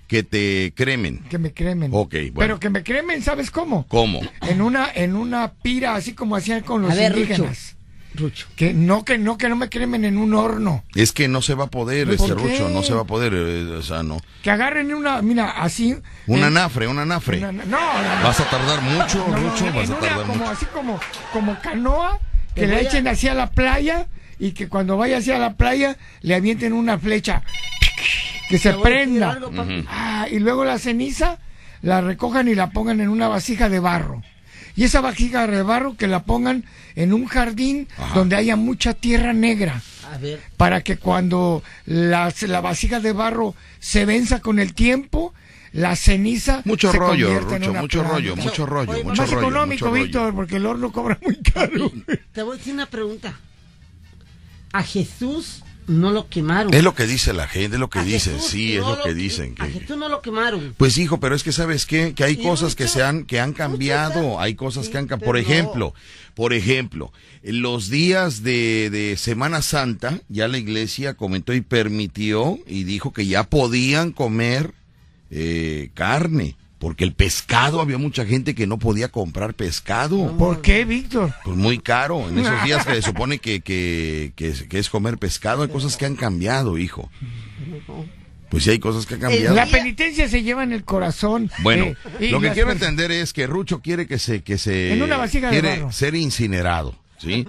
que 0.08 0.22
te 0.22 0.72
cremen. 0.76 1.20
que 1.28 1.38
me 1.38 1.52
cremen. 1.52 1.90
Ok, 1.92 2.12
bueno. 2.32 2.32
Pero 2.38 2.60
que 2.60 2.70
me 2.70 2.82
cremen, 2.84 3.22
¿sabes 3.22 3.50
cómo? 3.50 3.86
¿Cómo? 3.88 4.20
En 4.42 4.62
una 4.62 4.88
en 4.94 5.16
una 5.16 5.52
pira 5.52 5.94
así 5.96 6.12
como 6.12 6.36
hacían 6.36 6.62
con 6.62 6.82
los 6.82 6.92
A 6.92 6.94
ver, 6.94 7.12
indígenas. 7.16 7.76
Rucho. 8.16 8.47
Que 8.56 8.72
no 8.74 9.05
que 9.05 9.18
no 9.18 9.36
que 9.38 9.48
no 9.48 9.56
me 9.56 9.68
cremen 9.68 10.05
en 10.05 10.16
un 10.18 10.34
horno. 10.34 10.82
Es 10.94 11.12
que 11.12 11.28
no 11.28 11.43
se 11.43 11.55
va 11.55 11.64
a 11.64 11.70
poder, 11.70 12.06
¿Por 12.06 12.14
este 12.14 12.26
qué? 12.28 12.34
Rucho, 12.34 12.68
no 12.70 12.82
se 12.82 12.94
va 12.94 13.02
a 13.02 13.05
poder, 13.05 13.32
eh, 13.34 13.76
o 13.76 13.82
sea, 13.82 14.02
no. 14.02 14.18
Que 14.43 14.51
agarren 14.51 14.93
una, 14.94 15.22
mira, 15.22 15.51
así. 15.51 15.97
Un 16.26 16.38
en- 16.38 16.44
anafre, 16.44 16.88
un 16.88 16.98
anafre. 16.98 17.38
una- 17.38 17.52
no, 17.52 17.62
no, 17.64 17.68
no. 17.68 18.22
Vas 18.24 18.40
a 18.40 18.51
tardar 18.51 18.80
mucho, 18.82 19.26
No, 19.28 19.36
Rucho, 19.36 19.64
vas 19.72 19.90
a 19.90 19.93
una 19.93 20.01
tardar 20.01 20.26
como 20.26 20.34
mucho. 20.38 20.51
así 20.51 20.66
como 20.66 21.01
como 21.32 21.60
canoa 21.60 22.18
que 22.55 22.62
Te 22.62 22.66
le 22.68 22.74
voy 22.76 22.84
a- 22.84 22.88
echen 22.88 23.06
hacia 23.09 23.34
la 23.34 23.51
playa 23.51 24.06
y 24.38 24.52
que 24.52 24.68
cuando 24.68 24.97
vaya 24.97 25.18
hacia 25.18 25.38
la 25.38 25.55
playa 25.56 25.97
le 26.22 26.34
avienten 26.34 26.72
una 26.72 26.98
flecha 26.98 27.43
que 28.48 28.59
se 28.59 28.72
prenda. 28.74 29.32
algo. 29.32 29.51
Ah, 29.88 30.26
y 30.30 30.38
luego 30.38 30.64
la 30.64 30.78
ceniza 30.78 31.38
la 31.82 32.01
recojan 32.01 32.48
y 32.48 32.55
la 32.55 32.70
pongan 32.70 33.01
en 33.01 33.09
una 33.09 33.28
vasija 33.28 33.68
de 33.68 33.80
barro. 33.80 34.22
Y 34.77 34.85
esa 34.85 35.01
vasija 35.01 35.47
de 35.47 35.62
barro 35.62 35.97
que 35.97 36.07
la 36.07 36.24
pongan 36.24 36.65
en 36.94 37.12
un 37.15 37.27
jardín 37.27 37.89
donde 38.15 38.36
haya 38.36 38.57
mucha 38.57 38.93
tierra 38.94 39.32
negra 39.32 39.82
A 40.12 40.19
ver. 40.19 40.40
para 40.57 40.82
que 40.82 40.98
cuando 40.98 41.62
la, 41.86 42.32
la 42.43 42.61
vasija 42.61 43.01
de 43.01 43.12
barro 43.12 43.55
se 43.81 44.05
venza 44.05 44.40
con 44.40 44.59
el 44.59 44.74
tiempo, 44.74 45.32
la 45.73 45.97
ceniza 45.97 46.61
Mucho 46.65 46.93
se 46.93 46.98
rollo, 46.98 47.27
convierta 47.28 47.57
en 47.57 47.61
Rucho, 47.62 47.70
una 47.70 47.81
mucho 47.81 47.98
planta. 48.01 48.15
rollo, 48.16 48.36
mucho 48.36 48.66
rollo, 48.66 48.90
Oye, 48.93 49.05
mucho 49.05 49.23
Más 49.23 49.31
rollo. 49.31 49.40
económico, 49.47 49.85
mucho 49.86 49.90
rollo. 49.94 50.05
Víctor, 50.05 50.35
porque 50.35 50.57
el 50.57 50.66
horno 50.66 50.93
cobra 50.93 51.19
muy 51.23 51.36
caro. 51.36 51.90
Te 52.32 52.43
voy 52.43 52.55
a 52.55 52.59
decir 52.59 52.74
una 52.74 52.86
pregunta. 52.86 53.35
A 54.73 54.82
Jesús 54.82 55.62
no 55.86 56.10
lo 56.10 56.28
quemaron. 56.28 56.74
Es 56.74 56.82
lo 56.82 56.94
que 56.94 57.06
dice 57.06 57.32
la 57.32 57.46
gente, 57.48 57.76
es 57.76 57.80
lo 57.80 57.90
que 57.90 58.00
A 58.00 58.04
dicen, 58.04 58.34
Jesús 58.34 58.50
sí, 58.50 58.76
es 58.76 58.80
lo 58.80 59.02
que 59.02 59.14
dicen. 59.14 59.54
A 59.58 59.66
Que... 59.66 59.72
Jesús 59.80 59.96
no 59.96 60.08
lo 60.08 60.20
quemaron. 60.20 60.74
Pues 60.76 60.98
hijo, 60.98 61.20
pero 61.20 61.34
es 61.34 61.42
que 61.42 61.52
sabes 61.52 61.86
qué, 61.86 62.14
que 62.14 62.24
hay 62.24 62.34
Y 62.34 62.42
cosas 62.42 62.74
que 62.74 62.88
se 62.88 63.02
han 63.02 63.24
que 63.24 63.40
han 63.40 63.52
cambiado, 63.52 64.40
hay 64.40 64.54
cosas 64.54 64.86
sí, 64.86 64.92
que 64.92 64.98
han 64.98 65.06
cambiado. 65.06 65.32
Por 65.32 65.36
no. 65.36 65.40
ejemplo, 65.40 65.94
por 66.34 66.52
ejemplo, 66.52 67.12
los 67.42 67.88
días 67.88 68.42
de, 68.42 68.90
de 68.90 69.16
Semana 69.16 69.62
Santa, 69.62 70.20
ya 70.28 70.48
la 70.48 70.58
iglesia 70.58 71.14
comentó 71.14 71.52
y 71.54 71.60
permitió 71.60 72.58
y 72.66 72.84
dijo 72.84 73.12
que 73.12 73.26
ya 73.26 73.44
podían 73.44 74.12
comer 74.12 74.74
eh, 75.30 75.90
carne, 75.94 76.56
porque 76.78 77.05
el 77.05 77.12
pescado 77.15 77.81
había 77.81 77.97
mucha 77.98 78.27
gente 78.27 78.55
que 78.55 78.66
no 78.66 78.78
podía 78.78 79.09
comprar 79.09 79.55
pescado. 79.55 80.36
¿Por 80.36 80.61
qué, 80.62 80.85
Víctor? 80.85 81.32
Pues 81.44 81.57
muy 81.57 81.78
caro, 81.78 82.28
en 82.28 82.39
esos 82.39 82.62
días 82.65 82.85
se 82.85 83.01
supone 83.03 83.39
que, 83.39 83.61
que, 83.61 84.32
que, 84.36 84.48
es- 84.48 84.62
que 84.65 84.78
es 84.78 84.90
comer 84.90 85.16
pescado, 85.19 85.62
hay 85.62 85.69
cosas 85.69 85.97
que 85.97 86.05
han 86.07 86.16
cambiado, 86.16 86.77
hijo. 86.78 87.11
Pues 88.51 88.62
sí, 88.65 88.70
hay 88.70 88.78
cosas 88.78 89.07
que 89.07 89.15
han 89.15 89.20
cambiado. 89.20 89.57
La 89.57 89.66
penitencia 89.66 90.28
se 90.28 90.43
lleva 90.43 90.62
en 90.62 90.73
el 90.73 90.85
corazón. 90.85 91.51
Bueno, 91.62 91.86
eh, 91.86 91.97
y 92.20 92.28
lo 92.28 92.40
que 92.40 92.53
quiero 92.53 92.70
entender 92.70 93.11
es 93.11 93.32
que 93.32 93.47
Rucho 93.47 93.81
quiere 93.81 94.07
que 94.07 94.19
se 94.19 94.43
que 94.43 94.57
se 94.59 94.93
En 94.93 95.03
una 95.03 95.16
vasija 95.16 95.47
de 95.51 95.53
quiere 95.61 95.77
barro. 95.81 95.93
ser 95.93 96.15
incinerado, 96.15 96.94
¿sí? 97.19 97.47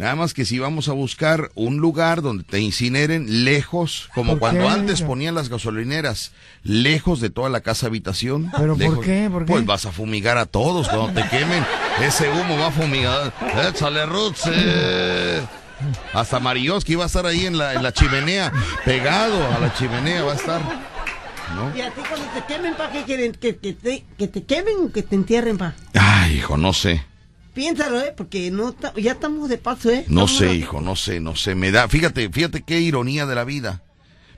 Nada 0.00 0.16
más 0.16 0.32
que 0.32 0.46
si 0.46 0.58
vamos 0.58 0.88
a 0.88 0.92
buscar 0.92 1.50
un 1.54 1.76
lugar 1.76 2.22
donde 2.22 2.42
te 2.44 2.58
incineren 2.58 3.44
lejos, 3.44 4.08
como 4.14 4.32
¿Por 4.32 4.38
cuando 4.40 4.62
qué? 4.62 4.68
antes 4.70 5.02
ponían 5.02 5.34
las 5.34 5.50
gasolineras, 5.50 6.32
lejos 6.62 7.20
de 7.20 7.28
toda 7.28 7.50
la 7.50 7.60
casa 7.60 7.86
habitación. 7.88 8.50
¿Pero 8.56 8.76
por 8.78 9.00
qué? 9.04 9.28
¿Por 9.30 9.44
qué? 9.44 9.52
Pues 9.52 9.66
vas 9.66 9.84
a 9.84 9.92
fumigar 9.92 10.38
a 10.38 10.46
todos 10.46 10.88
cuando 10.88 11.12
te 11.20 11.28
quemen. 11.28 11.62
Ese 12.02 12.30
humo 12.30 12.56
va 12.58 12.68
a 12.68 12.70
fumigar. 12.70 13.32
Échale, 13.68 14.06
Ruth. 14.06 14.36
eh. 14.46 15.42
Hasta 16.14 16.40
Marioski 16.40 16.94
va 16.94 17.04
a 17.04 17.06
estar 17.06 17.26
ahí 17.26 17.44
en 17.46 17.56
la, 17.58 17.74
en 17.74 17.82
la 17.82 17.92
chimenea, 17.92 18.52
pegado 18.84 19.36
a 19.54 19.58
la 19.60 19.72
chimenea 19.74 20.22
va 20.22 20.32
a 20.32 20.36
estar. 20.36 20.60
¿no? 21.54 21.76
Y 21.76 21.80
a 21.82 21.90
ti 21.90 22.00
cuando 22.08 22.26
te 22.28 22.44
quemen, 22.52 22.74
¿para 22.74 22.92
qué 22.92 23.02
quieren? 23.04 23.32
¿Que, 23.32 23.56
que 23.56 23.72
te, 23.74 24.04
¿Que 24.18 24.28
te 24.28 24.44
quemen 24.44 24.74
o 24.86 24.92
que 24.92 25.02
te 25.02 25.14
entierren, 25.14 25.58
pa? 25.58 25.74
Ay, 25.94 26.36
hijo, 26.38 26.56
no 26.56 26.72
sé. 26.72 27.04
Piénsalo, 27.54 28.00
¿eh? 28.00 28.14
Porque 28.16 28.50
no 28.50 28.74
ya 28.96 29.12
estamos 29.12 29.48
de 29.48 29.58
paso, 29.58 29.90
¿eh? 29.90 30.04
No 30.08 30.28
sé, 30.28 30.54
hijo, 30.54 30.80
no 30.80 30.96
sé, 30.96 31.20
no 31.20 31.34
sé. 31.34 31.54
Me 31.54 31.72
da, 31.72 31.88
fíjate, 31.88 32.30
fíjate 32.30 32.62
qué 32.62 32.80
ironía 32.80 33.26
de 33.26 33.34
la 33.34 33.44
vida. 33.44 33.82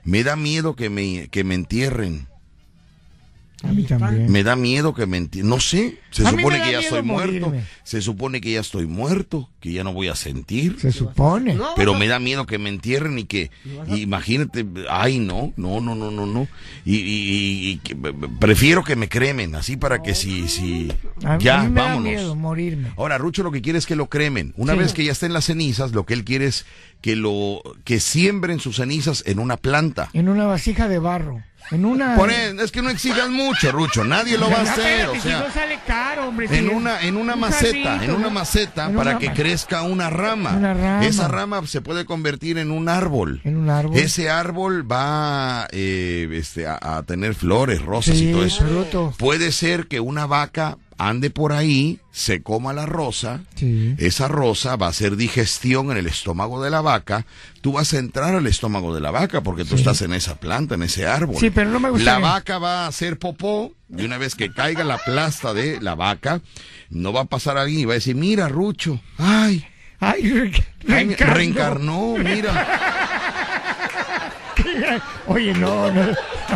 Me 0.03 0.23
da 0.23 0.35
miedo 0.35 0.75
que 0.75 0.89
me, 0.89 1.29
que 1.29 1.43
me 1.43 1.55
entierren. 1.55 2.27
A 3.63 3.71
mí 3.71 3.83
también. 3.83 4.29
Me 4.29 4.43
da 4.43 4.55
miedo 4.57 4.93
que 4.93 5.05
me 5.05 5.15
entierren. 5.17 5.49
No 5.49 5.59
sé. 5.59 5.97
Se 6.11 6.27
A 6.27 6.29
supone 6.31 6.61
que 6.61 6.71
ya 6.73 6.79
estoy 6.79 7.01
muerto. 7.01 7.53
Se 7.83 8.01
supone 8.01 8.41
que 8.41 8.51
ya 8.51 8.59
estoy 8.59 8.85
muerto, 8.85 9.49
que 9.61 9.71
ya 9.71 9.83
no 9.83 9.93
voy 9.93 10.09
a 10.09 10.15
sentir. 10.15 10.75
Se 10.79 10.91
supone. 10.91 11.53
No, 11.55 11.69
Pero 11.75 11.93
me 11.95 12.07
da 12.07 12.19
miedo 12.19 12.45
que 12.45 12.57
me 12.57 12.69
entierren 12.69 13.17
y 13.17 13.23
que, 13.23 13.49
y 13.87 14.01
imagínate, 14.01 14.65
ay, 14.89 15.17
no, 15.19 15.53
no, 15.55 15.79
no, 15.81 15.95
no, 15.95 16.11
no, 16.11 16.25
no. 16.25 16.47
Y, 16.85 16.97
y- 16.97 16.99
y- 16.99 17.69
y 17.71 17.77
que- 17.77 17.95
prefiero 18.39 18.83
que 18.83 18.95
me 18.97 19.07
cremen, 19.09 19.55
así 19.55 19.77
para 19.77 20.03
que 20.03 20.13
si, 20.13 20.47
si, 20.49 20.91
A, 21.25 21.37
ya, 21.39 21.61
a 21.61 21.63
mí 21.63 21.69
me 21.69 21.81
vámonos. 21.81 22.03
da 22.03 22.09
miedo 22.19 22.35
morirme. 22.35 22.91
Ahora, 22.97 23.17
Rucho 23.17 23.41
lo 23.43 23.51
que 23.51 23.61
quiere 23.61 23.79
es 23.79 23.85
que 23.85 23.95
lo 23.95 24.07
cremen. 24.07 24.53
Una 24.57 24.73
Sí. 24.73 24.79
vez 24.79 24.93
que 24.93 25.05
ya 25.05 25.13
estén 25.13 25.33
las 25.33 25.45
cenizas, 25.45 25.93
lo 25.93 26.05
que 26.05 26.13
él 26.13 26.25
quiere 26.25 26.45
es 26.47 26.65
que 27.01 27.15
lo 27.15 27.61
que 27.85 27.99
siembren 27.99 28.59
sus 28.59 28.75
cenizas 28.75 29.23
en 29.25 29.39
una 29.39 29.57
planta. 29.57 30.09
En 30.13 30.27
una 30.29 30.45
vasija 30.45 30.87
de 30.87 30.99
barro. 30.99 31.41
En 31.71 31.85
una. 31.85 32.15
Por 32.15 32.29
eso, 32.29 32.61
es 32.61 32.71
que 32.71 32.81
no 32.81 32.89
exigas 32.89 33.29
mucho, 33.29 33.71
Rucho. 33.71 34.03
Nadie 34.03 34.37
lo 34.37 34.49
va 34.49 34.57
a 34.57 34.61
hacer, 34.61 35.07
o 35.07 35.13
si 35.15 35.21
sea, 35.21 35.39
no 35.39 35.51
sale 35.51 35.79
caro, 35.87 36.27
hombre. 36.27 36.47
si 36.47 36.55
en 36.55 36.69
una 36.69 37.01
en 37.01 37.17
una 37.17 37.33
un 37.33 37.39
maceta, 37.39 38.03
en 38.03 38.11
una 38.11 38.29
maceta 38.29 38.85
En 38.89 38.95
para 38.95 39.11
una 39.11 39.19
que 39.19 39.31
crezca 39.33 39.81
una 39.83 40.09
rama. 40.09 40.51
Una 40.51 40.73
rama. 40.73 41.05
Esa 41.05 41.27
rama 41.27 41.65
se 41.65 41.81
puede 41.81 42.05
convertir 42.05 42.57
en 42.57 42.69
un 42.71 42.89
árbol. 42.89 43.41
En 43.43 43.57
un 43.57 43.69
árbol. 43.69 43.97
Ese 43.97 44.29
árbol 44.29 44.89
va 44.91 45.67
eh, 45.71 46.27
este, 46.33 46.67
a, 46.67 46.77
a 46.81 47.03
tener 47.03 47.33
flores, 47.33 47.81
rosas 47.81 48.17
Sí, 48.17 48.29
y 48.29 48.31
todo 48.33 48.43
eso. 48.45 48.63
fruto. 48.65 49.13
Puede 49.17 49.51
ser 49.51 49.87
que 49.87 49.99
una 49.99 50.25
vaca 50.25 50.77
ande 50.97 51.29
por 51.29 51.53
ahí, 51.53 51.99
se 52.11 52.41
coma 52.43 52.73
la 52.73 52.85
rosa, 52.85 53.41
Sí. 53.55 53.95
esa 53.97 54.27
rosa 54.27 54.75
va 54.75 54.87
a 54.87 54.89
hacer 54.89 55.15
digestión 55.15 55.91
en 55.91 55.97
el 55.97 56.07
estómago 56.07 56.63
de 56.63 56.69
la 56.69 56.81
vaca, 56.81 57.25
tú 57.61 57.71
vas 57.73 57.93
a 57.93 57.99
entrar 57.99 58.35
al 58.35 58.47
estómago 58.47 58.93
de 58.93 59.01
la 59.01 59.11
vaca 59.11 59.41
porque 59.41 59.65
tú 59.65 59.75
estás 59.75 60.01
en 60.01 60.13
esa 60.13 60.35
planta, 60.35 60.75
en 60.75 60.83
ese 60.83 61.07
árbol. 61.07 61.37
Sí, 61.39 61.49
pero 61.49 61.69
no 61.69 61.79
me 61.79 61.89
gusta 61.89 62.05
La 62.13 62.19
vaca 62.19 62.57
va 62.59 62.85
a 62.85 62.87
hacer 62.87 63.17
popó 63.19 63.73
y 63.95 64.03
una 64.05 64.17
vez 64.17 64.35
que 64.35 64.51
caiga 64.53 64.83
la 64.83 64.97
plasta 64.97 65.53
de 65.53 65.79
la 65.81 65.95
vaca, 65.95 66.41
no 66.89 67.11
va 67.13 67.21
a 67.21 67.25
pasar 67.25 67.57
alguien 67.57 67.81
y 67.81 67.85
va 67.85 67.93
a 67.93 67.95
decir, 67.95 68.15
mira, 68.15 68.47
Rucho, 68.49 68.99
ay, 69.17 69.65
Ay, 69.99 70.29
re- 70.29 70.51
ay, 70.53 70.63
reencarnó. 71.15 71.33
reencarnó, 71.33 72.15
mira. 72.17 72.79
Oye, 75.27 75.53
no, 75.53 75.91
no. 75.91 76.01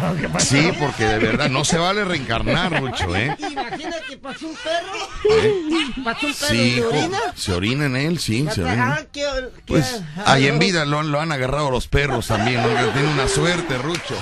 No, 0.01 0.15
¿qué 0.21 0.29
pasó? 0.29 0.45
Sí, 0.55 0.71
porque 0.79 1.05
de 1.05 1.17
verdad 1.19 1.49
no 1.49 1.63
se 1.65 1.77
vale 1.77 2.03
reencarnar, 2.05 2.79
Rucho, 2.79 3.15
¿eh? 3.15 3.35
Imagínate, 3.39 4.17
¿Pasa 4.21 4.45
un 4.45 4.55
perro? 4.55 6.03
¿Pasa 6.03 6.25
un 6.27 6.33
perro 6.33 6.49
Sí, 6.49 6.75
y 6.77 6.81
orina? 6.81 7.17
se 7.35 7.53
orina 7.53 7.85
en 7.85 7.95
él, 7.95 8.19
sí, 8.19 8.47
se 8.53 8.63
orina. 8.63 8.95
ah, 8.99 9.05
qué- 9.11 9.21
qué- 9.21 9.61
Pues 9.65 10.01
ah, 10.17 10.33
ahí 10.33 10.47
en 10.47 10.59
vida 10.59 10.85
lo, 10.85 11.03
lo 11.03 11.19
han 11.21 11.31
agarrado 11.31 11.69
los 11.71 11.87
perros 11.87 12.27
también, 12.27 12.61
¿no? 12.61 12.67
Que 12.69 12.91
Tiene 12.93 13.07
una 13.13 13.27
suerte, 13.27 13.77
Rucho. 13.77 14.15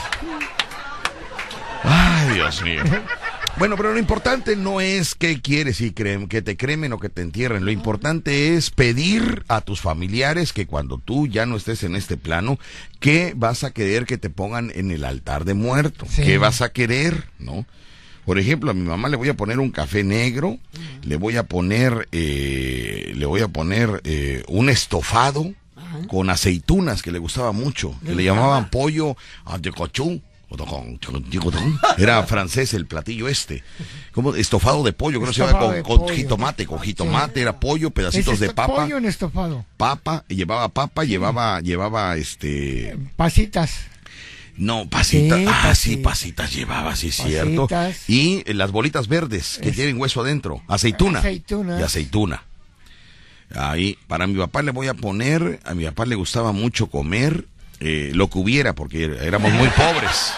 Ay, 1.83 2.33
Dios 2.33 2.61
mío. 2.63 2.83
Bueno, 3.57 3.77
pero 3.77 3.93
lo 3.93 3.99
importante 3.99 4.57
no 4.57 4.81
es 4.81 5.15
qué 5.15 5.41
quieres 5.41 5.79
y 5.79 5.91
creen, 5.91 6.27
que 6.27 6.41
te 6.41 6.57
cremen 6.57 6.91
o 6.91 6.99
que 6.99 7.07
te 7.07 7.21
entierren. 7.21 7.63
Lo 7.63 7.71
importante 7.71 8.55
es 8.55 8.69
pedir 8.69 9.45
a 9.47 9.61
tus 9.61 9.79
familiares 9.79 10.51
que 10.51 10.67
cuando 10.67 10.97
tú 10.97 11.27
ya 11.27 11.45
no 11.45 11.55
estés 11.55 11.83
en 11.83 11.95
este 11.95 12.17
plano, 12.17 12.59
¿qué 12.99 13.33
vas 13.33 13.63
a 13.63 13.71
querer 13.71 14.05
que 14.05 14.17
te 14.17 14.29
pongan 14.29 14.73
en 14.75 14.91
el 14.91 15.05
altar 15.05 15.45
de 15.45 15.53
muerto? 15.53 16.05
Sí. 16.09 16.23
¿Qué 16.23 16.37
vas 16.37 16.61
a 16.61 16.73
querer? 16.73 17.29
¿No? 17.39 17.65
Por 18.25 18.39
ejemplo, 18.39 18.71
a 18.71 18.73
mi 18.73 18.81
mamá 18.81 19.07
le 19.07 19.15
voy 19.15 19.29
a 19.29 19.37
poner 19.37 19.59
un 19.59 19.71
café 19.71 20.03
negro, 20.03 20.57
le 21.03 21.15
voy 21.15 21.37
a 21.37 21.43
poner, 21.43 22.09
eh, 22.11 23.13
le 23.15 23.25
voy 23.25 23.41
a 23.41 23.47
poner 23.47 24.01
eh, 24.03 24.43
un 24.47 24.69
estofado 24.69 25.53
con 26.07 26.29
aceitunas 26.29 27.01
que 27.01 27.11
le 27.11 27.19
gustaba 27.19 27.53
mucho, 27.53 27.95
que 28.03 28.15
le 28.15 28.23
llamaban 28.23 28.69
pollo 28.69 29.15
a 29.45 29.57
de 29.59 29.71
cochú. 29.71 30.21
Era 31.97 32.23
francés 32.23 32.73
el 32.73 32.85
platillo 32.85 33.27
este. 33.27 33.63
Como 34.13 34.35
estofado 34.35 34.83
de 34.83 34.93
pollo, 34.93 35.19
creo 35.19 35.31
que 35.31 35.35
se 35.39 35.45
llama 35.45 35.81
con, 35.83 36.07
jitomate, 36.09 36.65
con 36.65 36.79
jitomate, 36.79 37.41
era 37.41 37.59
pollo, 37.59 37.87
¿Es 37.87 37.93
pedacitos 37.93 38.39
de 38.39 38.51
papa, 38.51 38.75
pollo 38.83 38.97
en 38.97 39.05
estofado? 39.05 39.65
papa, 39.77 40.23
llevaba 40.27 40.69
papa, 40.69 41.03
llevaba, 41.03 41.59
llevaba 41.61 42.15
este, 42.15 42.95
Pasitas. 43.15 43.71
no, 44.57 44.87
pasitas, 44.89 45.39
Sí, 45.39 45.45
ah, 45.49 45.75
sí, 45.75 45.97
pasi- 45.97 46.01
pasitas 46.03 46.53
llevaba, 46.53 46.95
sí, 46.95 47.07
es 47.07 47.15
cierto. 47.15 47.67
Pasitas. 47.67 48.09
Y 48.09 48.43
las 48.53 48.71
bolitas 48.71 49.07
verdes 49.07 49.59
que 49.61 49.69
Es- 49.69 49.75
tienen 49.75 49.99
hueso 49.99 50.21
adentro, 50.21 50.61
aceituna. 50.67 51.19
Aceitunas. 51.19 51.79
Y 51.79 51.83
aceituna. 51.83 52.43
Ahí, 53.53 53.97
para 54.07 54.27
mi 54.27 54.35
papá 54.37 54.61
le 54.63 54.71
voy 54.71 54.87
a 54.87 54.93
poner, 54.95 55.59
a 55.65 55.73
mi 55.75 55.85
papá 55.85 56.05
le 56.05 56.15
gustaba 56.15 56.51
mucho 56.51 56.87
comer 56.87 57.45
eh, 57.79 58.11
lo 58.13 58.29
que 58.29 58.37
hubiera, 58.39 58.73
porque 58.73 59.03
éramos 59.21 59.51
muy 59.53 59.67
pobres. 59.69 60.31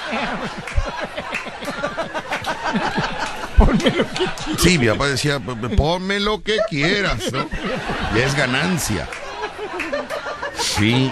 Sí, 4.60 4.78
mi 4.78 4.88
papá 4.88 5.08
decía, 5.08 5.40
"P- 5.40 5.56
p- 5.56 5.70
ponme 5.76 6.20
lo 6.20 6.42
que 6.44 6.58
quieras, 6.70 7.32
¿no? 7.32 7.48
Ya 8.16 8.26
es 8.26 8.36
ganancia. 8.36 9.08
Sí. 10.60 11.12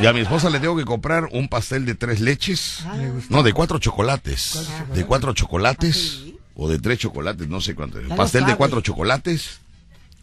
Y 0.00 0.06
a 0.06 0.12
mi 0.12 0.20
esposa 0.20 0.50
le 0.50 0.58
tengo 0.58 0.76
que 0.76 0.84
comprar 0.84 1.28
un 1.32 1.48
pastel 1.48 1.84
de 1.84 1.94
tres 1.94 2.20
leches. 2.20 2.84
No, 3.28 3.42
de 3.42 3.52
cuatro 3.52 3.78
chocolates. 3.78 4.68
De 4.94 5.04
cuatro 5.04 5.32
chocolates. 5.34 6.20
O 6.56 6.68
de 6.68 6.78
tres 6.78 6.98
chocolates, 6.98 7.48
no 7.48 7.60
sé 7.60 7.74
cuánto. 7.74 8.00
lo 8.00 8.14
Pastel 8.14 8.44
de 8.46 8.56
cuatro 8.56 8.80
chocolates. 8.80 9.60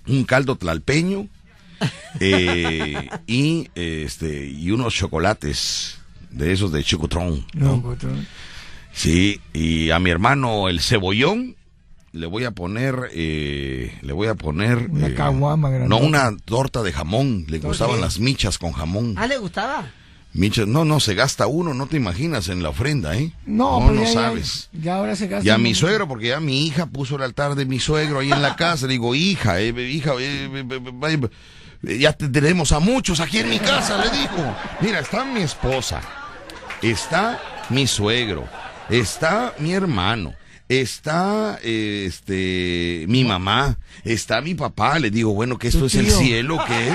Un 0.07 0.23
caldo 0.25 0.55
tlalpeño. 0.55 1.27
Eh, 2.19 3.09
y 3.27 3.69
este 3.75 4.47
y 4.47 4.71
unos 4.71 4.93
chocolates 4.93 5.99
de 6.31 6.51
esos 6.51 6.71
de 6.71 6.83
chocotrón. 6.83 7.45
No. 7.53 7.95
Sí, 8.93 9.39
y 9.53 9.91
a 9.91 9.99
mi 9.99 10.09
hermano 10.09 10.69
el 10.69 10.81
cebollón 10.81 11.55
le 12.11 12.25
voy 12.25 12.43
a 12.43 12.51
poner, 12.51 13.11
eh, 13.13 13.97
le 14.01 14.13
voy 14.13 14.27
a 14.27 14.35
poner... 14.35 14.89
Una 14.89 15.07
eh, 15.07 15.13
caguama 15.13 15.69
grande. 15.69 15.89
No, 15.89 15.97
una 15.97 16.35
torta 16.45 16.81
de 16.81 16.91
jamón. 16.91 17.45
Le 17.47 17.59
gustaban 17.59 17.97
qué? 17.97 18.01
las 18.01 18.19
michas 18.19 18.57
con 18.57 18.71
jamón. 18.71 19.13
Ah, 19.17 19.27
¿le 19.27 19.37
gustaba? 19.37 19.91
Michas, 20.33 20.67
no, 20.67 20.85
no, 20.85 20.99
se 20.99 21.15
gasta 21.15 21.47
uno, 21.47 21.73
no 21.73 21.87
te 21.87 21.97
imaginas 21.97 22.49
en 22.49 22.61
la 22.61 22.69
ofrenda, 22.69 23.17
¿eh? 23.17 23.33
No, 23.47 23.79
no, 23.79 23.93
no 23.93 24.03
ya, 24.03 24.13
sabes. 24.13 24.69
Ya, 24.73 24.95
ahora 24.95 25.15
se 25.15 25.27
gasta. 25.27 25.47
Y 25.47 25.49
a 25.49 25.57
mi 25.57 25.73
suegro, 25.73 26.07
porque 26.07 26.27
ya 26.27 26.39
mi 26.39 26.67
hija 26.67 26.85
puso 26.85 27.15
el 27.15 27.23
altar 27.23 27.55
de 27.55 27.65
mi 27.65 27.79
suegro 27.79 28.19
ahí 28.19 28.31
en 28.31 28.41
la 28.43 28.55
casa. 28.55 28.85
Le 28.85 28.93
digo, 28.93 29.15
hija, 29.15 29.59
eh, 29.59 29.69
hija, 29.69 30.13
eh, 30.19 30.45
eh, 30.45 30.65
eh, 30.69 30.81
eh, 31.09 31.29
ya 31.81 32.13
te 32.13 32.27
tenemos 32.27 32.71
a 32.71 32.79
muchos 32.79 33.19
aquí 33.19 33.39
en 33.39 33.49
mi 33.49 33.59
casa, 33.59 34.03
le 34.03 34.09
dijo. 34.09 34.55
Mira, 34.81 34.99
está 34.99 35.23
mi 35.23 35.41
esposa, 35.41 36.01
está 36.81 37.39
mi 37.69 37.87
suegro, 37.87 38.47
está 38.89 39.53
mi 39.59 39.73
hermano, 39.73 40.33
está 40.67 41.59
eh, 41.63 42.05
este 42.07 43.05
mi 43.07 43.23
mamá, 43.23 43.77
está 44.03 44.41
mi 44.41 44.55
papá. 44.55 44.99
Le 44.99 45.09
digo, 45.09 45.33
bueno, 45.33 45.57
que 45.57 45.69
esto 45.69 45.85
es 45.85 45.95
el 45.95 46.11
cielo, 46.11 46.59
¿qué? 46.67 46.93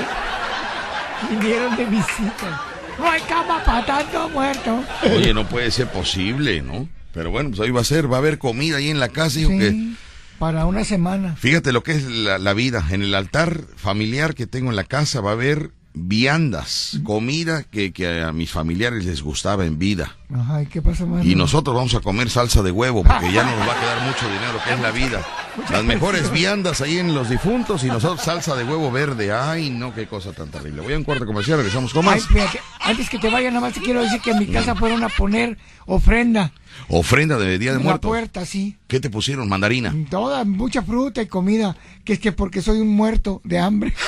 Vinieron 1.31 1.77
de 1.77 1.85
visita. 1.86 2.62
No 2.98 3.11
hay 3.11 3.20
cama 3.23 3.62
para 3.65 3.85
tanto 3.85 4.28
muerto. 4.28 4.85
Oye, 5.16 5.35
no 5.35 5.48
puede 5.48 5.70
ser 5.70 5.89
posible, 5.89 6.62
¿no? 6.62 6.89
Pero 7.12 7.31
bueno, 7.31 7.51
pues 7.51 7.61
ahí 7.61 7.70
va 7.70 7.81
a 7.81 7.85
ser, 7.85 8.11
va 8.12 8.16
a 8.16 8.19
haber 8.19 8.39
comida 8.39 8.77
ahí 8.77 8.90
en 8.90 9.01
la 9.01 9.09
casa, 9.09 9.39
dijo 9.39 9.51
que... 9.51 9.94
Para 10.39 10.66
una 10.66 10.85
semana. 10.85 11.36
Fíjate 11.36 11.73
lo 11.73 11.82
que 11.82 11.93
es 11.93 12.05
la 12.05 12.52
vida. 12.55 12.85
En 12.90 13.02
el 13.02 13.15
altar 13.15 13.65
familiar 13.77 14.35
que 14.35 14.47
tengo 14.47 14.70
en 14.70 14.77
la 14.77 14.85
casa 14.85 15.20
va 15.20 15.31
a 15.31 15.35
haber 15.35 15.70
viandas, 15.95 16.99
comida 17.05 17.62
que, 17.62 17.93
que 17.93 18.21
a 18.23 18.33
mis 18.33 18.51
familiares 18.51 19.05
les 19.05 19.23
gustaba 19.23 19.65
en 19.65 19.79
vida. 19.79 20.16
Ajá, 20.35 20.62
¿y 20.62 20.66
qué 20.66 20.83
pasa? 20.83 21.07
Y 21.23 21.37
nosotros 21.37 21.77
vamos 21.77 21.95
a 21.95 22.01
comer 22.01 22.29
salsa 22.29 22.62
de 22.62 22.73
huevo 22.73 23.05
porque 23.05 23.33
ya 23.33 23.45
no 23.45 23.57
nos 23.57 23.69
va 23.69 23.73
a 23.73 23.81
quedar 23.81 24.01
mucho 24.03 24.27
dinero, 24.27 24.59
que 24.66 24.75
es 24.75 24.81
la 24.81 24.91
vida. 24.91 25.23
Las 25.71 25.85
mejores 25.85 26.33
viandas 26.33 26.81
ahí 26.81 26.99
en 26.99 27.15
los 27.15 27.31
difuntos 27.31 27.85
y 27.85 27.87
nosotros 27.87 28.23
salsa 28.23 28.57
de 28.57 28.65
huevo 28.65 28.91
verde. 28.91 29.33
Ay, 29.33 29.71
no, 29.71 29.95
qué 29.95 30.07
cosa 30.09 30.33
tan 30.33 30.49
terrible. 30.51 30.83
Voy 30.83 30.95
a 30.95 30.97
un 30.99 31.05
cuarto 31.05 31.25
comercial, 31.27 31.59
regresamos 31.59 31.93
con 31.93 32.05
Ay, 32.09 32.16
más. 32.16 32.27
fíjate, 32.27 32.61
antes 32.81 33.09
que 33.09 33.19
te 33.21 33.31
vaya, 33.31 33.49
nada 33.51 33.61
más 33.61 33.75
te 33.75 33.81
quiero 33.81 34.03
decir 34.03 34.21
que 34.21 34.33
en 34.33 34.41
mi 34.41 34.47
casa 34.49 34.75
fueron 34.75 35.05
a 35.05 35.09
poner 35.09 35.57
ofrenda. 35.87 36.51
Ofrenda 36.89 37.39
de 37.39 37.57
Día 37.59 37.71
de 37.71 37.77
en 37.77 37.85
la 37.85 37.91
Muertos. 37.91 38.09
puerta, 38.09 38.45
sí. 38.45 38.77
¿Qué 38.89 38.99
te 38.99 39.11
pusieron? 39.11 39.49
Mandarina. 39.49 39.95
Toda, 40.11 40.45
mucha 40.45 40.83
fruta 40.83 41.23
y 41.23 41.29
comida. 41.29 41.77
Que 42.05 42.15
es 42.15 42.19
que 42.19 42.33
porque 42.33 42.61
soy 42.62 42.81
un 42.81 42.89
muerto 42.89 43.41
de 43.45 43.61
hambre. 43.61 43.95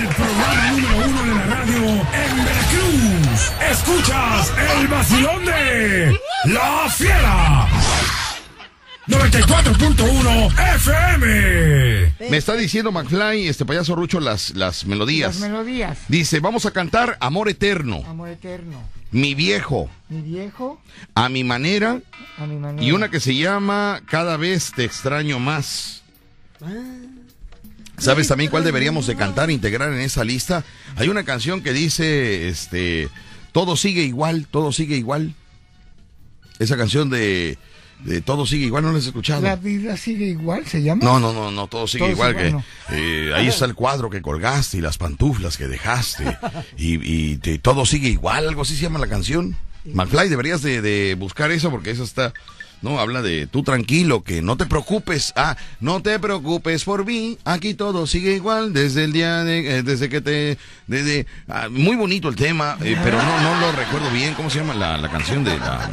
El 0.00 0.08
programa 0.08 0.70
número 0.72 0.96
uno 1.08 1.22
de 1.22 1.34
la 1.34 1.42
radio 1.46 1.86
en 1.86 2.44
Veracruz. 2.44 3.52
Escuchas 3.70 4.52
el 4.78 4.88
vacilón 4.88 5.44
de 5.44 6.18
La 6.46 6.88
Fiera. 6.90 7.68
94.1 9.06 10.74
FM. 10.76 12.14
Me 12.30 12.36
está 12.36 12.54
diciendo 12.54 12.92
McFly, 12.92 13.48
este 13.48 13.64
payaso 13.64 13.94
Rucho, 13.94 14.20
las, 14.20 14.50
las 14.54 14.84
melodías. 14.84 15.40
Las 15.40 15.50
melodías. 15.50 15.98
Dice, 16.08 16.40
vamos 16.40 16.66
a 16.66 16.70
cantar 16.72 17.16
Amor 17.20 17.48
Eterno, 17.48 18.04
Amor 18.06 18.28
eterno. 18.28 18.82
Mi 19.10 19.34
Viejo, 19.34 19.88
Mi 20.08 20.20
viejo, 20.20 20.80
A 21.14 21.28
Mi 21.28 21.42
Manera 21.44 22.00
a 22.38 22.46
mi 22.46 22.56
manera. 22.56 22.82
y 22.86 22.92
una 22.92 23.10
que 23.10 23.20
se 23.20 23.34
llama 23.34 24.02
Cada 24.06 24.36
vez 24.36 24.72
te 24.76 24.84
extraño 24.84 25.38
más. 25.38 26.02
¿Sabes 27.96 28.28
también 28.28 28.50
cuál 28.50 28.64
deberíamos 28.64 29.06
de 29.06 29.16
cantar, 29.16 29.50
integrar 29.50 29.92
en 29.92 30.00
esa 30.00 30.24
lista? 30.24 30.64
Hay 30.96 31.08
una 31.08 31.24
canción 31.24 31.62
que 31.62 31.72
dice, 31.72 32.48
este, 32.48 33.08
todo 33.58 33.76
sigue 33.76 34.04
igual, 34.04 34.46
todo 34.48 34.70
sigue 34.70 34.96
igual. 34.96 35.34
Esa 36.60 36.76
canción 36.76 37.10
de, 37.10 37.58
de 38.04 38.20
Todo 38.20 38.46
sigue 38.46 38.66
igual, 38.66 38.84
¿no 38.84 38.92
la 38.92 38.98
has 38.98 39.06
escuchado? 39.06 39.42
La 39.42 39.56
vida 39.56 39.96
sigue 39.96 40.26
igual, 40.26 40.64
se 40.64 40.80
llama. 40.80 41.04
No, 41.04 41.18
no, 41.18 41.32
no, 41.32 41.50
no, 41.50 41.66
todo 41.66 41.88
sigue 41.88 42.04
Todo 42.04 42.10
igual 42.12 42.36
sigue 42.36 42.56
que 42.88 43.28
eh, 43.30 43.32
ahí 43.34 43.48
está 43.48 43.64
el 43.64 43.74
cuadro 43.74 44.10
que 44.10 44.22
colgaste 44.22 44.78
y 44.78 44.80
las 44.80 44.96
pantuflas 44.96 45.56
que 45.56 45.66
dejaste 45.66 46.24
y, 46.76 47.00
y 47.32 47.36
te- 47.38 47.58
todo 47.58 47.84
sigue 47.84 48.08
igual, 48.08 48.46
algo 48.46 48.62
así 48.62 48.76
se 48.76 48.82
llama 48.82 49.00
la 49.00 49.08
canción. 49.08 49.56
McFly, 49.84 50.28
deberías 50.28 50.62
de, 50.62 50.80
de 50.82 51.14
buscar 51.16 51.50
eso 51.50 51.70
porque 51.70 51.90
eso 51.90 52.04
está, 52.04 52.32
no, 52.82 52.98
habla 52.98 53.22
de 53.22 53.46
tú 53.46 53.62
tranquilo, 53.62 54.22
que 54.22 54.42
no 54.42 54.56
te 54.56 54.66
preocupes, 54.66 55.32
ah, 55.36 55.56
no 55.80 56.02
te 56.02 56.18
preocupes 56.18 56.84
por 56.84 57.04
mí, 57.04 57.38
aquí 57.44 57.74
todo 57.74 58.06
sigue 58.06 58.34
igual 58.34 58.72
desde 58.72 59.04
el 59.04 59.12
día 59.12 59.44
de, 59.44 59.78
eh, 59.78 59.82
desde 59.82 60.08
que 60.08 60.20
te, 60.20 60.58
desde, 60.86 61.26
ah, 61.48 61.68
muy 61.70 61.96
bonito 61.96 62.28
el 62.28 62.36
tema, 62.36 62.76
eh, 62.82 62.96
pero 63.02 63.22
no, 63.22 63.40
no 63.40 63.60
lo 63.60 63.72
recuerdo 63.72 64.10
bien, 64.10 64.34
¿cómo 64.34 64.50
se 64.50 64.58
llama 64.58 64.74
la, 64.74 64.96
la 64.98 65.10
canción 65.10 65.44
de 65.44 65.58
la... 65.58 65.90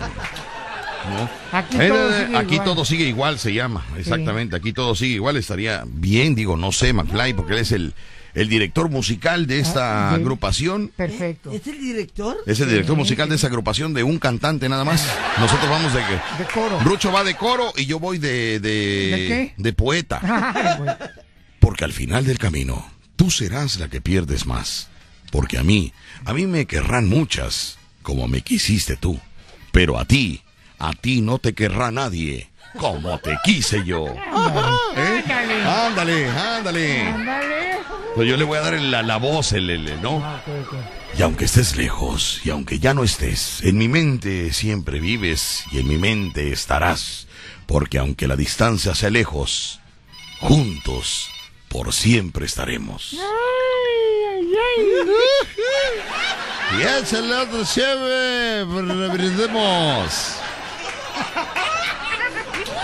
¿no? 1.09 1.29
Aquí 1.51 1.77
Eh, 1.79 1.87
todo 1.89 2.09
eh, 2.09 2.25
sigue 2.25 2.37
aquí 2.37 2.53
igual. 2.55 2.65
todo 2.65 2.85
sigue 2.85 3.03
igual, 3.05 3.39
se 3.39 3.53
llama. 3.53 3.85
Exactamente, 3.97 4.55
aquí 4.55 4.73
todo 4.73 4.95
sigue 4.95 5.15
igual. 5.15 5.37
Estaría 5.37 5.83
bien, 5.85 6.35
digo, 6.35 6.57
no 6.57 6.71
sé, 6.71 6.93
McFly, 6.93 7.33
porque 7.33 7.53
él 7.53 7.59
es 7.59 7.71
el, 7.71 7.93
el 8.35 8.47
director 8.49 8.89
musical 8.89 9.47
de 9.47 9.59
esta 9.59 10.09
Ah, 10.09 10.17
de- 10.17 10.21
agrupación. 10.21 10.91
Perfecto. 10.95 11.51
¿Es 11.51 11.65
el 11.65 11.79
director? 11.79 12.37
Es 12.45 12.59
el 12.59 12.69
director 12.69 12.95
musical 12.95 13.27
de 13.29 13.35
esa 13.35 13.47
agrupación 13.47 13.93
de 13.95 14.03
un 14.03 14.19
cantante 14.19 14.69
nada 14.69 14.83
más. 14.83 15.07
Nosotros 15.39 15.69
vamos 15.69 15.91
de 15.93 15.99
que. 16.01 16.43
De 16.43 16.49
coro. 16.53 16.79
Rucho 16.81 17.11
va 17.11 17.23
de 17.23 17.35
coro 17.35 17.73
y 17.75 17.85
yo 17.87 17.99
voy 17.99 18.17
de. 18.19 18.59
¿De, 18.59 18.69
¿De 18.69 19.27
qué? 19.27 19.53
de 19.57 19.73
poeta. 19.73 20.19
Ay. 20.21 21.07
Porque 21.59 21.83
al 21.85 21.93
final 21.93 22.25
del 22.25 22.37
camino, 22.37 22.85
tú 23.15 23.31
serás 23.31 23.79
la 23.79 23.87
que 23.87 24.01
pierdes 24.01 24.45
más. 24.45 24.89
Porque 25.31 25.57
a 25.57 25.63
mí, 25.63 25.91
a 26.25 26.33
mí 26.33 26.45
me 26.45 26.65
querrán 26.67 27.09
muchas, 27.09 27.77
como 28.03 28.27
me 28.27 28.41
quisiste 28.41 28.95
tú. 28.97 29.19
Pero 29.71 29.97
a 29.99 30.05
ti, 30.05 30.41
a 30.77 30.93
ti 30.93 31.21
no 31.21 31.39
te 31.39 31.53
querrá 31.53 31.89
nadie, 31.91 32.49
como 32.77 33.17
te 33.19 33.35
quise 33.43 33.83
yo. 33.83 34.05
¿Eh? 34.95 35.23
Ándale. 35.27 35.63
Ándale, 35.65 36.29
ándale. 36.29 37.13
Pues 38.15 38.29
yo 38.29 38.37
le 38.37 38.45
voy 38.45 38.57
a 38.57 38.61
dar 38.61 38.73
el- 38.73 38.91
la, 38.91 39.03
la 39.03 39.17
voz, 39.17 39.51
el, 39.53 39.69
el- 39.69 40.01
¿no? 40.01 40.21
Ah. 40.23 40.41
Y 41.17 41.21
aunque 41.21 41.45
estés 41.45 41.75
lejos, 41.75 42.39
y 42.45 42.49
aunque 42.49 42.79
ya 42.79 42.93
no 42.93 43.03
estés, 43.03 43.61
en 43.63 43.77
mi 43.77 43.87
mente 43.89 44.53
siempre 44.53 44.99
vives 44.99 45.65
y 45.71 45.79
en 45.79 45.87
mi 45.87 45.97
mente 45.97 46.51
estarás. 46.51 47.27
Porque 47.65 47.97
aunque 47.97 48.27
la 48.27 48.35
distancia 48.35 48.93
sea 48.95 49.09
lejos, 49.09 49.79
juntos 50.39 51.27
por 51.67 51.91
siempre 51.93 52.45
estaremos. 52.45 53.15
Y 56.77 56.81
ese 56.81 57.21
lado 57.21 57.65
siempre 57.65 58.63
brindemos. 59.09 60.35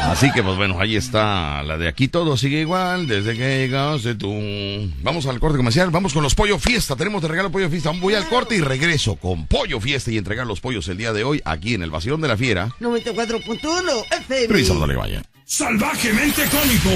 Así 0.04 0.32
que 0.32 0.44
pues 0.44 0.58
bueno, 0.58 0.80
ahí 0.80 0.96
está 0.96 1.64
la 1.64 1.78
de 1.78 1.88
aquí 1.88 2.08
todo 2.08 2.36
sigue 2.36 2.62
igual 2.62 3.08
desde 3.08 3.38
que 3.38 3.60
llegaste 3.60 4.16
tú. 4.16 4.34
Vamos 5.02 5.26
al 5.26 5.40
corte 5.40 5.58
comercial, 5.58 5.90
vamos 5.90 6.14
con 6.14 6.24
los 6.24 6.36
pollo 6.36 6.60
fiesta, 6.60 6.96
tenemos 6.96 7.22
de 7.22 7.28
regalo 7.28 7.52
pollo 7.52 7.70
fiesta. 7.70 7.92
Voy 7.92 8.16
al 8.16 8.28
corte 8.28 8.56
y 8.56 8.62
regreso 8.62 9.16
con 9.16 9.48
pollo 9.48 9.80
fiesta 9.80 10.12
y 10.12 10.18
entregar 10.18 10.46
los 10.46 10.60
pollos 10.60 10.88
el 10.90 10.98
día 10.98 11.14
de 11.14 11.24
hoy 11.24 11.42
aquí 11.46 11.76
en 11.76 11.84
el 11.84 11.92
Vacilón 11.92 12.22
de 12.22 12.28
la 12.28 12.38
Fiera. 12.38 12.70
94.1 12.80 14.06
FM. 14.28 14.96
Vaya. 14.96 15.24
Salvajemente 15.46 16.44
cómico. 16.46 16.90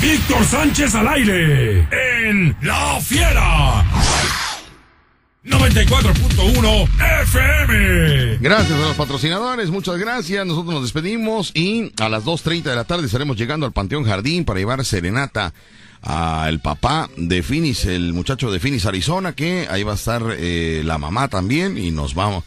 Víctor 0.00 0.44
Sánchez 0.44 0.94
al 0.94 1.08
aire. 1.08 1.88
En 2.26 2.56
La 2.62 3.00
Fiera. 3.00 3.84
94.1 5.44 6.88
FM. 7.22 8.38
Gracias 8.42 8.72
a 8.78 8.88
los 8.88 8.96
patrocinadores, 8.96 9.70
muchas 9.70 9.96
gracias. 9.96 10.44
Nosotros 10.44 10.74
nos 10.74 10.82
despedimos 10.82 11.52
y 11.54 11.92
a 11.98 12.10
las 12.10 12.26
2.30 12.26 12.64
de 12.64 12.76
la 12.76 12.84
tarde 12.84 13.06
estaremos 13.06 13.38
llegando 13.38 13.64
al 13.64 13.72
Panteón 13.72 14.04
Jardín 14.04 14.44
para 14.44 14.58
llevar 14.58 14.84
serenata 14.84 15.54
al 16.02 16.60
papá 16.60 17.08
de 17.16 17.42
Finis, 17.42 17.86
el 17.86 18.12
muchacho 18.12 18.50
de 18.50 18.60
Finis, 18.60 18.84
Arizona, 18.84 19.32
que 19.32 19.66
ahí 19.70 19.82
va 19.82 19.92
a 19.92 19.94
estar 19.94 20.22
eh, 20.36 20.82
la 20.84 20.98
mamá 20.98 21.28
también 21.28 21.78
y 21.78 21.90
nos 21.90 22.18
va, 22.18 22.42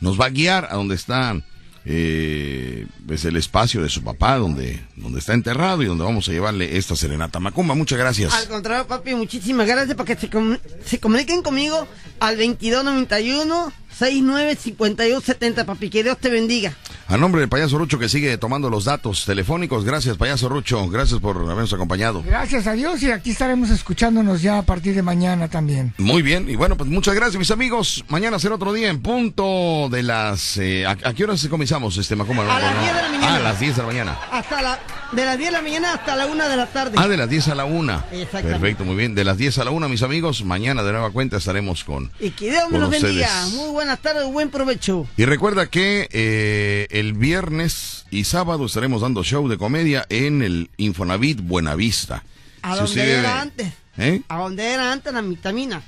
nos 0.00 0.20
va 0.20 0.26
a 0.26 0.30
guiar 0.30 0.68
a 0.70 0.76
donde 0.76 0.94
están 0.94 1.44
eh, 1.88 2.84
es 3.08 3.24
el 3.24 3.36
espacio 3.36 3.80
de 3.80 3.88
su 3.88 4.02
papá 4.02 4.36
donde, 4.38 4.84
donde 4.96 5.20
está 5.20 5.34
enterrado 5.34 5.82
y 5.82 5.86
donde 5.86 6.02
vamos 6.02 6.28
a 6.28 6.32
llevarle 6.32 6.76
esta 6.76 6.96
serenata. 6.96 7.38
Macumba, 7.38 7.76
muchas 7.76 7.96
gracias. 7.96 8.34
Al 8.34 8.48
contrario, 8.48 8.88
papi, 8.88 9.14
muchísimas 9.14 9.68
gracias 9.68 9.96
para 9.96 10.06
que 10.14 10.20
se, 10.20 10.28
com 10.28 10.56
se 10.84 10.98
comuniquen 10.98 11.42
conmigo 11.42 11.86
al 12.18 12.36
2291 12.36 13.72
695270, 13.98 15.64
papi. 15.64 15.90
Que 15.90 16.02
Dios 16.02 16.18
te 16.18 16.28
bendiga. 16.28 16.74
A 17.08 17.16
nombre 17.16 17.40
del 17.40 17.48
payaso 17.48 17.78
Rucho 17.78 18.00
que 18.00 18.08
sigue 18.08 18.36
tomando 18.36 18.68
los 18.68 18.84
datos 18.84 19.24
telefónicos, 19.24 19.84
gracias 19.84 20.16
payaso 20.16 20.48
Rucho, 20.48 20.88
gracias 20.88 21.20
por 21.20 21.36
habernos 21.36 21.72
acompañado. 21.72 22.22
Gracias 22.26 22.66
a 22.66 22.72
Dios 22.72 23.00
y 23.02 23.12
aquí 23.12 23.30
estaremos 23.30 23.70
escuchándonos 23.70 24.42
ya 24.42 24.58
a 24.58 24.62
partir 24.62 24.94
de 24.94 25.02
mañana 25.02 25.46
también. 25.46 25.94
Muy 25.98 26.22
bien, 26.22 26.50
y 26.50 26.56
bueno, 26.56 26.76
pues 26.76 26.90
muchas 26.90 27.14
gracias 27.14 27.38
mis 27.38 27.52
amigos. 27.52 28.04
Mañana 28.08 28.40
será 28.40 28.56
otro 28.56 28.72
día 28.72 28.90
en 28.90 29.00
punto 29.02 29.88
de 29.88 30.02
las... 30.02 30.56
Eh, 30.56 30.84
¿a, 30.84 30.90
¿a, 30.90 31.14
qué 31.14 31.22
horas 31.22 31.46
comenzamos 31.48 31.96
este 31.96 32.16
Macumba? 32.16 32.42
A 32.56 32.60
las 32.60 32.80
10 32.80 32.96
de 32.96 33.02
la 33.02 33.08
mañana. 33.08 33.28
Ah, 33.28 33.36
a 33.36 33.40
las 33.40 33.60
10 33.60 33.76
de 33.76 33.82
la 33.82 33.86
mañana. 33.86 34.18
Hasta 34.32 34.62
la, 34.62 34.80
de 35.12 35.24
las 35.24 35.38
10 35.38 35.48
de 35.48 35.52
la 35.52 35.62
mañana 35.62 35.92
hasta 35.94 36.16
la 36.16 36.26
1 36.26 36.48
de 36.48 36.56
la 36.56 36.66
tarde. 36.66 36.96
Ah, 36.96 37.06
de 37.06 37.16
las 37.16 37.30
10 37.30 37.48
a 37.48 37.54
la 37.54 37.64
1. 37.66 38.04
Exactamente. 38.10 38.50
Perfecto, 38.50 38.84
muy 38.84 38.96
bien. 38.96 39.14
De 39.14 39.22
las 39.22 39.38
10 39.38 39.58
a 39.58 39.64
la 39.64 39.70
1, 39.70 39.88
mis 39.88 40.02
amigos, 40.02 40.44
mañana 40.44 40.82
de 40.82 40.90
nueva 40.90 41.10
cuenta 41.10 41.36
estaremos 41.36 41.84
con... 41.84 42.10
Y 42.18 42.30
que 42.30 42.50
Dios 42.50 42.68
me 42.68 42.80
los 42.80 42.90
bendiga. 42.90 43.28
Muy 43.52 43.70
buenas 43.70 43.85
tardes, 44.02 44.24
buen 44.32 44.50
provecho. 44.50 45.06
Y 45.16 45.24
recuerda 45.24 45.66
que 45.66 46.08
eh, 46.12 46.86
el 46.90 47.12
viernes 47.14 48.04
y 48.10 48.24
sábado 48.24 48.66
estaremos 48.66 49.02
dando 49.02 49.22
show 49.22 49.48
de 49.48 49.56
comedia 49.58 50.04
en 50.08 50.42
el 50.42 50.70
Infonavit 50.76 51.40
Buenavista. 51.40 52.24
¿A 52.62 52.74
si 52.74 52.80
dónde 52.80 53.02
era 53.12 53.22
debe... 53.22 53.28
antes? 53.28 53.72
¿Eh? 53.98 54.22
¿A 54.28 54.38
dónde 54.38 54.72
era 54.72 54.92
antes 54.92 55.12
la 55.12 55.20
vitamina? 55.22 55.82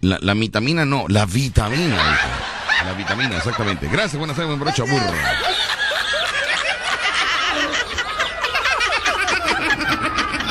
La, 0.00 0.18
la 0.20 0.34
vitamina 0.34 0.84
no, 0.84 1.04
la 1.08 1.26
vitamina. 1.26 2.18
la 2.84 2.92
vitamina, 2.94 3.36
exactamente. 3.36 3.88
Gracias, 3.88 4.16
buenas 4.18 4.36
tardes, 4.36 4.48
buen 4.48 4.60
brocho, 4.60 4.86
burro. 4.86 5.12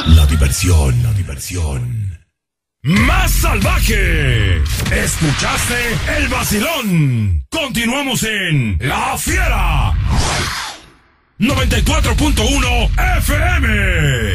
La 0.08 0.26
diversión, 0.26 1.04
la 1.04 1.14
diversión. 1.14 2.03
Más 2.86 3.32
salvaje. 3.32 4.58
Escuchaste 4.92 5.98
el 6.18 6.28
vacilón. 6.28 7.46
Continuamos 7.50 8.24
en 8.24 8.78
La 8.82 9.18
Fiera. 9.18 9.94
94.1 11.40 12.90
FM. 13.20 14.34